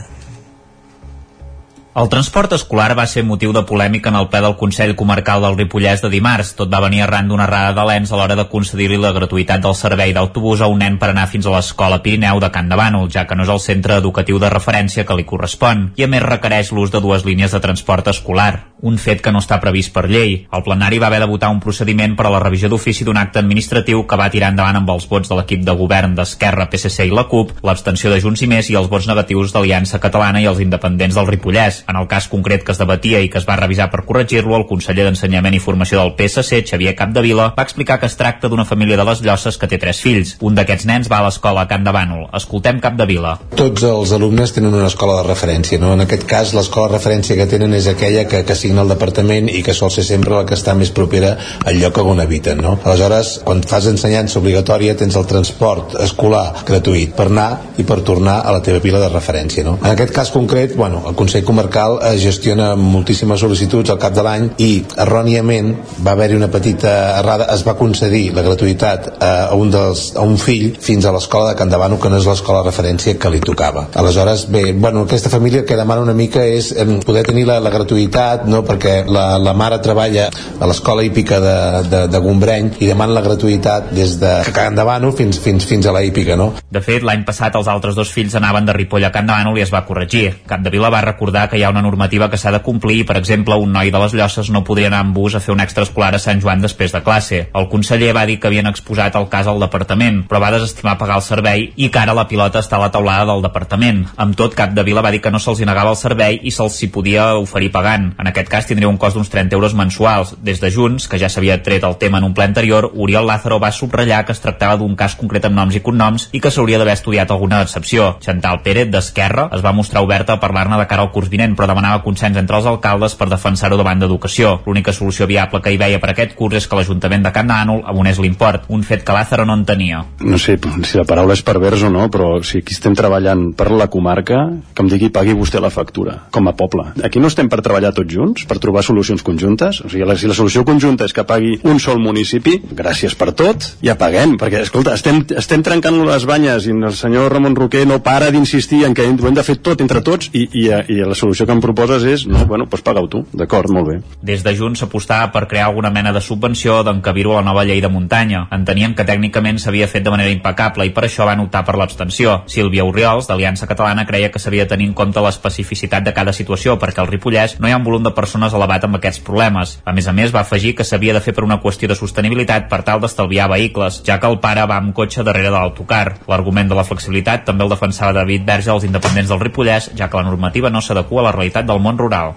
El 1.96 2.10
transport 2.12 2.52
escolar 2.52 2.90
va 2.92 3.06
ser 3.08 3.22
motiu 3.24 3.54
de 3.56 3.62
polèmica 3.64 4.10
en 4.10 4.18
el 4.18 4.26
ple 4.28 4.42
del 4.44 4.56
Consell 4.60 4.90
Comarcal 5.00 5.40
del 5.40 5.54
Ripollès 5.56 6.02
de 6.04 6.10
dimarts. 6.12 6.50
Tot 6.58 6.68
va 6.68 6.82
venir 6.84 7.00
arran 7.00 7.30
d'una 7.30 7.46
errada 7.46 7.70
de 7.78 7.86
l'ENS 7.88 8.12
a 8.12 8.18
l'hora 8.20 8.34
de 8.36 8.44
concedir-li 8.52 8.98
la 9.00 9.14
gratuïtat 9.16 9.62
del 9.64 9.72
servei 9.78 10.12
d'autobús 10.12 10.60
a 10.60 10.68
un 10.68 10.84
nen 10.84 10.98
per 11.00 11.08
anar 11.14 11.24
fins 11.32 11.48
a 11.48 11.54
l'escola 11.54 12.02
Pirineu 12.04 12.36
de 12.44 12.50
Can 12.52 12.68
de 12.68 12.76
Bànol, 12.76 13.08
ja 13.08 13.24
que 13.24 13.32
no 13.32 13.46
és 13.48 13.52
el 13.54 13.62
centre 13.64 13.96
educatiu 13.96 14.36
de 14.36 14.50
referència 14.52 15.06
que 15.08 15.16
li 15.16 15.24
correspon, 15.24 15.94
i 15.96 16.04
a 16.04 16.10
més 16.12 16.26
requereix 16.26 16.74
l'ús 16.76 16.92
de 16.92 17.00
dues 17.00 17.24
línies 17.24 17.56
de 17.56 17.62
transport 17.64 18.12
escolar, 18.12 18.66
un 18.82 18.98
fet 19.00 19.22
que 19.24 19.32
no 19.32 19.40
està 19.40 19.56
previst 19.62 19.94
per 19.94 20.04
llei. 20.10 20.36
El 20.52 20.66
plenari 20.68 21.00
va 21.00 21.08
haver 21.08 21.22
de 21.24 21.30
votar 21.30 21.48
un 21.48 21.62
procediment 21.64 22.12
per 22.12 22.28
a 22.28 22.34
la 22.34 22.42
revisió 22.44 22.68
d'ofici 22.68 23.08
d'un 23.08 23.16
acte 23.16 23.40
administratiu 23.40 24.04
que 24.04 24.20
va 24.20 24.28
tirar 24.28 24.52
endavant 24.52 24.82
amb 24.82 24.92
els 24.92 25.08
vots 25.08 25.32
de 25.32 25.40
l'equip 25.40 25.64
de 25.64 25.78
govern 25.80 26.12
d'Esquerra, 26.14 26.68
PSC 26.68 27.08
i 27.08 27.16
la 27.16 27.24
CUP, 27.24 27.56
l'abstenció 27.64 28.12
de 28.12 28.20
Junts 28.20 28.44
i 28.44 28.52
Més 28.52 28.68
i 28.68 28.76
els 28.76 28.92
vots 28.92 29.08
negatius 29.08 29.56
d'Aliança 29.56 30.02
Catalana 30.04 30.44
i 30.44 30.50
els 30.52 30.60
independents 30.60 31.16
del 31.16 31.32
Ripollès. 31.32 31.85
En 31.88 31.96
el 31.96 32.08
cas 32.10 32.26
concret 32.28 32.64
que 32.66 32.72
es 32.74 32.80
debatia 32.82 33.20
i 33.22 33.28
que 33.30 33.38
es 33.38 33.46
va 33.48 33.56
revisar 33.56 33.88
per 33.92 34.02
corregir-lo, 34.06 34.56
el 34.56 34.66
conseller 34.66 35.04
d'Ensenyament 35.06 35.54
i 35.54 35.60
Formació 35.62 36.00
del 36.00 36.14
PSC, 36.18 36.64
Xavier 36.66 36.96
Capdevila, 36.98 37.52
va 37.56 37.66
explicar 37.66 38.00
que 38.00 38.08
es 38.10 38.16
tracta 38.18 38.50
d'una 38.50 38.66
família 38.66 38.96
de 38.98 39.06
les 39.06 39.22
Llosses 39.22 39.58
que 39.58 39.68
té 39.70 39.78
tres 39.78 40.00
fills. 40.02 40.34
Un 40.40 40.58
d'aquests 40.58 40.86
nens 40.90 41.10
va 41.12 41.20
a 41.22 41.26
l'escola 41.28 41.66
Can 41.70 41.86
de 41.86 41.94
Bànol. 41.94 42.26
Escoltem 42.34 42.80
Capdevila. 42.82 43.36
Tots 43.56 43.86
els 43.86 44.14
alumnes 44.16 44.54
tenen 44.56 44.74
una 44.74 44.90
escola 44.90 45.20
de 45.20 45.28
referència, 45.28 45.78
no? 45.82 45.92
En 45.94 46.02
aquest 46.04 46.26
cas, 46.28 46.54
l'escola 46.56 46.90
de 46.90 46.98
referència 46.98 47.38
que 47.38 47.48
tenen 47.50 47.76
és 47.78 47.86
aquella 47.92 48.26
que, 48.26 48.42
que 48.48 48.58
signa 48.58 48.82
el 48.82 48.90
departament 48.90 49.50
i 49.52 49.62
que 49.62 49.76
sol 49.76 49.94
ser 49.94 50.06
sempre 50.08 50.34
la 50.34 50.44
que 50.48 50.58
està 50.58 50.74
més 50.74 50.90
propera 50.90 51.36
al 51.64 51.78
lloc 51.80 52.02
on 52.02 52.20
habiten, 52.22 52.60
no? 52.62 52.76
Aleshores, 52.84 53.40
quan 53.46 53.62
fas 53.66 53.86
ensenyança 53.90 54.38
obligatòria, 54.40 54.96
tens 54.98 55.16
el 55.18 55.26
transport 55.30 55.96
escolar 56.02 56.64
gratuït 56.66 57.14
per 57.16 57.30
anar 57.30 57.48
i 57.78 57.86
per 57.86 58.02
tornar 58.06 58.40
a 58.44 58.52
la 58.54 58.62
teva 58.62 58.82
pila 58.84 59.00
de 59.02 59.08
referència, 59.12 59.64
no? 59.66 59.78
En 59.82 59.90
aquest 59.92 60.12
cas 60.14 60.30
concret, 60.34 60.76
bueno, 60.76 61.02
el 61.08 61.16
Consell 61.18 61.44
Comarcal 61.46 61.75
es 62.10 62.22
gestiona 62.22 62.70
moltíssimes 62.78 63.40
sol·licituds 63.42 63.92
al 63.92 64.00
cap 64.00 64.14
de 64.16 64.22
l'any 64.24 64.46
i 64.62 64.70
erròniament 65.02 65.72
va 66.04 66.14
haver-hi 66.14 66.38
una 66.38 66.48
petita 66.52 66.92
errada, 67.18 67.48
es 67.54 67.64
va 67.66 67.76
concedir 67.78 68.30
la 68.36 68.44
gratuïtat 68.46 69.08
a 69.22 69.32
un, 69.56 69.70
dels, 69.72 70.08
a 70.16 70.24
un 70.24 70.36
fill 70.40 70.72
fins 70.80 71.04
a 71.04 71.12
l'escola 71.14 71.50
de 71.50 71.58
Candavano, 71.58 71.98
que 72.00 72.10
no 72.12 72.20
és 72.20 72.28
l'escola 72.28 72.62
de 72.62 72.70
referència 72.70 73.16
que 73.20 73.32
li 73.32 73.42
tocava. 73.44 73.86
Aleshores, 73.94 74.46
bé, 74.52 74.72
bueno, 74.72 75.04
aquesta 75.06 75.32
família 75.32 75.64
que 75.66 75.76
demana 75.76 76.04
una 76.04 76.14
mica 76.16 76.44
és 76.46 76.72
eh, 76.72 76.86
poder 77.04 77.26
tenir 77.28 77.46
la, 77.48 77.58
la 77.60 77.72
gratuïtat, 77.74 78.46
no? 78.50 78.62
perquè 78.66 78.96
la, 79.08 79.26
la 79.42 79.54
mare 79.56 79.80
treballa 79.84 80.28
a 80.30 80.70
l'escola 80.70 81.04
hípica 81.04 81.40
de, 81.42 81.56
de, 81.90 82.02
de 82.12 82.22
Gombreny 82.24 82.72
i 82.80 82.90
demana 82.90 83.18
la 83.18 83.24
gratuïtat 83.26 83.92
des 83.96 84.16
de 84.20 84.32
Candavano 84.56 85.12
fins, 85.16 85.40
fins, 85.42 85.66
fins 85.68 85.86
a 85.86 85.94
la 85.94 86.02
hípica, 86.06 86.38
no? 86.38 86.52
De 86.72 86.82
fet, 86.84 87.04
l'any 87.06 87.26
passat 87.28 87.54
els 87.58 87.68
altres 87.70 87.96
dos 87.98 88.10
fills 88.12 88.34
anaven 88.38 88.66
de 88.66 88.74
Ripoll 88.76 89.04
a 89.06 89.12
Can 89.14 89.28
Davano 89.28 89.54
i 89.56 89.64
es 89.64 89.72
va 89.72 89.84
corregir. 89.88 90.30
Capdevila 90.48 90.90
va 90.92 91.04
recordar 91.04 91.46
que 91.50 91.60
hi 91.60 91.65
ha 91.66 91.72
una 91.74 91.82
normativa 91.84 92.30
que 92.30 92.38
s'ha 92.40 92.52
de 92.54 92.62
complir 92.64 93.00
i, 93.02 93.06
per 93.08 93.18
exemple, 93.18 93.56
un 93.60 93.72
noi 93.74 93.90
de 93.92 94.00
les 94.00 94.14
Llosses 94.16 94.50
no 94.54 94.64
podria 94.64 94.88
anar 94.90 95.02
amb 95.04 95.14
bus 95.16 95.36
a 95.36 95.42
fer 95.44 95.54
un 95.54 95.62
extraescolar 95.64 96.14
a 96.16 96.22
Sant 96.22 96.40
Joan 96.42 96.62
després 96.64 96.94
de 96.94 97.02
classe. 97.04 97.42
El 97.54 97.68
conseller 97.72 98.12
va 98.16 98.26
dir 98.26 98.38
que 98.40 98.48
havien 98.50 98.70
exposat 98.70 99.16
el 99.18 99.28
cas 99.32 99.50
al 99.50 99.60
departament, 99.62 100.22
però 100.30 100.40
va 100.42 100.52
desestimar 100.54 100.96
pagar 100.98 101.18
el 101.20 101.26
servei 101.26 101.68
i 101.76 101.90
que 101.90 102.02
ara 102.02 102.16
la 102.16 102.26
pilota 102.30 102.62
està 102.62 102.78
a 102.78 102.84
la 102.86 102.90
taulada 102.94 103.28
del 103.32 103.44
departament. 103.44 104.04
Amb 104.16 104.36
tot, 104.38 104.54
Cap 104.56 104.72
de 104.76 104.84
Vila 104.86 105.02
va 105.04 105.12
dir 105.12 105.20
que 105.20 105.32
no 105.34 105.40
se'ls 105.42 105.60
negava 105.66 105.92
el 105.92 106.00
servei 106.00 106.40
i 106.42 106.52
se'ls 106.54 106.78
s'hi 106.78 106.88
podia 106.94 107.34
oferir 107.36 107.72
pagant. 107.74 108.12
En 108.20 108.30
aquest 108.30 108.48
cas 108.52 108.68
tindria 108.68 108.88
un 108.88 109.00
cost 109.00 109.18
d'uns 109.18 109.30
30 109.32 109.56
euros 109.58 109.74
mensuals. 109.74 110.36
Des 110.42 110.60
de 110.62 110.70
Junts, 110.70 111.08
que 111.10 111.18
ja 111.18 111.28
s'havia 111.32 111.58
tret 111.62 111.84
el 111.84 111.98
tema 111.98 112.18
en 112.18 112.28
un 112.28 112.34
ple 112.34 112.46
anterior, 112.46 112.90
Oriol 112.94 113.26
Lázaro 113.26 113.58
va 113.60 113.72
subratllar 113.72 114.24
que 114.24 114.32
es 114.36 114.40
tractava 114.40 114.78
d'un 114.80 114.96
cas 114.96 115.16
concret 115.18 115.44
amb 115.48 115.58
noms 115.58 115.76
i 115.76 115.82
cognoms 115.82 116.28
i 116.32 116.40
que 116.40 116.52
s'hauria 116.54 116.78
d'haver 116.78 116.94
estudiat 116.96 117.30
alguna 117.30 117.62
excepció. 117.64 118.14
Chantal 118.24 118.62
Pérez, 118.62 118.90
d'Esquerra, 118.92 119.48
es 119.56 119.64
va 119.64 119.74
mostrar 119.76 120.04
oberta 120.04 120.36
a 120.36 120.40
parlar-ne 120.40 120.78
de 120.78 120.86
cara 120.86 121.02
al 121.02 121.12
curs 121.12 121.30
vinent, 121.32 121.55
però 121.56 121.68
demanava 121.70 122.02
consens 122.04 122.36
entre 122.38 122.58
els 122.60 122.68
alcaldes 122.68 123.16
per 123.18 123.28
defensar-ho 123.32 123.78
davant 123.80 124.02
d'Educació. 124.02 124.60
L'única 124.66 124.94
solució 124.94 125.26
viable 125.26 125.62
que 125.64 125.72
hi 125.72 125.80
veia 125.80 126.00
per 126.02 126.12
aquest 126.12 126.36
curs 126.38 126.60
és 126.60 126.68
que 126.68 126.78
l'Ajuntament 126.78 127.24
de 127.26 127.32
Can 127.34 127.50
Ànol 127.50 127.82
abonés 127.88 128.20
l'import, 128.22 128.68
un 128.68 128.84
fet 128.86 129.04
que 129.06 129.16
Lázaro 129.16 129.46
no 129.48 129.56
entenia. 129.58 130.04
No 130.20 130.38
sé 130.38 130.58
si 130.84 130.98
la 130.98 131.06
paraula 131.08 131.36
és 131.36 131.44
pervers 131.46 131.82
o 131.86 131.90
no, 131.92 132.08
però 132.12 132.36
si 132.44 132.62
aquí 132.62 132.76
estem 132.76 132.96
treballant 132.98 133.50
per 133.56 133.70
la 133.72 133.88
comarca, 133.92 134.42
que 134.74 134.84
em 134.84 134.90
digui 134.92 135.10
pagui 135.14 135.36
vostè 135.36 135.60
la 135.62 135.72
factura, 135.72 136.18
com 136.30 136.48
a 136.48 136.54
poble. 136.56 136.88
Aquí 137.04 137.20
no 137.22 137.30
estem 137.32 137.50
per 137.52 137.62
treballar 137.64 137.92
tots 137.96 138.12
junts, 138.12 138.46
per 138.48 138.58
trobar 138.62 138.84
solucions 138.86 139.24
conjuntes? 139.26 139.82
O 139.84 139.90
sigui, 139.92 140.06
si 140.16 140.30
la 140.30 140.36
solució 140.38 140.64
conjunta 140.64 141.06
és 141.06 141.14
que 141.16 141.26
pagui 141.26 141.56
un 141.66 141.80
sol 141.82 142.00
municipi, 142.02 142.58
gràcies 142.76 143.16
per 143.18 143.32
tot, 143.36 143.68
ja 143.84 143.96
paguem, 143.98 144.36
perquè, 144.40 144.62
escolta, 144.66 144.94
estem, 144.96 145.22
estem 145.36 145.64
trencant 145.66 145.98
les 146.06 146.26
banyes 146.28 146.68
i 146.68 146.74
el 146.76 146.94
senyor 146.96 147.32
Ramon 147.32 147.56
Roquer 147.58 147.84
no 147.88 148.00
para 148.02 148.30
d'insistir 148.32 148.84
en 148.86 148.94
que 148.94 149.04
ho 149.04 149.28
hem 149.28 149.36
de 149.36 149.44
fer 149.44 149.58
tot 149.60 149.82
entre 149.84 150.00
tots 150.06 150.30
i, 150.32 150.46
i, 150.46 150.66
i 150.94 151.00
la 151.04 151.16
solució 151.18 151.35
solució 151.36 151.46
que 151.46 151.52
em 151.52 151.60
proposes 151.60 152.04
és, 152.08 152.24
no, 152.26 152.46
bueno, 152.48 152.64
doncs 152.70 152.82
paga-ho 152.82 153.08
tu. 153.12 153.20
D'acord, 153.36 153.68
molt 153.70 153.88
bé. 153.90 153.96
Des 154.24 154.42
de 154.42 154.54
Junts 154.56 154.80
s'apostava 154.80 155.28
per 155.34 155.44
crear 155.50 155.66
alguna 155.68 155.90
mena 155.92 156.12
de 156.12 156.22
subvenció 156.24 156.78
d'encabir-ho 156.86 157.34
a 157.34 157.42
la 157.42 157.46
nova 157.50 157.64
llei 157.68 157.82
de 157.84 157.90
muntanya. 157.92 158.46
Enteníem 158.56 158.94
que 158.96 159.04
tècnicament 159.04 159.60
s'havia 159.60 159.88
fet 159.90 160.06
de 160.06 160.14
manera 160.14 160.32
impecable 160.32 160.86
i 160.86 160.94
per 160.96 161.04
això 161.04 161.26
van 161.28 161.42
optar 161.44 161.64
per 161.66 161.76
l'abstenció. 161.76 162.38
Sílvia 162.48 162.86
Oriols, 162.88 163.28
d'Aliança 163.28 163.68
Catalana, 163.68 164.06
creia 164.08 164.30
que 164.32 164.40
s'havia 164.40 164.64
de 164.64 164.72
tenir 164.72 164.88
en 164.88 164.94
compte 164.96 165.20
l'especificitat 165.20 166.06
de 166.06 166.14
cada 166.16 166.32
situació 166.32 166.78
perquè 166.80 167.04
al 167.04 167.10
Ripollès 167.10 167.58
no 167.60 167.68
hi 167.68 167.74
ha 167.74 167.80
un 167.82 167.84
volum 167.84 168.06
de 168.06 168.14
persones 168.16 168.56
elevat 168.56 168.88
amb 168.88 168.96
aquests 168.96 169.20
problemes. 169.26 169.76
A 169.84 169.92
més 169.92 170.08
a 170.08 170.16
més, 170.16 170.32
va 170.32 170.40
afegir 170.40 170.74
que 170.78 170.88
s'havia 170.88 171.12
de 171.12 171.20
fer 171.20 171.36
per 171.36 171.44
una 171.44 171.60
qüestió 171.60 171.90
de 171.90 171.98
sostenibilitat 171.98 172.70
per 172.72 172.80
tal 172.86 173.02
d'estalviar 173.04 173.50
vehicles, 173.52 174.00
ja 174.08 174.16
que 174.20 174.30
el 174.30 174.40
pare 174.40 174.64
va 174.64 174.80
amb 174.80 174.96
cotxe 174.96 175.26
darrere 175.26 175.50
de 175.50 175.58
l'autocar. 175.58 176.16
L'argument 176.30 176.72
de 176.72 176.80
la 176.80 176.86
flexibilitat 176.88 177.44
també 177.44 177.66
el 177.66 177.74
defensava 177.76 178.16
David 178.16 178.48
Verge 178.48 178.72
als 178.72 178.88
independents 178.88 179.28
del 179.28 179.42
Ripollès, 179.42 179.92
ja 179.98 180.08
que 180.08 180.16
la 180.16 180.30
normativa 180.30 180.72
no 180.72 180.80
s'adequa 180.80 181.25
la 181.26 181.34
realitat 181.36 181.68
del 181.68 181.82
món 181.82 181.98
rural. 182.00 182.36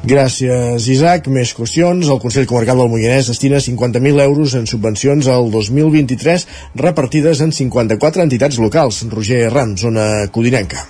Gràcies, 0.00 0.86
Isaac. 0.88 1.26
Més 1.28 1.50
qüestions. 1.52 2.08
El 2.08 2.20
Consell 2.22 2.46
Comarcal 2.48 2.78
del 2.80 2.88
Moianès 2.88 3.28
destina 3.28 3.60
50.000 3.60 4.22
euros 4.24 4.54
en 4.56 4.64
subvencions 4.70 5.28
al 5.28 5.50
2023 5.52 6.46
repartides 6.80 7.42
en 7.44 7.52
54 7.52 8.24
entitats 8.24 8.62
locals. 8.62 9.02
Roger 9.12 9.50
Rams, 9.52 9.84
zona 9.84 10.06
codinenca. 10.32 10.86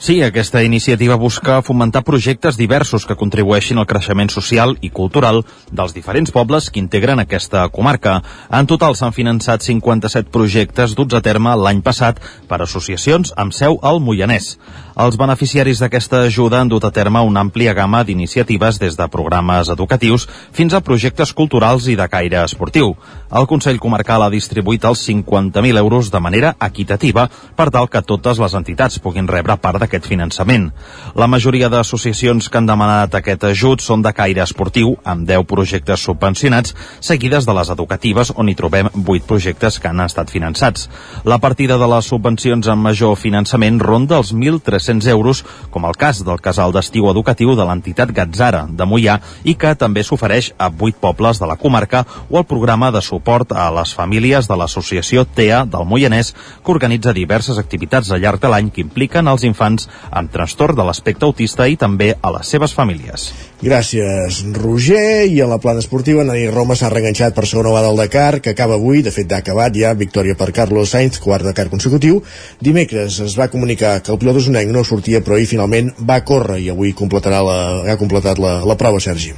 Sí, 0.00 0.22
aquesta 0.22 0.62
iniciativa 0.64 1.14
busca 1.20 1.60
fomentar 1.60 2.00
projectes 2.08 2.56
diversos 2.56 3.04
que 3.04 3.18
contribueixin 3.20 3.76
al 3.76 3.84
creixement 3.84 4.30
social 4.32 4.72
i 4.80 4.88
cultural 4.88 5.42
dels 5.68 5.92
diferents 5.92 6.32
pobles 6.32 6.70
que 6.72 6.80
integren 6.80 7.20
aquesta 7.20 7.66
comarca. 7.68 8.14
En 8.48 8.64
total 8.64 8.96
s'han 8.96 9.12
finançat 9.12 9.60
57 9.60 10.32
projectes 10.32 10.96
duts 10.96 11.18
a 11.18 11.20
terme 11.20 11.52
l'any 11.52 11.82
passat 11.84 12.16
per 12.48 12.62
associacions 12.64 13.34
amb 13.36 13.52
seu 13.52 13.76
al 13.84 14.00
Moianès. 14.00 14.54
Els 15.00 15.16
beneficiaris 15.16 15.78
d'aquesta 15.80 16.18
ajuda 16.26 16.58
han 16.60 16.68
dut 16.68 16.84
a 16.84 16.90
terme 16.92 17.22
una 17.24 17.40
àmplia 17.40 17.72
gamma 17.72 18.02
d'iniciatives 18.04 18.76
des 18.82 18.98
de 18.98 19.06
programes 19.08 19.70
educatius 19.72 20.26
fins 20.52 20.74
a 20.76 20.82
projectes 20.84 21.30
culturals 21.32 21.86
i 21.88 21.94
de 21.96 22.04
caire 22.12 22.42
esportiu. 22.42 22.90
El 23.32 23.46
Consell 23.48 23.78
Comarcal 23.80 24.26
ha 24.26 24.28
distribuït 24.28 24.84
els 24.84 25.00
50.000 25.08 25.80
euros 25.80 26.10
de 26.12 26.20
manera 26.20 26.50
equitativa 26.66 27.30
per 27.56 27.70
tal 27.70 27.88
que 27.88 28.02
totes 28.02 28.42
les 28.42 28.56
entitats 28.58 28.98
puguin 29.00 29.30
rebre 29.30 29.56
part 29.56 29.80
d'aquest 29.80 30.04
finançament. 30.10 30.68
La 31.14 31.30
majoria 31.30 31.70
d'associacions 31.72 32.50
que 32.50 32.60
han 32.60 32.68
demanat 32.68 33.16
aquest 33.16 33.48
ajut 33.48 33.80
són 33.80 34.04
de 34.04 34.12
caire 34.12 34.44
esportiu, 34.44 34.98
amb 35.04 35.24
10 35.24 35.48
projectes 35.48 36.04
subvencionats, 36.04 36.76
seguides 37.00 37.48
de 37.48 37.56
les 37.56 37.72
educatives, 37.72 38.34
on 38.36 38.52
hi 38.52 38.58
trobem 38.58 38.92
8 39.00 39.24
projectes 39.24 39.80
que 39.80 39.88
han 39.88 40.04
estat 40.04 40.28
finançats. 40.28 40.90
La 41.24 41.40
partida 41.40 41.80
de 41.80 41.88
les 41.88 42.12
subvencions 42.12 42.68
amb 42.68 42.90
major 42.90 43.16
finançament 43.16 43.80
ronda 43.80 44.20
els 44.20 44.34
1.300 44.36 44.89
euros, 45.06 45.44
com 45.70 45.84
el 45.86 45.94
cas 45.96 46.24
del 46.24 46.40
casal 46.40 46.72
d'estiu 46.72 47.10
educatiu 47.10 47.54
de 47.54 47.66
l'entitat 47.66 48.10
Gatzara, 48.16 48.64
de 48.66 48.86
Mollà, 48.86 49.20
i 49.44 49.54
que 49.54 49.74
també 49.74 50.02
s'ofereix 50.02 50.52
a 50.58 50.70
8 50.70 50.98
pobles 51.00 51.38
de 51.38 51.46
la 51.46 51.56
comarca 51.56 52.04
o 52.28 52.38
el 52.38 52.44
programa 52.44 52.90
de 52.90 53.02
suport 53.02 53.52
a 53.52 53.70
les 53.70 53.94
famílies 53.94 54.48
de 54.48 54.56
l'associació 54.56 55.24
TEA 55.24 55.64
del 55.64 55.86
Moianès, 55.86 56.34
que 56.64 56.74
organitza 56.74 57.14
diverses 57.14 57.58
activitats 57.58 58.10
al 58.10 58.20
llarg 58.20 58.40
de 58.42 58.50
l'any 58.50 58.70
que 58.70 58.82
impliquen 58.82 59.28
els 59.28 59.44
infants 59.44 59.88
amb 60.10 60.32
trastorn 60.32 60.76
de 60.76 60.84
l'aspecte 60.84 61.24
autista 61.24 61.68
i 61.68 61.76
també 61.76 62.14
a 62.20 62.34
les 62.38 62.46
seves 62.50 62.74
famílies. 62.74 63.49
Gràcies, 63.60 64.38
Roger. 64.56 65.26
I 65.28 65.42
a 65.44 65.46
la 65.48 65.58
plana 65.60 65.82
esportiva, 65.84 66.24
Nani 66.24 66.46
Roma 66.48 66.72
s'ha 66.78 66.88
reenganxat 66.88 67.34
per 67.36 67.44
segona 67.44 67.68
vegada 67.68 67.90
al 67.92 68.00
Dakar, 68.00 68.40
que 68.40 68.54
acaba 68.54 68.78
avui, 68.80 69.02
de 69.04 69.12
fet 69.12 69.34
ha 69.36 69.42
acabat 69.44 69.76
ja, 69.76 69.92
victòria 69.92 70.32
per 70.32 70.48
Carlos 70.56 70.94
Sainz, 70.96 71.20
quart 71.20 71.44
Dakar 71.44 71.68
consecutiu. 71.68 72.22
Dimecres 72.64 73.20
es 73.26 73.36
va 73.36 73.50
comunicar 73.52 73.98
que 74.00 74.14
el 74.16 74.22
pilot 74.22 74.40
usonenc 74.40 74.72
no 74.72 74.80
sortia, 74.80 75.20
però 75.20 75.36
ahir 75.36 75.52
finalment 75.52 75.92
va 76.00 76.22
córrer 76.24 76.56
i 76.64 76.72
avui 76.72 76.96
completarà 76.96 77.44
la, 77.44 77.60
ha 77.84 78.00
completat 78.00 78.40
la, 78.40 78.62
la 78.64 78.80
prova, 78.80 79.04
Sergi 79.04 79.36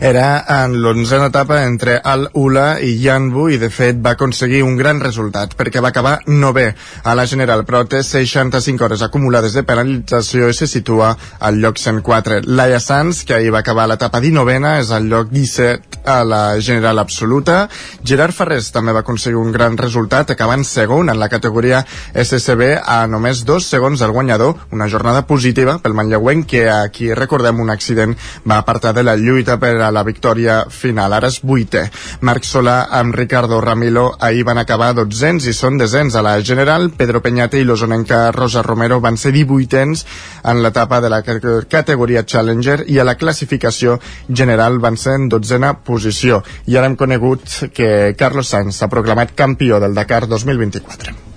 era 0.00 0.44
en 0.62 0.76
l'onzena 0.82 1.26
etapa 1.32 1.62
entre 1.64 1.98
Al 2.04 2.28
Ula 2.34 2.78
i 2.80 2.94
Yanbu 3.02 3.48
i 3.50 3.58
de 3.58 3.70
fet 3.70 3.98
va 4.04 4.14
aconseguir 4.16 4.62
un 4.62 4.76
gran 4.78 5.00
resultat 5.02 5.56
perquè 5.58 5.82
va 5.82 5.90
acabar 5.90 6.18
novè 6.26 6.68
a 7.02 7.14
la 7.18 7.26
general 7.26 7.64
però 7.66 7.84
té 7.88 8.02
65 8.06 8.84
hores 8.84 9.02
acumulades 9.02 9.56
de 9.58 9.64
penalització 9.66 10.48
i 10.48 10.54
se 10.54 10.70
situa 10.70 11.14
al 11.40 11.58
lloc 11.62 11.78
104 11.82 12.42
Laia 12.46 12.80
Sanz 12.80 13.24
que 13.24 13.34
ahir 13.34 13.52
va 13.54 13.64
acabar 13.64 13.88
l'etapa 13.88 14.22
19a 14.22 14.78
és 14.80 14.92
al 14.94 15.10
lloc 15.10 15.32
17 15.34 15.98
a 16.08 16.24
la 16.24 16.60
general 16.60 16.98
absoluta. 16.98 17.68
Gerard 18.04 18.34
Ferrés 18.34 18.70
també 18.72 18.94
va 18.96 19.02
aconseguir 19.04 19.38
un 19.38 19.52
gran 19.52 19.76
resultat 19.78 20.32
acabant 20.32 20.64
segon 20.64 21.10
en 21.12 21.18
la 21.20 21.28
categoria 21.28 21.82
SSB 22.14 22.78
a 22.80 23.02
només 23.06 23.44
dos 23.44 23.68
segons 23.68 24.00
del 24.00 24.14
guanyador. 24.16 24.56
Una 24.72 24.88
jornada 24.88 25.26
positiva 25.28 25.78
pel 25.82 25.96
manlleuenc 25.98 26.48
que 26.48 26.64
aquí 26.70 27.12
recordem 27.14 27.60
un 27.60 27.70
accident 27.70 28.16
va 28.48 28.58
apartar 28.62 28.94
de 28.96 29.04
la 29.04 29.16
lluita 29.16 29.58
per 29.60 29.76
a 29.82 29.87
la 29.94 30.04
victòria 30.06 30.64
final. 30.70 31.12
Ara 31.12 31.30
és 31.32 31.40
vuitè. 31.42 31.84
Marc 32.20 32.46
Solà 32.48 32.78
amb 33.00 33.14
Ricardo 33.16 33.60
Ramilo 33.60 34.08
ahir 34.18 34.44
van 34.48 34.58
acabar 34.58 34.92
dotzens 34.96 35.46
i 35.46 35.54
són 35.56 35.78
desens 35.78 36.16
a 36.16 36.22
la 36.24 36.38
general. 36.40 36.90
Pedro 36.96 37.22
Peñate 37.24 37.60
i 37.60 37.66
l'osonenca 37.68 38.30
Rosa 38.32 38.62
Romero 38.62 39.00
van 39.00 39.16
ser 39.16 39.32
18ens 39.36 40.04
en 40.44 40.62
l'etapa 40.62 41.00
de 41.00 41.12
la 41.12 41.22
categoria 41.22 42.24
Challenger 42.24 42.82
i 42.86 42.98
a 42.98 43.06
la 43.06 43.16
classificació 43.20 43.98
general 44.28 44.78
van 44.78 44.96
ser 44.96 45.18
en 45.18 45.28
dotzena 45.28 45.74
posició. 45.84 46.42
I 46.66 46.76
ara 46.76 46.90
hem 46.90 46.96
conegut 46.96 47.72
que 47.74 48.14
Carlos 48.18 48.52
Sainz 48.54 48.80
s'ha 48.80 48.92
proclamat 48.92 49.34
campió 49.38 49.80
del 49.80 49.94
Dakar 49.94 50.26
2024. 50.28 51.27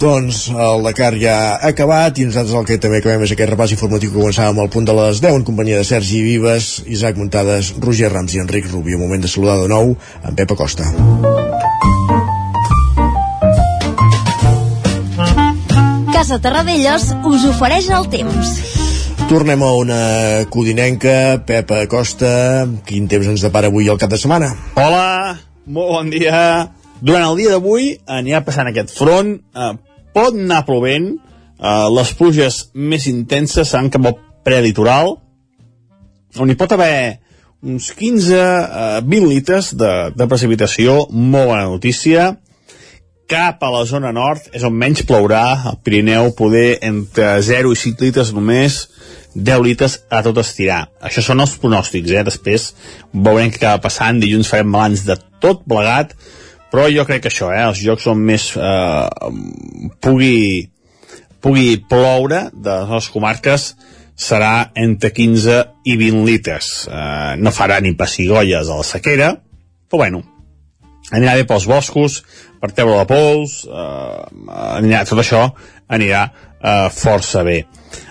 Doncs 0.00 0.46
el 0.48 0.80
Dakar 0.80 1.12
ja 1.20 1.34
ha 1.58 1.68
acabat 1.74 2.16
i 2.16 2.24
nosaltres 2.24 2.54
el 2.56 2.64
que 2.64 2.78
també 2.80 3.02
acabem 3.02 3.20
és 3.26 3.34
aquest 3.34 3.50
repàs 3.50 3.74
informatiu 3.74 4.08
que 4.08 4.16
començàvem 4.16 4.56
al 4.62 4.70
punt 4.72 4.86
de 4.88 4.94
les 4.96 5.18
10 5.20 5.34
en 5.36 5.42
companyia 5.44 5.76
de 5.76 5.84
Sergi 5.84 6.22
Vives, 6.24 6.68
Isaac 6.88 7.18
Muntades, 7.20 7.74
Roger 7.84 8.08
Rams 8.08 8.32
i 8.32 8.40
Enric 8.40 8.70
Rubio. 8.70 8.96
Moment 8.96 9.20
de 9.20 9.28
saludar 9.28 9.58
de 9.60 9.68
nou 9.68 9.92
en 10.24 10.38
Pep 10.38 10.54
Acosta. 10.56 10.88
Casa 16.14 16.40
Terradellos 16.40 17.10
us 17.28 17.44
ofereix 17.50 17.92
el 17.92 18.08
temps. 18.08 18.56
Tornem 19.28 19.60
a 19.60 19.70
una 19.82 20.00
codinenca, 20.48 21.42
Pep 21.44 21.76
Acosta. 21.76 22.64
Quin 22.88 23.04
temps 23.04 23.28
ens 23.34 23.44
depara 23.44 23.68
avui 23.68 23.92
al 23.92 24.00
cap 24.00 24.08
de 24.08 24.16
setmana? 24.24 24.54
Hola, 24.80 25.36
molt 25.68 25.92
bon 25.98 26.10
dia. 26.16 26.40
Durant 27.04 27.28
el 27.28 27.36
dia 27.36 27.52
d'avui 27.52 27.94
anirà 28.08 28.40
passant 28.48 28.68
aquest 28.68 28.96
front, 28.96 29.36
eh, 29.36 29.70
pot 30.16 30.36
anar 30.36 30.64
plovent, 30.68 31.12
eh, 31.14 31.88
les 31.96 32.12
pluges 32.18 32.62
més 32.74 33.06
intenses 33.10 33.68
seran 33.68 33.90
cap 33.92 34.10
al 34.10 34.18
prelitoral, 34.46 35.16
on 36.38 36.50
hi 36.50 36.56
pot 36.58 36.72
haver 36.76 37.18
uns 37.60 37.90
15-20 37.96 39.16
eh, 39.16 39.26
litres 39.26 39.74
de, 39.76 39.92
de 40.16 40.28
precipitació, 40.30 41.04
molt 41.10 41.50
bona 41.52 41.66
notícia, 41.68 42.30
cap 43.30 43.62
a 43.62 43.70
la 43.70 43.84
zona 43.86 44.10
nord 44.10 44.48
és 44.56 44.64
on 44.66 44.74
menys 44.74 45.04
plourà, 45.06 45.44
al 45.70 45.78
Pirineu 45.84 46.32
poder 46.38 46.80
entre 46.86 47.36
0 47.46 47.70
i 47.70 47.78
5 47.78 48.06
litres 48.08 48.32
només, 48.34 48.80
10 49.34 49.62
litres 49.62 50.00
a 50.10 50.24
tot 50.26 50.40
estirar. 50.42 50.88
Això 51.06 51.22
són 51.22 51.42
els 51.44 51.54
pronòstics, 51.62 52.10
eh? 52.10 52.24
Després 52.26 52.72
veurem 53.12 53.52
què 53.52 53.60
acaba 53.60 53.84
passant, 53.86 54.18
dilluns 54.18 54.50
farem 54.50 54.72
balanç 54.74 55.04
de 55.06 55.14
tot 55.42 55.62
plegat, 55.70 56.16
però 56.70 56.88
jo 56.92 57.04
crec 57.08 57.24
que 57.24 57.32
això, 57.32 57.50
eh? 57.54 57.62
Els 57.66 57.82
jocs 57.82 58.06
on 58.10 58.20
més 58.26 58.50
eh, 58.56 59.30
pugui, 60.02 60.68
pugui 61.42 61.78
ploure 61.90 62.46
de 62.54 62.76
les 62.90 63.08
comarques 63.10 63.72
serà 64.20 64.70
entre 64.76 65.10
15 65.16 65.60
i 65.88 65.96
20 65.96 66.26
litres. 66.28 66.68
Eh, 66.86 67.32
no 67.40 67.54
farà 67.56 67.80
ni 67.80 67.96
pessigolles 67.96 68.68
a 68.68 68.78
la 68.82 68.86
sequera, 68.86 69.32
però 69.90 70.04
bueno, 70.04 70.22
anirà 71.10 71.34
bé 71.38 71.46
pels 71.48 71.66
boscos, 71.66 72.20
per 72.60 72.70
treure 72.76 72.98
la 73.00 73.08
pols, 73.08 73.62
eh, 73.64 74.22
anirà, 74.76 75.04
tot 75.08 75.22
això 75.22 75.46
anirà 75.90 76.26
eh, 76.28 76.88
força 76.94 77.42
bé. 77.46 77.62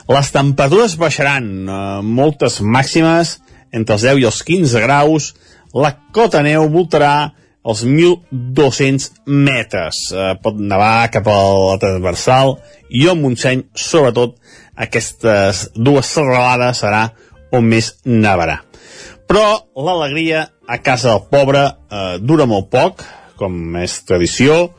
Les 0.09 0.31
temperatures 0.33 0.97
baixaran, 0.99 1.45
eh, 1.69 2.01
moltes 2.03 2.59
màximes, 2.61 3.37
entre 3.71 3.95
els 3.95 4.07
10 4.07 4.23
i 4.23 4.25
els 4.25 4.41
15 4.43 4.81
graus, 4.81 5.33
la 5.77 5.93
cota 6.11 6.41
neu 6.41 6.65
voltarà 6.73 7.29
els 7.65 7.83
1.200 7.85 9.09
metres. 9.25 10.01
Eh, 10.13 10.33
pot 10.43 10.59
nevar 10.59 11.09
cap 11.13 11.27
a 11.27 11.37
la 11.73 11.77
transversal 11.81 12.57
i 12.89 13.07
al 13.07 13.19
Montseny, 13.19 13.65
sobretot, 13.75 14.37
aquestes 14.79 15.69
dues 15.75 16.07
serralades 16.07 16.83
serà 16.83 17.09
on 17.51 17.65
més 17.67 17.93
nevarà. 18.05 18.61
Però 19.29 19.45
l'alegria 19.77 20.47
a 20.67 20.79
casa 20.81 21.11
del 21.11 21.27
pobre 21.29 21.65
eh, 21.65 22.17
dura 22.21 22.47
molt 22.49 22.69
poc, 22.73 23.03
com 23.39 23.75
és 23.79 23.99
tradició, 24.07 24.69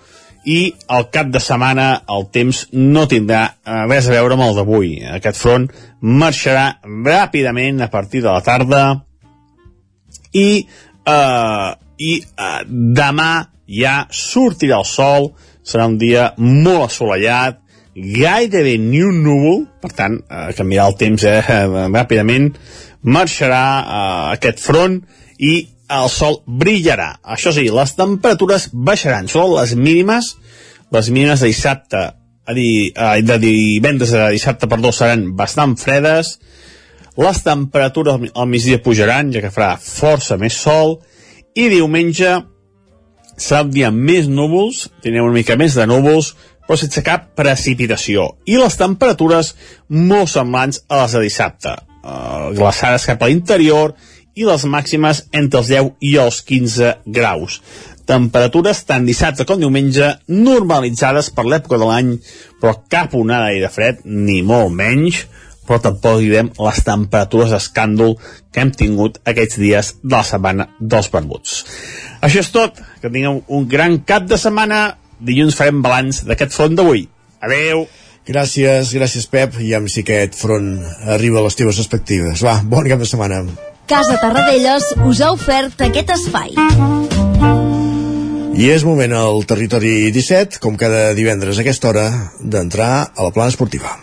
i 0.48 0.73
al 0.89 1.11
cap 1.12 1.28
de 1.28 1.40
setmana 1.43 2.01
el 2.09 2.27
temps 2.32 2.62
no 2.73 3.05
tindrà 3.11 3.43
eh, 3.51 3.82
res 3.90 4.09
a 4.09 4.15
veure 4.16 4.36
amb 4.36 4.47
el 4.48 4.57
d'avui. 4.57 4.94
Aquest 5.19 5.39
front 5.40 5.69
marxarà 6.01 6.81
ràpidament 6.86 7.82
a 7.85 7.90
partir 7.93 8.24
de 8.24 8.31
la 8.31 8.40
tarda 8.44 8.82
i, 10.32 10.65
eh, 11.05 11.69
i 12.01 12.16
eh, 12.20 12.60
demà 12.66 13.32
ja 13.70 14.05
sortirà 14.10 14.81
el 14.81 14.89
sol, 14.89 15.31
serà 15.62 15.86
un 15.90 15.98
dia 16.01 16.31
molt 16.40 16.89
assolellat, 16.89 17.60
gairebé 17.94 18.77
ni 18.81 19.02
un 19.05 19.20
núvol, 19.24 19.64
per 19.82 19.93
tant, 19.97 20.16
eh, 20.20 20.51
canviarà 20.56 20.89
el 20.90 20.97
temps 21.01 21.27
eh, 21.28 21.40
ràpidament, 21.98 22.55
marxarà 23.02 23.64
eh, 23.81 24.22
aquest 24.39 24.62
front 24.64 25.01
i 25.39 25.55
el 25.90 26.09
sol 26.12 26.40
brillarà. 26.47 27.16
Això 27.35 27.52
sí, 27.55 27.66
les 27.74 27.94
temperatures 27.98 28.70
baixaran, 28.72 29.28
són 29.28 29.55
les 29.56 29.74
mínimes, 29.77 30.35
les 30.94 31.10
mínimes 31.10 31.43
de 31.43 31.51
dissabte, 31.51 32.05
a 32.51 32.56
dir, 32.56 32.93
eh, 32.94 33.20
de 33.27 33.39
divendres 33.43 34.14
a 34.14 34.31
dissabte, 34.35 34.70
perdó, 34.70 34.94
seran 34.94 35.31
bastant 35.39 35.77
fredes, 35.78 36.39
les 37.20 37.43
temperatures 37.44 38.31
al 38.32 38.48
migdia 38.48 38.81
pujaran, 38.82 39.32
ja 39.35 39.43
que 39.44 39.52
farà 39.52 39.74
força 39.82 40.39
més 40.40 40.56
sol, 40.56 41.01
i 41.61 41.69
diumenge 41.69 42.39
serà 43.41 43.65
un 43.66 43.73
dia 43.74 43.91
més 43.93 44.28
núvols, 44.28 44.87
tindrem 45.05 45.27
una 45.27 45.37
mica 45.37 45.57
més 45.61 45.77
de 45.77 45.87
núvols, 45.89 46.32
però 46.66 46.78
sense 46.78 47.03
cap 47.05 47.31
precipitació. 47.37 48.31
I 48.49 48.57
les 48.61 48.77
temperatures 48.78 49.55
molt 49.89 50.31
semblants 50.32 50.85
a 50.89 51.03
les 51.03 51.16
de 51.16 51.24
dissabte. 51.27 51.74
Uh, 52.01 52.53
glaçades 52.57 53.05
cap 53.09 53.20
a 53.20 53.28
l'interior 53.28 53.93
i 54.39 54.47
les 54.47 54.65
màximes 54.65 55.24
entre 55.37 55.61
els 55.61 55.73
10 55.73 55.91
i 56.07 56.15
els 56.23 56.41
15 56.49 56.95
graus. 57.12 57.59
Temperatures 58.09 58.81
tant 58.89 59.05
dissabte 59.07 59.45
com 59.47 59.61
diumenge 59.61 60.15
normalitzades 60.32 61.28
per 61.35 61.45
l'època 61.47 61.78
de 61.78 61.91
l'any, 61.91 62.15
però 62.62 62.78
cap 62.91 63.12
onada 63.19 63.53
de 63.53 63.70
fred, 63.73 64.01
ni 64.05 64.41
molt 64.47 64.73
menys, 64.74 65.24
però 65.66 65.78
tampoc 65.82 66.20
direm 66.23 66.51
les 66.57 66.82
temperatures 66.87 67.55
d'escàndol 67.55 68.16
que 68.51 68.62
hem 68.62 68.73
tingut 68.74 69.20
aquests 69.24 69.61
dies 69.61 69.95
de 70.03 70.16
la 70.16 70.24
setmana 70.27 70.69
dels 70.81 71.11
barbuts. 71.12 71.65
Això 72.20 72.43
és 72.43 72.51
tot, 72.53 72.81
que 73.01 73.11
tingueu 73.11 73.43
un 73.49 73.69
gran 73.69 74.01
cap 74.05 74.27
de 74.28 74.39
setmana, 74.41 74.99
dilluns 75.20 75.57
farem 75.57 75.82
balanç 75.85 76.24
d'aquest 76.28 76.57
front 76.57 76.77
d'avui. 76.78 77.07
Adeu! 77.41 77.87
Gràcies, 78.31 78.93
gràcies 78.95 79.24
Pep, 79.27 79.57
i 79.65 79.73
amb 79.74 79.89
si 79.91 80.05
aquest 80.05 80.37
front 80.39 80.74
arriba 81.16 81.41
a 81.41 81.47
les 81.47 81.57
teves 81.59 81.81
expectatives. 81.81 82.45
Va, 82.45 82.61
bon 82.62 82.87
cap 82.87 83.01
de 83.01 83.09
setmana. 83.09 83.41
Casa 83.91 84.20
Tarradellas 84.23 84.93
us 85.09 85.23
ha 85.24 85.32
ofert 85.35 85.81
aquest 85.89 86.12
espai. 86.15 86.55
I 88.61 88.69
és 88.70 88.85
moment 88.85 89.16
al 89.16 89.43
Territori 89.49 90.12
17, 90.12 90.61
com 90.61 90.77
cada 90.78 91.15
divendres 91.16 91.59
a 91.59 91.65
aquesta 91.65 91.91
hora, 91.91 92.07
d'entrar 92.39 92.93
a 93.09 93.24
la 93.24 93.32
plana 93.32 93.55
esportiva. 93.55 93.97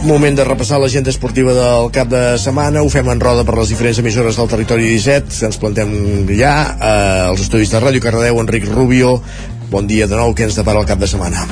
Moment 0.00 0.32
de 0.32 0.44
repassar 0.48 0.78
l'agenda 0.80 1.12
esportiva 1.12 1.52
del 1.52 1.90
cap 1.92 2.08
de 2.08 2.22
setmana. 2.40 2.80
Ho 2.80 2.88
fem 2.88 3.10
en 3.12 3.20
roda 3.20 3.44
per 3.44 3.58
les 3.58 3.68
diferents 3.68 4.00
emissores 4.00 4.38
del 4.40 4.48
territori 4.48 4.88
17. 4.94 5.42
Ens 5.50 5.60
plantem 5.60 5.92
ja 6.38 6.54
eh, 6.72 7.28
als 7.28 7.44
estudis 7.44 7.68
de 7.74 7.82
Ràdio 7.84 8.00
Cardedeu, 8.00 8.40
Enric 8.40 8.64
Rubio. 8.72 9.18
Bon 9.68 9.84
dia 9.86 10.08
de 10.08 10.16
nou, 10.16 10.32
què 10.32 10.48
ens 10.48 10.56
depara 10.56 10.80
el 10.80 10.88
cap 10.88 11.04
de 11.04 11.10
setmana? 11.10 11.44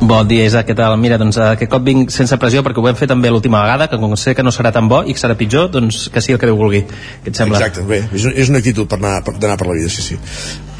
Bon 0.00 0.26
dia, 0.26 0.44
Isaac, 0.44 0.66
què 0.66 0.74
tal? 0.76 0.96
Mira, 0.98 1.16
doncs 1.20 1.36
aquest 1.38 1.70
cop 1.70 1.84
vinc 1.86 2.10
sense 2.12 2.36
pressió 2.40 2.64
perquè 2.66 2.80
ho 2.80 2.84
vam 2.84 2.96
fer 2.98 3.06
també 3.08 3.30
l'última 3.30 3.60
vegada, 3.62 3.86
que 3.88 3.98
com 4.00 4.16
sé 4.18 4.34
que 4.34 4.42
no 4.42 4.50
serà 4.52 4.72
tan 4.74 4.88
bo 4.90 5.02
i 5.06 5.14
que 5.14 5.22
serà 5.22 5.36
pitjor, 5.38 5.68
doncs 5.70 6.08
que 6.12 6.22
sigui 6.24 6.34
el 6.34 6.40
que 6.42 6.50
Déu 6.50 6.58
vulgui. 6.58 6.82
Què 7.22 7.30
et 7.30 7.38
sembla? 7.38 7.60
Exacte, 7.60 7.84
bé, 7.86 8.00
és, 8.12 8.26
és 8.26 8.50
una 8.50 8.58
actitud 8.60 8.90
per 8.90 8.98
anar, 8.98 9.22
per 9.24 9.36
anar 9.38 9.56
per 9.60 9.68
la 9.70 9.78
vida, 9.78 9.92
sí, 9.92 10.02
sí. 10.02 10.18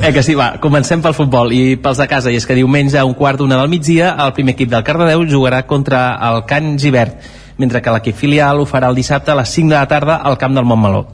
Eh, 0.01 0.11
que 0.13 0.25
sí, 0.27 0.35
va, 0.39 0.51
comencem 0.61 1.03
pel 1.05 1.15
futbol 1.17 1.55
i 1.55 1.79
pels 1.81 2.03
de 2.03 2.09
casa, 2.11 2.35
i 2.35 2.41
és 2.41 2.49
que 2.49 2.59
diumenge 2.59 2.99
a 2.99 3.07
un 3.07 3.15
quart 3.15 3.39
d'una 3.41 3.61
del 3.63 3.71
migdia 3.73 4.13
el 4.27 4.35
primer 4.37 4.57
equip 4.59 4.75
del 4.75 4.85
Cardedeu 4.85 5.25
jugarà 5.31 5.63
contra 5.71 6.05
el 6.33 6.43
Can 6.51 6.75
Givert, 6.83 7.23
mentre 7.57 7.81
que 7.81 7.95
l'equip 7.95 8.19
filial 8.19 8.61
ho 8.61 8.69
farà 8.69 8.91
el 8.91 8.99
dissabte 8.99 9.33
a 9.33 9.39
les 9.39 9.57
5 9.57 9.71
de 9.71 9.79
la 9.79 9.89
tarda 9.89 10.19
al 10.27 10.37
camp 10.43 10.59
del 10.59 10.67
Montmeló. 10.67 11.07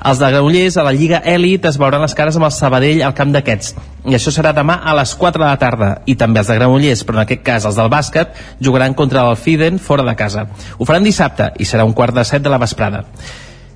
Els 0.00 0.16
de 0.16 0.28
Granollers 0.32 0.78
a 0.80 0.84
la 0.86 0.94
Lliga 0.96 1.18
Elite 1.28 1.68
es 1.68 1.76
veuran 1.76 2.00
les 2.00 2.14
cares 2.16 2.38
amb 2.38 2.46
el 2.48 2.54
Sabadell 2.56 3.02
al 3.04 3.12
camp 3.18 3.34
d'aquests. 3.34 3.74
I 4.08 4.16
això 4.16 4.32
serà 4.32 4.54
demà 4.56 4.78
a 4.80 4.94
les 4.96 5.12
4 5.12 5.42
de 5.42 5.44
la 5.44 5.58
tarda. 5.60 5.90
I 6.08 6.14
també 6.16 6.40
els 6.40 6.48
de 6.48 6.56
Granollers, 6.56 7.02
però 7.04 7.18
en 7.18 7.26
aquest 7.26 7.44
cas 7.44 7.66
els 7.68 7.76
del 7.76 7.92
bàsquet, 7.92 8.32
jugaran 8.64 8.96
contra 8.96 9.26
el 9.28 9.36
Fiden 9.36 9.76
fora 9.78 10.06
de 10.06 10.16
casa. 10.16 10.46
Ho 10.78 10.88
faran 10.88 11.04
dissabte 11.04 11.50
i 11.60 11.68
serà 11.68 11.84
un 11.84 11.92
quart 11.92 12.16
de 12.16 12.24
set 12.24 12.40
de 12.40 12.48
la 12.48 12.62
vesprada. 12.62 13.04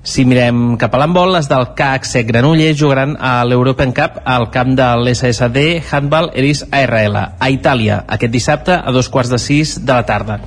Si 0.05 0.25
mirem 0.29 0.75
cap 0.81 0.93
a 0.93 0.99
l'handbol, 1.01 1.31
les 1.33 1.47
del 1.49 1.71
CAC 1.77 2.05
Sec 2.09 2.27
Granollers 2.29 2.77
jugaran 2.77 3.15
a 3.21 3.39
l'European 3.49 3.93
Cup 3.97 4.19
al 4.25 4.51
camp 4.53 4.75
de 4.77 4.89
l'SSD 5.01 5.63
Handball 5.91 6.29
Eris 6.37 6.65
ARL, 6.69 7.17
a 7.17 7.49
Itàlia, 7.53 8.03
aquest 8.17 8.33
dissabte 8.33 8.77
a 8.77 8.93
dos 8.93 9.09
quarts 9.09 9.33
de 9.33 9.41
sis 9.41 9.79
de 9.81 9.93
la 9.93 10.05
tarda. 10.05 10.41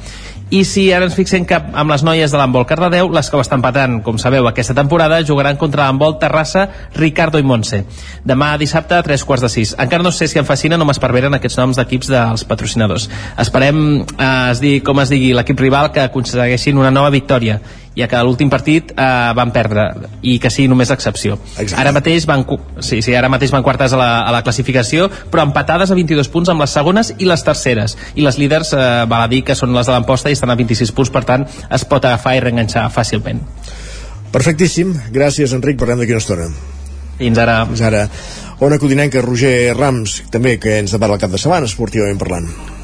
I 0.48 0.62
si 0.64 0.86
ara 0.96 1.04
ens 1.04 1.16
fixem 1.18 1.44
cap 1.44 1.74
amb 1.76 1.92
les 1.92 2.06
noies 2.08 2.32
de 2.32 2.40
l'handbol 2.40 2.64
Cardedeu, 2.70 3.10
les 3.12 3.28
que 3.28 3.36
ho 3.36 3.42
estan 3.44 3.60
patant, 3.60 3.98
com 4.04 4.16
sabeu, 4.16 4.46
aquesta 4.48 4.76
temporada, 4.78 5.20
jugaran 5.28 5.58
contra 5.60 5.84
l'handbol 5.84 6.16
Terrassa, 6.22 6.70
Ricardo 6.96 7.42
i 7.42 7.44
Montse. 7.44 7.82
Demà 8.24 8.54
dissabte 8.62 8.96
a 8.96 9.04
tres 9.04 9.26
quarts 9.28 9.44
de 9.44 9.50
sis. 9.52 9.74
Encara 9.76 10.06
no 10.08 10.14
sé 10.16 10.30
si 10.32 10.40
em 10.40 10.48
fascinen 10.48 10.80
o 10.80 10.88
m'esperberen 10.88 11.36
aquests 11.36 11.60
noms 11.60 11.82
d'equips 11.82 12.08
dels 12.14 12.46
patrocinadors. 12.48 13.10
Esperem, 13.44 13.82
eh, 14.08 14.30
es 14.54 14.64
digui, 14.64 14.80
com 14.88 15.04
es 15.04 15.12
digui, 15.12 15.34
l'equip 15.36 15.60
rival 15.60 15.92
que 15.92 16.08
aconsegueixin 16.08 16.80
una 16.80 16.96
nova 16.96 17.12
victòria 17.12 17.60
ja 17.98 18.08
que 18.08 18.20
l'últim 18.24 18.50
partit 18.54 18.92
eh, 18.94 19.08
van 19.38 19.52
perdre 19.56 19.88
i 20.22 20.38
que 20.42 20.52
sigui 20.54 20.70
només 20.70 20.92
excepció. 20.94 21.40
Exacte. 21.58 21.80
Ara 21.82 21.94
mateix 21.96 22.28
van 22.30 22.46
sí, 22.80 23.02
sí, 23.02 23.16
ara 23.18 23.30
mateix 23.34 23.52
van 23.54 23.66
quartes 23.66 23.96
a 23.96 24.00
la, 24.00 24.12
a 24.22 24.32
la 24.36 24.44
classificació, 24.46 25.10
però 25.32 25.48
empatades 25.48 25.92
a 25.92 25.98
22 25.98 26.30
punts 26.34 26.54
amb 26.54 26.62
les 26.64 26.78
segones 26.78 27.14
i 27.18 27.30
les 27.30 27.44
terceres. 27.44 27.98
I 28.16 28.26
les 28.26 28.38
líders, 28.38 28.74
eh, 28.78 28.88
val 29.10 29.26
a 29.26 29.32
dir 29.32 29.44
que 29.48 29.58
són 29.58 29.74
les 29.76 29.90
de 29.90 29.96
l'emposta 29.96 30.30
i 30.30 30.38
estan 30.38 30.54
a 30.54 30.60
26 30.60 30.94
punts, 30.94 31.14
per 31.14 31.26
tant 31.28 31.48
es 31.48 31.86
pot 31.90 32.06
agafar 32.06 32.38
i 32.38 32.44
reenganxar 32.46 32.88
fàcilment. 32.94 33.42
Perfectíssim. 34.32 34.94
Gràcies, 35.14 35.54
Enric. 35.56 35.80
Parlem 35.80 36.04
d'aquí 36.04 36.14
una 36.14 36.22
estona. 36.22 36.50
Fins 37.18 37.42
ara. 37.42 37.62
Fins 37.66 37.82
ara. 37.82 38.08
Ona 38.68 38.80
Codinenca, 38.82 39.22
Roger 39.22 39.76
Rams, 39.78 40.24
també, 40.34 40.58
que 40.62 40.80
ens 40.82 40.94
depara 40.94 41.18
el 41.18 41.22
cap 41.22 41.34
de 41.34 41.42
setmana, 41.42 41.70
esportivament 41.70 42.20
parlant. 42.22 42.77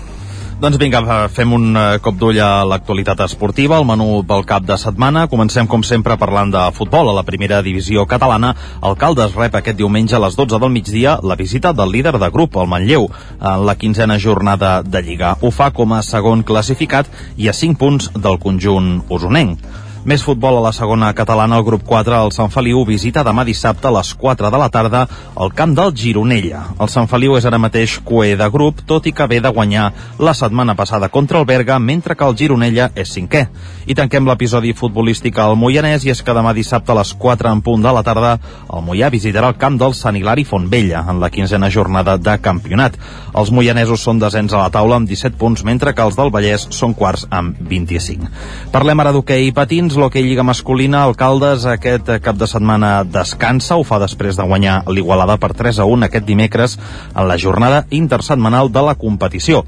Doncs 0.61 0.77
vinga, 0.77 1.01
fem 1.33 1.51
un 1.55 1.75
eh, 1.75 1.97
cop 2.03 2.15
d'ull 2.19 2.37
a 2.39 2.63
l'actualitat 2.67 3.23
esportiva, 3.25 3.79
el 3.81 3.87
menú 3.89 4.21
pel 4.27 4.45
cap 4.47 4.63
de 4.67 4.77
setmana. 4.79 5.25
Comencem, 5.31 5.67
com 5.67 5.83
sempre, 5.83 6.17
parlant 6.21 6.53
de 6.53 6.61
futbol. 6.77 7.09
A 7.09 7.15
la 7.17 7.25
primera 7.27 7.61
divisió 7.65 8.05
catalana, 8.09 8.53
el 8.85 8.97
Caldes 9.01 9.35
rep 9.35 9.57
aquest 9.59 9.79
diumenge 9.79 10.15
a 10.15 10.21
les 10.23 10.37
12 10.39 10.61
del 10.61 10.73
migdia 10.73 11.17
la 11.23 11.37
visita 11.39 11.73
del 11.73 11.91
líder 11.91 12.15
de 12.21 12.29
grup, 12.29 12.57
el 12.61 12.69
Manlleu, 12.69 13.09
en 13.39 13.65
la 13.65 13.75
quinzena 13.75 14.19
jornada 14.19 14.81
de 14.83 15.01
Lliga. 15.01 15.35
Ho 15.41 15.51
fa 15.51 15.71
com 15.73 15.97
a 15.97 16.03
segon 16.05 16.45
classificat 16.47 17.09
i 17.35 17.49
a 17.49 17.57
5 17.57 17.79
punts 17.79 18.11
del 18.13 18.39
conjunt 18.39 19.01
usonenc. 19.09 19.82
Més 20.03 20.19
futbol 20.19 20.57
a 20.59 20.63
la 20.65 20.73
segona 20.75 21.13
catalana, 21.15 21.55
el 21.55 21.63
grup 21.63 21.85
4, 21.87 22.17
el 22.25 22.33
Sant 22.35 22.49
Feliu, 22.51 22.81
visita 22.83 23.21
demà 23.23 23.45
dissabte 23.47 23.87
a 23.87 23.91
les 23.95 24.09
4 24.19 24.49
de 24.51 24.59
la 24.59 24.67
tarda 24.67 25.05
al 25.39 25.53
camp 25.55 25.71
del 25.77 25.93
Gironella. 25.95 26.65
El 26.83 26.89
Sant 26.91 27.07
Feliu 27.07 27.37
és 27.37 27.45
ara 27.47 27.55
mateix 27.55 27.93
coer 28.03 28.33
de 28.35 28.49
grup, 28.51 28.81
tot 28.83 29.07
i 29.07 29.13
que 29.15 29.27
ve 29.31 29.39
de 29.39 29.51
guanyar 29.55 29.85
la 30.19 30.33
setmana 30.35 30.75
passada 30.75 31.07
contra 31.07 31.39
el 31.39 31.45
Berga, 31.47 31.77
mentre 31.79 32.17
que 32.19 32.27
el 32.27 32.35
Gironella 32.35 32.89
és 32.99 33.13
cinquè. 33.15 33.45
I 33.87 33.95
tanquem 33.95 34.27
l'episodi 34.27 34.73
futbolístic 34.75 35.39
al 35.39 35.55
Moianès, 35.55 36.03
i 36.03 36.11
és 36.11 36.19
que 36.19 36.35
demà 36.35 36.51
dissabte 36.51 36.91
a 36.91 36.99
les 36.99 37.15
4 37.23 37.53
en 37.53 37.63
punt 37.63 37.87
de 37.87 37.95
la 37.95 38.03
tarda 38.03 38.33
el 38.73 38.83
Moià 38.83 39.07
visitarà 39.07 39.53
el 39.53 39.57
camp 39.61 39.79
del 39.79 39.95
Sant 39.95 40.19
Hilari 40.19 40.43
Fontvella 40.43 41.05
en 41.07 41.23
la 41.23 41.31
quinzena 41.31 41.71
jornada 41.71 42.17
de 42.17 42.35
campionat. 42.43 42.99
Els 43.39 43.55
moianesos 43.55 44.03
són 44.03 44.19
desens 44.19 44.51
a 44.51 44.65
la 44.65 44.69
taula 44.73 44.99
amb 44.99 45.07
17 45.07 45.39
punts, 45.39 45.63
mentre 45.63 45.95
que 45.95 46.03
els 46.03 46.19
del 46.19 46.31
Vallès 46.33 46.67
són 46.75 46.91
quarts 46.91 47.23
amb 47.31 47.55
25. 47.71 48.27
Parlem 48.75 48.99
ara 48.99 49.15
d'hoquei 49.15 49.47
i 49.47 49.55
patins, 49.93 49.97
l'hoquei 50.01 50.23
Lliga 50.23 50.43
Masculina, 50.43 51.03
Alcaldes 51.03 51.65
aquest 51.65 52.09
cap 52.23 52.37
de 52.37 52.47
setmana 52.47 53.03
descansa, 53.03 53.77
ho 53.77 53.83
fa 53.83 53.99
després 53.99 54.35
de 54.37 54.43
guanyar 54.43 54.83
l'Igualada 54.89 55.37
per 55.37 55.53
3 55.53 55.79
a 55.79 55.85
1 55.85 56.07
aquest 56.07 56.25
dimecres 56.25 56.77
en 57.15 57.27
la 57.27 57.37
jornada 57.37 57.85
intersetmanal 57.91 58.71
de 58.71 58.81
la 58.81 58.95
competició. 58.95 59.63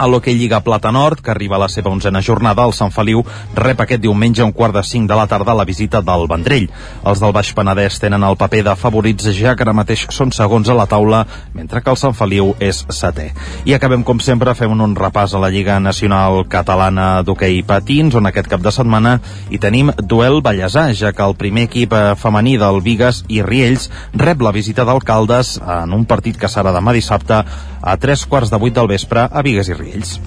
A 0.00 0.06
l'Hockey 0.08 0.32
Lliga 0.32 0.62
Plata 0.64 0.88
Nord, 0.90 1.20
que 1.20 1.28
arriba 1.30 1.58
a 1.58 1.60
la 1.60 1.66
seva 1.68 1.90
onzena 1.92 2.22
jornada, 2.24 2.64
el 2.64 2.72
Sant 2.72 2.88
Feliu 2.88 3.20
rep 3.52 3.82
aquest 3.84 4.00
diumenge 4.00 4.40
a 4.40 4.46
un 4.48 4.54
quart 4.56 4.72
de 4.72 4.80
cinc 4.80 5.10
de 5.10 5.16
la 5.18 5.26
tarda 5.28 5.52
la 5.52 5.66
visita 5.68 6.00
del 6.00 6.24
Vendrell. 6.30 6.70
Els 7.04 7.20
del 7.20 7.34
Baix 7.36 7.50
Penedès 7.52 7.98
tenen 8.00 8.24
el 8.24 8.38
paper 8.40 8.62
de 8.64 8.74
favorits, 8.80 9.28
ja 9.36 9.52
que 9.52 9.66
ara 9.66 9.74
mateix 9.76 10.06
són 10.08 10.32
segons 10.32 10.70
a 10.72 10.76
la 10.78 10.86
taula, 10.88 11.26
mentre 11.52 11.82
que 11.84 11.92
el 11.92 11.98
Sant 12.00 12.16
Feliu 12.16 12.54
és 12.64 12.80
setè. 12.88 13.26
I 13.68 13.76
acabem, 13.76 14.00
com 14.00 14.22
sempre, 14.24 14.54
fem 14.56 14.72
un 14.72 14.96
repàs 14.96 15.34
a 15.36 15.42
la 15.44 15.52
Lliga 15.52 15.76
Nacional 15.84 16.46
Catalana 16.48 17.10
d'Hockey 17.20 17.60
Patins, 17.68 18.16
on 18.16 18.30
aquest 18.32 18.48
cap 18.48 18.64
de 18.64 18.72
setmana 18.72 19.18
hi 19.52 19.60
tenim 19.60 19.92
duel 20.00 20.40
ballesà, 20.40 20.86
ja 20.96 21.12
que 21.12 21.28
el 21.28 21.36
primer 21.36 21.66
equip 21.68 21.92
eh, 21.92 22.14
femení 22.16 22.56
del 22.56 22.80
Vigues 22.80 23.26
i 23.28 23.42
Riells 23.44 23.90
rep 24.16 24.40
la 24.40 24.56
visita 24.56 24.88
d'alcaldes 24.88 25.58
en 25.60 25.92
un 25.92 26.08
partit 26.08 26.40
que 26.40 26.48
serà 26.48 26.72
demà 26.72 26.96
dissabte 26.96 27.44
a 27.44 27.96
tres 28.00 28.24
quarts 28.24 28.48
de 28.48 28.64
vuit 28.64 28.72
del 28.72 28.88
vespre 28.88 29.28
a 29.28 29.44
Vigues 29.44 29.68
i 29.68 29.76
Riells. 29.76 29.89
Wales. 29.90 30.20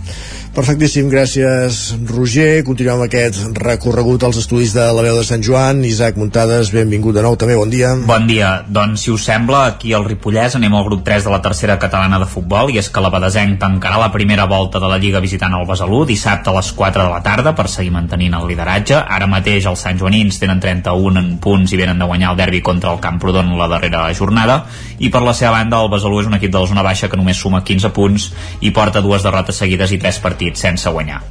Perfectíssim, 0.54 1.08
gràcies 1.10 1.78
Roger. 2.06 2.62
Continuem 2.62 3.00
aquest 3.08 3.58
recorregut 3.58 4.22
als 4.22 4.38
estudis 4.38 4.76
de 4.78 4.84
la 4.94 5.02
veu 5.02 5.16
de 5.18 5.24
Sant 5.26 5.42
Joan. 5.42 5.80
Isaac 5.82 6.20
Muntades, 6.22 6.70
benvingut 6.70 7.16
de 7.18 7.24
nou 7.26 7.34
també, 7.42 7.56
bon 7.58 7.72
dia. 7.74 7.96
Bon 8.06 8.28
dia. 8.30 8.52
Doncs, 8.70 9.02
si 9.02 9.10
us 9.10 9.26
sembla, 9.26 9.64
aquí 9.72 9.96
al 9.98 10.06
Ripollès 10.06 10.54
anem 10.60 10.76
al 10.78 10.86
grup 10.86 11.02
3 11.08 11.26
de 11.26 11.32
la 11.34 11.40
tercera 11.42 11.80
catalana 11.82 12.20
de 12.22 12.28
futbol 12.30 12.70
i 12.70 12.78
és 12.78 12.92
que 12.94 13.02
la 13.02 13.10
Badesenc 13.10 13.58
tancarà 13.64 13.98
la 13.98 14.12
primera 14.14 14.46
volta 14.46 14.78
de 14.78 14.92
la 14.92 15.00
Lliga 15.02 15.24
visitant 15.26 15.56
el 15.58 15.66
Besalú 15.66 16.04
dissabte 16.06 16.54
a 16.54 16.56
les 16.60 16.70
4 16.70 17.02
de 17.02 17.10
la 17.10 17.24
tarda 17.26 17.56
per 17.58 17.66
seguir 17.66 17.96
mantenint 17.98 18.38
el 18.38 18.46
lideratge. 18.54 19.02
Ara 19.02 19.26
mateix 19.26 19.66
els 19.66 19.82
Sant 19.82 19.98
Joanins 19.98 20.38
tenen 20.38 20.62
31 20.62 21.18
en 21.18 21.34
punts 21.42 21.74
i 21.74 21.82
venen 21.82 21.98
de 21.98 22.12
guanyar 22.12 22.36
el 22.36 22.42
derbi 22.44 22.62
contra 22.62 22.94
el 22.94 23.02
Camprodon 23.02 23.50
la 23.58 23.72
darrera 23.74 24.06
jornada 24.14 24.68
i 25.00 25.10
per 25.10 25.26
la 25.26 25.34
seva 25.34 25.58
banda 25.58 25.82
el 25.82 25.90
Besalú 25.90 26.22
és 26.22 26.30
un 26.30 26.38
equip 26.38 26.54
de 26.54 26.62
la 26.62 26.70
zona 26.70 26.86
baixa 26.86 27.10
que 27.10 27.18
només 27.18 27.42
suma 27.42 27.66
15 27.66 27.90
punts 27.98 28.30
i 28.62 28.70
porta 28.70 29.02
dues 29.02 29.26
derrotes 29.26 29.58
seguides 29.58 29.98
i 29.98 29.98
tres 29.98 30.22
partits 30.22 30.43
partits 30.44 30.60
sense 30.60 30.90
guanyar. 30.90 31.22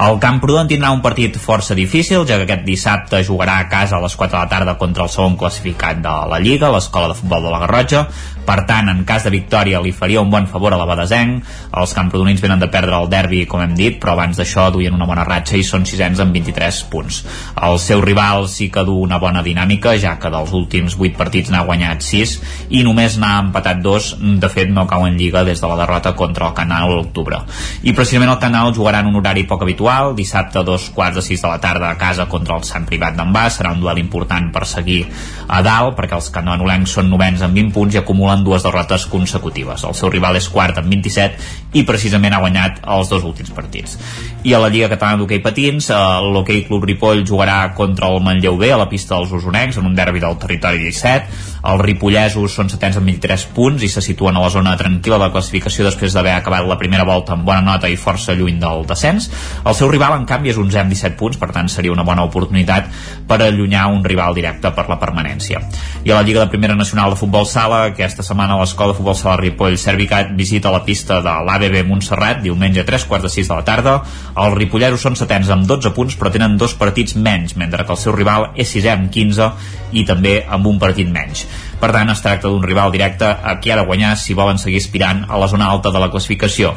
El 0.00 0.18
Camprodon 0.22 0.68
tindrà 0.68 0.92
un 0.94 1.02
partit 1.02 1.36
força 1.36 1.74
difícil, 1.74 2.24
ja 2.26 2.38
que 2.38 2.46
aquest 2.46 2.64
dissabte 2.64 3.22
jugarà 3.26 3.58
a 3.60 3.68
casa 3.68 3.96
a 3.96 4.00
les 4.00 4.14
4 4.16 4.36
de 4.36 4.44
la 4.44 4.48
tarda 4.48 4.78
contra 4.78 5.04
el 5.04 5.10
segon 5.10 5.36
classificat 5.36 6.00
de 6.00 6.14
la 6.30 6.38
Lliga, 6.38 6.70
l'Escola 6.70 7.10
de 7.10 7.18
Futbol 7.18 7.42
de 7.42 7.50
la 7.50 7.60
Garrotxa. 7.66 8.06
Per 8.46 8.56
tant, 8.66 8.88
en 8.90 9.04
cas 9.06 9.24
de 9.26 9.30
victòria 9.32 9.80
li 9.82 9.92
faria 9.94 10.22
un 10.22 10.30
bon 10.30 10.46
favor 10.50 10.74
a 10.74 10.78
la 10.80 10.86
Badesenc. 10.88 11.44
Els 11.80 11.92
camprodonins 11.94 12.40
venen 12.42 12.60
de 12.62 12.68
perdre 12.72 12.96
el 12.98 13.10
derbi, 13.12 13.44
com 13.46 13.62
hem 13.62 13.74
dit, 13.78 13.98
però 14.00 14.16
abans 14.16 14.38
d'això 14.40 14.68
duien 14.74 14.94
una 14.96 15.06
bona 15.06 15.24
ratxa 15.26 15.58
i 15.58 15.64
són 15.66 15.86
sisens 15.86 16.20
amb 16.22 16.34
23 16.34 16.80
punts. 16.90 17.20
El 17.68 17.78
seu 17.82 18.02
rival 18.02 18.48
sí 18.50 18.70
que 18.72 18.84
du 18.86 18.96
una 19.00 19.20
bona 19.22 19.42
dinàmica, 19.46 19.94
ja 20.00 20.16
que 20.18 20.32
dels 20.32 20.52
últims 20.56 20.96
8 20.98 21.18
partits 21.18 21.52
n'ha 21.52 21.64
guanyat 21.66 22.02
6 22.06 22.36
i 22.70 22.82
només 22.86 23.18
n'ha 23.20 23.36
empatat 23.46 23.82
2. 23.84 24.10
De 24.42 24.50
fet, 24.52 24.70
no 24.70 24.86
cau 24.90 25.06
en 25.06 25.18
Lliga 25.20 25.44
des 25.44 25.60
de 25.60 25.70
la 25.70 25.78
derrota 25.82 26.14
contra 26.16 26.48
el 26.48 26.56
Canal 26.56 26.90
a 26.90 26.96
l'octubre. 26.96 27.42
I 27.82 27.94
precisament 27.94 28.32
el 28.32 28.40
Canal 28.42 28.74
jugarà 28.74 29.04
en 29.04 29.10
un 29.12 29.20
horari 29.20 29.46
poc 29.48 29.62
habitual, 29.62 30.14
dissabte 30.16 30.60
a 30.60 30.66
dos 30.66 30.90
quarts 30.94 31.20
de 31.20 31.26
6 31.26 31.42
de 31.42 31.48
la 31.48 31.60
tarda 31.60 31.90
a 31.90 31.98
casa 31.98 32.26
contra 32.26 32.56
el 32.56 32.64
Sant 32.64 32.86
Privat 32.88 33.16
d'en. 33.16 33.30
Serà 33.50 33.72
un 33.72 33.80
duel 33.80 33.98
important 33.98 34.50
per 34.52 34.66
seguir 34.66 35.04
a 35.48 35.60
dalt, 35.62 35.94
perquè 35.98 36.16
els 36.18 36.30
cananolencs 36.34 36.96
són 36.96 37.10
novens 37.10 37.42
amb 37.42 37.54
20 37.56 37.72
punts 37.74 37.94
i 37.94 38.00
acumulen 38.00 38.29
acumulen 38.30 38.44
dues 38.44 38.62
derrotes 38.62 39.06
consecutives. 39.06 39.84
El 39.84 39.94
seu 39.94 40.10
rival 40.10 40.36
és 40.36 40.48
quart 40.48 40.78
amb 40.78 40.90
27 40.90 41.78
i 41.78 41.84
precisament 41.86 42.34
ha 42.34 42.40
guanyat 42.40 42.80
els 42.86 43.10
dos 43.10 43.24
últims 43.24 43.50
partits. 43.50 43.98
I 44.44 44.54
a 44.54 44.60
la 44.60 44.70
Lliga 44.70 44.88
Catalana 44.88 45.18
d'Hockey 45.20 45.40
Patins, 45.42 45.90
eh, 45.90 45.94
l'Hockey 46.32 46.64
Club 46.66 46.84
Ripoll 46.84 47.24
jugarà 47.26 47.74
contra 47.74 48.08
el 48.08 48.20
Manlleu 48.20 48.56
B 48.56 48.72
a 48.72 48.78
la 48.78 48.88
pista 48.88 49.16
dels 49.16 49.32
usonencs 49.32 49.76
en 49.78 49.86
un 49.86 49.94
derbi 49.94 50.20
del 50.20 50.38
territori 50.38 50.78
17. 50.78 51.49
Els 51.60 51.82
ripollesos 51.84 52.54
són 52.56 52.70
setens 52.72 52.96
amb 52.96 53.10
23 53.10 53.44
punts 53.56 53.82
i 53.84 53.90
se 53.92 54.00
situen 54.04 54.36
a 54.36 54.44
la 54.44 54.50
zona 54.52 54.72
tranquil·la 54.80 55.18
de 55.18 55.26
la 55.26 55.32
classificació 55.34 55.84
després 55.84 56.14
d'haver 56.16 56.32
acabat 56.32 56.64
la 56.68 56.78
primera 56.80 57.04
volta 57.04 57.34
amb 57.34 57.44
bona 57.44 57.60
nota 57.60 57.90
i 57.90 57.98
força 58.00 58.32
lluny 58.36 58.56
del 58.62 58.86
descens. 58.88 59.28
El 59.64 59.76
seu 59.76 59.90
rival, 59.92 60.16
en 60.16 60.24
canvi, 60.28 60.54
és 60.54 60.60
11 60.60 60.80
amb 60.80 60.94
17 60.94 61.18
punts, 61.20 61.36
per 61.40 61.50
tant 61.52 61.68
seria 61.68 61.92
una 61.92 62.06
bona 62.06 62.24
oportunitat 62.24 62.88
per 63.28 63.40
allunyar 63.44 63.88
un 63.92 64.04
rival 64.04 64.34
directe 64.34 64.72
per 64.76 64.86
la 64.88 64.98
permanència. 65.02 65.60
I 66.04 66.14
a 66.14 66.16
la 66.16 66.24
Lliga 66.24 66.44
de 66.44 66.52
Primera 66.52 66.78
Nacional 66.78 67.12
de 67.12 67.20
Futbol 67.20 67.44
Sala, 67.46 67.82
aquesta 67.90 68.24
setmana 68.24 68.56
l'Escola 68.60 68.94
de 68.94 68.98
Futbol 68.98 69.18
Sala 69.18 69.36
Ripoll 69.40 69.76
Servicat 69.80 70.32
visita 70.36 70.72
la 70.72 70.82
pista 70.86 71.20
de 71.20 71.36
l'ABB 71.44 71.82
Montserrat 71.88 72.40
diumenge 72.44 72.80
a 72.80 72.88
3 72.88 73.04
quarts 73.10 73.28
de 73.28 73.34
6 73.36 73.52
de 73.52 73.60
la 73.60 73.66
tarda. 73.68 73.98
Els 74.40 74.56
ripolleros 74.56 75.04
són 75.04 75.18
setens 75.18 75.52
amb 75.52 75.68
12 75.68 75.92
punts 75.96 76.16
però 76.16 76.32
tenen 76.32 76.56
dos 76.56 76.74
partits 76.80 77.16
menys, 77.20 77.56
mentre 77.60 77.84
que 77.84 77.96
el 77.96 78.00
seu 78.00 78.16
rival 78.16 78.50
és 78.56 78.72
sisè 78.72 78.94
amb 78.94 79.12
15 79.12 79.52
i 79.92 80.04
també 80.08 80.40
amb 80.48 80.66
un 80.70 80.78
partit 80.82 81.08
menys. 81.10 81.46
Per 81.80 81.90
tant, 81.94 82.10
es 82.12 82.22
tracta 82.22 82.48
d'un 82.48 82.62
rival 82.62 82.92
directe 82.92 83.26
a 83.26 83.56
qui 83.60 83.72
ha 83.72 83.78
de 83.80 83.86
guanyar 83.88 84.16
si 84.16 84.36
volen 84.36 84.58
seguir 84.58 84.82
aspirant 84.82 85.24
a 85.28 85.38
la 85.40 85.48
zona 85.48 85.70
alta 85.70 85.90
de 85.90 86.02
la 86.02 86.10
classificació. 86.12 86.74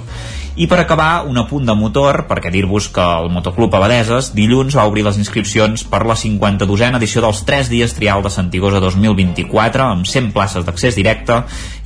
I 0.56 0.68
per 0.70 0.78
acabar, 0.78 1.26
un 1.26 1.38
apunt 1.42 1.66
de 1.66 1.74
motor, 1.74 2.28
perquè 2.30 2.52
dir-vos 2.54 2.86
que 2.94 3.02
el 3.02 3.32
Motoclub 3.34 3.74
Abadeses 3.74 4.28
dilluns 4.38 4.76
va 4.78 4.84
obrir 4.86 5.02
les 5.02 5.16
inscripcions 5.18 5.82
per 5.90 6.04
la 6.06 6.14
52a 6.14 6.92
edició 7.00 7.24
dels 7.26 7.40
3 7.48 7.72
dies 7.72 7.96
trial 7.98 8.22
de 8.22 8.30
Santigosa 8.30 8.78
2024 8.84 9.82
amb 9.82 10.06
100 10.06 10.30
places 10.36 10.62
d'accés 10.68 10.94
directe 10.94 11.40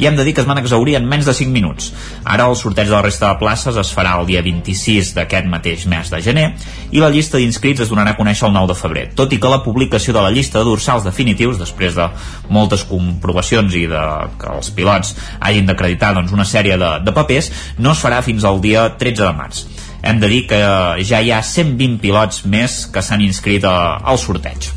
i 0.03 0.09
hem 0.09 0.17
de 0.19 0.25
dir 0.27 0.33
que 0.35 0.43
es 0.43 0.49
van 0.49 0.59
exaurir 0.59 0.97
en 0.99 1.07
menys 1.07 1.29
de 1.29 1.35
5 1.37 1.53
minuts. 1.53 1.93
Ara 2.25 2.49
el 2.51 2.57
sorteig 2.59 2.89
de 2.89 2.95
la 2.97 3.05
resta 3.05 3.29
de 3.29 3.39
places 3.39 3.79
es 3.79 3.93
farà 3.95 4.17
el 4.19 4.27
dia 4.27 4.43
26 4.43 5.13
d'aquest 5.15 5.47
mateix 5.47 5.87
mes 5.87 6.11
de 6.11 6.19
gener 6.27 6.49
i 6.91 6.99
la 6.99 7.11
llista 7.13 7.39
d'inscrits 7.39 7.85
es 7.85 7.93
donarà 7.93 8.17
a 8.17 8.19
conèixer 8.19 8.49
el 8.49 8.53
9 8.57 8.73
de 8.73 8.77
febrer, 8.81 9.05
tot 9.15 9.31
i 9.31 9.39
que 9.39 9.53
la 9.53 9.61
publicació 9.63 10.11
de 10.11 10.25
la 10.27 10.33
llista 10.35 10.59
de 10.59 10.67
dorsals 10.67 11.07
definitius, 11.07 11.55
després 11.63 11.95
de 11.95 12.09
moltes 12.51 12.83
comprovacions 12.91 13.79
i 13.79 13.87
de 13.87 14.03
que 14.43 14.51
els 14.59 14.75
pilots 14.75 15.15
hagin 15.39 15.71
d'acreditar 15.71 16.11
doncs, 16.19 16.35
una 16.35 16.43
sèrie 16.43 16.75
de, 16.75 16.93
de 17.07 17.15
papers, 17.15 17.51
no 17.79 17.95
es 17.95 18.03
farà 18.03 18.19
fins 18.27 18.43
al 18.43 18.56
el 18.57 18.63
dia 18.65 18.89
13 18.97 19.23
de 19.23 19.33
març. 19.37 19.63
Hem 20.07 20.19
de 20.21 20.29
dir 20.31 20.43
que 20.49 20.59
ja 21.05 21.21
hi 21.21 21.31
ha 21.33 21.41
120 21.43 22.01
pilots 22.01 22.43
més 22.45 22.83
que 22.93 23.03
s'han 23.03 23.23
inscrit 23.25 23.65
a, 23.65 23.77
al 24.03 24.19
sorteig. 24.21 24.69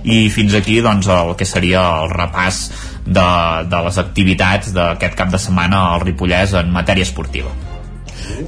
I 0.00 0.28
fins 0.32 0.54
aquí 0.56 0.78
doncs, 0.80 1.10
el 1.12 1.34
que 1.36 1.48
seria 1.48 1.82
el 2.02 2.12
repàs 2.14 2.62
de, 3.04 3.26
de 3.68 3.82
les 3.86 3.98
activitats 4.00 4.72
d'aquest 4.76 5.18
cap 5.18 5.32
de 5.32 5.40
setmana 5.42 5.82
al 5.94 6.06
Ripollès 6.06 6.54
en 6.60 6.72
matèria 6.72 7.04
esportiva. 7.08 7.52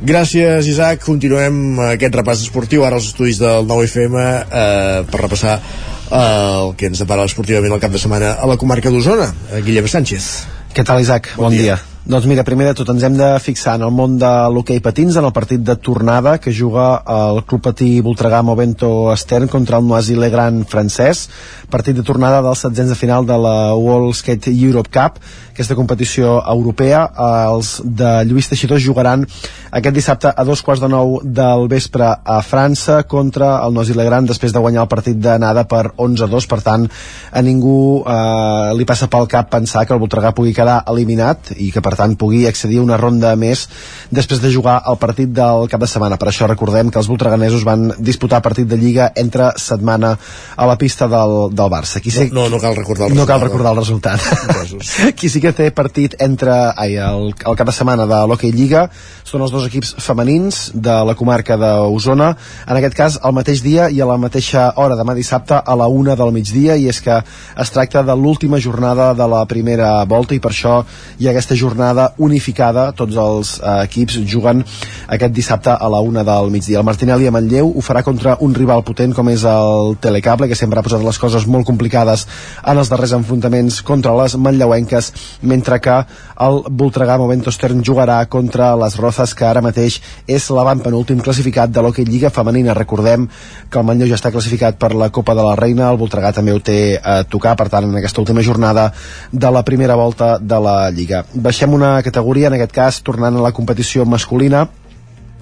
Gràcies, 0.01 0.69
Isaac. 0.71 1.03
Continuem 1.05 1.81
aquest 1.91 2.17
repàs 2.17 2.47
esportiu 2.47 2.87
ara 2.87 2.97
als 3.01 3.11
estudis 3.11 3.41
del 3.43 3.67
9FM 3.69 4.19
eh, 4.23 4.99
per 5.11 5.23
repassar 5.25 5.59
eh, 5.59 6.17
el 6.17 6.75
que 6.79 6.93
ens 6.93 7.05
depara 7.05 7.29
esportivament 7.29 7.77
el 7.77 7.83
cap 7.83 7.93
de 7.93 8.01
setmana 8.01 8.37
a 8.39 8.49
la 8.49 8.59
comarca 8.61 8.93
d'Osona. 8.93 9.33
Guillem 9.61 9.91
Sánchez. 9.91 10.35
Què 10.73 10.87
tal, 10.87 11.03
Isaac? 11.05 11.35
Bon, 11.37 11.51
bon 11.51 11.59
dia. 11.59 11.75
dia. 11.75 11.92
Doncs 12.03 12.25
mira, 12.27 12.43
primer 12.43 12.65
de 12.67 12.75
tot 12.75 12.89
ens 12.91 13.05
hem 13.07 13.15
de 13.15 13.27
fixar 13.39 13.77
en 13.79 13.85
el 13.87 13.93
món 13.95 14.17
de 14.19 14.29
l'hoquei 14.51 14.81
patins, 14.83 15.15
en 15.15 15.23
el 15.29 15.31
partit 15.31 15.63
de 15.63 15.77
tornada 15.79 16.33
que 16.43 16.51
juga 16.51 16.97
el 17.07 17.45
Club 17.47 17.63
Patí 17.63 18.01
Voltregà 18.03 18.41
Movento 18.43 19.15
Stern 19.15 19.47
contra 19.47 19.79
el 19.79 19.87
Noisy 19.87 20.17
Legrand 20.19 20.67
francès, 20.67 21.29
partit 21.71 21.95
de 21.95 22.03
tornada 22.03 22.41
dels 22.43 22.65
setzents 22.67 22.91
de 22.91 22.99
final 22.99 23.23
de 23.23 23.37
la 23.39 23.55
World 23.79 24.17
Skate 24.19 24.51
Europe 24.51 24.91
Cup, 24.91 25.23
aquesta 25.53 25.77
competició 25.79 26.41
europea. 26.43 27.05
Els 27.53 27.77
de 27.85 28.11
Lluís 28.27 28.51
Teixidor 28.51 28.83
jugaran 28.83 29.23
aquest 29.71 29.95
dissabte 29.95 30.33
a 30.35 30.45
dos 30.45 30.61
quarts 30.67 30.83
de 30.83 30.91
nou 30.91 31.21
del 31.23 31.69
vespre 31.71 32.09
a 32.11 32.41
França 32.43 33.05
contra 33.07 33.55
el 33.63 33.79
Noisy 33.79 33.95
Legrand 33.95 34.27
després 34.29 34.53
de 34.53 34.61
guanyar 34.65 34.89
el 34.89 34.91
partit 34.91 35.23
d'anada 35.23 35.69
per 35.71 35.93
11-2, 35.95 36.51
per 36.51 36.61
tant 36.67 36.89
a 37.31 37.45
ningú 37.47 38.03
eh, 38.03 38.75
li 38.75 38.89
passa 38.89 39.07
pel 39.13 39.31
cap 39.31 39.55
pensar 39.55 39.87
que 39.87 39.95
el 39.95 40.03
Voltregà 40.03 40.35
pugui 40.35 40.57
quedar 40.57 40.83
eliminat 40.91 41.55
i 41.57 41.71
que 41.71 41.85
per 41.85 41.92
per 41.93 41.99
tant 42.01 42.17
pugui 42.17 42.47
accedir 42.49 42.81
a 42.81 42.87
una 42.87 42.97
ronda 42.97 43.35
més 43.37 43.67
després 44.11 44.41
de 44.41 44.51
jugar 44.53 44.79
el 44.89 44.97
partit 45.01 45.31
del 45.37 45.69
cap 45.69 45.83
de 45.83 45.89
setmana. 45.91 46.17
Per 46.21 46.31
això 46.31 46.49
recordem 46.49 46.91
que 46.93 47.01
els 47.01 47.11
voltreganesos 47.11 47.67
van 47.69 47.91
disputar 48.01 48.41
partit 48.45 48.69
de 48.69 48.79
Lliga 48.81 49.11
entre 49.21 49.53
setmana 49.61 50.15
a 50.57 50.69
la 50.69 50.79
pista 50.81 51.09
del, 51.13 51.53
del 51.53 51.73
Barça. 51.73 52.01
Qui 52.01 52.13
sí, 52.15 52.29
no, 52.33 52.47
no, 52.49 52.57
no 52.57 52.63
cal 52.63 52.77
recordar 52.79 53.11
el 53.11 53.17
no 53.17 53.27
resultat. 53.27 53.35
cal 53.35 53.45
recordar 53.45 53.75
el 53.75 53.83
resultat. 53.83 55.13
Qui 55.19 55.29
sí 55.29 55.43
que 55.45 55.53
té 55.57 55.69
partit 55.77 56.17
entre 56.25 56.55
ai, 56.73 56.97
el, 56.97 57.33
el 57.35 57.59
cap 57.59 57.69
de 57.69 57.77
setmana 57.77 58.09
de 58.09 58.23
l'Hockey 58.29 58.55
Lliga 58.57 58.87
són 59.29 59.45
els 59.45 59.53
dos 59.53 59.67
equips 59.69 59.95
femenins 60.03 60.63
de 60.75 60.97
la 61.09 61.17
comarca 61.19 61.59
d'Osona, 61.61 62.33
en 62.67 62.79
aquest 62.79 62.97
cas 62.97 63.19
el 63.23 63.37
mateix 63.37 63.63
dia 63.65 63.89
i 63.93 64.01
a 64.01 64.09
la 64.09 64.19
mateixa 64.21 64.71
hora, 64.81 64.97
demà 64.99 65.15
dissabte 65.17 65.61
a 65.61 65.77
la 65.79 65.89
una 65.89 66.17
del 66.19 66.33
migdia, 66.35 66.77
i 66.77 66.89
és 66.91 67.01
que 67.05 67.21
es 67.65 67.73
tracta 67.75 68.03
de 68.07 68.17
l'última 68.17 68.61
jornada 68.61 69.13
de 69.17 69.29
la 69.29 69.45
primera 69.49 69.93
volta 70.09 70.37
i 70.37 70.41
per 70.43 70.53
això 70.53 70.81
hi 71.19 71.29
ha 71.29 71.33
aquesta 71.33 71.57
jornada 71.59 71.82
jornada 71.83 72.15
unificada, 72.19 72.93
tots 72.95 73.17
els 73.19 73.57
eh, 73.59 73.83
equips 73.89 74.21
juguen 74.31 74.63
aquest 75.11 75.35
dissabte 75.35 75.73
a 75.75 75.89
la 75.91 76.01
una 76.01 76.23
del 76.23 76.51
migdia. 76.51 76.79
El 76.79 76.87
Martinelli 76.87 77.27
a 77.27 77.33
Manlleu 77.35 77.73
ho 77.75 77.83
farà 77.83 78.05
contra 78.07 78.37
un 78.41 78.55
rival 78.55 78.85
potent 78.87 79.15
com 79.15 79.29
és 79.33 79.43
el 79.49 79.97
Telecable, 80.01 80.49
que 80.49 80.59
sempre 80.59 80.79
ha 80.79 80.87
posat 80.87 81.03
les 81.03 81.19
coses 81.19 81.47
molt 81.47 81.67
complicades 81.67 82.27
en 82.63 82.79
els 82.79 82.91
darrers 82.91 83.15
enfrontaments 83.19 83.81
contra 83.83 84.15
les 84.23 84.37
manlleuenques, 84.37 85.13
mentre 85.43 85.81
que 85.83 85.97
el 86.43 86.63
Voltregà 86.71 87.19
Momento 87.19 87.51
Stern 87.51 87.83
jugarà 87.83 88.21
contra 88.31 88.73
les 88.79 88.97
Rozas, 88.99 89.35
que 89.35 89.47
ara 89.47 89.63
mateix 89.63 89.99
és 90.27 90.49
l'avantpenúltim 90.51 91.21
classificat 91.21 91.71
de 91.71 91.83
l'Hockey 91.83 92.07
Lliga 92.07 92.31
Femenina. 92.31 92.77
Recordem 92.79 93.27
que 93.71 93.81
el 93.81 93.87
Manlleu 93.87 94.11
ja 94.11 94.19
està 94.21 94.31
classificat 94.31 94.79
per 94.79 94.95
la 94.95 95.11
Copa 95.11 95.35
de 95.35 95.45
la 95.47 95.57
Reina, 95.59 95.91
el 95.91 95.99
Voltregà 95.99 96.33
també 96.35 96.55
ho 96.55 96.63
té 96.63 96.99
a 96.99 97.23
tocar, 97.25 97.57
per 97.59 97.69
tant, 97.73 97.91
en 97.91 97.99
aquesta 97.99 98.23
última 98.23 98.43
jornada 98.43 98.91
de 99.33 99.51
la 99.51 99.65
primera 99.67 99.99
volta 99.99 100.37
de 100.39 100.63
la 100.63 100.77
Lliga. 100.91 101.25
Baixem 101.35 101.72
una 101.75 101.97
categoria, 102.03 102.49
en 102.49 102.59
aquest 102.59 102.73
cas 102.73 103.03
tornant 103.03 103.37
a 103.37 103.45
la 103.45 103.53
competició 103.57 104.05
masculina, 104.05 104.67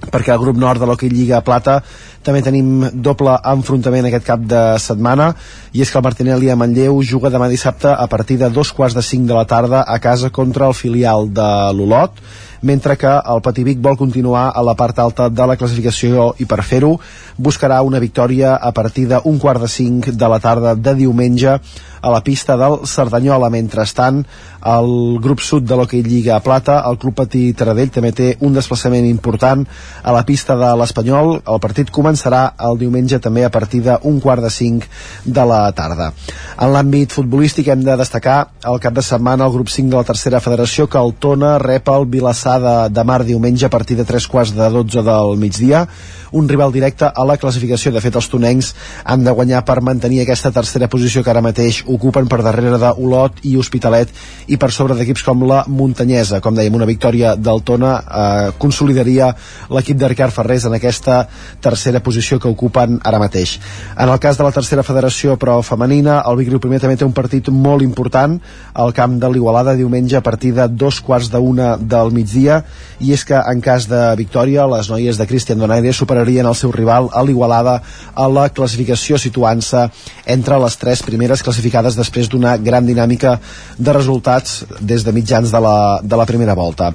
perquè 0.09 0.31
al 0.33 0.41
grup 0.41 0.57
nord 0.57 0.81
de 0.81 0.87
l'Hockey 0.89 1.11
Lliga 1.11 1.41
Plata 1.45 1.81
també 2.25 2.41
tenim 2.41 2.87
doble 2.93 3.35
enfrontament 3.53 4.07
aquest 4.07 4.25
cap 4.25 4.45
de 4.49 4.61
setmana 4.81 5.31
i 5.73 5.81
és 5.83 5.91
que 5.91 5.99
el 5.99 6.05
Martinelli 6.05 6.49
a 6.49 6.57
Manlleu 6.57 7.01
juga 7.05 7.29
demà 7.33 7.49
dissabte 7.51 7.91
a 7.91 8.07
partir 8.09 8.39
de 8.41 8.49
dos 8.49 8.71
quarts 8.73 8.97
de 8.97 9.03
cinc 9.05 9.27
de 9.29 9.37
la 9.37 9.45
tarda 9.45 9.83
a 9.85 9.99
casa 9.99 10.29
contra 10.29 10.67
el 10.67 10.77
filial 10.77 11.29
de 11.29 11.49
l'Olot 11.77 12.17
mentre 12.61 12.95
que 12.97 13.09
el 13.09 13.41
Pativic 13.41 13.79
vol 13.81 13.97
continuar 13.97 14.51
a 14.53 14.61
la 14.61 14.75
part 14.77 14.99
alta 14.99 15.29
de 15.29 15.45
la 15.49 15.57
classificació 15.57 16.31
i 16.37 16.45
per 16.45 16.61
fer-ho 16.63 16.93
buscarà 17.37 17.81
una 17.81 17.99
victòria 17.99 18.55
a 18.55 18.71
partir 18.71 19.07
d'un 19.09 19.39
quart 19.39 19.61
de 19.61 19.69
cinc 19.69 20.11
de 20.13 20.29
la 20.29 20.39
tarda 20.39 20.75
de 20.75 20.93
diumenge 20.95 21.57
a 22.01 22.09
la 22.09 22.21
pista 22.25 22.57
del 22.57 22.81
Cerdanyola. 22.85 23.49
Mentrestant, 23.53 24.23
el 24.65 25.19
grup 25.21 25.41
sud 25.41 25.65
de 25.65 25.77
l'Hockey 25.77 26.03
Lliga 26.03 26.39
Plata, 26.41 26.81
el 26.89 26.97
Club 27.01 27.15
Patí 27.21 27.43
Taradell 27.57 27.91
també 27.93 28.11
té 28.17 28.27
un 28.41 28.53
desplaçament 28.53 29.07
important 29.09 29.63
a 30.03 30.13
la 30.13 30.23
pista 30.25 30.57
de 30.57 30.69
l'Espanyol. 30.81 31.37
El 31.45 31.61
partit 31.63 31.91
començarà 31.93 32.43
el 32.69 32.79
diumenge 32.81 33.19
també 33.19 33.45
a 33.45 33.51
partir 33.53 33.83
d'un 33.85 34.19
quart 34.21 34.43
de 34.43 34.49
cinc 34.53 34.87
de 35.25 35.45
la 35.45 35.63
tarda. 35.77 36.11
En 36.57 36.73
l'àmbit 36.73 37.13
futbolístic 37.13 37.71
hem 37.73 37.83
de 37.85 37.97
destacar 37.97 38.39
el 38.69 38.79
cap 38.81 38.93
de 38.97 39.05
setmana 39.05 39.45
el 39.45 39.53
grup 39.53 39.69
5 39.69 39.89
de 39.89 39.97
la 39.97 40.07
tercera 40.07 40.39
federació 40.39 40.87
que 40.87 41.01
el 41.01 41.13
Tona 41.19 41.57
rep 41.61 41.89
el 41.89 42.05
Vilassar 42.05 42.59
de, 42.61 42.77
de 42.93 43.03
Mar 43.03 43.23
diumenge 43.25 43.65
a 43.65 43.73
partir 43.73 43.97
de 43.97 44.05
3 44.05 44.27
quarts 44.27 44.55
de 44.57 44.69
12 44.69 45.05
del 45.05 45.37
migdia 45.37 45.87
un 46.31 46.47
rival 46.47 46.71
directe 46.71 47.05
a 47.05 47.25
la 47.25 47.37
classificació. 47.37 47.91
De 47.91 48.01
fet, 48.01 48.15
els 48.15 48.29
tonencs 48.31 48.71
han 49.03 49.25
de 49.25 49.33
guanyar 49.35 49.63
per 49.67 49.81
mantenir 49.83 50.21
aquesta 50.23 50.51
tercera 50.55 50.89
posició 50.91 51.23
que 51.23 51.31
ara 51.33 51.43
mateix 51.43 51.83
ocupen 51.93 52.27
per 52.31 52.41
darrere 52.45 52.79
d'Olot 52.81 53.43
i 53.47 53.55
Hospitalet 53.59 54.11
i 54.51 54.57
per 54.61 54.71
sobre 54.71 54.95
d'equips 54.97 55.23
com 55.27 55.45
la 55.47 55.63
Muntanyesa. 55.67 56.41
Com 56.43 56.55
dèiem, 56.57 56.75
una 56.75 56.89
victòria 56.89 57.35
del 57.35 57.63
Tona 57.67 57.93
eh, 58.01 58.51
consolidaria 58.61 59.31
l'equip 59.71 59.99
d'Arcard 59.99 60.33
Ferrés 60.35 60.65
en 60.67 60.75
aquesta 60.77 61.25
tercera 61.61 62.01
posició 62.03 62.39
que 62.39 62.49
ocupen 62.51 62.99
ara 63.03 63.19
mateix. 63.21 63.57
En 63.97 64.09
el 64.09 64.19
cas 64.19 64.37
de 64.37 64.47
la 64.47 64.53
tercera 64.55 64.83
federació, 64.83 65.37
però 65.37 65.59
femenina, 65.65 66.21
el 66.27 66.39
Vic 66.39 66.51
Riu 66.51 66.63
primer 66.63 66.81
també 66.81 66.97
té 66.97 67.07
un 67.07 67.15
partit 67.15 67.49
molt 67.51 67.83
important 67.85 68.37
al 68.73 68.93
camp 68.97 69.17
de 69.21 69.29
l'Igualada 69.31 69.75
diumenge 69.77 70.17
a 70.17 70.23
partir 70.25 70.53
de 70.55 70.67
dos 70.67 71.01
quarts 71.01 71.31
d'una 71.31 71.75
del 71.77 72.11
migdia 72.15 72.61
i 73.01 73.13
és 73.15 73.23
que 73.25 73.37
en 73.37 73.61
cas 73.61 73.87
de 73.89 74.01
victòria 74.17 74.67
les 74.69 74.89
noies 74.91 75.17
de 75.17 75.27
Cristian 75.27 75.59
Donaire 75.59 75.93
superarien 75.93 76.47
el 76.47 76.57
seu 76.57 76.71
rival 76.71 77.09
a 77.13 77.23
l'Igualada 77.25 77.79
a 78.13 78.27
la 78.29 78.47
classificació 78.49 79.17
situant-se 79.21 79.87
entre 80.25 80.59
les 80.61 80.77
tres 80.77 81.01
primeres 81.03 81.41
classificades 81.43 81.80
després 81.97 82.29
d'una 82.29 82.55
gran 82.61 82.85
dinàmica 82.85 83.37
de 83.77 83.95
resultats 83.97 84.61
des 84.79 85.03
de 85.03 85.13
mitjans 85.15 85.51
de 85.51 85.61
la, 85.63 85.99
de 86.03 86.19
la 86.19 86.27
primera 86.29 86.53
volta. 86.53 86.91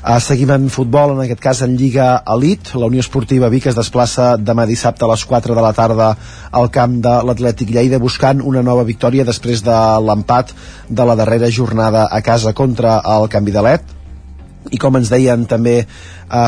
Uh, 0.00 0.16
seguim 0.22 0.50
en 0.54 0.68
futbol, 0.72 1.14
en 1.14 1.24
aquest 1.26 1.42
cas 1.44 1.62
en 1.66 1.76
Lliga 1.76 2.22
Elite, 2.26 2.78
la 2.80 2.88
Unió 2.88 3.04
Esportiva 3.04 3.50
Vic 3.52 3.68
es 3.70 3.78
desplaça 3.78 4.36
demà 4.40 4.66
dissabte 4.66 5.04
a 5.04 5.12
les 5.12 5.24
4 5.28 5.54
de 5.54 5.64
la 5.64 5.74
tarda 5.76 6.10
al 6.50 6.70
camp 6.72 6.98
de 7.04 7.14
l'Atlètic 7.28 7.70
Lleida 7.74 8.00
buscant 8.00 8.40
una 8.40 8.64
nova 8.64 8.86
victòria 8.88 9.28
després 9.28 9.62
de 9.66 9.78
l'empat 10.06 10.54
de 10.88 11.06
la 11.06 11.16
darrera 11.18 11.50
jornada 11.50 12.08
a 12.10 12.20
casa 12.22 12.54
contra 12.56 13.00
el 13.16 13.28
Canvi 13.28 13.52
de 13.52 13.64
Let 13.68 13.96
i 14.70 14.78
com 14.80 14.96
ens 14.98 15.10
deien 15.12 15.46
també 15.48 15.76
eh, 15.80 15.86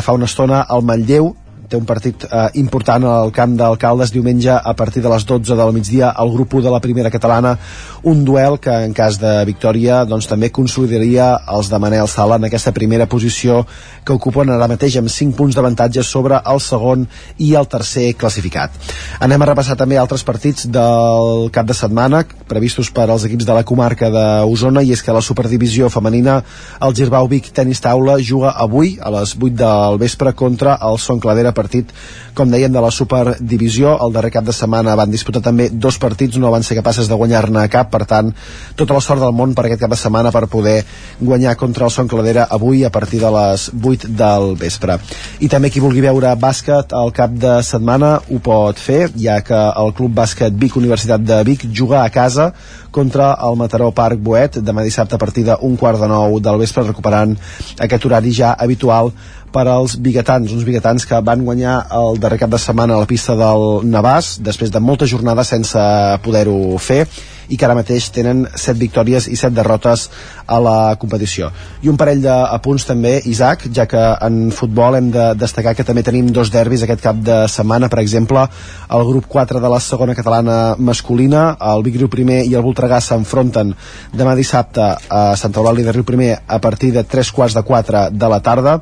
fa 0.05 0.15
una 0.17 0.29
estona 0.29 0.67
el 0.71 0.85
Manlleu 0.87 1.33
té 1.73 1.81
un 1.81 1.89
partit 1.89 2.27
eh, 2.29 2.49
important 2.61 3.07
al 3.09 3.33
camp 3.33 3.57
d'alcaldes 3.57 4.13
diumenge 4.13 4.53
a 4.53 4.75
partir 4.77 5.03
de 5.03 5.11
les 5.13 5.25
12 5.25 5.57
del 5.57 5.73
migdia 5.73 6.11
al 6.13 6.33
grup 6.35 6.55
1 6.61 6.67
de 6.67 6.75
la 6.75 6.81
primera 6.85 7.11
catalana 7.11 7.57
un 8.03 8.25
duel 8.29 8.59
que 8.61 8.75
en 8.85 8.93
cas 8.93 9.17
de 9.23 9.33
victòria 9.49 10.03
doncs 10.05 10.29
també 10.29 10.51
consolidaria 10.53 11.33
els 11.57 11.71
de 11.73 11.81
Manel 11.81 12.09
Sala 12.11 12.37
en 12.37 12.49
aquesta 12.49 12.75
primera 12.77 13.07
posició 13.07 13.63
que 14.05 14.13
ocupen 14.13 14.51
ara 14.51 14.69
mateix 14.69 14.99
amb 15.01 15.09
5 15.13 15.37
punts 15.39 15.57
d'avantatge 15.57 16.05
sobre 16.05 16.41
el 16.53 16.61
segon 16.61 17.07
i 17.39 17.53
el 17.55 17.69
tercer 17.71 18.13
classificat. 18.19 18.75
Anem 19.23 19.43
a 19.43 19.49
repassar 19.53 19.77
també 19.79 19.97
altres 19.99 20.25
partits 20.27 20.67
del 20.67 21.49
cap 21.55 21.69
de 21.69 21.77
setmana 21.79 22.25
previstos 22.49 22.91
per 22.93 23.09
als 23.09 23.25
equips 23.29 23.47
de 23.49 23.57
la 23.57 23.65
comarca 23.65 24.11
d'Osona 24.13 24.83
i 24.83 24.93
és 24.93 25.03
que 25.03 25.15
la 25.15 25.23
superdivisió 25.25 25.89
femenina 25.89 26.41
el 26.83 26.97
Girbau 26.99 27.31
Vic 27.31 27.53
Tenis 27.55 27.81
Taula 27.81 28.19
juga 28.21 28.53
avui 28.67 28.99
a 29.01 29.13
les 29.15 29.37
8 29.39 29.55
del 29.63 29.99
vespre 30.03 30.35
contra 30.35 30.77
el 30.83 30.99
Son 30.99 31.21
Cladera 31.23 31.55
partit, 31.63 31.95
com 32.35 32.51
dèiem, 32.51 32.73
de 32.73 32.83
la 32.83 32.91
Superdivisió. 32.91 33.95
El 34.03 34.13
darrer 34.13 34.33
cap 34.35 34.47
de 34.47 34.55
setmana 34.57 34.97
van 34.99 35.13
disputar 35.13 35.43
també 35.45 35.69
dos 35.73 35.99
partits, 36.03 36.39
no 36.43 36.53
van 36.53 36.67
ser 36.67 36.79
capaces 36.81 37.09
de 37.09 37.19
guanyar-ne 37.19 37.65
cap, 37.73 37.91
per 37.93 38.05
tant, 38.11 38.33
tota 38.77 38.99
la 38.99 39.05
sort 39.05 39.23
del 39.23 39.35
món 39.37 39.55
per 39.55 39.67
aquest 39.69 39.85
cap 39.85 39.95
de 39.95 40.01
setmana 40.01 40.33
per 40.35 40.47
poder 40.53 40.81
guanyar 41.21 41.57
contra 41.61 41.87
el 41.87 41.95
Son 41.95 42.11
Cladera 42.11 42.47
avui 42.51 42.85
a 42.85 42.91
partir 42.91 43.21
de 43.23 43.31
les 43.33 43.69
8 43.73 44.13
del 44.19 44.57
vespre. 44.61 44.99
I 45.41 45.49
també 45.53 45.71
qui 45.71 45.83
vulgui 45.83 46.05
veure 46.05 46.35
bàsquet 46.37 46.93
al 46.97 47.13
cap 47.17 47.33
de 47.33 47.59
setmana 47.67 48.15
ho 48.29 48.41
pot 48.43 48.79
fer, 48.79 49.07
ja 49.17 49.41
que 49.47 49.59
el 49.83 49.95
Club 49.97 50.15
Bàsquet 50.17 50.57
Vic 50.59 50.77
Universitat 50.81 51.23
de 51.23 51.43
Vic 51.47 51.67
juga 51.71 52.03
a 52.03 52.11
casa 52.11 52.53
contra 52.93 53.33
el 53.43 53.57
Mataró 53.59 53.91
Parc 53.97 54.21
Boet. 54.23 54.61
Demà 54.63 54.85
dissabte 54.87 55.17
a 55.17 55.23
partir 55.23 55.47
d'un 55.49 55.77
quart 55.81 55.99
de 55.99 56.09
nou 56.11 56.39
del 56.45 56.61
vespre 56.63 56.85
recuperant 56.87 57.35
aquest 57.83 58.07
horari 58.07 58.35
ja 58.37 58.53
habitual 58.55 59.11
per 59.53 59.67
als 59.69 59.99
biguetans, 60.01 60.53
uns 60.55 60.65
biguetans 60.65 61.05
que 61.09 61.21
van 61.21 61.45
guanyar 61.45 61.75
el 61.99 62.21
darrer 62.21 62.39
cap 62.41 62.53
de 62.53 62.61
setmana 62.61 62.97
a 62.97 63.03
la 63.03 63.09
pista 63.11 63.37
del 63.37 63.83
Navàs, 63.85 64.39
després 64.41 64.73
de 64.73 64.81
moltes 64.81 65.11
jornades 65.13 65.53
sense 65.53 65.83
poder-ho 66.25 66.79
fer, 66.81 67.05
i 67.53 67.59
que 67.61 67.67
ara 67.69 67.77
mateix 67.77 68.09
tenen 68.15 68.47
7 68.49 68.79
victòries 68.81 69.29
i 69.29 69.37
7 69.37 69.53
derrotes 69.55 70.09
a 70.47 70.59
la 70.63 70.77
competició. 71.01 71.51
I 71.85 71.91
un 71.93 71.99
parell 72.01 72.23
d'apunts 72.25 72.87
també, 72.89 73.19
Isaac, 73.29 73.67
ja 73.75 73.87
que 73.91 74.01
en 74.27 74.51
futbol 74.55 74.97
hem 74.97 75.11
de 75.13 75.29
destacar 75.39 75.77
que 75.77 75.87
també 75.87 76.05
tenim 76.07 76.33
dos 76.33 76.51
derbis 76.55 76.85
aquest 76.87 77.05
cap 77.05 77.21
de 77.21 77.43
setmana, 77.53 77.91
per 77.93 78.01
exemple, 78.03 78.47
el 78.91 79.07
grup 79.09 79.29
4 79.29 79.61
de 79.61 79.73
la 79.73 79.81
segona 79.81 80.17
catalana 80.19 80.59
masculina, 80.79 81.53
el 81.73 81.85
Vic 81.85 82.01
Riu 82.01 82.11
Primer 82.13 82.43
i 82.49 82.57
el 82.57 82.65
Voltregà 82.65 83.01
s'enfronten 83.05 83.75
demà 84.17 84.37
dissabte 84.39 84.89
a 85.09 85.25
Santa 85.37 85.61
Eulàlia 85.61 85.89
de 85.89 85.97
Riu 85.97 86.09
Primer 86.09 86.35
a 86.47 86.61
partir 86.61 86.93
de 86.97 87.05
3 87.05 87.33
quarts 87.37 87.57
de 87.59 87.63
4 87.63 88.09
de 88.13 88.29
la 88.33 88.41
tarda 88.41 88.81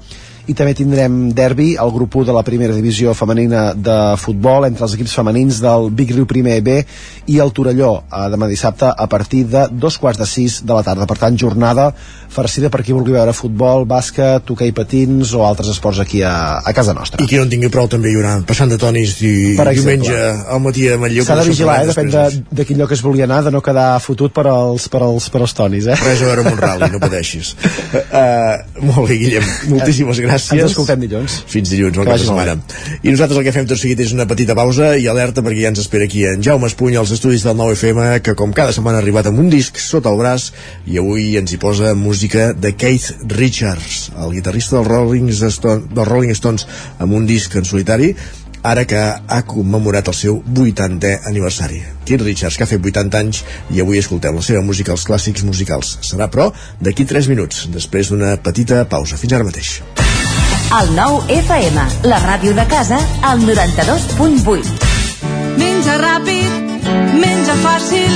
i 0.49 0.55
també 0.57 0.75
tindrem 0.79 1.31
derbi, 1.37 1.75
el 1.81 1.93
grup 1.93 2.17
1 2.23 2.31
de 2.31 2.37
la 2.37 2.45
primera 2.47 2.75
divisió 2.77 3.15
femenina 3.15 3.71
de 3.75 3.99
futbol 4.21 4.67
entre 4.69 4.87
els 4.87 4.97
equips 4.97 5.17
femenins 5.19 5.61
del 5.63 5.91
Big 5.91 6.15
Riu 6.15 6.27
primer 6.31 6.61
B 6.65 6.79
i 7.31 7.39
el 7.43 7.53
Torelló 7.53 7.93
eh, 8.03 8.27
demà 8.33 8.49
dissabte 8.51 8.89
a 8.91 9.07
partir 9.11 9.45
de 9.51 9.67
dos 9.71 9.99
quarts 9.99 10.21
de 10.21 10.27
sis 10.27 10.61
de 10.65 10.75
la 10.75 10.83
tarda. 10.87 11.07
Per 11.11 11.19
tant, 11.19 11.37
jornada 11.39 11.91
farcida 12.31 12.71
per 12.71 12.85
qui 12.87 12.95
vulgui 12.95 13.13
veure 13.13 13.35
futbol, 13.35 13.85
bàsquet, 13.91 14.45
tocar 14.47 14.69
patins 14.75 15.35
o 15.35 15.43
altres 15.47 15.73
esports 15.73 15.99
aquí 16.03 16.23
a, 16.23 16.61
a 16.63 16.73
casa 16.77 16.95
nostra. 16.95 17.23
I 17.23 17.29
qui 17.29 17.39
no 17.41 17.47
en 17.47 17.51
tingui 17.53 17.71
prou 17.73 17.89
també 17.91 18.13
hi 18.13 18.19
haurà 18.19 18.37
passant 18.47 18.71
de 18.71 18.79
tonis 18.81 19.17
i 19.27 19.33
Per 19.59 19.67
exemple. 19.73 19.97
diumenge 19.99 20.47
al 20.55 20.63
matí 20.63 20.87
a 20.89 20.99
Manlleu. 21.01 21.27
S'ha 21.27 21.41
de 21.41 21.49
vigilar, 21.51 21.81
eh? 21.83 21.89
depèn 21.91 22.13
de, 22.15 22.25
de 22.61 22.67
quin 22.69 22.79
lloc 22.81 22.95
es 22.95 23.03
vulgui 23.05 23.27
anar, 23.27 23.43
de 23.47 23.53
no 23.55 23.63
quedar 23.65 23.89
fotut 24.03 24.35
per 24.37 24.47
als, 24.53 24.87
per 24.93 25.03
als, 25.07 25.27
per 25.33 25.43
als 25.43 25.57
tonis, 25.59 25.91
eh? 25.91 25.99
Res 26.05 26.23
a 26.23 26.31
veure 26.31 26.47
amb 26.47 26.55
un 26.55 26.63
rally, 26.63 26.91
no 26.95 27.03
pateixis. 27.03 27.53
Uh, 27.59 28.63
molt 28.89 29.11
bé, 29.11 29.19
Guillem, 29.25 29.51
moltíssimes 29.75 30.23
gràcies. 30.23 30.30
Ens 30.35 30.71
escoltem 30.71 31.01
dilluns. 31.05 31.41
Fins 31.51 31.73
dilluns, 31.73 31.97
bon 31.97 32.07
Que 32.07 32.15
cap 32.15 32.21
de 32.21 32.27
setmana. 32.27 32.57
I 33.03 33.15
nosaltres 33.15 33.41
el 33.41 33.47
que 33.47 33.55
fem 33.57 33.69
tot 33.71 33.81
seguit 33.81 34.01
és 34.05 34.15
una 34.17 34.27
petita 34.31 34.57
pausa 34.59 34.93
i 34.97 35.09
alerta 35.11 35.45
perquè 35.47 35.65
ja 35.65 35.73
ens 35.73 35.83
espera 35.83 36.07
aquí 36.09 36.25
en 36.29 36.45
Jaume 36.47 36.71
Espuny 36.71 36.99
als 37.01 37.15
estudis 37.17 37.47
del 37.47 37.57
9FM 37.59 38.21
que 38.27 38.37
com 38.39 38.55
cada 38.57 38.75
setmana 38.77 39.01
ha 39.01 39.05
arribat 39.05 39.31
amb 39.31 39.43
un 39.43 39.51
disc 39.53 39.81
sota 39.83 40.13
el 40.13 40.21
braç 40.21 40.51
i 40.87 41.01
avui 41.03 41.33
ens 41.41 41.55
hi 41.55 41.61
posa 41.63 41.95
música 41.95 42.53
de 42.53 42.75
Keith 42.77 43.27
Richards, 43.37 44.11
el 44.19 44.37
guitarrista 44.37 44.79
dels 44.79 44.91
Rolling, 44.91 45.31
Stone, 45.31 45.91
dels 45.91 46.09
Rolling 46.09 46.37
Stones 46.37 46.67
amb 46.99 47.17
un 47.17 47.27
disc 47.29 47.55
en 47.57 47.67
solitari 47.67 48.15
ara 48.63 48.85
que 48.85 48.99
ha 49.01 49.41
commemorat 49.49 50.11
el 50.13 50.17
seu 50.17 50.43
80è 50.45 51.15
aniversari. 51.31 51.81
Keith 52.05 52.25
Richards, 52.27 52.59
que 52.59 52.67
ha 52.67 52.71
fet 52.71 52.85
80 52.85 53.23
anys, 53.23 53.43
i 53.71 53.81
avui 53.81 54.01
escoltem 54.01 54.37
la 54.37 54.45
seva 54.45 54.63
música, 54.65 54.93
els 54.93 55.07
clàssics 55.09 55.47
musicals. 55.49 55.97
Serà, 56.05 56.29
però, 56.29 56.51
d'aquí 56.81 57.09
3 57.09 57.33
minuts, 57.33 57.67
després 57.73 58.13
d'una 58.13 58.37
petita 58.37 58.85
pausa. 58.85 59.21
Fins 59.21 59.37
ara 59.37 59.49
mateix. 59.49 59.79
El 60.71 60.93
nou 60.95 61.17
FM, 61.27 61.83
la 62.07 62.19
ràdio 62.23 62.53
de 62.55 62.63
casa, 62.71 63.01
al 63.27 63.41
92.8. 63.43 64.69
Menja 65.59 65.97
ràpid, 65.99 66.85
menja 67.19 67.57
fàcil, 67.59 68.13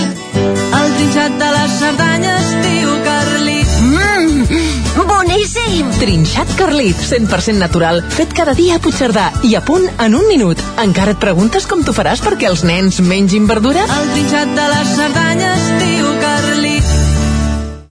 el 0.79 0.95
trinxat 0.95 1.35
de 1.41 1.49
les 1.57 1.75
Cerdanyes, 1.81 2.53
diu 2.63 2.93
Carlit. 3.09 3.75
Mmm, 3.89 5.03
boníssim! 5.11 5.91
Trinxat 5.99 6.55
Carlit, 6.55 7.03
100% 7.03 7.59
natural, 7.59 8.05
fet 8.15 8.31
cada 8.39 8.55
dia 8.55 8.79
a 8.79 8.85
Puigcerdà 8.87 9.33
i 9.43 9.57
a 9.59 9.65
punt 9.67 9.91
en 10.07 10.15
un 10.15 10.31
minut. 10.31 10.63
Encara 10.85 11.19
et 11.19 11.23
preguntes 11.27 11.67
com 11.67 11.83
t'ho 11.83 11.97
faràs 11.97 12.23
perquè 12.23 12.53
els 12.53 12.63
nens 12.63 13.03
mengin 13.03 13.51
verdura? 13.51 13.83
El 13.99 14.15
trinxat 14.15 14.55
de 14.55 14.71
les 14.77 14.95
Cerdanyes, 14.95 15.69
diu 15.83 16.17
Carlit. 16.23 16.97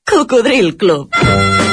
Cocodril 0.08 0.78
Club. 0.80 1.73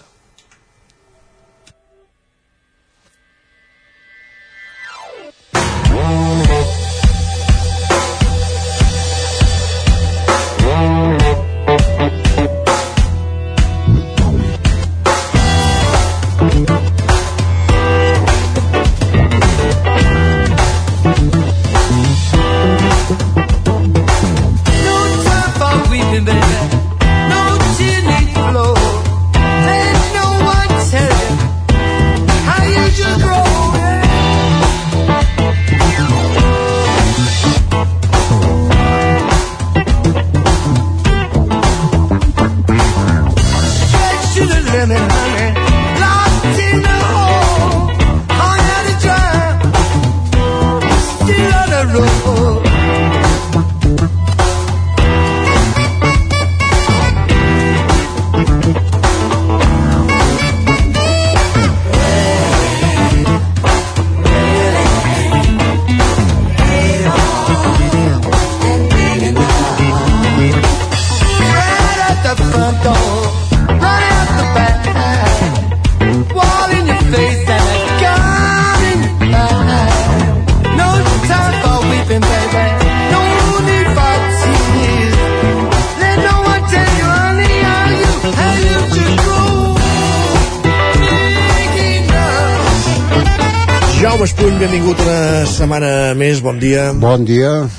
Bon 96.41 96.59
dia. 96.59 96.91
Bon 96.93 97.23
dia. 97.25 97.69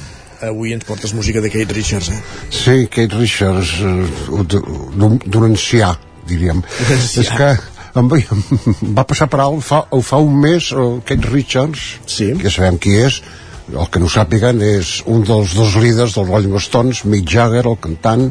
Avui 0.43 0.73
ens 0.75 0.87
portes 0.87 1.13
música 1.15 1.43
de 1.43 1.51
Kate 1.51 1.75
Richards, 1.75 2.09
eh? 2.11 2.23
Sí, 2.51 2.87
Kate 2.91 3.19
Richards, 3.19 3.77
eh, 3.83 4.49
d'un 4.97 5.19
d'un 5.23 5.45
ancià, 5.51 5.93
diríem. 6.27 6.63
ancià. 6.63 7.23
És 7.23 7.31
que 7.31 7.51
em 8.01 8.09
va, 8.09 8.19
em 8.19 8.97
va 8.97 9.05
passar 9.07 9.29
per 9.31 9.43
alt 9.45 9.63
fa, 9.67 9.85
fa 10.03 10.19
un 10.19 10.41
mes 10.41 10.73
el 10.73 11.01
Kate 11.07 11.31
Richards, 11.31 11.87
sí. 12.07 12.33
que 12.41 12.51
sabem 12.51 12.79
qui 12.83 12.97
és, 13.05 13.21
el 13.71 13.89
que 13.93 14.03
no 14.03 14.11
sàpiguen 14.11 14.61
és 14.67 15.01
un 15.07 15.23
dels 15.29 15.55
dos 15.55 15.79
líders 15.79 16.19
dels 16.19 16.29
Rolling 16.29 16.59
Stones, 16.61 17.05
Mick 17.07 17.31
Jagger, 17.31 17.67
el 17.69 17.79
cantant, 17.81 18.31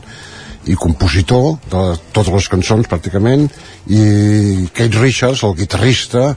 i 0.70 0.76
compositor 0.78 1.56
de 1.72 1.84
totes 2.14 2.34
les 2.36 2.48
cançons 2.52 2.90
pràcticament 2.90 3.48
i 3.90 4.68
Kate 4.76 5.00
Richards, 5.00 5.42
el 5.48 5.56
guitarrista 5.58 6.36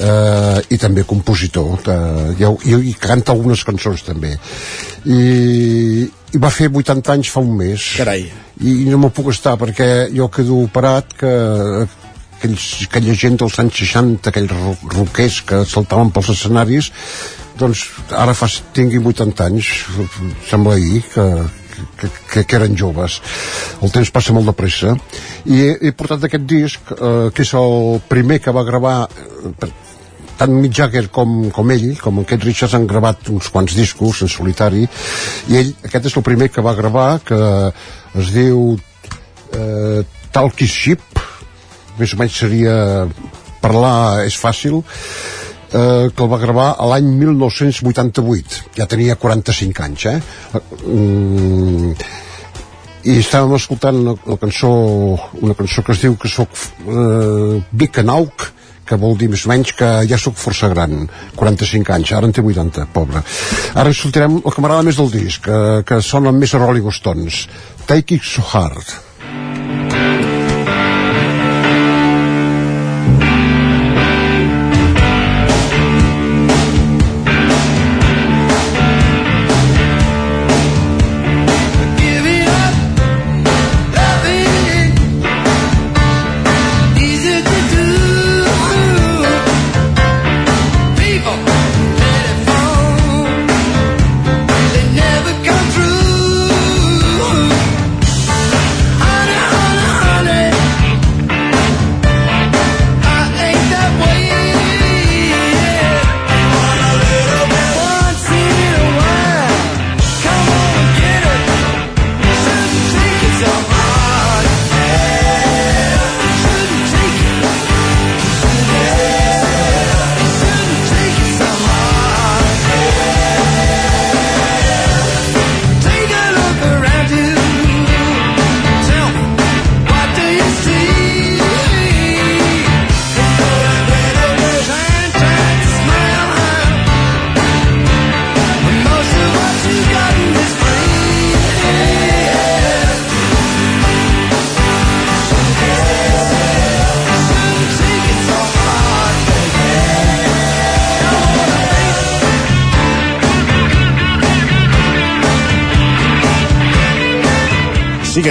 eh, 0.00 0.60
i 0.74 0.78
també 0.80 1.04
compositor 1.08 1.76
de, 1.86 1.96
i, 2.40 2.48
i, 2.72 2.76
i 2.90 2.94
canta 2.98 3.32
algunes 3.36 3.62
cançons 3.68 4.02
també. 4.06 4.34
I, 5.06 5.20
i 6.34 6.38
va 6.42 6.50
fer 6.52 6.68
80 6.72 7.12
anys 7.14 7.30
fa 7.32 7.40
un 7.44 7.54
mes. 7.58 7.90
Carai. 8.00 8.26
i 8.60 8.72
no 8.90 8.98
m'ho 9.00 9.08
puc 9.16 9.30
estar 9.32 9.54
perquè 9.56 10.10
jo 10.12 10.26
quedo 10.28 10.58
parat 10.72 11.14
que 11.16 11.30
aquells, 12.36 12.66
aquella 12.88 13.14
gent 13.16 13.38
dels 13.40 13.56
anys 13.62 13.78
60 13.86 14.28
aquells 14.28 14.52
ro- 14.52 14.76
roquers 14.98 15.38
que 15.48 15.62
saltaven 15.68 16.10
pels 16.12 16.28
escenaris 16.34 16.90
doncs 17.60 17.86
ara 18.16 18.32
fa, 18.36 18.46
tinguin 18.76 19.04
80 19.04 19.44
anys. 19.50 19.66
Sembla 20.48 20.74
ahir 20.78 21.02
que, 21.12 21.24
que, 22.00 22.08
que, 22.32 22.44
que 22.48 22.56
eren 22.56 22.76
joves. 22.76 23.18
El 23.84 23.92
temps 23.92 24.08
passa 24.12 24.32
molt 24.32 24.48
de 24.48 24.54
pressa. 24.56 24.94
I 25.44 25.58
he, 25.66 25.74
he 25.88 25.92
portat 25.92 26.24
aquest 26.28 26.46
disc 26.48 26.92
eh, 26.96 27.28
que 27.36 27.44
és 27.44 27.52
el 27.60 28.00
primer 28.08 28.38
que 28.40 28.52
va 28.56 28.64
gravar 28.64 28.94
eh, 29.08 29.52
per- 29.60 29.72
tant 30.40 30.54
Mick 30.56 30.72
Jagger 30.76 31.06
com, 31.12 31.50
com 31.52 31.72
ell, 31.74 31.90
com 32.00 32.22
aquest 32.22 32.46
Richards 32.48 32.76
han 32.78 32.86
gravat 32.88 33.28
uns 33.32 33.50
quants 33.52 33.76
discos 33.76 34.22
en 34.24 34.32
solitari. 34.32 34.86
I 35.52 35.60
ell, 35.60 35.74
aquest 35.84 36.08
és 36.08 36.16
el 36.16 36.24
primer 36.24 36.48
que 36.52 36.64
va 36.64 36.76
gravar 36.78 37.10
que 37.28 37.40
es 38.20 38.32
diu 38.32 38.72
eh, 39.52 40.00
Talk 40.32 40.62
is 40.64 40.72
Ship 40.72 41.20
més 42.00 42.14
o 42.14 42.20
menys 42.20 42.38
seria 42.40 42.74
parlar 43.60 44.24
és 44.24 44.36
fàcil 44.40 44.78
eh, 44.80 46.08
que 46.08 46.24
el 46.24 46.30
va 46.32 46.40
gravar 46.40 46.70
a 46.78 46.88
l'any 46.94 47.10
1988 47.20 48.62
ja 48.78 48.88
tenia 48.88 49.18
45 49.20 49.84
anys 49.86 50.06
eh? 50.08 50.16
Mm, 50.86 51.92
i 53.10 53.18
estàvem 53.20 53.56
escoltant 53.58 54.00
una, 54.00 54.16
una 54.24 54.38
cançó 54.40 54.70
una 55.42 55.58
cançó 55.58 55.84
que 55.84 55.96
es 55.96 56.02
diu 56.06 56.16
que 56.20 56.32
soc 56.32 56.56
eh, 56.56 57.60
Vic 57.82 58.00
Anauk 58.04 58.48
que 58.90 58.98
vol 59.00 59.18
dir 59.18 59.30
més 59.32 59.46
o 59.46 59.52
menys 59.52 59.74
que 59.78 59.90
ja 60.10 60.18
sóc 60.20 60.38
força 60.40 60.70
gran 60.72 61.06
45 61.38 61.94
anys, 61.96 62.14
ara 62.16 62.26
en 62.28 62.34
té 62.34 62.42
80 62.42 62.88
pobre. 62.94 63.22
Ara 63.74 63.94
escoltarem 63.94 64.40
el 64.40 64.50
que 64.50 64.64
m'agrada 64.64 64.86
més 64.88 64.98
del 64.98 65.12
disc 65.14 65.46
que, 65.46 65.60
que 65.86 66.02
sona 66.02 66.34
més 66.34 66.54
a 66.54 66.62
Rolling 66.64 66.90
Stones 66.94 67.44
Take 67.86 68.18
It 68.18 68.26
So 68.26 68.44
Hard 68.50 69.09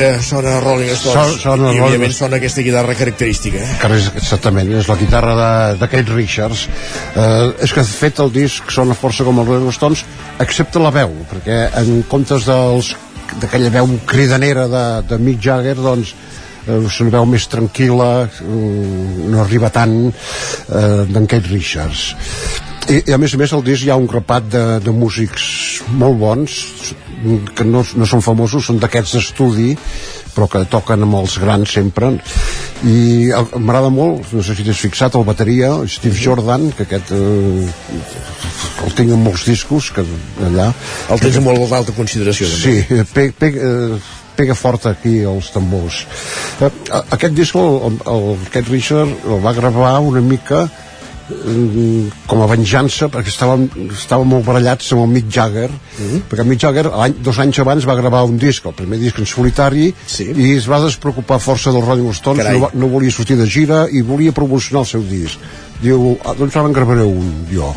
que 0.10 0.24
sona 0.26 0.60
Rolling 0.64 0.90
Stones. 0.96 1.36
So- 1.36 1.44
sona 1.44 1.70
i 1.70 1.78
Rolling 1.78 1.86
òbviament 2.00 2.16
sona 2.16 2.40
aquesta 2.40 2.64
guitarra 2.66 2.96
característica 2.98 3.62
eh? 3.62 3.76
que 3.82 3.92
és, 3.98 4.10
exactament, 4.22 4.72
és 4.80 4.90
la 4.90 4.98
guitarra 5.00 5.36
de, 5.38 5.52
de 5.82 5.90
Kate 5.92 6.16
Richards. 6.16 6.66
Eh, 7.14 7.52
és 7.66 7.74
que 7.76 7.84
de 7.86 8.00
fet 8.02 8.22
el 8.24 8.34
disc 8.34 8.74
sona 8.74 8.98
força 8.98 9.28
com 9.28 9.42
els 9.42 9.50
Rolling 9.52 9.76
Stones 9.76 10.06
excepte 10.42 10.82
la 10.82 10.92
veu 10.96 11.14
perquè 11.30 11.62
en 11.82 12.02
comptes 12.10 12.48
dels 12.50 12.96
d'aquella 13.40 13.70
veu 13.70 13.92
cridanera 14.10 14.66
de, 14.72 14.86
de 15.10 15.20
Mick 15.22 15.42
Jagger 15.46 15.76
doncs 15.78 16.16
eh, 16.66 16.80
és 16.80 17.00
una 17.04 17.14
veu 17.20 17.28
més 17.30 17.46
tranquil·la 17.52 18.10
eh, 18.26 18.50
no 19.30 19.44
arriba 19.44 19.70
tant 19.74 20.00
eh, 20.10 21.06
d'en 21.10 21.30
Kate 21.30 21.52
Richards. 21.52 22.08
I, 22.90 23.04
i 23.06 23.14
a 23.14 23.20
més 23.22 23.36
a 23.36 23.38
més 23.38 23.54
al 23.54 23.62
disc 23.66 23.86
hi 23.86 23.92
ha 23.94 24.00
un 24.00 24.10
grapat 24.10 24.50
de, 24.50 24.64
de 24.82 24.94
músics 24.96 25.46
molt 25.98 26.20
bons 26.20 26.58
que 27.56 27.66
no, 27.68 27.84
no 27.84 28.08
són 28.08 28.24
famosos, 28.24 28.70
són 28.70 28.80
d'aquests 28.80 29.18
d'estudi 29.18 29.74
però 30.36 30.48
que 30.48 30.62
toquen 30.72 31.04
amb 31.04 31.18
els 31.20 31.36
grans 31.42 31.74
sempre. 31.76 32.14
I 32.88 33.32
m'agrada 33.58 33.90
molt 33.92 34.32
no 34.36 34.44
sé 34.46 34.56
si 34.56 34.64
t'has 34.64 34.80
fixat, 34.80 35.18
el 35.20 35.26
bateria 35.28 35.74
Steve 35.92 36.16
Jordan, 36.16 36.70
que 36.78 36.86
aquest 36.88 37.12
eh, 37.16 37.68
el 38.86 38.96
tinc 38.96 39.12
en 39.16 39.24
molts 39.26 39.44
discos 39.50 39.92
que 39.96 40.06
allà. 40.48 40.70
El 41.12 41.24
tens 41.24 41.42
en 41.42 41.48
molt 41.48 41.66
d'alta 41.72 41.96
consideració 41.98 42.48
sí, 42.54 42.80
pe, 43.14 43.30
pe, 43.36 43.52
eh, 43.52 44.00
pega 44.40 44.56
fort 44.56 44.88
aquí 44.88 45.18
els 45.28 45.52
tambors. 45.52 46.06
Eh, 46.64 46.72
aquest 47.02 47.36
disc 47.36 47.58
el, 47.60 47.82
el, 47.90 48.00
el 48.16 48.46
Cat 48.54 48.72
Richard 48.72 49.28
el 49.28 49.44
va 49.44 49.56
gravar 49.58 49.98
una 50.06 50.24
mica 50.24 50.68
com 52.30 52.42
a 52.44 52.48
venjança 52.50 53.08
perquè 53.12 53.30
estàvem, 53.30 53.68
estàvem 53.94 54.28
molt 54.34 54.46
barallats 54.48 54.92
amb 54.96 55.04
el 55.04 55.12
Mick 55.14 55.30
Jagger 55.32 55.70
Mhm. 55.70 56.22
perquè 56.30 56.42
el 56.42 56.48
Mick 56.50 56.62
Jagger 56.62 56.88
any, 56.94 57.14
dos 57.22 57.38
anys 57.40 57.60
abans 57.60 57.86
va 57.88 57.96
gravar 57.96 58.24
un 58.26 58.38
disc, 58.38 58.66
el 58.66 58.74
primer 58.74 59.00
disc 59.00 59.20
en 59.20 59.26
solitari 59.26 59.94
sí. 60.08 60.30
i 60.36 60.56
es 60.58 60.68
va 60.70 60.80
despreocupar 60.82 61.40
força 61.40 61.72
dels 61.72 61.86
Rolling 61.86 62.10
Stones 62.14 62.44
Carai. 62.44 62.60
no, 62.60 62.70
no 62.74 62.88
volia 62.88 63.12
sortir 63.12 63.38
de 63.38 63.46
gira 63.48 63.88
i 63.92 64.02
volia 64.02 64.32
promocionar 64.32 64.82
el 64.82 64.88
seu 64.88 65.04
disc 65.04 65.38
diu, 65.82 66.18
ah, 66.26 66.34
doncs 66.34 66.56
ara 66.56 66.66
en 66.68 66.74
gravaré 66.74 67.04
un 67.04 67.46
jo 67.52 67.74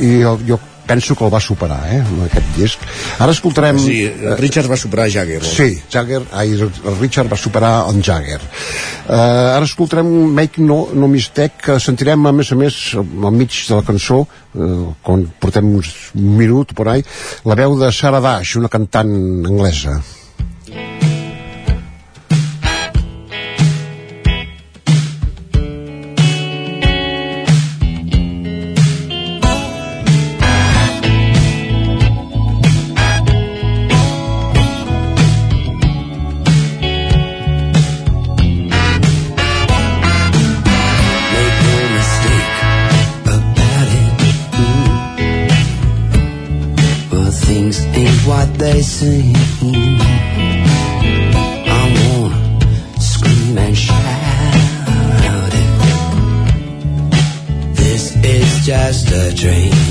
i 0.00 0.20
jo, 0.22 0.38
jo 0.46 0.58
penso 0.90 1.14
que 1.14 1.26
el 1.26 1.32
va 1.32 1.40
superar 1.44 1.80
eh, 1.94 2.02
aquest 2.26 2.52
disc 2.58 2.90
ara 3.22 3.34
escoltarem 3.36 3.78
sí, 3.80 4.02
Richard 4.42 4.70
va 4.70 4.78
superar 4.80 5.06
Jagger 5.14 5.40
no? 5.42 5.54
Sí, 5.54 5.70
Jagger, 5.92 6.22
ai, 6.34 6.54
el 6.58 6.96
Richard 6.98 7.30
va 7.30 7.38
superar 7.38 7.72
en 7.90 8.02
Jagger. 8.02 8.40
Uh, 8.40 9.56
ara 9.56 9.66
escoltarem 9.66 10.08
Make 10.36 10.62
No, 10.62 10.80
no 10.94 11.08
Mistake, 11.10 11.64
que 11.64 11.78
sentirem 11.82 12.26
a 12.26 12.32
més 12.36 12.52
a 12.52 12.58
més 12.58 12.78
al 13.00 13.34
mig 13.34 13.56
de 13.68 13.74
la 13.74 13.82
cançó, 13.86 14.22
uh, 14.24 14.86
quan 15.06 15.26
portem 15.42 15.74
uns 15.80 15.92
un 16.14 16.32
minut 16.38 16.74
por 16.76 16.92
ahí, 16.92 17.04
la 17.44 17.58
veu 17.58 17.76
de 17.80 17.92
Sarah 17.92 18.22
Dash, 18.24 18.56
una 18.60 18.72
cantant 18.72 19.12
anglesa. 19.50 20.00
A 59.30 59.34
dream. 59.34 59.89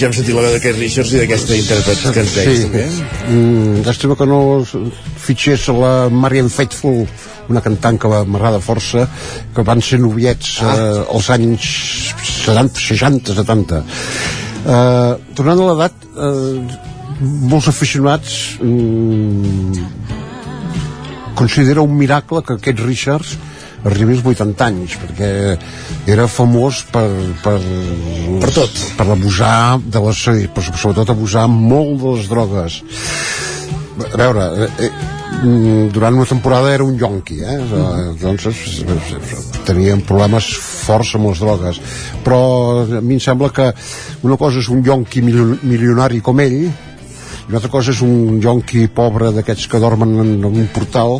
Ja 0.00 0.08
hem 0.08 0.14
sentit 0.16 0.32
la 0.34 0.42
veu 0.46 0.54
de 0.54 0.60
Keith 0.62 0.78
Richards 0.80 1.10
i 1.12 1.18
d'aquesta 1.20 1.56
intèrpret 1.58 1.98
que 2.14 2.22
ens 2.22 2.34
deies, 2.36 2.56
Sí, 2.56 2.62
també. 2.64 2.84
mm, 3.28 3.82
llàstima 3.84 4.16
que 4.16 4.26
no 4.26 4.40
fitxés 5.26 5.66
la 5.76 6.08
Marian 6.08 6.48
Faithful, 6.48 7.04
una 7.52 7.60
cantant 7.60 7.98
que 8.00 8.08
va 8.08 8.22
m'agrada 8.24 8.60
força, 8.64 9.06
que 9.54 9.62
van 9.66 9.82
ser 9.84 9.98
noviets 10.00 10.60
ah. 10.62 10.72
eh, 10.76 11.14
als 11.16 11.28
anys 11.36 11.66
70, 12.46 12.80
60, 12.80 13.34
70. 13.42 13.82
Eh, 14.64 15.12
tornant 15.36 15.60
a 15.60 15.68
l'edat, 15.68 16.08
eh, 16.16 16.78
molts 17.20 17.68
aficionats 17.68 18.56
mm, 18.62 19.84
considera 21.34 21.84
un 21.84 21.96
miracle 21.96 22.42
que 22.46 22.56
aquest 22.56 22.80
Richards 22.86 23.36
arribi 23.84 24.16
als 24.16 24.24
80 24.26 24.66
anys 24.66 24.96
perquè 25.00 25.30
era 26.12 26.26
famós 26.28 26.82
per 26.92 27.06
per, 27.42 27.56
Per 28.42 28.50
tot. 28.52 28.82
per 28.98 29.06
abusar 29.14 29.78
de 29.80 30.02
les 30.06 30.24
però 30.54 30.76
sobretot 30.76 31.14
abusar 31.14 31.46
molt 31.48 31.96
de 32.02 32.16
les 32.18 32.28
drogues 32.28 32.80
a 34.00 34.16
veure 34.16 34.44
eh, 34.66 34.70
eh, 34.86 34.92
durant 35.92 36.14
una 36.16 36.26
temporada 36.28 36.72
era 36.72 36.84
un 36.84 36.96
yonqui 37.00 37.40
eh? 37.40 37.58
doncs 38.20 38.46
eh, 38.50 38.92
tenien 39.68 40.00
problemes 40.04 40.50
forts 40.60 41.14
amb 41.16 41.30
les 41.30 41.40
drogues 41.40 41.80
però 42.24 42.40
a 42.84 43.00
mi 43.00 43.16
em 43.16 43.20
sembla 43.24 43.50
que 43.52 43.70
una 44.26 44.36
cosa 44.40 44.60
és 44.60 44.68
un 44.68 44.84
yonqui 44.84 45.22
milio- 45.24 45.58
milionari 45.62 46.20
com 46.20 46.40
ell 46.40 46.60
i 46.66 46.70
una 47.50 47.58
altra 47.58 47.70
cosa 47.72 47.90
és 47.90 48.00
un 48.04 48.38
yonqui 48.42 48.86
pobre 48.94 49.32
d'aquests 49.34 49.66
que 49.72 49.80
dormen 49.82 50.12
en, 50.22 50.34
en 50.38 50.44
un 50.52 50.68
portal 50.74 51.18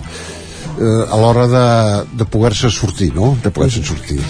eh, 0.79 1.05
a 1.11 1.17
l'hora 1.21 1.47
de, 1.51 1.67
de 2.21 2.27
poder-se 2.29 2.71
sortir, 2.71 3.11
no? 3.15 3.33
De 3.43 3.51
poder-se 3.51 3.83
sortir. 3.87 4.21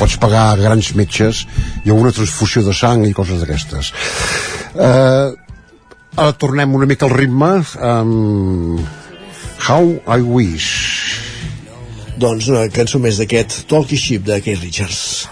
Pots 0.00 0.16
pagar 0.20 0.56
grans 0.60 0.92
metges 0.98 1.44
i 1.84 1.90
alguna 1.90 2.14
transfusió 2.16 2.62
de 2.66 2.74
sang 2.76 3.04
i 3.06 3.14
coses 3.16 3.42
d'aquestes. 3.42 3.92
Eh, 4.74 5.28
ara 6.16 6.32
tornem 6.40 6.74
una 6.74 6.88
mica 6.88 7.08
al 7.08 7.14
ritme 7.16 7.52
amb 7.90 8.80
How 9.66 9.96
I 10.06 10.20
Wish. 10.22 10.72
Doncs 12.16 12.48
una 12.48 12.66
cançó 12.72 13.00
més 13.02 13.20
d'aquest 13.20 13.64
Talkie 13.68 14.00
Ship 14.00 14.24
de 14.24 14.40
Keith 14.40 14.62
Richards. 14.64 15.26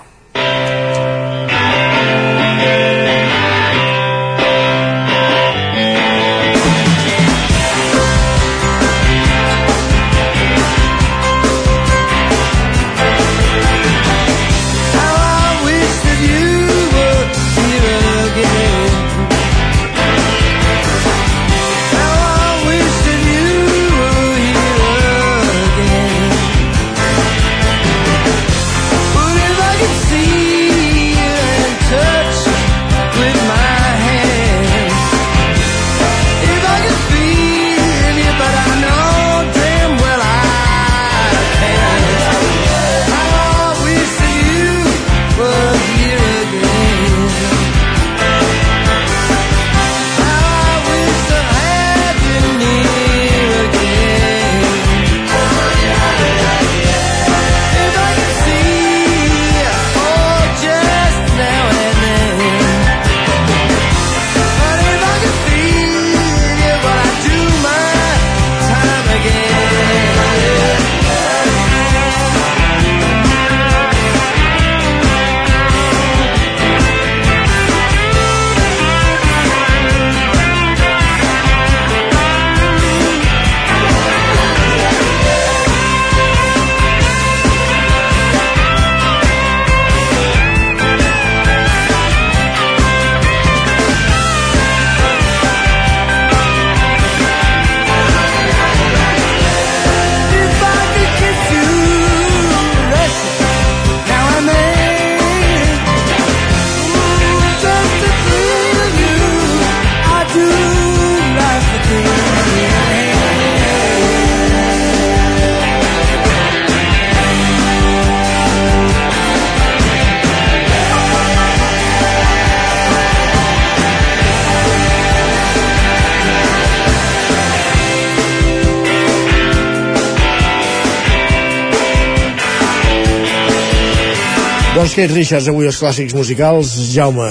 Keith 134.94 135.10
Richards, 135.10 135.48
avui 135.50 135.66
els 135.66 135.78
clàssics 135.82 136.14
musicals. 136.14 136.70
Jaume, 136.94 137.26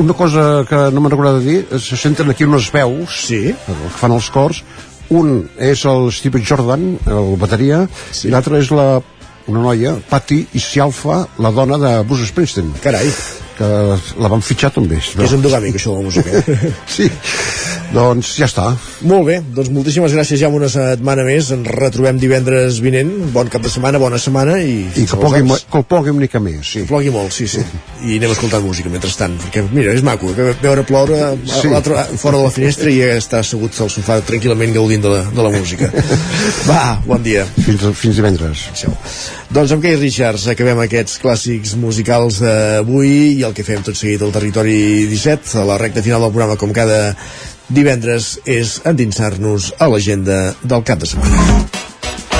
Una 0.00 0.14
cosa 0.16 0.64
que 0.64 0.78
no 0.88 1.02
me'n 1.04 1.12
recordat 1.12 1.42
de 1.42 1.44
dir, 1.44 1.80
se 1.84 1.98
senten 2.00 2.32
aquí 2.32 2.46
unes 2.48 2.70
veus 2.72 3.18
sí. 3.26 3.40
que 3.66 3.74
fan 3.98 4.14
els 4.16 4.30
cors. 4.32 4.62
Un 5.12 5.50
és 5.60 5.84
el 5.84 6.08
Steve 6.16 6.40
Jordan, 6.40 6.94
el 7.12 7.36
bateria, 7.36 7.82
sí. 8.08 8.30
i 8.30 8.32
l'altre 8.32 8.56
és 8.62 8.72
la, 8.72 9.02
una 9.52 9.66
noia, 9.66 9.98
Patty 10.08 10.46
Isialfa, 10.56 11.26
la 11.44 11.52
dona 11.52 11.76
de 11.82 11.92
Bruce 12.08 12.30
Springsteen. 12.32 12.72
Carai. 12.80 13.12
Que 13.58 13.68
la 14.16 14.32
van 14.32 14.40
fitxar 14.40 14.72
també. 14.72 15.02
que 15.12 15.28
és 15.28 15.36
endogàmic, 15.36 15.76
això 15.76 15.92
de 15.92 16.00
la 16.00 16.08
música. 16.08 16.40
Sí. 16.96 17.10
Doncs 17.96 18.34
ja 18.36 18.44
està. 18.44 18.66
Molt 19.08 19.24
bé, 19.24 19.38
doncs 19.56 19.70
moltíssimes 19.72 20.12
gràcies, 20.12 20.36
Jaume, 20.42 20.58
una 20.60 20.68
setmana 20.68 21.22
més. 21.24 21.48
Ens 21.54 21.68
retrobem 21.72 22.18
divendres 22.20 22.80
vinent. 22.84 23.08
Bon 23.32 23.48
cap 23.52 23.64
de 23.64 23.70
setmana, 23.72 24.00
bona 24.02 24.18
setmana. 24.20 24.58
I, 24.60 24.82
I 25.00 25.06
que 25.08 25.16
plogui, 25.16 25.40
que 25.72 25.82
plogui 25.88 26.12
una 26.12 26.24
mica 26.26 26.40
més, 26.44 26.60
sí. 26.66 26.82
Que 26.82 26.90
plogui 26.90 27.12
molt, 27.14 27.32
sí, 27.32 27.48
sí. 27.48 27.64
I 28.04 28.18
anem 28.18 28.34
escoltant 28.34 28.64
música 28.66 28.92
mentrestant, 28.92 29.38
perquè, 29.46 29.64
mira, 29.72 29.94
és 29.96 30.04
maco, 30.04 30.34
que 30.36 30.50
veure 30.60 30.84
ploure 30.88 31.22
a 31.24 31.30
Sí. 31.46 31.70
l'altre 31.72 32.04
fora 32.20 32.36
de 32.36 32.44
la 32.44 32.52
finestra 32.52 32.92
i 32.92 33.00
estar 33.16 33.40
assegut 33.40 33.80
al 33.80 33.88
sofà 33.92 34.18
tranquil·lament 34.28 34.74
gaudint 34.76 35.02
de 35.06 35.14
la, 35.14 35.22
de 35.32 35.46
la 35.48 35.54
música. 35.56 35.88
Va, 36.70 37.00
bon 37.06 37.24
dia. 37.24 37.46
Fins, 37.64 37.86
fins 37.96 38.20
divendres. 38.20 38.66
Això. 38.74 38.92
Doncs 39.56 39.72
amb 39.72 39.84
Keith 39.84 40.02
Richards 40.02 40.48
acabem 40.52 40.80
aquests 40.84 41.20
clàssics 41.22 41.76
musicals 41.80 42.42
d'avui 42.42 43.38
i 43.38 43.44
el 43.46 43.54
que 43.56 43.64
fem 43.64 43.80
tot 43.86 43.96
seguit 43.96 44.20
al 44.26 44.34
Territori 44.34 45.06
17, 45.08 45.56
a 45.62 45.64
la 45.68 45.78
recta 45.80 46.02
final 46.04 46.26
del 46.26 46.34
programa, 46.34 46.58
com 46.60 46.74
cada 46.76 47.14
divendres, 47.68 48.36
és 48.46 48.80
endinsar-nos 48.86 49.72
a 49.78 49.90
l'agenda 49.90 50.54
del 50.62 50.84
cap 50.86 51.02
de 51.02 51.10
setmana. 51.10 51.62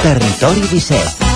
Territori 0.03 0.69
17 0.71 1.27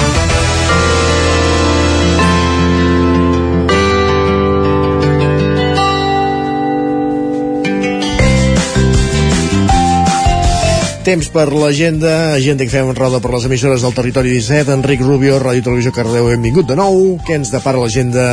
Temps 11.01 11.31
per 11.33 11.49
l'agenda, 11.49 12.35
agenda 12.37 12.62
que 12.62 12.71
fem 12.71 12.91
en 12.93 12.95
roda 12.99 13.19
per 13.25 13.33
les 13.33 13.47
emissores 13.49 13.83
del 13.83 13.95
territori 13.97 14.35
17. 14.37 14.77
Enric 14.77 15.01
Rubio, 15.01 15.41
Ràdio 15.41 15.65
Televisió 15.67 15.95
Cardeu, 15.97 16.29
benvingut 16.29 16.69
de 16.69 16.77
nou. 16.79 17.01
Què 17.25 17.41
ens 17.41 17.51
depara 17.51 17.81
l'agenda 17.81 18.29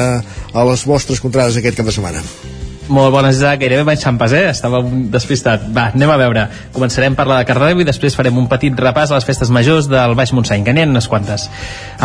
a 0.51 0.67
les 0.67 0.85
vostres 0.85 1.23
contrades 1.23 1.57
aquest 1.57 1.79
cap 1.79 1.87
de 1.87 1.95
setmana? 1.95 2.21
Molt 2.87 3.11
bones, 3.11 3.35
Isaac. 3.35 3.59
Gairebé 3.59 3.83
vaig 3.83 3.99
xampes, 3.99 4.31
eh? 4.31 4.45
Estava 4.47 4.79
despistat. 5.11 5.65
Va, 5.75 5.89
anem 5.91 6.11
a 6.13 6.15
veure. 6.21 6.45
Començarem 6.71 7.17
per 7.17 7.25
la 7.27 7.41
de 7.41 7.47
Cardedeu 7.49 7.81
i 7.83 7.87
després 7.87 8.15
farem 8.15 8.39
un 8.39 8.47
petit 8.47 8.79
repàs 8.79 9.11
a 9.11 9.17
les 9.17 9.27
festes 9.27 9.51
majors 9.51 9.89
del 9.91 10.15
Baix 10.15 10.31
Montseny, 10.31 10.63
que 10.63 10.71
n'hi 10.71 10.85
ha 10.85 10.87
unes 10.87 11.09
quantes. 11.11 11.49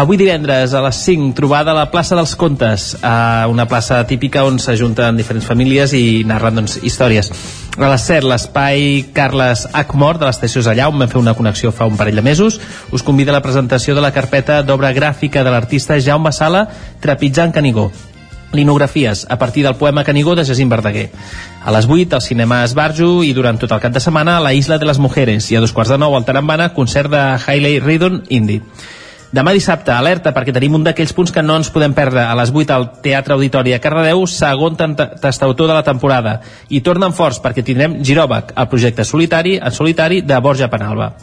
Avui 0.03 0.19
divendres 0.19 0.75
a 0.75 0.83
les 0.83 0.99
5, 1.07 1.31
trobada 1.39 1.71
a 1.71 1.79
la 1.79 1.87
plaça 1.95 2.19
dels 2.19 2.35
Contes, 2.35 2.97
a 2.99 3.47
una 3.53 3.69
plaça 3.71 4.03
típica 4.11 4.43
on 4.43 4.59
s'ajunten 4.59 5.23
diferents 5.23 5.47
famílies 5.47 5.95
i 5.95 6.05
narren 6.27 6.59
doncs, 6.59 6.81
històries. 6.83 7.31
A 7.79 7.87
les 7.87 8.11
7, 8.11 8.27
l'espai 8.27 9.05
Carles 9.15 9.69
Acmor 9.73 10.19
de 10.19 10.27
l'estació 10.27 10.67
allà, 10.67 10.91
on 10.91 10.99
vam 10.99 11.09
fer 11.09 11.23
una 11.23 11.39
connexió 11.39 11.71
fa 11.71 11.87
un 11.87 11.97
parell 11.97 12.19
de 12.19 12.27
mesos. 12.27 12.59
Us 12.91 13.07
convida 13.07 13.31
a 13.31 13.39
la 13.39 13.47
presentació 13.47 13.95
de 13.95 14.03
la 14.03 14.11
carpeta 14.11 14.65
d'obra 14.67 14.91
gràfica 14.93 15.47
de 15.47 15.55
l'artista 15.55 16.01
Jaume 16.03 16.35
Sala, 16.35 16.67
Trepitjant 17.01 17.55
Canigó 17.55 17.93
linografies 18.53 19.27
a 19.29 19.39
partir 19.39 19.65
del 19.65 19.77
poema 19.77 20.05
Canigó 20.05 20.35
de 20.35 20.45
Jacint 20.45 20.71
Verdaguer. 20.71 21.11
A 21.65 21.73
les 21.73 21.89
8 21.89 22.17
al 22.17 22.23
cinema 22.23 22.63
Esbarjo 22.65 23.23
i 23.25 23.33
durant 23.33 23.59
tot 23.59 23.73
el 23.73 23.81
cap 23.81 23.93
de 23.93 24.01
setmana 24.01 24.37
a 24.37 24.45
la 24.45 24.55
Isla 24.55 24.79
de 24.79 24.87
les 24.87 24.99
Mujeres 24.99 25.51
i 25.51 25.57
a 25.57 25.61
dos 25.61 25.73
quarts 25.73 25.93
de 25.93 25.99
nou 25.99 26.17
al 26.17 26.25
Tarambana 26.25 26.73
concert 26.75 27.11
de 27.11 27.23
Hailey 27.47 27.81
Ridon 27.81 28.23
Indie. 28.29 28.63
Demà 29.33 29.55
dissabte, 29.57 29.89
alerta, 29.97 30.35
perquè 30.37 30.53
tenim 30.53 30.75
un 30.77 30.83
d'aquells 30.85 31.15
punts 31.17 31.33
que 31.33 31.41
no 31.41 31.55
ens 31.57 31.71
podem 31.73 31.95
perdre. 31.97 32.21
A 32.21 32.35
les 32.37 32.51
8 32.53 32.75
al 32.75 32.85
Teatre 33.01 33.33
Auditori 33.33 33.73
a 33.73 33.79
Cardedeu, 33.81 34.27
segon 34.29 34.77
tastautor 34.77 35.71
de 35.71 35.73
la 35.73 35.87
temporada. 35.87 36.35
I 36.69 36.83
tornen 36.85 37.17
forts, 37.17 37.41
perquè 37.41 37.65
tindrem 37.65 38.03
Giròbac, 38.05 38.53
el 38.61 38.69
projecte 38.69 39.09
solitari 39.09 39.57
en 39.57 39.73
solitari 39.73 40.21
de 40.21 40.41
Borja 40.45 40.69
Penalba. 40.69 41.15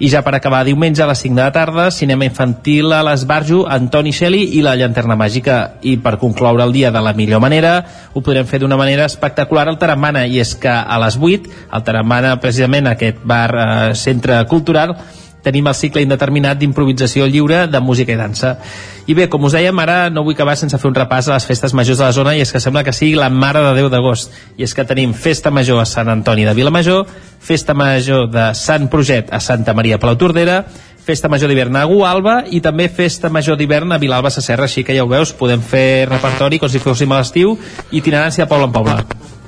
I 0.00 0.08
ja 0.08 0.22
per 0.24 0.32
acabar, 0.32 0.62
diumenge 0.64 1.02
a 1.04 1.06
les 1.10 1.20
5 1.20 1.36
de 1.36 1.42
la 1.42 1.52
tarda, 1.52 1.90
cinema 1.92 2.24
infantil 2.24 2.88
a 2.96 3.02
l'Esbarjo, 3.04 3.66
Antoni 3.68 4.14
Xeli 4.16 4.46
i 4.56 4.62
la 4.64 4.72
Llanterna 4.80 5.12
Màgica. 5.12 5.76
I 5.84 5.98
per 6.00 6.14
concloure 6.16 6.64
el 6.64 6.72
dia 6.72 6.88
de 6.88 7.02
la 7.04 7.12
millor 7.12 7.42
manera, 7.44 7.74
ho 8.14 8.22
podrem 8.24 8.48
fer 8.48 8.62
d'una 8.62 8.78
manera 8.80 9.04
espectacular 9.04 9.66
al 9.68 9.76
Tarambana, 9.76 10.24
i 10.24 10.40
és 10.40 10.54
que 10.56 10.72
a 10.72 10.96
les 11.04 11.20
8, 11.20 11.52
al 11.68 11.84
Tarambana, 11.84 12.38
precisament 12.40 12.88
aquest 12.88 13.20
bar 13.28 13.50
eh, 13.52 13.66
centre 13.92 14.40
cultural, 14.48 14.96
tenim 15.44 15.66
el 15.66 15.76
cicle 15.76 16.02
indeterminat 16.04 16.58
d'improvisació 16.60 17.26
lliure 17.26 17.66
de 17.70 17.80
música 17.80 18.12
i 18.12 18.18
dansa. 18.18 18.56
I 19.06 19.16
bé, 19.16 19.26
com 19.32 19.44
us 19.48 19.56
dèiem, 19.56 19.78
ara 19.82 20.10
no 20.12 20.24
vull 20.26 20.36
acabar 20.36 20.56
sense 20.58 20.78
fer 20.78 20.90
un 20.90 20.96
repàs 20.96 21.28
a 21.28 21.34
les 21.34 21.46
festes 21.48 21.74
majors 21.74 21.98
de 21.98 22.04
la 22.04 22.12
zona 22.16 22.36
i 22.36 22.44
és 22.44 22.52
que 22.52 22.60
sembla 22.62 22.84
que 22.86 22.94
sigui 22.94 23.16
la 23.18 23.30
Mare 23.30 23.62
de 23.64 23.72
Déu 23.78 23.88
d'agost. 23.90 24.34
I 24.56 24.66
és 24.68 24.74
que 24.76 24.84
tenim 24.84 25.14
Festa 25.14 25.50
Major 25.50 25.80
a 25.80 25.88
Sant 25.88 26.12
Antoni 26.12 26.44
de 26.46 26.54
Vilamajor, 26.54 27.08
Festa 27.40 27.74
Major 27.74 28.28
de 28.30 28.50
Sant 28.54 28.88
Proget 28.92 29.32
a 29.32 29.40
Santa 29.40 29.74
Maria 29.74 29.98
Palau 29.98 30.18
Tordera, 30.20 30.62
Festa 31.00 31.28
Major 31.32 31.48
d'hivern 31.48 31.80
a 31.80 31.86
Gualba 31.88 32.36
i 32.52 32.60
també 32.60 32.90
Festa 32.92 33.32
Major 33.32 33.58
d'hivern 33.58 33.96
a 33.96 33.98
Vilalba 33.98 34.30
Sasserra, 34.30 34.68
així 34.68 34.84
que 34.84 34.94
ja 34.94 35.02
ho 35.02 35.10
veus, 35.10 35.32
podem 35.32 35.64
fer 35.64 36.06
repertori 36.10 36.60
com 36.60 36.70
si 36.70 36.78
fóssim 36.78 37.10
a 37.10 37.24
l'estiu 37.24 37.56
itinerància 37.90 38.46
poble 38.46 38.70
en 38.70 38.78
poble. 38.78 39.39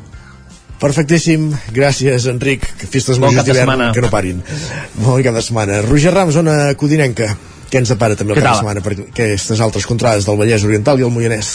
Perfectíssim, 0.83 1.47
gràcies 1.71 2.27
Enric. 2.27 2.67
Que 2.81 2.89
festes 2.91 3.21
Bon 3.23 3.31
majors 3.31 3.47
d'hivern 3.47 3.93
que 3.95 4.03
no 4.03 4.11
parin. 4.11 4.43
Bon 4.99 5.23
cap 5.23 5.39
de 5.39 5.45
setmana. 5.47 5.79
Roger 5.87 6.11
Rams, 6.15 6.35
zona 6.35 6.75
codinenca. 6.79 7.31
Què 7.71 7.81
ens 7.81 7.95
depara 7.95 8.19
també 8.19 8.35
el 8.35 8.43
cap 8.43 8.51
de 8.51 8.59
setmana 8.59 8.83
per 8.85 8.97
aquestes 9.07 9.63
altres 9.65 9.87
contrades 9.89 10.27
del 10.29 10.37
Vallès 10.41 10.67
Oriental 10.67 11.01
i 11.01 11.07
el 11.07 11.15
Moianès? 11.15 11.53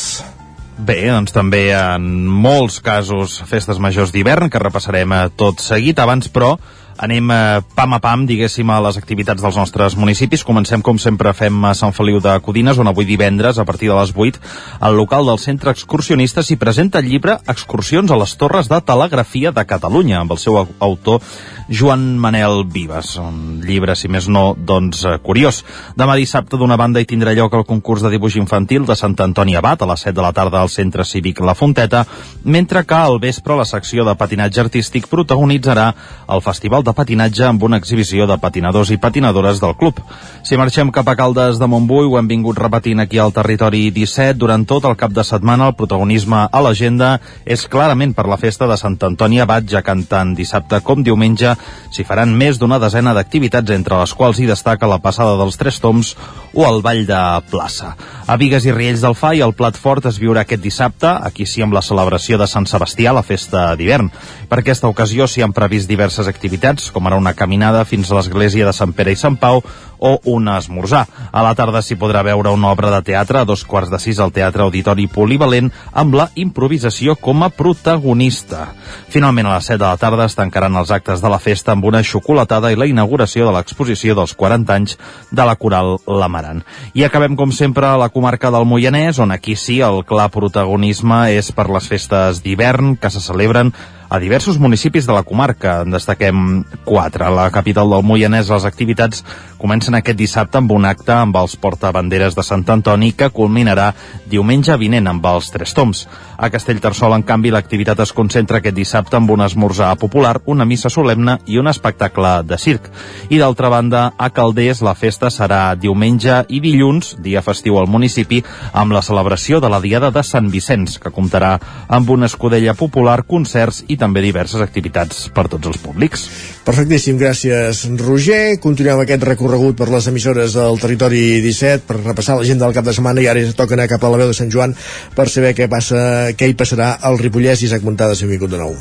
Bé, 0.78 1.00
doncs 1.10 1.34
també 1.34 1.72
en 1.74 2.08
molts 2.30 2.80
casos 2.86 3.40
festes 3.50 3.80
majors 3.82 4.14
d'hivern 4.14 4.50
que 4.54 4.62
repassarem 4.62 5.14
eh, 5.14 5.22
tot 5.36 5.62
seguit. 5.66 6.00
Abans, 6.00 6.30
però, 6.34 6.56
anem 6.98 7.30
eh, 7.32 7.62
pam 7.76 7.94
a 7.94 8.00
pam, 8.02 8.26
diguéssim, 8.30 8.70
a 8.74 8.80
les 8.82 8.98
activitats 8.98 9.42
dels 9.44 9.58
nostres 9.60 9.96
municipis. 9.98 10.44
Comencem, 10.44 10.82
com 10.82 10.98
sempre, 10.98 11.34
fem 11.38 11.54
a 11.66 11.74
Sant 11.78 11.94
Feliu 11.94 12.20
de 12.24 12.34
Codines, 12.42 12.78
on 12.82 12.88
avui 12.90 13.06
divendres, 13.06 13.60
a 13.60 13.66
partir 13.66 13.90
de 13.92 13.96
les 14.00 14.14
8, 14.16 14.40
al 14.80 14.98
local 14.98 15.26
del 15.30 15.38
Centre 15.40 15.72
Excursionista 15.72 16.44
s'hi 16.44 16.58
presenta 16.58 17.00
el 17.00 17.10
llibre 17.12 17.38
Excursions 17.48 18.12
a 18.12 18.18
les 18.18 18.36
Torres 18.38 18.70
de 18.72 18.82
Telegrafia 18.82 19.52
de 19.52 19.66
Catalunya, 19.70 20.22
amb 20.22 20.32
el 20.34 20.42
seu 20.42 20.58
au- 20.58 20.72
autor 20.80 21.22
Joan 21.70 22.18
Manel 22.18 22.64
Vives. 22.72 23.16
Un 23.20 23.62
llibre, 23.66 23.96
si 23.96 24.08
més 24.08 24.28
no, 24.32 24.56
doncs, 24.58 25.04
eh, 25.06 25.18
curiós. 25.22 25.64
Demà 25.98 26.16
dissabte, 26.16 26.58
d'una 26.58 26.78
banda, 26.80 27.02
hi 27.02 27.06
tindrà 27.06 27.34
lloc 27.36 27.54
el 27.54 27.66
concurs 27.68 28.02
de 28.02 28.10
dibuix 28.14 28.36
infantil 28.40 28.86
de 28.88 28.96
Sant 28.96 29.16
Antoni 29.20 29.56
Abat 29.60 29.82
a 29.84 29.90
les 29.92 30.00
7 30.08 30.16
de 30.16 30.22
la 30.24 30.32
tarda 30.34 30.62
al 30.62 30.70
Centre 30.70 31.04
Cívic 31.06 31.42
La 31.42 31.54
Fonteta, 31.56 32.06
mentre 32.44 32.86
que 32.86 32.96
al 32.96 33.20
vespre 33.20 33.56
la 33.58 33.66
secció 33.66 34.06
de 34.08 34.16
patinatge 34.16 34.62
artístic 34.64 35.08
protagonitzarà 35.12 35.94
el 36.30 36.42
Festival 36.42 36.84
de 36.88 36.96
Patinatge 36.96 37.46
amb 37.46 37.64
una 37.68 37.78
exhibició 37.82 38.26
de 38.30 38.38
patinadors 38.40 38.94
i 38.96 38.98
patinadores 38.98 39.60
del 39.60 39.76
club. 39.76 40.00
Si 40.48 40.56
marxem 40.56 40.92
cap 40.96 41.10
a 41.12 41.18
Caldes 41.20 41.60
de 41.60 41.68
Montbui, 41.68 42.08
ho 42.08 42.18
hem 42.20 42.30
vingut 42.32 42.58
repetint 42.58 43.04
aquí 43.04 43.20
al 43.20 43.36
territori 43.36 43.90
17, 43.92 44.38
durant 44.40 44.64
tot 44.66 44.88
el 44.88 44.96
cap 44.96 45.12
de 45.12 45.26
setmana 45.28 45.68
el 45.68 45.76
protagonisme 45.76 46.46
a 46.48 46.62
l'agenda 46.64 47.18
és 47.46 47.68
clarament 47.68 48.14
per 48.16 48.28
la 48.32 48.40
festa 48.40 48.68
de 48.70 48.78
Sant 48.80 48.96
Antoni 49.04 49.42
Abat, 49.44 49.68
ja 49.68 49.84
que 49.84 49.96
tant 50.08 50.34
dissabte 50.38 50.80
com 50.86 51.04
diumenge 51.04 51.56
s'hi 51.92 52.06
faran 52.08 52.36
més 52.38 52.60
d'una 52.62 52.80
desena 52.80 53.14
d'activitats, 53.18 53.74
entre 53.76 54.00
les 54.00 54.14
quals 54.14 54.40
hi 54.40 54.48
destaca 54.48 54.88
la 54.88 55.02
passada 55.04 55.36
dels 55.40 55.58
Tres 55.60 55.82
Toms 55.84 56.14
o 56.54 56.66
el 56.68 56.82
Ball 56.82 57.06
de 57.06 57.22
Plaça. 57.52 57.96
A 58.28 58.36
Vigues 58.40 58.66
i 58.68 58.74
Riells 58.76 59.04
del 59.04 59.16
Fai 59.16 59.42
el 59.44 59.54
plat 59.58 59.78
fort 59.80 60.06
es 60.10 60.18
viurà 60.20 60.42
aquest 60.44 60.62
dissabte, 60.64 61.08
aquí 61.08 61.46
sí 61.46 61.64
amb 61.64 61.76
la 61.76 61.84
celebració 61.86 62.38
de 62.38 62.48
Sant 62.48 62.68
Sebastià, 62.70 63.14
la 63.16 63.24
festa 63.24 63.70
d'hivern. 63.80 64.10
Per 64.50 64.60
aquesta 64.60 64.90
ocasió 64.92 65.28
s'hi 65.28 65.44
han 65.46 65.56
previst 65.56 65.90
diverses 65.90 66.28
activitats, 66.28 66.77
com 66.94 67.08
ara 67.08 67.18
una 67.20 67.34
caminada 67.34 67.86
fins 67.86 68.12
a 68.12 68.18
l'església 68.18 68.66
de 68.68 68.74
Sant 68.76 68.94
Pere 68.96 69.14
i 69.14 69.20
Sant 69.20 69.38
Pau 69.42 69.64
o 70.00 70.20
un 70.30 70.48
esmorzar. 70.48 71.06
A 71.32 71.44
la 71.44 71.54
tarda 71.58 71.82
s'hi 71.82 71.98
podrà 71.98 72.22
veure 72.26 72.54
una 72.54 72.70
obra 72.72 72.92
de 72.94 73.02
teatre 73.06 73.42
a 73.42 73.46
dos 73.46 73.64
quarts 73.66 73.90
de 73.92 74.00
sis 74.00 74.20
al 74.20 74.34
Teatre 74.34 74.64
Auditori 74.64 75.08
Polivalent 75.10 75.72
amb 75.94 76.18
la 76.18 76.28
improvisació 76.36 77.16
com 77.16 77.44
a 77.44 77.50
protagonista. 77.50 78.74
Finalment, 79.10 79.50
a 79.50 79.58
les 79.58 79.70
7 79.72 79.80
de 79.82 79.88
la 79.88 79.98
tarda 79.98 80.28
es 80.30 80.38
tancaran 80.38 80.78
els 80.78 80.92
actes 80.94 81.22
de 81.24 81.32
la 81.34 81.42
festa 81.42 81.74
amb 81.74 81.86
una 81.90 82.04
xocolatada 82.04 82.72
i 82.72 82.80
la 82.80 82.88
inauguració 82.90 83.48
de 83.48 83.56
l'exposició 83.58 84.16
dels 84.18 84.36
40 84.38 84.78
anys 84.78 84.98
de 85.32 85.46
la 85.46 85.58
Coral 85.58 85.98
Lamaran. 86.06 86.64
I 86.94 87.08
acabem, 87.08 87.36
com 87.36 87.52
sempre, 87.52 87.88
a 87.88 87.98
la 87.98 88.10
comarca 88.14 88.52
del 88.54 88.68
Moianès, 88.70 89.20
on 89.20 89.34
aquí 89.34 89.56
sí 89.56 89.82
el 89.82 90.04
clar 90.06 90.30
protagonisme 90.34 91.28
és 91.34 91.52
per 91.52 91.70
les 91.74 91.88
festes 91.90 92.44
d'hivern 92.46 92.96
que 93.02 93.10
se 93.10 93.24
celebren 93.24 93.74
a 94.10 94.20
diversos 94.20 94.58
municipis 94.60 95.06
de 95.06 95.14
la 95.14 95.24
comarca. 95.24 95.82
En 95.84 95.92
destaquem 95.92 96.64
quatre. 96.86 97.26
A 97.26 97.34
la 97.34 97.50
capital 97.52 97.90
del 97.92 98.06
Moianès 98.06 98.50
les 98.54 98.66
activitats 98.66 99.24
comencen 99.58 99.98
aquest 99.98 100.18
dissabte 100.18 100.60
amb 100.60 100.72
un 100.72 100.86
acte 100.86 101.12
amb 101.12 101.36
els 101.36 101.58
portabanderes 101.58 102.36
de 102.38 102.46
Sant 102.46 102.64
Antoni 102.70 103.12
que 103.18 103.30
culminarà 103.34 103.92
diumenge 104.30 104.78
vinent 104.78 105.08
amb 105.10 105.26
els 105.26 105.52
Tres 105.52 105.74
Toms. 105.74 106.06
A 106.38 106.52
Castellterçol, 106.54 107.16
en 107.16 107.24
canvi, 107.26 107.50
l'activitat 107.52 108.00
es 108.06 108.14
concentra 108.14 108.60
aquest 108.62 108.76
dissabte 108.78 109.18
amb 109.18 109.32
un 109.34 109.42
esmorzar 109.42 109.96
popular, 109.98 110.38
una 110.46 110.66
missa 110.70 110.90
solemne 110.94 111.40
i 111.46 111.58
un 111.58 111.68
espectacle 111.68 112.44
de 112.46 112.60
circ. 112.62 112.92
I 113.30 113.40
d'altra 113.42 113.72
banda, 113.74 114.12
a 114.18 114.30
Calders 114.30 114.84
la 114.86 114.94
festa 114.96 115.32
serà 115.34 115.74
diumenge 115.76 116.44
i 116.54 116.62
dilluns, 116.62 117.16
dia 117.24 117.42
festiu 117.42 117.80
al 117.82 117.90
municipi, 117.90 118.44
amb 118.74 118.94
la 118.94 119.02
celebració 119.02 119.60
de 119.60 119.72
la 119.74 119.82
Diada 119.82 120.12
de 120.14 120.24
Sant 120.24 120.52
Vicenç, 120.54 121.00
que 121.02 121.12
comptarà 121.12 121.58
amb 121.88 122.10
una 122.14 122.30
escudella 122.30 122.78
popular, 122.78 123.24
concerts 123.26 123.84
i 123.88 123.97
també 124.00 124.22
diverses 124.24 124.62
activitats 124.64 125.28
per 125.34 125.48
tots 125.52 125.72
els 125.72 125.80
públics. 125.84 126.28
Perfectíssim, 126.68 127.18
gràcies 127.20 127.86
Roger. 128.02 128.58
Continuem 128.64 129.04
aquest 129.04 129.26
recorregut 129.28 129.80
per 129.80 129.90
les 129.94 130.08
emissores 130.12 130.58
del 130.58 130.80
territori 130.84 131.42
17 131.46 131.88
per 131.88 132.00
repassar 132.02 132.38
l'agenda 132.38 132.68
del 132.68 132.78
cap 132.78 132.86
de 132.88 132.96
setmana 132.98 133.24
i 133.24 133.28
ara 133.32 133.44
toca 133.58 133.78
anar 133.78 133.90
cap 133.92 134.04
a 134.04 134.14
la 134.14 134.22
veu 134.22 134.32
de 134.32 134.38
Sant 134.38 134.54
Joan 134.54 134.78
per 135.18 135.28
saber 135.34 135.56
què 135.58 135.70
passa, 135.72 136.32
què 136.38 136.50
hi 136.50 136.56
passarà 136.58 136.94
al 137.02 137.20
Ripollès 137.22 137.62
i 137.62 137.70
Isaac 137.72 137.86
Montades, 137.88 138.24
benvingut 138.24 138.56
de 138.56 138.64
nou. 138.64 138.78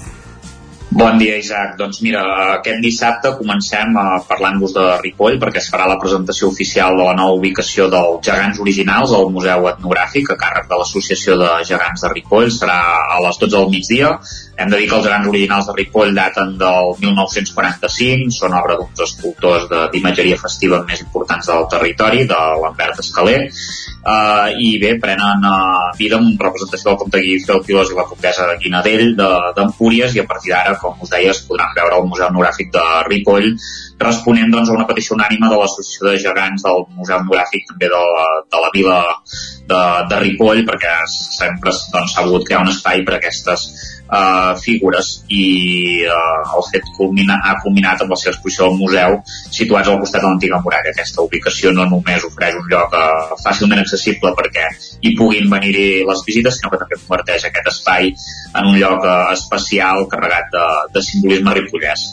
Bon 0.96 1.18
dia, 1.18 1.34
Isaac. 1.36 1.74
Doncs 1.80 1.98
mira, 2.00 2.22
aquest 2.54 2.78
dissabte 2.80 3.32
comencem 3.36 3.96
uh, 3.98 4.20
parlant-vos 4.28 4.72
de 4.76 4.84
Ripoll 5.02 5.40
perquè 5.42 5.58
es 5.58 5.70
farà 5.72 5.88
la 5.90 5.98
presentació 5.98 6.48
oficial 6.52 6.94
de 6.96 7.08
la 7.08 7.16
nova 7.18 7.34
ubicació 7.40 7.88
dels 7.90 8.22
gegants 8.28 8.60
originals 8.62 9.14
al 9.16 9.26
Museu 9.34 9.66
Etnogràfic 9.72 10.30
a 10.30 10.38
càrrec 10.38 10.70
de 10.70 10.78
l'Associació 10.78 11.36
de 11.42 11.50
Gegants 11.66 12.06
de 12.06 12.12
Ripoll. 12.14 12.52
Serà 12.54 12.78
a 13.16 13.18
les 13.26 13.40
12 13.42 13.56
del 13.56 13.68
migdia. 13.74 14.12
Hem 14.56 14.70
de 14.72 14.78
dir 14.80 14.86
que 14.88 14.96
els 14.96 15.04
gegants 15.04 15.28
originals 15.28 15.66
de 15.68 15.72
Ripoll 15.76 16.14
daten 16.16 16.54
del 16.60 16.94
1945, 17.02 18.30
són 18.32 18.54
obra 18.56 18.78
d'uns 18.78 19.02
escultors 19.04 19.66
d'imatgeria 19.92 20.38
festiva 20.40 20.78
més 20.88 21.02
importants 21.04 21.50
del 21.50 21.66
territori, 21.72 22.24
de 22.30 22.38
Lambert 22.62 23.02
Escaler, 23.02 23.42
uh, 23.50 24.48
i 24.56 24.70
bé, 24.80 24.94
prenen 25.02 25.44
uh, 25.44 25.90
vida 25.98 26.16
amb 26.16 26.40
representació 26.40 26.90
del 26.94 27.00
comte 27.02 27.20
Guifre, 27.26 27.58
el 27.58 27.66
Pilós 27.68 27.92
i 27.92 27.98
la 27.98 28.06
comtessa 28.08 28.46
de 28.48 28.56
Guinadell 28.62 29.12
de- 29.18 29.52
d'Empúries 29.58 30.16
i 30.16 30.22
a 30.24 30.26
partir 30.30 30.54
d'ara, 30.54 30.78
com 30.80 30.96
us 31.04 31.12
deia, 31.12 31.34
es 31.36 31.42
podran 31.48 31.76
veure 31.76 31.98
al 32.00 32.08
Museu 32.08 32.28
Etnogràfic 32.30 32.72
de 32.72 32.86
Ripoll 33.10 33.50
responent 34.00 34.50
doncs, 34.52 34.68
a 34.70 34.76
una 34.76 34.86
petició 34.88 35.16
unànima 35.16 35.48
de 35.52 35.56
l'Associació 35.60 36.08
de 36.10 36.18
Gegants 36.24 36.64
del 36.64 36.82
Museu 36.96 37.16
Etnogràfic 37.20 37.68
també 37.70 37.88
de 37.92 38.00
la, 38.00 38.26
de 38.52 38.64
la 38.64 38.72
vila 38.74 38.96
de, 39.68 39.82
de 40.10 40.18
Ripoll 40.24 40.64
perquè 40.68 40.96
sempre 41.12 41.72
doncs, 41.92 42.12
s'ha 42.14 42.24
volgut 42.26 42.44
crear 42.48 42.60
un 42.64 42.72
espai 42.72 43.04
per 43.06 43.16
aquestes 43.16 43.68
uh, 44.08 44.54
figures 44.60 45.12
i 45.28 45.44
eh, 46.06 46.56
el 46.56 46.64
fet 46.70 46.86
culmina, 46.96 47.38
ha 47.42 47.56
culminat 47.62 48.02
amb 48.02 48.14
la 48.14 48.18
seva 48.20 48.34
exposició 48.34 48.68
al 48.68 48.78
museu 48.78 49.18
situats 49.26 49.88
al 49.90 49.98
costat 50.02 50.22
de 50.22 50.28
l'antiga 50.28 50.60
muralla. 50.62 50.92
Aquesta 50.92 51.24
ubicació 51.24 51.72
no 51.74 51.86
només 51.90 52.24
ofereix 52.28 52.58
un 52.60 52.68
lloc 52.70 52.94
eh, 52.96 53.36
fàcilment 53.42 53.82
accessible 53.82 54.32
perquè 54.38 54.68
hi 55.02 55.14
puguin 55.18 55.50
venir-hi 55.50 56.04
les 56.06 56.24
visites, 56.26 56.58
sinó 56.58 56.72
que 56.72 56.80
també 56.82 57.00
converteix 57.02 57.48
aquest 57.48 57.70
espai 57.72 58.12
en 58.12 58.70
un 58.72 58.78
lloc 58.78 59.04
eh, 59.04 59.16
especial 59.34 60.06
carregat 60.12 60.50
de, 60.54 60.66
de 60.94 61.04
simbolisme 61.08 61.56
ripollès. 61.58 62.06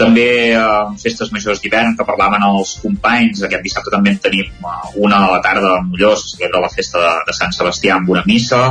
També 0.00 0.28
eh, 0.56 0.66
festes 1.02 1.32
majors 1.34 1.62
d'hivern 1.62 1.98
que 1.98 2.08
parlaven 2.08 2.46
els 2.48 2.76
companys, 2.82 3.44
aquest 3.44 3.64
dissabte 3.66 3.92
també 3.94 4.14
en 4.14 4.20
tenim 4.24 4.48
eh, 4.48 4.76
una 5.06 5.24
a 5.24 5.32
la 5.36 5.42
tarda 5.44 5.76
a 5.76 5.82
Molló, 5.84 6.14
se 6.18 6.36
celebra 6.36 6.64
la 6.64 6.72
festa 6.72 7.02
de, 7.02 7.14
de 7.28 7.36
Sant 7.36 7.54
Sebastià 7.54 7.98
amb 7.98 8.10
una 8.14 8.24
missa, 8.26 8.64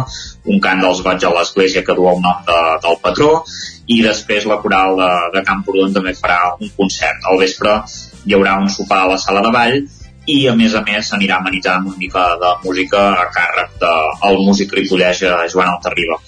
un 0.49 0.59
cant 0.63 0.81
dels 0.83 0.99
goig 1.05 1.23
a 1.23 1.31
l'església 1.37 1.85
que 1.87 1.95
du 1.95 2.09
el 2.09 2.19
nom 2.23 2.41
de, 2.47 2.62
del 2.85 2.98
patró, 3.03 3.34
i 3.88 3.99
després 4.06 4.48
la 4.49 4.60
coral 4.64 4.95
de, 4.99 5.11
de 5.35 5.44
Camprodon 5.48 5.94
també 5.95 6.15
farà 6.18 6.40
un 6.56 6.72
concert. 6.77 7.26
Al 7.30 7.41
vespre 7.41 7.76
hi 8.23 8.38
haurà 8.38 8.57
un 8.61 8.72
sopar 8.72 9.03
a 9.03 9.11
la 9.14 9.19
sala 9.19 9.44
de 9.45 9.52
ball 9.53 9.77
i 10.31 10.40
a 10.48 10.56
més 10.56 10.76
a 10.80 10.81
més 10.88 11.10
s'anirà 11.10 11.41
amenitzant 11.41 11.88
una 11.90 11.99
mica 11.99 12.26
de 12.40 12.52
música 12.64 13.06
a 13.19 13.30
càrrec 13.35 13.80
del 13.81 14.44
músic 14.48 14.72
ripollès 14.77 15.23
eh, 15.27 15.31
Joan 15.52 15.72
Altarriba. 15.73 16.19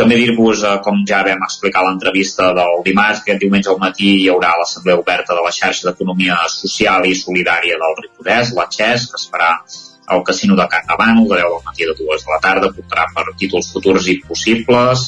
També 0.00 0.16
dir-vos, 0.18 0.64
eh, 0.64 0.78
com 0.84 1.02
ja 1.06 1.20
vam 1.26 1.44
explicar 1.46 1.82
a 1.82 1.88
l'entrevista 1.88 2.50
del 2.56 2.80
dimarts, 2.86 3.22
que 3.26 3.36
diumenge 3.38 3.70
al 3.70 3.82
matí 3.82 4.14
hi 4.22 4.30
haurà 4.32 4.54
l'assemblea 4.58 4.98
oberta 5.02 5.36
de 5.36 5.44
la 5.44 5.52
xarxa 5.54 5.90
d'economia 5.90 6.40
social 6.50 7.04
i 7.06 7.14
solidària 7.18 7.78
del 7.82 7.98
Ripollès, 8.00 8.54
la 8.56 8.66
XES, 8.70 9.10
que 9.10 9.20
es 9.20 9.28
farà 9.30 9.52
al 10.06 10.22
Casino 10.22 10.56
de 10.56 10.66
Can 10.68 10.86
Davant, 10.88 11.22
de 11.22 11.34
10 11.34 11.42
del 11.42 11.62
matí 11.64 11.84
a 11.84 11.94
2 11.96 12.24
de 12.26 12.32
la 12.32 12.40
tarda, 12.40 12.70
portarà 12.76 13.06
per 13.14 13.24
títols 13.38 13.70
futurs 13.72 14.08
i 14.12 14.18
possibles. 14.28 15.04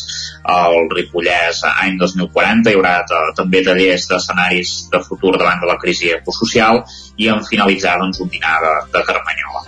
El 0.56 0.88
Ripollès, 0.94 1.62
any 1.82 1.98
2040, 2.00 2.70
hi 2.70 2.78
haurà 2.78 2.94
també 3.36 3.62
tallers 3.66 4.06
d'escenaris 4.10 4.74
de 4.92 5.02
futur 5.04 5.34
davant 5.36 5.60
de 5.60 5.68
la 5.68 5.78
crisi 5.82 6.12
ecosocial 6.14 6.84
i 7.16 7.28
en 7.32 7.42
finalitzar 7.44 7.96
doncs, 8.00 8.20
un 8.24 8.30
dinar 8.32 8.58
de, 8.62 8.74
de 8.94 9.04
Carmanyola. 9.08 9.64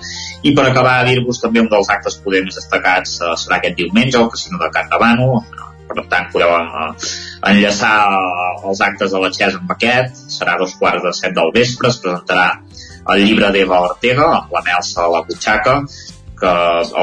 I 0.47 0.55
per 0.55 0.69
acabar, 0.69 1.01
dir-vos 1.09 1.41
també 1.43 1.61
un 1.65 1.71
dels 1.73 1.91
actes 1.91 2.21
poder 2.23 2.45
més 2.47 2.59
destacats 2.61 3.19
eh, 3.21 3.35
serà 3.43 3.59
aquest 3.59 3.79
diumenge 3.81 4.21
al 4.21 4.31
Casino 4.31 4.61
de 4.63 4.71
Can 4.75 4.93
Davano, 4.93 5.43
per 5.89 6.05
tant 6.13 6.29
podeu 6.33 6.53
eh, 6.55 6.91
enllaçar 7.51 7.95
els 8.69 8.83
actes 8.85 9.15
de 9.15 9.23
la 9.23 9.33
XES 9.35 9.59
amb 9.59 9.75
aquest, 9.75 10.23
serà 10.39 10.57
dos 10.61 10.77
quarts 10.79 11.05
de 11.05 11.15
set 11.17 11.35
del 11.37 11.51
vespre, 11.55 11.91
es 11.91 12.01
presentarà 12.05 12.53
el 13.15 13.25
llibre 13.25 13.51
d'Eva 13.55 13.81
Ortega, 13.89 14.29
amb 14.39 14.55
la 14.55 14.63
Melsa 14.67 15.05
a 15.05 15.11
la 15.13 15.25
butxaca, 15.27 15.79
que 16.39 16.51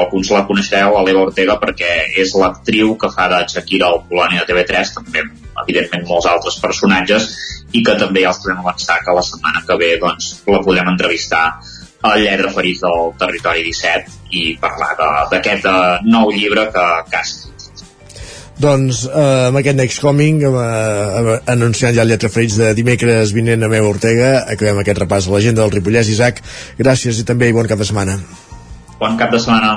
alguns 0.00 0.30
la 0.32 0.44
coneixereu, 0.48 0.96
a 0.96 1.02
l'Eva 1.04 1.26
Ortega, 1.26 1.58
perquè 1.60 1.90
és 2.22 2.32
l'actriu 2.40 2.94
que 3.00 3.10
fa 3.12 3.28
de 3.32 3.42
Shakira 3.52 3.90
al 3.90 4.04
Polònia 4.08 4.44
de 4.44 4.52
TV3, 4.52 4.94
també 4.96 5.24
evidentment 5.64 6.06
molts 6.08 6.28
altres 6.30 6.56
personatges, 6.62 7.28
i 7.76 7.82
que 7.84 7.96
també 8.00 8.22
ja 8.24 8.32
els 8.32 8.40
podem 8.42 8.62
avançar 8.62 9.00
que 9.04 9.16
la 9.16 9.24
setmana 9.26 9.64
que 9.66 9.76
ve 9.80 9.90
doncs, 10.00 10.30
la 10.48 10.62
podem 10.64 10.88
entrevistar 10.94 11.44
al 12.06 12.22
llet 12.22 12.40
referit 12.40 12.80
del 12.84 13.12
Territori 13.20 13.64
17 13.66 14.36
i 14.38 14.42
parlar 14.62 14.94
d'aquest 15.32 15.66
uh, 15.68 15.98
nou 16.06 16.30
llibre 16.32 16.68
que, 16.72 16.86
que 17.10 17.20
ha 17.20 17.26
doncs 18.62 19.04
eh, 19.08 19.48
amb 19.50 19.60
aquest 19.60 19.76
Next 19.76 20.02
Coming 20.04 20.42
eh, 20.48 21.36
anunciant 21.52 21.94
ja 21.96 22.04
el 22.06 22.12
lletra 22.12 22.32
ferits 22.32 22.56
de 22.60 22.72
dimecres 22.78 23.34
vinent 23.36 23.66
a 23.66 23.70
Meu 23.72 23.88
Ortega 23.90 24.32
acabem 24.46 24.80
aquest 24.82 25.02
repàs 25.04 25.28
a 25.28 25.36
l'agenda 25.36 25.62
del 25.62 25.76
Ripollès 25.76 26.10
Isaac, 26.12 26.42
gràcies 26.80 27.20
i 27.20 27.28
també 27.28 27.50
i 27.50 27.56
bon 27.56 27.68
cap 27.68 27.82
de 27.82 27.88
setmana 27.88 28.18
Bon 28.96 29.16
cap 29.20 29.28
de 29.32 29.42
setmana 29.42 29.76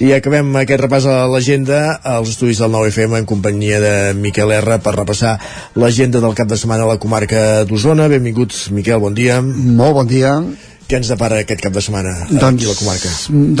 i 0.00 0.14
acabem 0.16 0.54
aquest 0.56 0.80
repàs 0.80 1.04
a 1.10 1.26
l'agenda 1.28 1.98
als 2.08 2.30
estudis 2.32 2.62
del 2.62 2.70
9FM 2.72 3.18
en 3.18 3.26
companyia 3.28 3.80
de 3.82 3.92
Miquel 4.16 4.54
R 4.56 4.78
per 4.80 4.94
repassar 4.94 5.34
l'agenda 5.76 6.22
del 6.24 6.32
cap 6.38 6.48
de 6.48 6.56
setmana 6.56 6.86
a 6.86 6.92
la 6.94 6.96
comarca 7.02 7.66
d'Osona. 7.68 8.08
Benvinguts, 8.08 8.70
Miquel, 8.72 8.96
bon 9.02 9.12
dia. 9.12 9.42
Molt 9.44 9.98
bon 9.98 10.08
dia. 10.08 10.32
Què 10.90 10.98
ens 10.98 11.10
depara 11.12 11.38
aquest 11.44 11.60
cap 11.62 11.74
de 11.74 11.82
setmana 11.84 12.12
doncs, 12.26 12.48
aquí 12.48 12.66
a 12.66 12.72
la 12.72 12.78
comarca? 12.80 13.10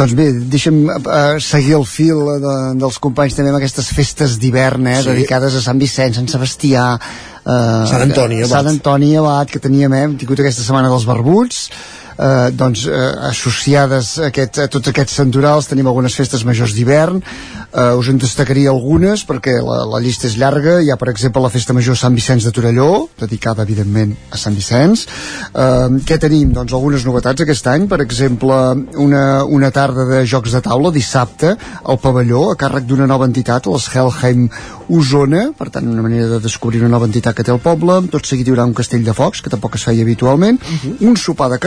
Doncs 0.00 0.14
bé, 0.18 0.28
deixa'm 0.50 0.80
uh, 0.90 1.36
seguir 1.38 1.76
el 1.78 1.86
fil 1.86 2.24
de, 2.42 2.54
dels 2.82 2.98
companys 3.02 3.38
també 3.38 3.52
amb 3.52 3.60
aquestes 3.60 3.92
festes 3.94 4.34
d'hivern 4.42 4.88
eh, 4.90 4.96
sí. 4.98 5.12
dedicades 5.12 5.54
a 5.54 5.62
Sant 5.62 5.78
Vicenç, 5.82 6.18
Sant 6.18 6.32
Sebastià, 6.34 6.86
Uh, 7.40 7.86
Sant 7.88 8.02
Antoni 8.04 8.42
Abat. 8.42 8.50
Sant 8.52 8.66
Antoni 8.68 9.14
Abat, 9.16 9.48
que 9.48 9.58
teníem, 9.64 9.94
eh, 9.96 10.02
hem 10.04 10.16
tingut 10.20 10.42
aquesta 10.42 10.60
setmana 10.60 10.90
dels 10.92 11.06
barbuts, 11.08 11.70
eh, 12.20 12.50
doncs, 12.52 12.84
eh, 12.86 13.00
associades 13.30 14.18
a, 14.18 14.28
aquest, 14.28 14.60
a 14.60 14.68
tots 14.68 14.92
aquests 14.92 15.16
santorals 15.22 15.70
tenim 15.70 15.88
algunes 15.88 16.14
festes 16.16 16.44
majors 16.44 16.74
d'hivern. 16.76 17.22
Eh, 17.70 17.94
us 17.96 18.08
en 18.10 18.18
destacaria 18.18 18.70
algunes 18.70 19.22
perquè 19.26 19.56
la, 19.62 19.82
la 19.88 20.00
llista 20.02 20.28
és 20.28 20.36
llarga. 20.40 20.80
Hi 20.82 20.90
ha 20.90 20.98
per 21.00 21.10
exemple 21.12 21.42
la 21.42 21.52
festa 21.52 21.76
major 21.76 21.96
Sant 21.98 22.16
Vicenç 22.18 22.46
de 22.46 22.52
Torelló 22.54 23.08
dedicada 23.20 23.64
evidentment 23.66 24.16
a 24.30 24.40
Sant 24.40 24.58
Vicenç. 24.58 25.06
Eh, 25.54 26.00
què 26.06 26.18
tenim? 26.20 26.50
doncs 26.50 26.74
algunes 26.74 27.04
novetats 27.06 27.44
aquest 27.44 27.66
any. 27.70 27.86
Per 27.90 28.00
exemple 28.02 28.56
una, 29.00 29.44
una 29.44 29.70
tarda 29.74 30.06
de 30.08 30.24
jocs 30.28 30.56
de 30.56 30.62
taula 30.64 30.92
dissabte 30.94 31.54
al 31.84 32.00
pavelló 32.02 32.50
a 32.50 32.58
càrrec 32.58 32.88
d'una 32.88 33.08
nova 33.10 33.28
entitat 33.30 33.68
les 33.70 33.88
Helheim 33.94 34.48
Osona. 34.90 35.46
Per 35.56 35.70
tant 35.70 35.86
una 35.88 36.02
manera 36.02 36.26
de 36.34 36.40
descobrir 36.42 36.82
una 36.82 36.92
nova 36.96 37.08
entitat 37.08 37.36
que 37.36 37.46
té 37.46 37.54
el 37.54 37.62
poble. 37.62 38.00
Tot 38.12 38.26
seguit 38.26 38.48
hi 38.48 38.54
haurà 38.54 38.66
un 38.68 38.76
castell 38.76 39.06
de 39.06 39.14
focs 39.16 39.44
que 39.44 39.52
tampoc 39.52 39.78
es 39.78 39.86
feia 39.86 40.02
habitualment. 40.02 40.60
Uh 40.60 40.76
-huh. 40.82 40.96
un 41.08 41.16
sopar 41.16 41.50
de 41.50 41.58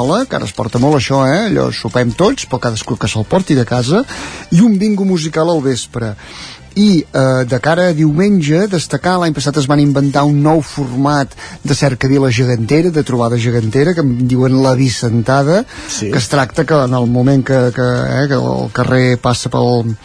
Carmanyola 0.00 0.26
que 0.26 0.36
ara 0.36 0.46
es 0.48 0.54
porta 0.56 0.78
molt 0.80 0.96
això 0.98 1.24
eh? 1.26 1.48
allò 1.50 1.70
sopem 1.72 2.12
tots 2.16 2.46
però 2.48 2.60
cadascú 2.60 2.96
que 2.96 3.08
se'l 3.08 3.26
porti 3.28 3.54
de 3.54 3.66
casa 3.68 4.04
i 4.50 4.60
un 4.60 4.78
bingo 4.78 5.04
musical 5.04 5.50
al 5.50 5.60
vespre 5.60 6.14
i 6.78 7.02
eh, 7.02 7.44
de 7.50 7.58
cara 7.60 7.88
a 7.90 7.94
diumenge 7.96 8.68
destacar, 8.70 9.16
l'any 9.18 9.34
passat 9.34 9.58
es 9.58 9.66
van 9.66 9.82
inventar 9.82 10.22
un 10.24 10.38
nou 10.40 10.62
format 10.62 11.34
de 11.66 11.74
cercavila 11.74 12.30
gegantera 12.30 12.92
de 12.94 13.02
trobada 13.02 13.36
gegantera, 13.36 13.92
que 13.92 14.04
en 14.06 14.28
diuen 14.30 14.54
la 14.62 14.76
bicentada, 14.78 15.64
sí. 15.88 16.12
que 16.12 16.18
es 16.18 16.28
tracta 16.30 16.64
que 16.64 16.78
en 16.86 16.94
el 16.94 17.10
moment 17.10 17.42
que, 17.44 17.58
que, 17.74 17.88
eh, 18.22 18.28
que 18.30 18.38
el 18.38 18.70
carrer 18.72 19.18
passa 19.18 19.50
pel, 19.50 19.96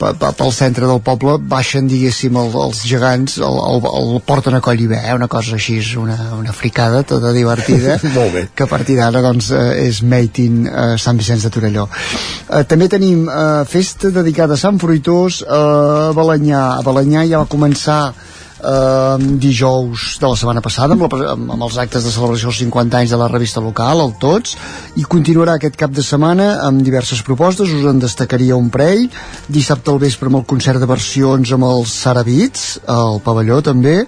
pel 0.00 0.52
centre 0.56 0.88
del 0.88 1.02
poble 1.04 1.36
baixen 1.52 1.88
diguéssim 1.90 2.36
el, 2.40 2.54
els 2.64 2.82
gegants 2.88 3.36
el, 3.38 3.58
el, 3.60 3.84
el 3.90 4.20
porten 4.24 4.56
a 4.56 4.62
coll 4.64 4.80
i 4.80 4.88
bé 4.90 5.00
eh? 5.04 5.14
una 5.16 5.28
cosa 5.28 5.58
així, 5.58 5.78
una, 6.00 6.16
una 6.38 6.54
fricada 6.56 7.02
tota 7.04 7.34
divertida 7.36 7.98
que 8.56 8.64
a 8.64 8.70
partir 8.70 8.96
d'ara 8.96 9.22
doncs, 9.24 9.50
eh, 9.52 9.86
és 9.86 10.02
Made 10.02 10.44
in 10.44 10.64
eh, 10.66 10.96
Sant 11.00 11.20
Vicenç 11.20 11.44
de 11.46 11.52
Torelló. 11.52 11.86
Eh, 12.48 12.64
també 12.68 12.88
tenim 12.88 13.26
eh, 13.28 13.62
festa 13.68 14.10
dedicada 14.14 14.56
a 14.56 14.60
Sant 14.60 14.80
Fruitós 14.80 15.42
eh, 15.44 15.50
a 15.50 16.12
Balanyà 16.16 16.64
a 16.78 16.84
Balanyà 16.86 17.26
ja 17.28 17.44
va 17.44 17.50
començar 17.50 18.00
eh, 18.60 19.16
dijous 19.42 20.18
de 20.20 20.28
la 20.28 20.36
setmana 20.38 20.62
passada 20.64 20.96
amb, 20.96 21.06
la, 21.06 21.32
amb, 21.34 21.54
amb 21.56 21.66
els 21.66 21.78
actes 21.82 22.04
de 22.06 22.12
celebració 22.14 22.50
dels 22.50 22.60
50 22.64 23.00
anys 23.00 23.14
de 23.14 23.20
la 23.20 23.30
revista 23.32 23.62
local, 23.64 24.04
el 24.04 24.14
Tots 24.20 24.56
i 25.00 25.06
continuarà 25.08 25.56
aquest 25.58 25.78
cap 25.80 25.94
de 25.96 26.04
setmana 26.04 26.50
amb 26.66 26.84
diverses 26.86 27.22
propostes, 27.26 27.72
us 27.72 27.88
en 27.88 28.02
destacaria 28.02 28.58
un 28.58 28.70
parell. 28.70 29.08
Dissabte 29.48 29.92
al 29.92 30.02
vespre 30.02 30.30
amb 30.30 30.42
el 30.42 30.46
concert 30.48 30.80
de 30.82 30.88
versions 30.90 31.54
amb 31.56 31.68
els 31.70 31.96
Sarabits 32.04 32.68
al 32.90 33.20
pavelló 33.24 33.60
també 33.64 34.00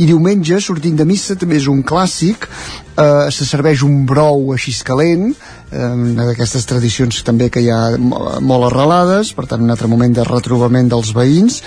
i 0.00 0.08
diumenge 0.08 0.60
sortint 0.64 0.96
de 0.96 1.06
missa 1.08 1.36
també 1.38 1.58
és 1.60 1.68
un 1.70 1.82
clàssic. 1.86 2.46
Eh, 3.00 3.28
se 3.32 3.46
serveix 3.48 3.84
un 3.86 4.04
brou 4.08 4.52
així 4.54 4.72
calent 4.84 5.30
eh, 5.30 5.88
d'aquestes 6.18 6.66
tradicions 6.68 7.22
també 7.26 7.50
que 7.52 7.62
hi 7.62 7.70
ha 7.72 7.96
molt 7.96 8.68
arrelades 8.70 9.32
per 9.36 9.46
tant 9.50 9.62
un 9.64 9.72
altre 9.72 9.88
moment 9.88 10.14
de 10.16 10.26
retrobament 10.26 10.88
dels 10.92 11.12
veïns. 11.16 11.60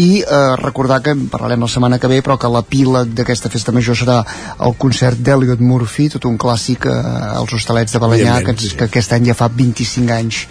I 0.00 0.22
eh, 0.22 0.40
recordar 0.60 1.00
que 1.04 1.14
en 1.16 1.26
parlarem 1.32 1.64
la 1.64 1.70
setmana 1.72 1.98
que 1.98 2.10
ve 2.10 2.20
però 2.24 2.38
que 2.40 2.50
l'epíleg 2.52 3.14
d'aquesta 3.16 3.50
festa 3.52 3.74
major 3.76 3.98
serà 3.98 4.20
el 4.66 4.76
concert 4.78 5.18
d'Eliot 5.18 5.60
Murphy 5.60 6.10
tot 6.14 6.28
un 6.30 6.38
clàssic 6.38 6.86
eh, 6.86 6.98
als 7.40 7.56
hostalets 7.56 7.96
de 7.96 8.02
Balanyà 8.02 8.40
que, 8.46 8.54
que 8.54 8.90
aquest 8.90 9.16
any 9.16 9.32
ja 9.32 9.38
fa 9.38 9.50
25 9.50 10.14
anys 10.20 10.44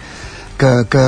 que, 0.60 0.72
que, 0.92 1.04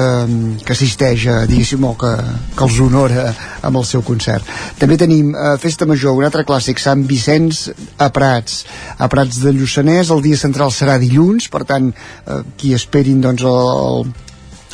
que 0.65 0.73
assisteix 0.75 1.27
a, 1.29 1.37
diguéssim, 1.49 1.85
o 1.85 1.93
que, 2.01 2.13
que 2.57 2.67
els 2.67 2.81
honora 2.81 3.29
amb 3.63 3.81
el 3.81 3.87
seu 3.89 4.05
concert. 4.07 4.49
També 4.81 4.99
tenim 5.01 5.35
eh, 5.35 5.55
Festa 5.63 5.89
Major, 5.89 6.17
un 6.17 6.29
altre 6.29 6.47
clàssic, 6.49 6.81
Sant 6.81 7.05
Vicenç 7.09 7.67
a 8.01 8.09
Prats, 8.15 8.63
a 8.97 9.11
Prats 9.13 9.43
de 9.45 9.55
Lluçanès, 9.57 10.13
el 10.15 10.25
dia 10.25 10.41
central 10.41 10.73
serà 10.75 10.99
dilluns, 11.03 11.51
per 11.53 11.67
tant, 11.69 11.93
eh, 11.93 12.43
qui 12.57 12.73
esperin 12.77 13.21
doncs, 13.23 13.45
el, 13.45 14.13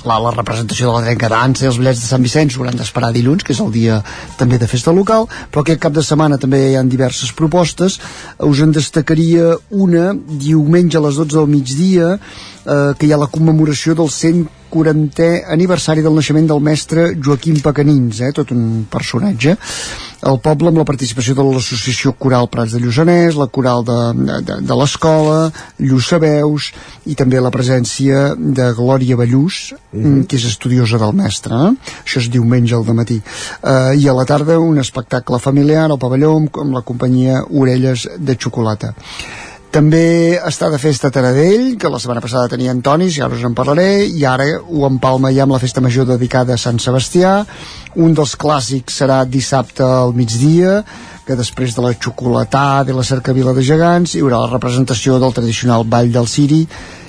la, 0.07 0.19
la 0.23 0.33
representació 0.35 0.89
de 0.89 0.95
la 0.95 1.07
trenca 1.07 1.31
dansa 1.33 1.65
i 1.65 1.71
els 1.71 1.79
bitllets 1.81 2.03
de 2.03 2.11
Sant 2.11 2.25
Vicenç 2.25 2.59
hauran 2.59 2.79
d'esperar 2.79 3.11
dilluns, 3.15 3.45
que 3.45 3.55
és 3.57 3.63
el 3.65 3.73
dia 3.75 3.99
també 4.39 4.61
de 4.61 4.69
festa 4.71 4.95
local, 4.95 5.27
però 5.51 5.65
aquest 5.65 5.83
cap 5.83 5.97
de 5.97 6.05
setmana 6.07 6.39
també 6.39 6.63
hi 6.69 6.77
ha 6.79 6.85
diverses 6.87 7.33
propostes. 7.35 7.99
Us 8.39 8.63
en 8.65 8.75
destacaria 8.77 9.57
una 9.71 10.13
diumenge 10.15 10.99
a 10.99 11.05
les 11.09 11.19
12 11.19 11.35
del 11.35 11.51
migdia, 11.51 12.15
eh, 12.15 12.95
que 12.99 13.09
hi 13.09 13.13
ha 13.13 13.21
la 13.21 13.33
commemoració 13.33 13.99
dels 13.99 14.23
100 14.23 14.47
40è 14.73 15.45
aniversari 15.51 16.03
del 16.05 16.13
naixement 16.13 16.47
del 16.47 16.61
mestre 16.63 17.15
Joaquim 17.17 17.61
Pacanins, 17.61 18.21
eh, 18.21 18.33
tot 18.33 18.51
un 18.55 18.85
personatge. 18.91 19.57
El 20.29 20.41
poble 20.43 20.73
amb 20.73 20.81
la 20.81 20.87
participació 20.87 21.35
de 21.39 21.45
l'associació 21.47 22.11
Coral 22.19 22.49
Prats 22.51 22.75
de 22.75 22.81
Lluçanès, 22.83 23.37
la 23.39 23.47
Coral 23.47 23.85
de, 23.87 23.99
de, 24.43 24.57
de 24.67 24.79
l'escola, 24.81 25.53
Lluçaveus 25.79 26.73
i 27.07 27.15
també 27.19 27.39
la 27.39 27.53
presència 27.55 28.33
de 28.35 28.67
Glòria 28.75 29.17
Ballús, 29.17 29.75
mm 29.93 30.03
-hmm. 30.03 30.27
que 30.27 30.37
és 30.37 30.45
estudiosa 30.45 30.99
del 30.99 31.15
mestre. 31.15 31.55
Eh? 31.55 31.73
Això 32.05 32.19
és 32.19 32.31
diumenge 32.31 32.75
al 32.75 32.85
matí. 32.95 33.23
Uh, 33.63 33.95
I 33.95 34.09
a 34.09 34.13
la 34.13 34.25
tarda 34.25 34.59
un 34.59 34.79
espectacle 34.79 35.39
familiar 35.39 35.91
al 35.91 35.99
pavelló 35.99 36.37
amb, 36.37 36.51
amb 36.57 36.75
la 36.75 36.83
companyia 36.83 37.45
Orelles 37.51 38.09
de 38.19 38.35
Xocolata. 38.35 38.95
També 39.69 40.39
està 40.49 40.71
de 40.73 40.79
festa 40.81 41.11
Taradell, 41.13 41.75
que 41.77 41.91
la 41.93 41.99
setmana 42.01 42.23
passada 42.25 42.49
tenia 42.49 42.73
Antonis, 42.73 43.19
i 43.19 43.25
ara 43.25 43.37
us 43.37 43.45
en 43.45 43.57
parlaré, 43.57 44.07
i 44.09 44.25
ara 44.25 44.47
ho 44.65 44.87
empalma 44.89 45.29
ja 45.37 45.45
amb 45.45 45.53
la 45.53 45.61
festa 45.61 45.83
major 45.85 46.09
dedicada 46.09 46.55
a 46.57 46.61
Sant 46.63 46.81
Sebastià. 46.81 47.35
Un 48.01 48.17
dels 48.17 48.33
clàssics 48.41 48.97
serà 49.03 49.21
dissabte 49.29 49.85
al 49.85 50.17
migdia, 50.17 50.81
que 51.29 51.37
després 51.37 51.77
de 51.77 51.85
la 51.85 51.93
xocolatada 51.93 52.89
i 52.89 52.97
la 52.97 53.05
cercavila 53.05 53.53
de 53.53 53.67
gegants 53.67 54.15
hi 54.17 54.25
haurà 54.25 54.41
la 54.47 54.55
representació 54.55 55.19
del 55.21 55.37
tradicional 55.37 55.85
Ball 55.85 56.09
del 56.15 56.31
Ciri 56.33 56.63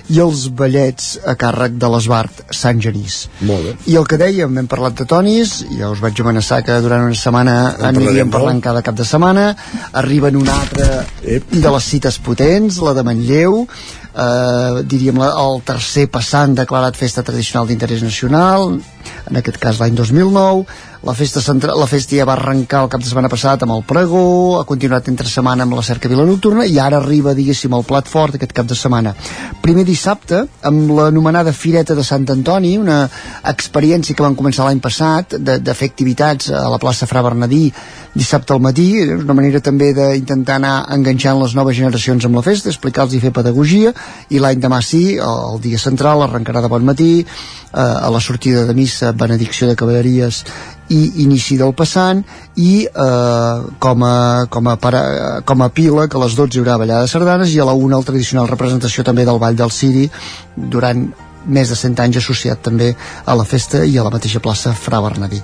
i 0.10 0.20
els 0.24 0.48
ballets 0.58 1.12
a 1.28 1.36
càrrec 1.40 1.76
de 1.82 1.90
l'Esbart 1.94 2.42
Sant 2.56 2.82
Genís. 2.82 3.22
Molt 3.46 3.66
bé. 3.66 3.76
I 3.94 3.98
el 4.00 4.08
que 4.10 4.20
dèiem, 4.22 4.58
hem 4.62 4.70
parlat 4.70 4.98
de 4.98 5.06
tonis, 5.10 5.60
ja 5.78 5.92
us 5.94 6.02
vaig 6.04 6.20
amenaçar 6.24 6.62
que 6.66 6.80
durant 6.84 7.06
una 7.06 7.18
setmana 7.18 7.56
En 7.78 7.92
aniríem 7.92 8.34
parlant 8.34 8.62
cada 8.64 8.84
cap 8.86 8.98
de 8.98 9.06
setmana, 9.06 9.52
arriben 10.02 10.40
una 10.40 10.58
altra 10.64 11.04
de 11.22 11.74
les 11.76 11.90
cites 11.94 12.20
potents, 12.26 12.82
la 12.86 12.96
de 12.98 13.06
Manlleu, 13.06 13.64
eh, 14.14 14.84
diríem 14.84 15.20
la, 15.22 15.32
el 15.44 15.62
tercer 15.68 16.08
passant 16.12 16.56
declarat 16.58 16.98
festa 16.98 17.24
tradicional 17.26 17.70
d'interès 17.70 18.04
nacional, 18.06 18.80
en 19.30 19.42
aquest 19.42 19.60
cas 19.62 19.82
l'any 19.82 19.98
2009, 19.98 20.66
la 21.04 21.14
festa, 21.14 21.40
centra, 21.40 21.76
la 21.80 21.88
festa 21.88 22.18
ja 22.18 22.26
va 22.28 22.34
arrencar 22.36 22.82
el 22.84 22.90
cap 22.92 23.00
de 23.00 23.08
setmana 23.08 23.30
passat 23.32 23.64
amb 23.64 23.72
el 23.72 23.86
pregó, 23.88 24.60
ha 24.60 24.66
continuat 24.68 25.08
entre 25.08 25.30
setmana 25.32 25.64
amb 25.64 25.78
la 25.78 25.84
cercavila 25.86 26.26
nocturna 26.28 26.66
i 26.68 26.76
ara 26.80 27.00
arriba, 27.00 27.32
diguéssim, 27.38 27.72
el 27.78 27.86
plat 27.88 28.10
fort 28.12 28.36
aquest 28.36 28.52
cap 28.58 28.68
de 28.68 28.76
setmana. 28.76 29.14
Primer 29.64 29.86
dissabte, 29.88 30.42
amb 30.68 30.92
l'anomenada 30.98 31.56
Fireta 31.56 31.96
de 31.96 32.04
Sant 32.04 32.28
Antoni, 32.36 32.76
una 32.78 33.06
experiència 33.54 34.16
que 34.16 34.26
van 34.26 34.36
començar 34.36 34.68
l'any 34.68 34.84
passat 34.84 35.38
de, 35.40 35.60
de 35.64 35.78
fer 35.78 35.92
activitats 35.94 36.52
a 36.52 36.68
la 36.68 36.82
plaça 36.84 37.08
Fra 37.08 37.24
Bernadí 37.24 37.70
dissabte 38.20 38.54
al 38.54 38.62
matí, 38.64 38.88
és 39.02 39.24
una 39.24 39.36
manera 39.38 39.62
també 39.64 39.92
d'intentar 39.96 40.58
anar 40.60 40.74
enganxant 40.96 41.40
les 41.42 41.56
noves 41.58 41.78
generacions 41.78 42.26
amb 42.28 42.40
la 42.40 42.44
festa, 42.46 42.72
explicar-los 42.72 43.16
i 43.16 43.22
fer 43.24 43.32
pedagogia, 43.36 43.94
i 44.30 44.42
l'any 44.44 44.60
demà 44.62 44.82
sí, 44.86 45.04
el, 45.16 45.62
dia 45.64 45.80
central 45.82 46.26
arrencarà 46.26 46.64
de 46.66 46.72
bon 46.72 46.86
matí, 46.86 47.14
eh, 47.24 47.80
a 47.80 48.10
la 48.12 48.20
sortida 48.20 48.66
de 48.68 48.76
missa, 48.76 49.14
benedicció 49.14 49.70
de 49.70 49.78
cavalleries 49.80 50.44
i 50.90 51.00
inici 51.24 51.58
del 51.58 51.74
passant 51.78 52.24
i 52.58 52.84
eh, 52.90 53.64
com, 53.80 54.04
a, 54.04 54.46
com, 54.50 54.68
a 54.68 54.76
para, 54.82 55.02
com 55.46 55.62
a 55.62 55.70
pila 55.70 56.08
que 56.10 56.18
a 56.18 56.24
les 56.26 56.36
12 56.38 56.58
hi 56.58 56.64
haurà 56.64 56.80
ballada 56.82 57.06
de 57.06 57.12
sardanes 57.12 57.54
i 57.54 57.62
a 57.62 57.68
la 57.70 57.78
1 57.78 57.98
el 58.00 58.08
tradicional 58.08 58.50
representació 58.50 59.06
també 59.06 59.26
del 59.26 59.42
Ball 59.42 59.58
del 59.58 59.74
Ciri 59.74 60.08
durant 60.58 61.08
més 61.46 61.70
de 61.70 61.78
100 61.78 62.04
anys 62.04 62.20
associat 62.20 62.62
també 62.66 62.92
a 63.26 63.38
la 63.38 63.46
festa 63.48 63.86
i 63.86 63.98
a 63.98 64.06
la 64.06 64.12
mateixa 64.14 64.42
plaça 64.44 64.74
Fra 64.76 65.00
Bernadí. 65.06 65.40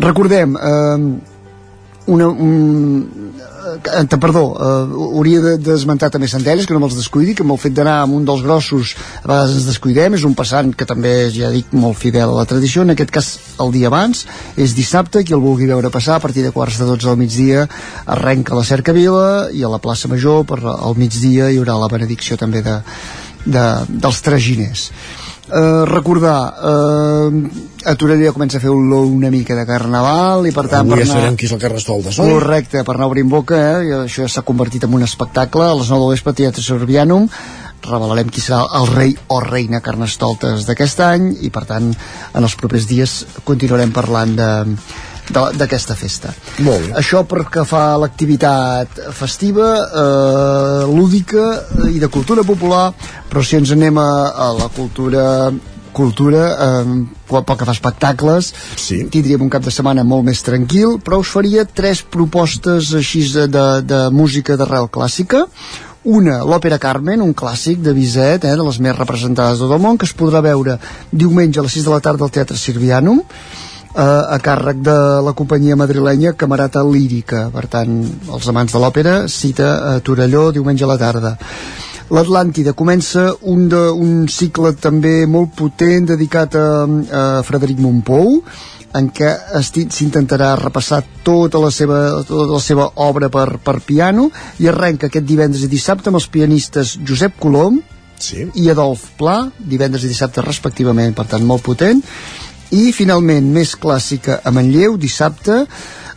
Recordem 0.00 0.54
eh, 0.56 1.39
una, 2.10 2.28
un, 2.28 3.32
eh, 3.94 4.16
perdó, 4.20 4.42
eh, 4.58 5.14
hauria 5.16 5.40
de- 5.40 5.56
d'esmentar 5.58 6.10
també 6.10 6.28
Centelles, 6.28 6.66
que 6.66 6.74
no 6.74 6.80
me'ls 6.82 6.96
descuidi, 6.98 7.34
que 7.34 7.44
amb 7.46 7.54
el 7.54 7.60
fet 7.62 7.74
d'anar 7.76 8.00
amb 8.02 8.14
un 8.18 8.24
dels 8.24 8.42
grossos 8.42 8.94
a 9.22 9.28
vegades 9.28 9.56
ens 9.56 9.66
descuidem, 9.68 10.14
és 10.14 10.24
un 10.24 10.34
passant 10.34 10.74
que 10.74 10.86
també 10.86 11.26
és, 11.26 11.34
ja 11.38 11.50
dic, 11.54 11.72
molt 11.72 11.98
fidel 11.98 12.30
a 12.30 12.38
la 12.40 12.46
tradició, 12.50 12.82
en 12.82 12.90
aquest 12.94 13.10
cas 13.14 13.30
el 13.60 13.72
dia 13.72 13.88
abans, 13.88 14.26
és 14.56 14.74
dissabte, 14.74 15.24
qui 15.24 15.34
el 15.36 15.40
vulgui 15.44 15.66
veure 15.70 15.90
passar, 15.90 16.16
a 16.16 16.24
partir 16.24 16.42
de 16.42 16.52
quarts 16.52 16.78
de 16.78 16.84
12 16.84 17.06
del 17.06 17.16
migdia 17.20 17.68
arrenca 18.06 18.54
la 18.58 18.64
cercavila 18.64 19.48
i 19.52 19.62
a 19.62 19.68
la 19.68 19.78
plaça 19.78 20.08
Major 20.08 20.44
per 20.44 20.60
al 20.64 20.96
migdia 20.96 21.50
hi 21.50 21.58
haurà 21.58 21.78
la 21.78 21.88
benedicció 21.88 22.36
també 22.36 22.62
de, 22.62 22.80
de, 23.46 23.66
dels 23.88 24.20
traginers. 24.22 24.90
Uh, 25.50 25.82
recordar 25.88 26.54
uh, 26.62 27.88
a 27.90 27.94
Torelló 27.98 28.30
comença 28.36 28.60
a 28.60 28.62
fer 28.62 28.70
olor 28.70 29.08
una 29.10 29.32
mica 29.34 29.56
de 29.58 29.64
carnaval 29.66 30.46
i 30.46 30.52
per 30.54 30.68
tant 30.70 30.84
Avui 30.84 30.94
per 30.94 31.00
ja 31.02 31.08
anar... 31.08 31.16
sabem 31.24 31.38
qui 31.40 31.48
és 31.48 31.54
el 31.56 31.62
Carnestoltes, 31.62 32.20
oi? 32.22 32.34
Correcte, 32.36 32.84
per 32.86 32.94
anar 32.94 33.08
obrint 33.10 33.32
boca, 33.32 33.58
eh? 33.58 33.88
i 33.88 33.94
això 34.04 34.22
ja 34.22 34.30
s'ha 34.30 34.44
convertit 34.46 34.86
en 34.86 34.94
un 34.94 35.02
espectacle. 35.02 35.66
A 35.66 35.74
les 35.74 35.90
9 35.90 36.04
del 36.06 36.14
vespre, 36.14 36.36
Teatre 36.38 36.62
Sorbianum, 36.62 37.26
revelarem 37.82 38.30
qui 38.30 38.42
serà 38.44 38.62
el 38.78 38.90
rei 38.92 39.14
o 39.32 39.40
reina 39.42 39.80
Carnestoltes 39.82 40.66
d'aquest 40.68 41.00
any 41.06 41.30
i, 41.40 41.50
per 41.50 41.64
tant, 41.66 41.90
en 41.90 42.46
els 42.46 42.56
propers 42.60 42.86
dies 42.86 43.20
continuarem 43.48 43.90
parlant 43.96 44.36
de 44.38 44.50
de- 44.70 44.76
d'aquesta 45.32 45.96
festa. 45.98 46.34
Molt 46.66 46.86
bé. 46.86 46.92
Això 47.00 47.24
per 47.28 47.44
que 47.52 47.64
fa 47.68 47.96
l'activitat 48.02 49.00
festiva, 49.16 49.70
eh, 49.86 50.86
lúdica 50.90 51.48
i 51.90 51.98
de 52.02 52.08
cultura 52.08 52.44
popular, 52.46 52.92
però 53.30 53.44
si 53.44 53.56
ens 53.56 53.72
anem 53.72 53.98
a, 53.98 54.10
a 54.30 54.52
la 54.58 54.70
cultura 54.74 55.50
cultura, 55.92 56.44
eh, 56.54 57.06
pel 57.26 57.56
que 57.58 57.66
fa 57.66 57.74
espectacles, 57.74 58.52
sí. 58.78 59.04
tindríem 59.10 59.42
un 59.42 59.50
cap 59.50 59.64
de 59.64 59.72
setmana 59.74 60.04
molt 60.06 60.24
més 60.28 60.42
tranquil, 60.46 60.98
però 61.04 61.20
us 61.20 61.30
faria 61.34 61.66
tres 61.66 62.02
propostes 62.02 62.92
així 62.94 63.24
de, 63.34 63.46
de, 63.50 63.66
de 63.82 64.02
música 64.14 64.56
d'arrel 64.56 64.90
clàssica, 64.92 65.46
una, 66.10 66.38
l'òpera 66.48 66.78
Carmen, 66.80 67.20
un 67.20 67.34
clàssic 67.36 67.82
de 67.84 67.92
Bizet, 67.92 68.46
eh, 68.48 68.54
de 68.56 68.64
les 68.64 68.78
més 68.80 68.96
representades 68.96 69.58
de 69.58 69.66
tot 69.66 69.76
el 69.76 69.82
món, 69.82 69.98
que 70.00 70.08
es 70.08 70.16
podrà 70.16 70.40
veure 70.44 70.78
diumenge 71.12 71.60
a 71.60 71.66
les 71.66 71.76
6 71.76 71.88
de 71.88 71.92
la 71.92 72.00
tarda 72.00 72.24
al 72.24 72.32
Teatre 72.32 72.56
Sirvianum, 72.56 73.20
eh, 73.94 74.02
a 74.02 74.38
càrrec 74.42 74.80
de 74.86 74.96
la 75.24 75.34
companyia 75.36 75.76
madrilenya 75.76 76.34
Camerata 76.38 76.82
Lírica. 76.86 77.48
Per 77.54 77.66
tant, 77.70 78.00
els 78.30 78.48
amants 78.48 78.72
de 78.74 78.82
l'òpera, 78.82 79.14
cita 79.28 79.70
a 79.92 80.00
Torelló 80.00 80.50
diumenge 80.52 80.84
a 80.84 80.90
la 80.90 80.98
tarda. 81.00 81.36
L'Atlàntida 82.10 82.74
comença 82.74 83.28
un, 83.46 83.68
de, 83.70 83.84
un 83.94 84.26
cicle 84.26 84.72
també 84.74 85.28
molt 85.30 85.54
potent 85.54 86.08
dedicat 86.10 86.56
a, 86.58 86.66
a 87.14 87.22
Frederic 87.46 87.78
Montpou, 87.78 88.40
en 88.98 89.12
què 89.14 89.28
s'intentarà 89.62 90.56
repassar 90.58 91.04
tota 91.22 91.60
la 91.62 91.70
seva, 91.70 92.00
tota 92.26 92.56
la 92.56 92.62
seva 92.62 92.88
obra 93.06 93.28
per, 93.30 93.60
per 93.62 93.78
piano 93.86 94.26
i 94.58 94.66
arrenca 94.66 95.06
aquest 95.06 95.28
divendres 95.28 95.62
i 95.62 95.70
dissabte 95.70 96.10
amb 96.10 96.18
els 96.18 96.26
pianistes 96.26 96.96
Josep 97.06 97.38
Colom 97.38 97.78
sí. 98.18 98.48
i 98.58 98.66
Adolf 98.72 99.12
Pla, 99.20 99.44
divendres 99.58 100.02
i 100.02 100.10
dissabte 100.10 100.42
respectivament, 100.42 101.14
per 101.14 101.28
tant 101.30 101.46
molt 101.46 101.62
potent 101.62 102.02
i 102.76 102.92
finalment 102.94 103.48
més 103.52 103.72
clàssica 103.76 104.40
a 104.44 104.50
Manlleu, 104.54 104.96
dissabte 105.00 105.64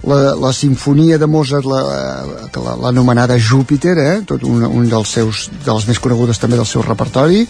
la, 0.03 0.17
la 0.35 0.51
sinfonia 0.53 1.17
de 1.17 1.25
Mozart 1.31 1.65
la- 1.65 2.47
que 2.51 2.59
la- 2.59 2.75
l'anomenada 2.75 3.38
Júpiter 3.39 3.93
eh? 3.97 4.15
tot 4.27 4.43
un, 4.43 4.61
un 4.67 4.89
dels 4.91 5.09
seus 5.15 5.45
de 5.65 5.71
les 5.73 5.88
més 5.88 5.99
conegudes 6.03 6.38
també 6.41 6.57
del 6.59 6.67
seu 6.67 6.84
repertori 6.84 7.45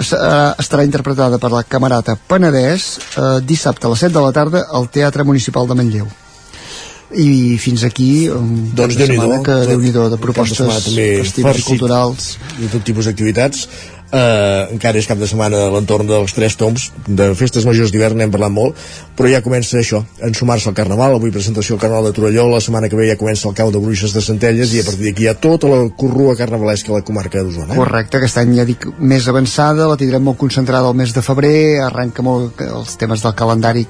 es- 0.00 0.14
eh, 0.16 0.54
estarà 0.64 0.82
interpretada 0.88 1.38
per 1.38 1.50
la 1.52 1.62
camerata 1.62 2.16
Penedès 2.16 2.88
eh, 3.20 3.40
dissabte 3.44 3.86
a 3.86 3.90
les 3.92 4.00
7 4.06 4.14
de 4.16 4.24
la 4.24 4.32
tarda 4.32 4.64
al 4.72 4.88
Teatre 4.88 5.24
Municipal 5.28 5.68
de 5.68 5.76
Manlleu 5.76 6.08
i 7.10 7.56
fins 7.58 7.82
aquí 7.84 8.28
un 8.30 8.70
Doncs 8.74 8.94
Déu-n'hi-do. 8.96 9.22
setmana 9.22 9.42
que 9.42 9.54
déu 9.66 9.80
nhi 9.82 9.90
de 9.90 10.16
propostes 10.22 10.60
i 10.94 11.42
farcit 11.42 11.66
culturals 11.66 12.28
de 12.60 12.68
tot 12.70 12.84
tipus 12.86 13.08
d'activitats 13.10 13.64
eh, 14.12 14.72
encara 14.74 14.98
és 14.98 15.08
cap 15.08 15.18
de 15.20 15.28
setmana 15.30 15.66
a 15.66 15.70
l'entorn 15.74 16.08
dels 16.08 16.34
tres 16.36 16.56
toms 16.60 16.90
de 17.06 17.30
festes 17.38 17.66
majors 17.68 17.92
d'hivern 17.94 18.18
n'hem 18.18 18.32
parlat 18.34 18.54
molt 18.54 18.78
però 19.20 19.28
ja 19.28 19.42
comença 19.44 19.76
això, 19.76 19.98
en 20.24 20.32
sumar-se 20.32 20.70
al 20.70 20.74
Carnaval. 20.74 21.18
Avui 21.18 21.28
presentació 21.34 21.74
al 21.76 21.80
Carnaval 21.82 22.06
de 22.08 22.14
Torelló 22.16 22.46
la 22.48 22.60
setmana 22.64 22.88
que 22.88 22.96
ve 22.96 23.04
ja 23.10 23.18
comença 23.20 23.50
el 23.50 23.54
cau 23.58 23.68
de 23.68 23.82
bruixes 23.82 24.14
de 24.16 24.22
Centelles 24.24 24.72
i 24.72 24.80
a 24.80 24.86
partir 24.86 25.10
d'aquí 25.10 25.26
hi 25.26 25.28
ha 25.28 25.34
tota 25.36 25.68
la 25.68 25.80
corrua 25.92 26.32
carnavalesca 26.38 26.94
a 26.94 27.00
la 27.00 27.04
comarca 27.04 27.42
d'Osona 27.44 27.74
eh? 27.74 27.76
Correcte, 27.76 28.16
aquest 28.16 28.40
any 28.40 28.54
ja 28.56 28.64
dic 28.64 28.86
més 28.96 29.28
avançada, 29.28 29.88
la 29.90 29.98
tindrem 30.00 30.24
molt 30.24 30.38
concentrada 30.40 30.88
al 30.88 30.96
mes 30.96 31.12
de 31.12 31.20
febrer, 31.26 31.82
arrenca 31.84 32.24
molt 32.24 32.62
els 32.64 32.96
temes 33.00 33.20
del 33.20 33.36
calendari, 33.36 33.84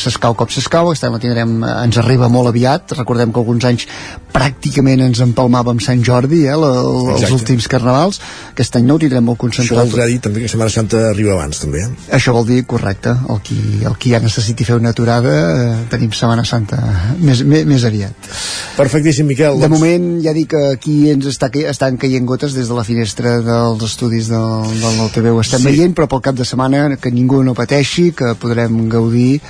s'escau 0.00 0.36
com 0.36 0.52
s'escau, 0.52 0.90
aquest 0.90 1.08
any 1.08 1.16
la 1.16 1.22
tindrem, 1.22 1.56
eh, 1.64 1.72
ens 1.86 2.00
arriba 2.02 2.28
molt 2.28 2.52
aviat, 2.52 2.92
recordem 2.98 3.32
que 3.32 3.40
alguns 3.40 3.64
anys 3.70 3.88
pràcticament 4.34 5.06
ens 5.06 5.22
empalmàvem 5.24 5.80
Sant 5.80 6.04
Jordi, 6.04 6.44
eh, 6.44 6.58
la, 6.60 6.74
els 7.16 7.32
últims 7.32 7.70
carnavals, 7.72 8.20
aquest 8.52 8.76
any 8.76 8.84
no 8.90 8.98
ho 8.98 9.02
tindrem 9.06 9.24
molt 9.24 9.40
això 9.64 9.78
voldrà 9.80 10.06
dir 10.10 10.20
també 10.24 10.42
que 10.44 10.48
Setmana 10.52 10.70
Santa 10.70 11.00
arriba 11.10 11.32
abans 11.34 11.60
també 11.62 11.82
eh? 11.84 11.88
Això 12.18 12.32
vol 12.36 12.46
dir, 12.46 12.60
correcte, 12.70 13.14
el 13.34 13.40
qui, 13.44 13.58
el 13.84 13.96
qui 13.98 14.12
ja 14.14 14.20
necessiti 14.22 14.64
fer 14.68 14.76
una 14.78 14.92
aturada, 14.94 15.34
eh, 15.64 15.74
tenim 15.90 16.12
Setmana 16.12 16.44
Santa 16.44 16.78
més, 17.18 17.42
més, 17.42 17.64
més 17.66 17.84
aviat. 17.84 18.30
Perfectíssim, 18.76 19.26
Miquel. 19.26 19.58
De 19.60 19.68
moment, 19.72 20.06
ja 20.24 20.32
dic 20.36 20.50
que 20.54 20.62
aquí 20.74 20.96
ens 21.12 21.26
està, 21.30 21.50
estan 21.70 21.96
caient 22.00 22.26
gotes 22.28 22.54
des 22.56 22.68
de 22.68 22.74
la 22.76 22.84
finestra 22.86 23.38
dels 23.44 23.82
estudis 23.86 24.28
del, 24.32 24.64
del 24.82 24.96
nou 24.98 25.10
TV, 25.14 25.30
ho 25.34 25.40
estem 25.40 25.60
Sí. 25.64 25.70
veient, 25.70 25.94
però 25.96 26.08
pel 26.10 26.20
cap 26.20 26.34
de 26.36 26.44
setmana 26.44 26.96
que 27.00 27.10
ningú 27.10 27.42
no 27.42 27.54
pateixi, 27.54 28.10
que 28.12 28.34
podrem 28.40 28.88
gaudir, 28.92 29.40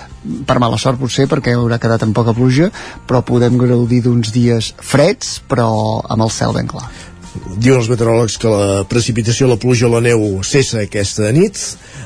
per 0.46 0.58
mala 0.62 0.78
sort 0.80 1.00
potser, 1.00 1.26
perquè 1.28 1.54
haurà 1.56 1.78
quedat 1.82 2.02
en 2.06 2.12
poca 2.16 2.32
pluja, 2.36 2.70
però 3.08 3.22
podem 3.24 3.58
gaudir 3.58 4.02
d'uns 4.04 4.32
dies 4.32 4.74
freds, 4.80 5.40
però 5.48 5.68
amb 6.08 6.22
el 6.22 6.30
cel 6.30 6.52
ben 6.56 6.68
clar. 6.70 6.88
Diuen 7.34 7.80
els 7.80 7.90
meteoròlegs 7.90 8.38
que 8.40 8.50
la 8.52 8.84
precipitació, 8.88 9.48
la 9.50 9.58
pluja 9.60 9.88
o 9.88 9.92
la 9.94 10.02
neu 10.04 10.42
cessa 10.46 10.84
aquesta 10.84 11.30
nit. 11.34 11.60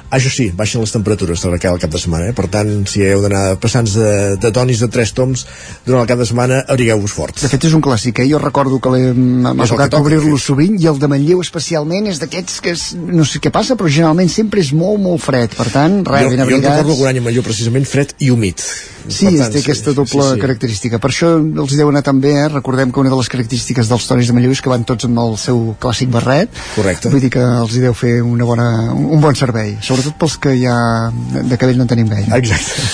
Això 0.09 0.31
sí, 0.33 0.49
baixen 0.57 0.81
les 0.81 0.93
temperatures 0.95 1.43
cara 1.61 1.75
al 1.75 1.81
cap 1.83 1.93
de 1.93 2.01
setmana, 2.01 2.31
eh? 2.31 2.35
per 2.37 2.47
tant, 2.49 2.71
si 2.89 3.03
heu 3.05 3.21
d'anar 3.21 3.59
passants 3.61 3.93
de, 3.99 4.37
de 4.41 4.51
tonis 4.55 4.81
de 4.81 4.89
tres 4.93 5.13
toms 5.13 5.45
durant 5.85 6.01
el 6.01 6.09
cap 6.09 6.21
de 6.21 6.27
setmana, 6.29 6.63
abrigueu-vos 6.65 7.13
fort. 7.13 7.43
De 7.43 7.51
fet, 7.51 7.67
és 7.69 7.77
un 7.77 7.85
clàssic, 7.85 8.23
eh? 8.23 8.29
Jo 8.31 8.41
recordo 8.41 8.81
que 8.81 8.93
m'ha 8.95 9.53
el 9.53 9.69
tocat 9.69 9.99
obrir-lo 10.01 10.39
sovint 10.41 10.79
i 10.81 10.89
el 10.89 11.01
de 11.03 11.11
Manlleu 11.13 11.43
especialment 11.45 12.09
és 12.09 12.23
d'aquests 12.23 12.63
que 12.65 12.73
és, 12.77 12.85
no 12.97 13.27
sé 13.29 13.43
què 13.45 13.53
passa, 13.53 13.77
però 13.77 13.91
generalment 13.93 14.33
sempre 14.33 14.65
és 14.65 14.73
molt, 14.73 15.03
molt 15.03 15.21
fred. 15.25 15.53
Per 15.59 15.69
tant, 15.75 16.01
res, 16.09 16.25
jo, 16.25 16.33
ben 16.33 16.41
jo 16.41 16.47
en 16.47 16.49
recordo 16.49 16.71
abrigats. 16.71 16.95
algun 16.95 17.11
any 17.13 17.21
a 17.21 17.27
Major 17.29 17.45
precisament 17.45 17.89
fred 17.89 18.17
i 18.25 18.33
humit. 18.33 18.65
Sí, 19.09 19.31
tant, 19.39 19.53
té 19.53 19.63
aquesta 19.63 19.95
doble 19.97 20.25
sí, 20.25 20.35
sí. 20.35 20.41
característica. 20.43 20.99
Per 21.01 21.11
això 21.11 21.31
els 21.39 21.75
deu 21.79 21.89
anar 21.89 22.03
també, 22.05 22.35
eh? 22.37 22.49
Recordem 22.53 22.93
que 22.93 23.01
una 23.01 23.13
de 23.13 23.19
les 23.21 23.31
característiques 23.33 23.89
dels 23.89 24.09
tonis 24.09 24.29
de 24.29 24.37
Manlleu 24.37 24.53
és 24.53 24.61
que 24.65 24.73
van 24.73 24.85
tots 24.89 25.09
amb 25.09 25.21
el 25.23 25.37
seu 25.41 25.63
clàssic 25.81 26.13
barret. 26.13 26.53
Correcte. 26.75 27.13
Vull 27.13 27.25
dir 27.25 27.33
que 27.33 27.45
els 27.45 27.77
hi 27.77 27.85
deu 27.87 27.97
fer 27.97 28.19
una 28.25 28.49
bona, 28.49 28.69
un 28.93 29.23
bon 29.25 29.39
servei. 29.39 29.77
Sobretot 29.99 30.19
pels 30.21 30.37
que 30.39 30.53
ja 30.55 30.75
de 31.11 31.57
cabell 31.59 31.79
no 31.79 31.83
en 31.83 31.91
tenim 31.91 32.07
gaire. 32.11 32.31
Exacte. 32.39 32.85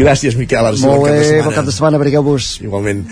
Gràcies, 0.00 0.34
Miquel. 0.38 0.66
Sí, 0.74 0.86
Molt 0.88 1.04
bé, 1.06 1.38
bon 1.44 1.54
cap 1.54 1.66
de 1.66 1.74
setmana, 1.74 1.98
abrigueu-vos. 2.00 2.48
Igualment. 2.64 3.04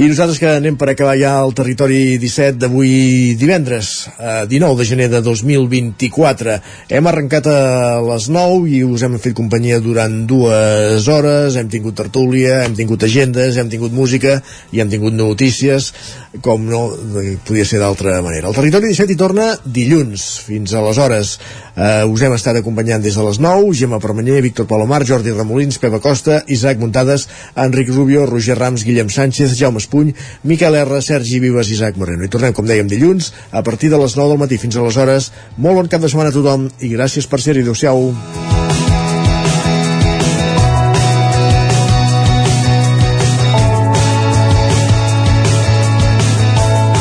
I 0.00 0.08
nosaltres 0.08 0.40
que 0.40 0.48
anem 0.54 0.78
per 0.80 0.88
acabar 0.94 1.16
ja 1.20 1.34
el 1.42 1.52
territori 1.56 2.16
17 2.22 2.56
d'avui 2.62 3.34
divendres, 3.40 4.08
eh, 4.16 4.46
19 4.48 4.80
de 4.80 4.86
gener 4.88 5.08
de 5.12 5.20
2024. 5.26 6.56
Hem 6.88 7.10
arrencat 7.10 7.50
a 7.52 7.58
les 8.06 8.30
9 8.32 8.64
i 8.72 8.82
us 8.86 9.04
hem 9.04 9.18
fet 9.20 9.36
companyia 9.36 9.80
durant 9.84 10.24
dues 10.30 11.08
hores, 11.12 11.60
hem 11.60 11.68
tingut 11.68 11.98
tertúlia, 11.98 12.62
hem 12.64 12.76
tingut 12.78 13.04
agendes, 13.04 13.60
hem 13.60 13.68
tingut 13.68 13.92
música 13.92 14.38
i 14.72 14.80
hem 14.80 14.88
tingut 14.88 15.12
notícies, 15.12 15.92
com 16.40 16.64
no 16.64 16.86
eh, 17.20 17.36
podia 17.44 17.68
ser 17.68 17.82
d'altra 17.84 18.22
manera. 18.24 18.48
El 18.48 18.56
territori 18.56 18.94
17 18.94 19.12
hi 19.12 19.20
torna 19.20 19.50
dilluns, 19.64 20.28
fins 20.48 20.72
aleshores. 20.72 21.36
Eh, 21.78 22.04
us 22.10 22.24
hem 22.26 22.34
estat 22.34 22.56
acompanyant 22.58 23.02
des 23.04 23.14
de 23.14 23.22
les 23.22 23.38
9, 23.38 23.70
Gemma 23.78 24.00
Permanyer, 24.02 24.40
Víctor 24.42 24.66
Palomar, 24.66 25.04
Jordi 25.06 25.30
Remolins, 25.30 25.78
Pepa 25.78 26.00
Costa, 26.02 26.40
Isaac 26.50 26.82
Muntades, 26.82 27.28
Enric 27.54 27.92
Rubio, 27.94 28.26
Roger 28.26 28.58
Rams, 28.58 28.82
Guillem 28.82 29.08
Sánchez, 29.14 29.54
Jaume 29.54 29.78
Espuny, 29.78 30.14
Miquel 30.42 30.74
R, 30.74 31.00
Sergi 31.02 31.38
Vives 31.38 31.70
Isaac 31.70 31.96
Moreno. 31.96 32.26
I 32.26 32.34
tornem, 32.34 32.52
com 32.52 32.66
dèiem, 32.66 32.90
dilluns, 32.90 33.32
a 33.52 33.62
partir 33.62 33.94
de 33.94 34.02
les 34.02 34.18
9 34.18 34.34
del 34.34 34.42
matí. 34.42 34.58
Fins 34.58 34.74
aleshores, 34.74 35.30
molt 35.56 35.78
bon 35.78 35.92
cap 35.92 36.02
de 36.02 36.10
setmana 36.10 36.34
a 36.34 36.40
tothom 36.40 36.66
i 36.82 36.96
gràcies 36.96 37.30
per 37.30 37.38
ser-hi. 37.38 37.62
Adéu-siau. 37.62 38.57